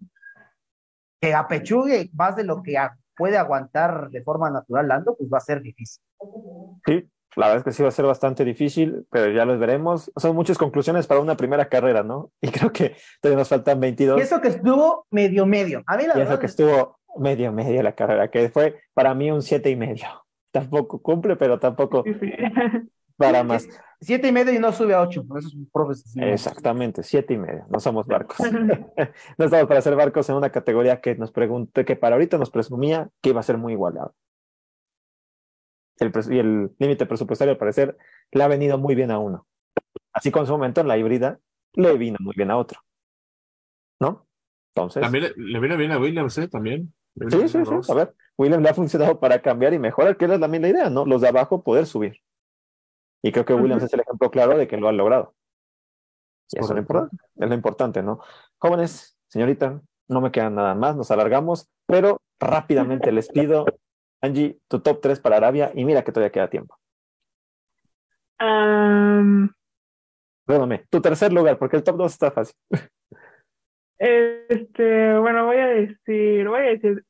que 1.21 1.35
apechugue 1.35 2.11
más 2.15 2.37
de 2.37 2.45
lo 2.45 2.63
que 2.63 2.77
puede 3.17 3.37
aguantar 3.37 4.11
de 4.11 4.23
forma 4.23 4.51
natural 4.51 4.89
Lando, 4.89 5.17
pues 5.17 5.31
va 5.33 5.39
a 5.39 5.41
ser 5.41 5.63
difícil. 5.63 6.03
Sí, 6.87 7.09
la 7.37 7.47
verdad 7.47 7.59
es 7.59 7.65
que 7.65 7.73
sí 7.73 7.83
va 7.83 7.89
a 7.89 7.93
ser 7.93 8.07
bastante 8.07 8.45
difícil, 8.45 9.07
pero 9.11 9.31
ya 9.31 9.45
los 9.45 9.59
veremos. 9.59 10.13
Son 10.17 10.35
muchas 10.35 10.59
conclusiones 10.59 11.07
para 11.07 11.21
una 11.21 11.37
primera 11.37 11.69
carrera, 11.69 12.03
¿no? 12.03 12.31
Y 12.41 12.49
creo 12.49 12.73
que 12.73 12.97
todavía 13.21 13.41
nos 13.41 13.49
faltan 13.49 13.81
22. 13.81 14.19
Y 14.19 14.23
eso 14.23 14.41
que 14.41 14.49
estuvo 14.49 15.07
medio 15.11 15.47
medio. 15.47 15.83
A 15.87 15.97
mí 15.97 16.07
la 16.07 16.19
y 16.19 16.23
eso 16.23 16.39
que 16.39 16.47
estuvo 16.47 16.99
medio 17.17 17.53
medio 17.53 17.83
la 17.83 17.95
carrera, 17.95 18.29
que 18.29 18.49
fue 18.49 18.81
para 18.93 19.15
mí 19.15 19.31
un 19.31 19.43
siete 19.43 19.71
y 19.71 19.77
medio. 19.77 20.07
Tampoco 20.53 21.03
cumple, 21.03 21.35
pero 21.35 21.59
tampoco 21.59 22.05
para 23.17 23.43
más. 23.45 23.69
Siete 24.05 24.29
y 24.29 24.33
medio 24.33 24.53
y 24.53 24.59
no 24.59 24.73
sube 24.73 24.95
a 24.95 25.01
ocho. 25.01 25.25
Eso 25.37 25.49
es 25.91 26.17
Exactamente, 26.17 27.03
siete 27.03 27.35
y 27.35 27.39
medio. 27.39 27.67
No 27.71 27.81
somos 27.81 28.07
barcos. 28.07 28.39
no 29.39 29.45
estamos 29.45 29.67
para 29.67 29.81
ser 29.81 29.97
barcos 29.97 30.29
en 30.29 30.37
una 30.37 30.51
categoría 30.51 31.01
que 31.01 31.15
nos 31.15 31.33
pregunté, 31.33 31.85
que 31.85 31.97
para 31.97 32.17
ahorita 32.17 32.39
nos 32.39 32.51
presumía 32.51 33.11
que 33.21 33.31
iba 33.31 33.41
a 33.41 33.45
ser 33.45 33.59
muy 33.59 33.73
igualado 33.73 34.15
el, 35.99 36.13
y 36.31 36.39
el 36.39 36.71
límite 36.79 37.07
presupuestario 37.07 37.53
al 37.53 37.59
parecer 37.59 37.97
le 38.33 38.43
ha 38.43 38.49
venido 38.49 38.79
muy 38.79 38.95
bien 38.95 39.11
a 39.11 39.19
uno. 39.19 39.47
Así 40.13 40.31
con 40.31 40.47
su 40.47 40.53
momento 40.53 40.81
en 40.81 40.89
la 40.89 40.97
híbrida 40.97 41.39
le 41.75 41.97
vino 41.97 42.17
muy 42.21 42.35
bien 42.37 42.51
a 42.51 42.57
otro. 42.57 42.81
¿No? 44.01 44.27
Entonces. 44.75 45.03
También 45.03 45.33
le, 45.37 45.61
viene 45.61 45.77
bien 45.77 45.93
a 45.93 45.99
Williams, 45.99 46.37
¿eh? 46.39 46.49
También. 46.49 46.93
Sí, 47.29 47.49
sí, 47.49 47.65
sí. 47.65 47.93
A 47.93 47.95
ver, 47.95 48.15
Williams 48.37 48.63
le 48.63 48.69
ha 48.69 48.75
funcionado 48.75 49.21
para 49.21 49.41
cambiar 49.41 49.73
y 49.73 49.79
mejorar, 49.79 50.17
que 50.17 50.25
era 50.25 50.39
también 50.39 50.63
la 50.63 50.69
idea, 50.69 50.91
¿no? 50.91 51.05
Los 51.07 51.21
de 51.21 51.29
abajo 51.29 51.63
poder 51.63 51.87
subir. 51.87 52.21
Y 53.25 53.33
creo 53.33 53.47
que 53.47 53.55
Williams 53.55 53.85
es 53.85 53.95
el 53.95 54.01
ejemplo 54.01 54.31
claro 54.31 54.59
de 54.59 54.69
que 54.69 54.77
lo 54.77 54.87
han 54.87 54.99
logrado. 54.99 55.35
Y 56.53 56.59
eso 56.59 56.69
es 56.69 56.75
lo, 56.75 56.79
importante, 56.79 57.17
es 57.37 57.49
lo 57.49 57.55
importante, 57.55 58.03
¿no? 58.03 58.21
Jóvenes, 58.59 59.19
señorita, 59.29 59.81
no 60.09 60.21
me 60.21 60.31
quedan 60.31 60.57
nada 60.57 60.75
más, 60.75 60.95
nos 60.95 61.11
alargamos, 61.11 61.71
pero 61.87 62.21
rápidamente 62.39 63.11
les 63.13 63.31
pido 63.31 63.65
Angie, 64.21 64.59
tu 64.69 64.81
top 64.81 65.01
3 65.01 65.21
para 65.21 65.39
Arabia 65.39 65.73
y 65.75 65.87
mira 65.87 66.05
que 66.05 66.13
todavía 66.13 66.33
queda 66.33 66.51
tiempo. 66.51 66.77
Um, 68.39 69.49
Perdóname, 70.45 70.85
tu 70.91 71.01
tercer 71.01 71.33
lugar, 71.33 71.59
porque 71.59 71.77
el 71.77 71.83
top 71.83 71.97
2 71.97 72.13
está 72.13 72.31
fácil. 72.31 72.55
Este, 73.99 75.19
bueno, 75.19 75.47
voy 75.47 75.57
a 75.57 75.69
decir, 75.69 76.47
voy 76.47 76.61
a 76.61 76.65
decir 76.65 77.03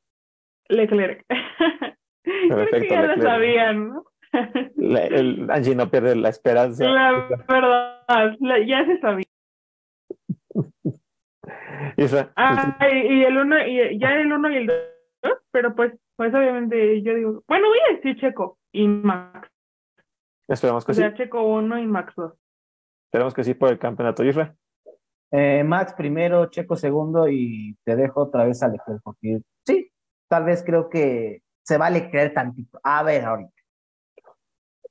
Leclerc. 0.68 1.24
Creo 2.22 2.70
que 2.70 2.88
ya 2.88 3.02
lo 3.02 3.20
sabían, 3.20 3.88
¿no? 3.88 4.04
El, 4.76 5.50
Angie 5.50 5.74
no 5.74 5.90
pierde 5.90 6.16
la 6.16 6.28
esperanza. 6.28 6.84
La 6.84 7.12
verdad, 7.48 8.36
ya 8.66 8.84
se 8.86 9.00
sabía. 9.00 9.24
ah, 12.36 12.78
y, 12.90 13.24
el 13.24 13.36
uno, 13.36 13.66
y 13.66 13.98
ya 13.98 14.14
el 14.14 14.32
uno 14.32 14.50
y 14.50 14.56
el 14.56 14.66
dos, 14.66 15.38
pero 15.50 15.74
pues 15.74 15.92
pues 16.16 16.32
obviamente 16.32 17.02
yo 17.02 17.14
digo, 17.14 17.44
bueno, 17.48 17.68
voy 17.68 17.78
a 17.88 17.96
decir 17.96 18.16
Checo 18.20 18.58
y 18.72 18.86
Max. 18.86 19.50
Esperamos 20.48 20.84
que 20.84 20.92
o 20.92 20.94
sea, 20.94 21.10
sí. 21.10 21.16
Checo 21.16 21.42
1 21.42 21.78
y 21.78 21.86
Max 21.86 22.12
2. 22.16 22.32
Esperamos 23.06 23.34
que 23.34 23.44
sí 23.44 23.54
por 23.54 23.70
el 23.70 23.78
campeonato, 23.78 24.22
Isra. 24.22 24.54
Eh, 25.32 25.64
Max 25.64 25.94
primero, 25.94 26.46
Checo 26.46 26.76
segundo 26.76 27.28
y 27.28 27.76
te 27.84 27.96
dejo 27.96 28.22
otra 28.22 28.44
vez 28.44 28.62
a 28.62 28.68
Leclerc 28.68 29.00
porque 29.02 29.40
sí, 29.66 29.90
tal 30.28 30.44
vez 30.44 30.62
creo 30.64 30.88
que 30.88 31.42
se 31.64 31.78
vale 31.78 32.10
creer 32.10 32.34
tantito. 32.34 32.78
A 32.82 33.02
ver 33.02 33.24
ahorita. 33.24 33.52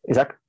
Isaac. 0.05 0.39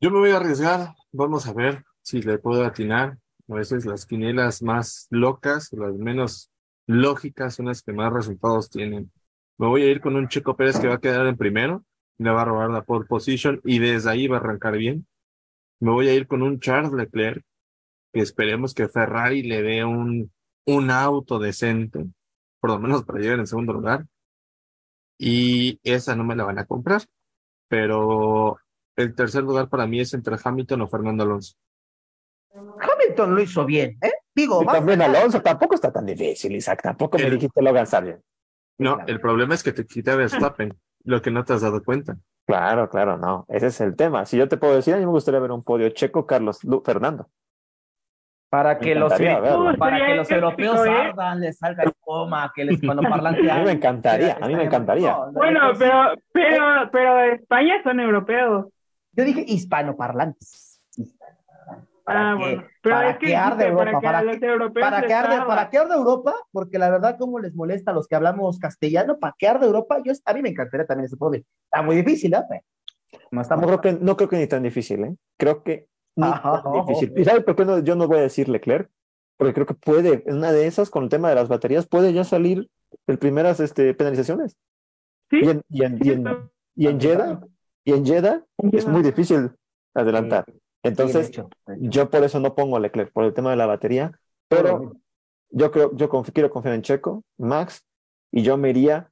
Yo 0.00 0.10
me 0.10 0.18
voy 0.18 0.30
a 0.30 0.36
arriesgar, 0.36 0.94
vamos 1.12 1.46
a 1.46 1.52
ver 1.52 1.84
si 2.02 2.22
le 2.22 2.38
puedo 2.38 2.64
atinar. 2.64 3.18
A 3.48 3.54
veces 3.54 3.86
las 3.86 4.04
quinielas 4.04 4.62
más 4.62 5.06
locas, 5.10 5.72
las 5.72 5.94
menos 5.94 6.50
lógicas, 6.86 7.54
son 7.54 7.66
las 7.66 7.82
que 7.82 7.92
más 7.92 8.12
resultados 8.12 8.70
tienen. 8.70 9.10
Me 9.56 9.66
voy 9.66 9.82
a 9.82 9.90
ir 9.90 10.00
con 10.00 10.14
un 10.16 10.28
Checo 10.28 10.56
Pérez 10.56 10.78
que 10.78 10.88
va 10.88 10.96
a 10.96 11.00
quedar 11.00 11.26
en 11.26 11.36
primero, 11.36 11.84
le 12.18 12.30
va 12.30 12.42
a 12.42 12.44
robar 12.44 12.70
la 12.70 12.82
pole 12.82 13.06
position 13.06 13.60
y 13.64 13.78
desde 13.78 14.10
ahí 14.10 14.28
va 14.28 14.36
a 14.36 14.40
arrancar 14.40 14.76
bien. 14.76 15.06
Me 15.80 15.90
voy 15.90 16.08
a 16.08 16.14
ir 16.14 16.26
con 16.26 16.42
un 16.42 16.60
Charles 16.60 16.92
Leclerc, 16.92 17.42
que 18.12 18.20
esperemos 18.20 18.74
que 18.74 18.88
Ferrari 18.88 19.42
le 19.42 19.62
dé 19.62 19.84
un, 19.84 20.30
un 20.66 20.90
auto 20.90 21.38
decente, 21.38 22.04
por 22.60 22.70
lo 22.70 22.78
menos 22.78 23.04
para 23.04 23.20
llegar 23.20 23.38
en 23.38 23.46
segundo 23.46 23.72
lugar. 23.72 24.06
Y 25.18 25.80
esa 25.82 26.14
no 26.14 26.24
me 26.24 26.36
la 26.36 26.44
van 26.44 26.58
a 26.58 26.66
comprar, 26.66 27.02
pero 27.68 28.58
el 28.96 29.14
tercer 29.14 29.44
lugar 29.44 29.68
para 29.68 29.86
mí 29.86 30.00
es 30.00 30.12
entre 30.14 30.36
Hamilton 30.42 30.82
o 30.82 30.88
Fernando 30.88 31.22
Alonso. 31.24 31.54
Hamilton 32.52 33.34
lo 33.34 33.40
hizo 33.40 33.64
bien, 33.64 33.98
¿eh? 34.02 34.12
Digo, 34.34 34.62
y 34.62 34.66
también 34.66 35.02
Alonso 35.02 35.42
tampoco 35.42 35.74
está 35.74 35.92
tan 35.92 36.06
difícil, 36.06 36.54
Isaac. 36.54 36.80
Tampoco 36.82 37.18
me 37.18 37.28
dijiste 37.30 37.60
Logan 37.60 37.86
Sargent. 37.86 38.22
No, 38.78 38.98
el 39.06 39.20
problema 39.20 39.54
es 39.54 39.62
que 39.62 39.72
te 39.72 39.84
quita 39.84 40.14
Verstappen, 40.14 40.78
lo 41.04 41.20
que 41.20 41.32
no 41.32 41.44
te 41.44 41.52
has 41.52 41.62
dado 41.62 41.82
cuenta. 41.82 42.16
Claro, 42.46 42.88
claro, 42.88 43.18
no. 43.18 43.44
Ese 43.48 43.66
es 43.66 43.80
el 43.80 43.96
tema. 43.96 44.24
Si 44.24 44.36
yo 44.36 44.48
te 44.48 44.56
puedo 44.56 44.76
decir, 44.76 44.94
a 44.94 44.98
mí 44.98 45.04
me 45.04 45.10
gustaría 45.10 45.40
ver 45.40 45.50
un 45.50 45.64
podio 45.64 45.90
checo, 45.90 46.24
Carlos 46.24 46.60
Fernando. 46.84 47.28
Para 48.50 48.78
que, 48.78 48.94
los, 48.94 49.12
para 49.78 50.06
que 50.06 50.14
los 50.14 50.30
europeos 50.30 50.78
salgan, 50.78 51.40
les 51.40 51.58
salga 51.58 51.82
el 51.84 51.92
coma, 52.00 52.50
que 52.54 52.64
les 52.64 52.76
hispanoparlante. 52.76 53.40
A 53.50 53.58
mí 53.58 53.64
me 53.64 53.72
encantaría, 53.72 54.38
a 54.40 54.48
mí 54.48 54.56
me 54.56 54.64
encantaría. 54.64 55.14
bueno, 55.32 55.60
pero, 55.78 56.14
pero, 56.32 56.90
pero 56.90 57.20
España 57.24 57.82
son 57.82 58.00
europeos. 58.00 58.66
Yo 59.12 59.24
dije 59.24 59.44
hispanoparlantes. 59.46 60.80
¿Para 62.04 62.30
ah, 62.30 62.34
bueno. 62.36 62.64
Pero 62.80 62.94
para 62.94 63.10
es 63.10 63.18
que, 63.18 63.36
arde 63.36 63.66
Europa, 63.66 64.00
para, 64.00 64.20
que, 64.22 64.38
para, 64.80 65.02
que 65.02 65.12
arde, 65.12 65.46
para 65.46 65.68
que 65.68 65.76
arde 65.76 65.94
Europa, 65.94 66.34
porque 66.50 66.78
la 66.78 66.88
verdad, 66.88 67.16
cómo 67.18 67.38
les 67.38 67.54
molesta 67.54 67.90
a 67.90 67.94
los 67.94 68.08
que 68.08 68.14
hablamos 68.14 68.58
castellano, 68.58 69.18
para 69.18 69.34
que 69.38 69.46
arde 69.46 69.66
Europa, 69.66 69.98
yo, 70.02 70.14
a 70.24 70.32
mí 70.32 70.40
me 70.40 70.48
encantaría 70.48 70.86
también 70.86 71.04
ese 71.04 71.18
podio. 71.18 71.42
Está 71.64 71.82
muy 71.82 71.96
difícil, 71.96 72.32
¿eh? 72.32 72.62
No, 73.30 73.42
no, 73.42 73.66
creo 73.66 73.80
que, 73.82 73.92
no 73.92 74.16
creo 74.16 74.28
que 74.30 74.38
ni 74.38 74.46
tan 74.46 74.62
difícil, 74.62 75.04
¿eh? 75.04 75.16
Creo 75.36 75.62
que 75.62 75.86
ni 76.18 76.30
tan 76.30 76.86
difícil. 76.86 77.12
¿Y 77.16 77.24
sabes 77.24 77.44
por 77.44 77.56
qué 77.56 77.64
no, 77.64 77.78
yo 77.78 77.94
no 77.94 78.08
voy 78.08 78.18
a 78.18 78.22
decir 78.22 78.48
Leclerc? 78.48 78.90
Porque 79.36 79.54
creo 79.54 79.66
que 79.66 79.74
puede, 79.74 80.24
en 80.26 80.36
una 80.36 80.52
de 80.52 80.66
esas, 80.66 80.90
con 80.90 81.04
el 81.04 81.08
tema 81.08 81.28
de 81.28 81.36
las 81.36 81.48
baterías, 81.48 81.86
puede 81.86 82.12
ya 82.12 82.24
salir 82.24 82.68
el 83.06 83.18
primeras 83.18 83.60
este, 83.60 83.94
penalizaciones. 83.94 84.56
¿Sí? 85.30 85.40
Y 85.42 85.50
en, 85.50 85.62
y 85.68 85.84
en, 85.84 85.98
y 86.02 86.10
en, 86.10 86.50
y 86.74 86.86
en 86.88 87.00
Jeddah, 87.00 87.40
y 87.84 87.92
en 87.92 88.04
Jeddah 88.04 88.44
es 88.72 88.86
muy 88.86 89.02
difícil 89.02 89.50
adelantar. 89.94 90.44
Entonces, 90.82 91.30
yo 91.78 92.10
por 92.10 92.24
eso 92.24 92.40
no 92.40 92.54
pongo 92.54 92.78
Leclerc, 92.78 93.12
por 93.12 93.24
el 93.24 93.34
tema 93.34 93.50
de 93.50 93.56
la 93.56 93.66
batería, 93.66 94.18
pero 94.48 94.96
yo 95.50 95.70
creo, 95.70 95.94
yo 95.94 96.08
quiero 96.08 96.50
confiar 96.50 96.74
en 96.74 96.82
Checo, 96.82 97.24
Max, 97.36 97.84
y 98.30 98.42
yo 98.42 98.56
me 98.56 98.70
iría 98.70 99.10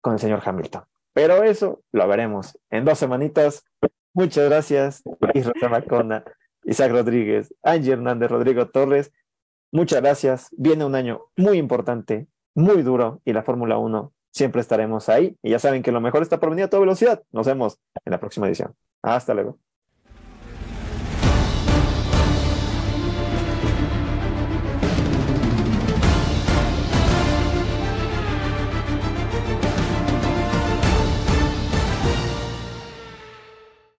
con 0.00 0.14
el 0.14 0.18
señor 0.18 0.42
Hamilton. 0.44 0.84
Pero 1.12 1.42
eso 1.42 1.82
lo 1.92 2.06
veremos 2.08 2.58
en 2.70 2.84
dos 2.84 2.98
semanitas. 2.98 3.64
Muchas 4.12 4.48
gracias, 4.48 5.02
Israel 5.34 5.70
Macona, 5.70 6.24
Isaac 6.64 6.92
Rodríguez, 6.92 7.54
Angie 7.62 7.92
Hernández, 7.92 8.30
Rodrigo 8.30 8.68
Torres. 8.68 9.12
Muchas 9.72 10.00
gracias. 10.00 10.48
Viene 10.56 10.84
un 10.84 10.94
año 10.94 11.22
muy 11.36 11.58
importante, 11.58 12.28
muy 12.54 12.82
duro, 12.82 13.20
y 13.24 13.32
la 13.32 13.42
Fórmula 13.42 13.78
1 13.78 14.12
siempre 14.30 14.60
estaremos 14.60 15.08
ahí. 15.08 15.36
Y 15.42 15.50
ya 15.50 15.58
saben 15.58 15.82
que 15.82 15.92
lo 15.92 16.00
mejor 16.00 16.22
está 16.22 16.40
por 16.40 16.50
venir 16.50 16.64
a 16.66 16.70
toda 16.70 16.80
velocidad. 16.80 17.22
Nos 17.32 17.46
vemos 17.46 17.78
en 18.04 18.10
la 18.10 18.20
próxima 18.20 18.46
edición. 18.46 18.74
Hasta 19.02 19.34
luego. 19.34 19.58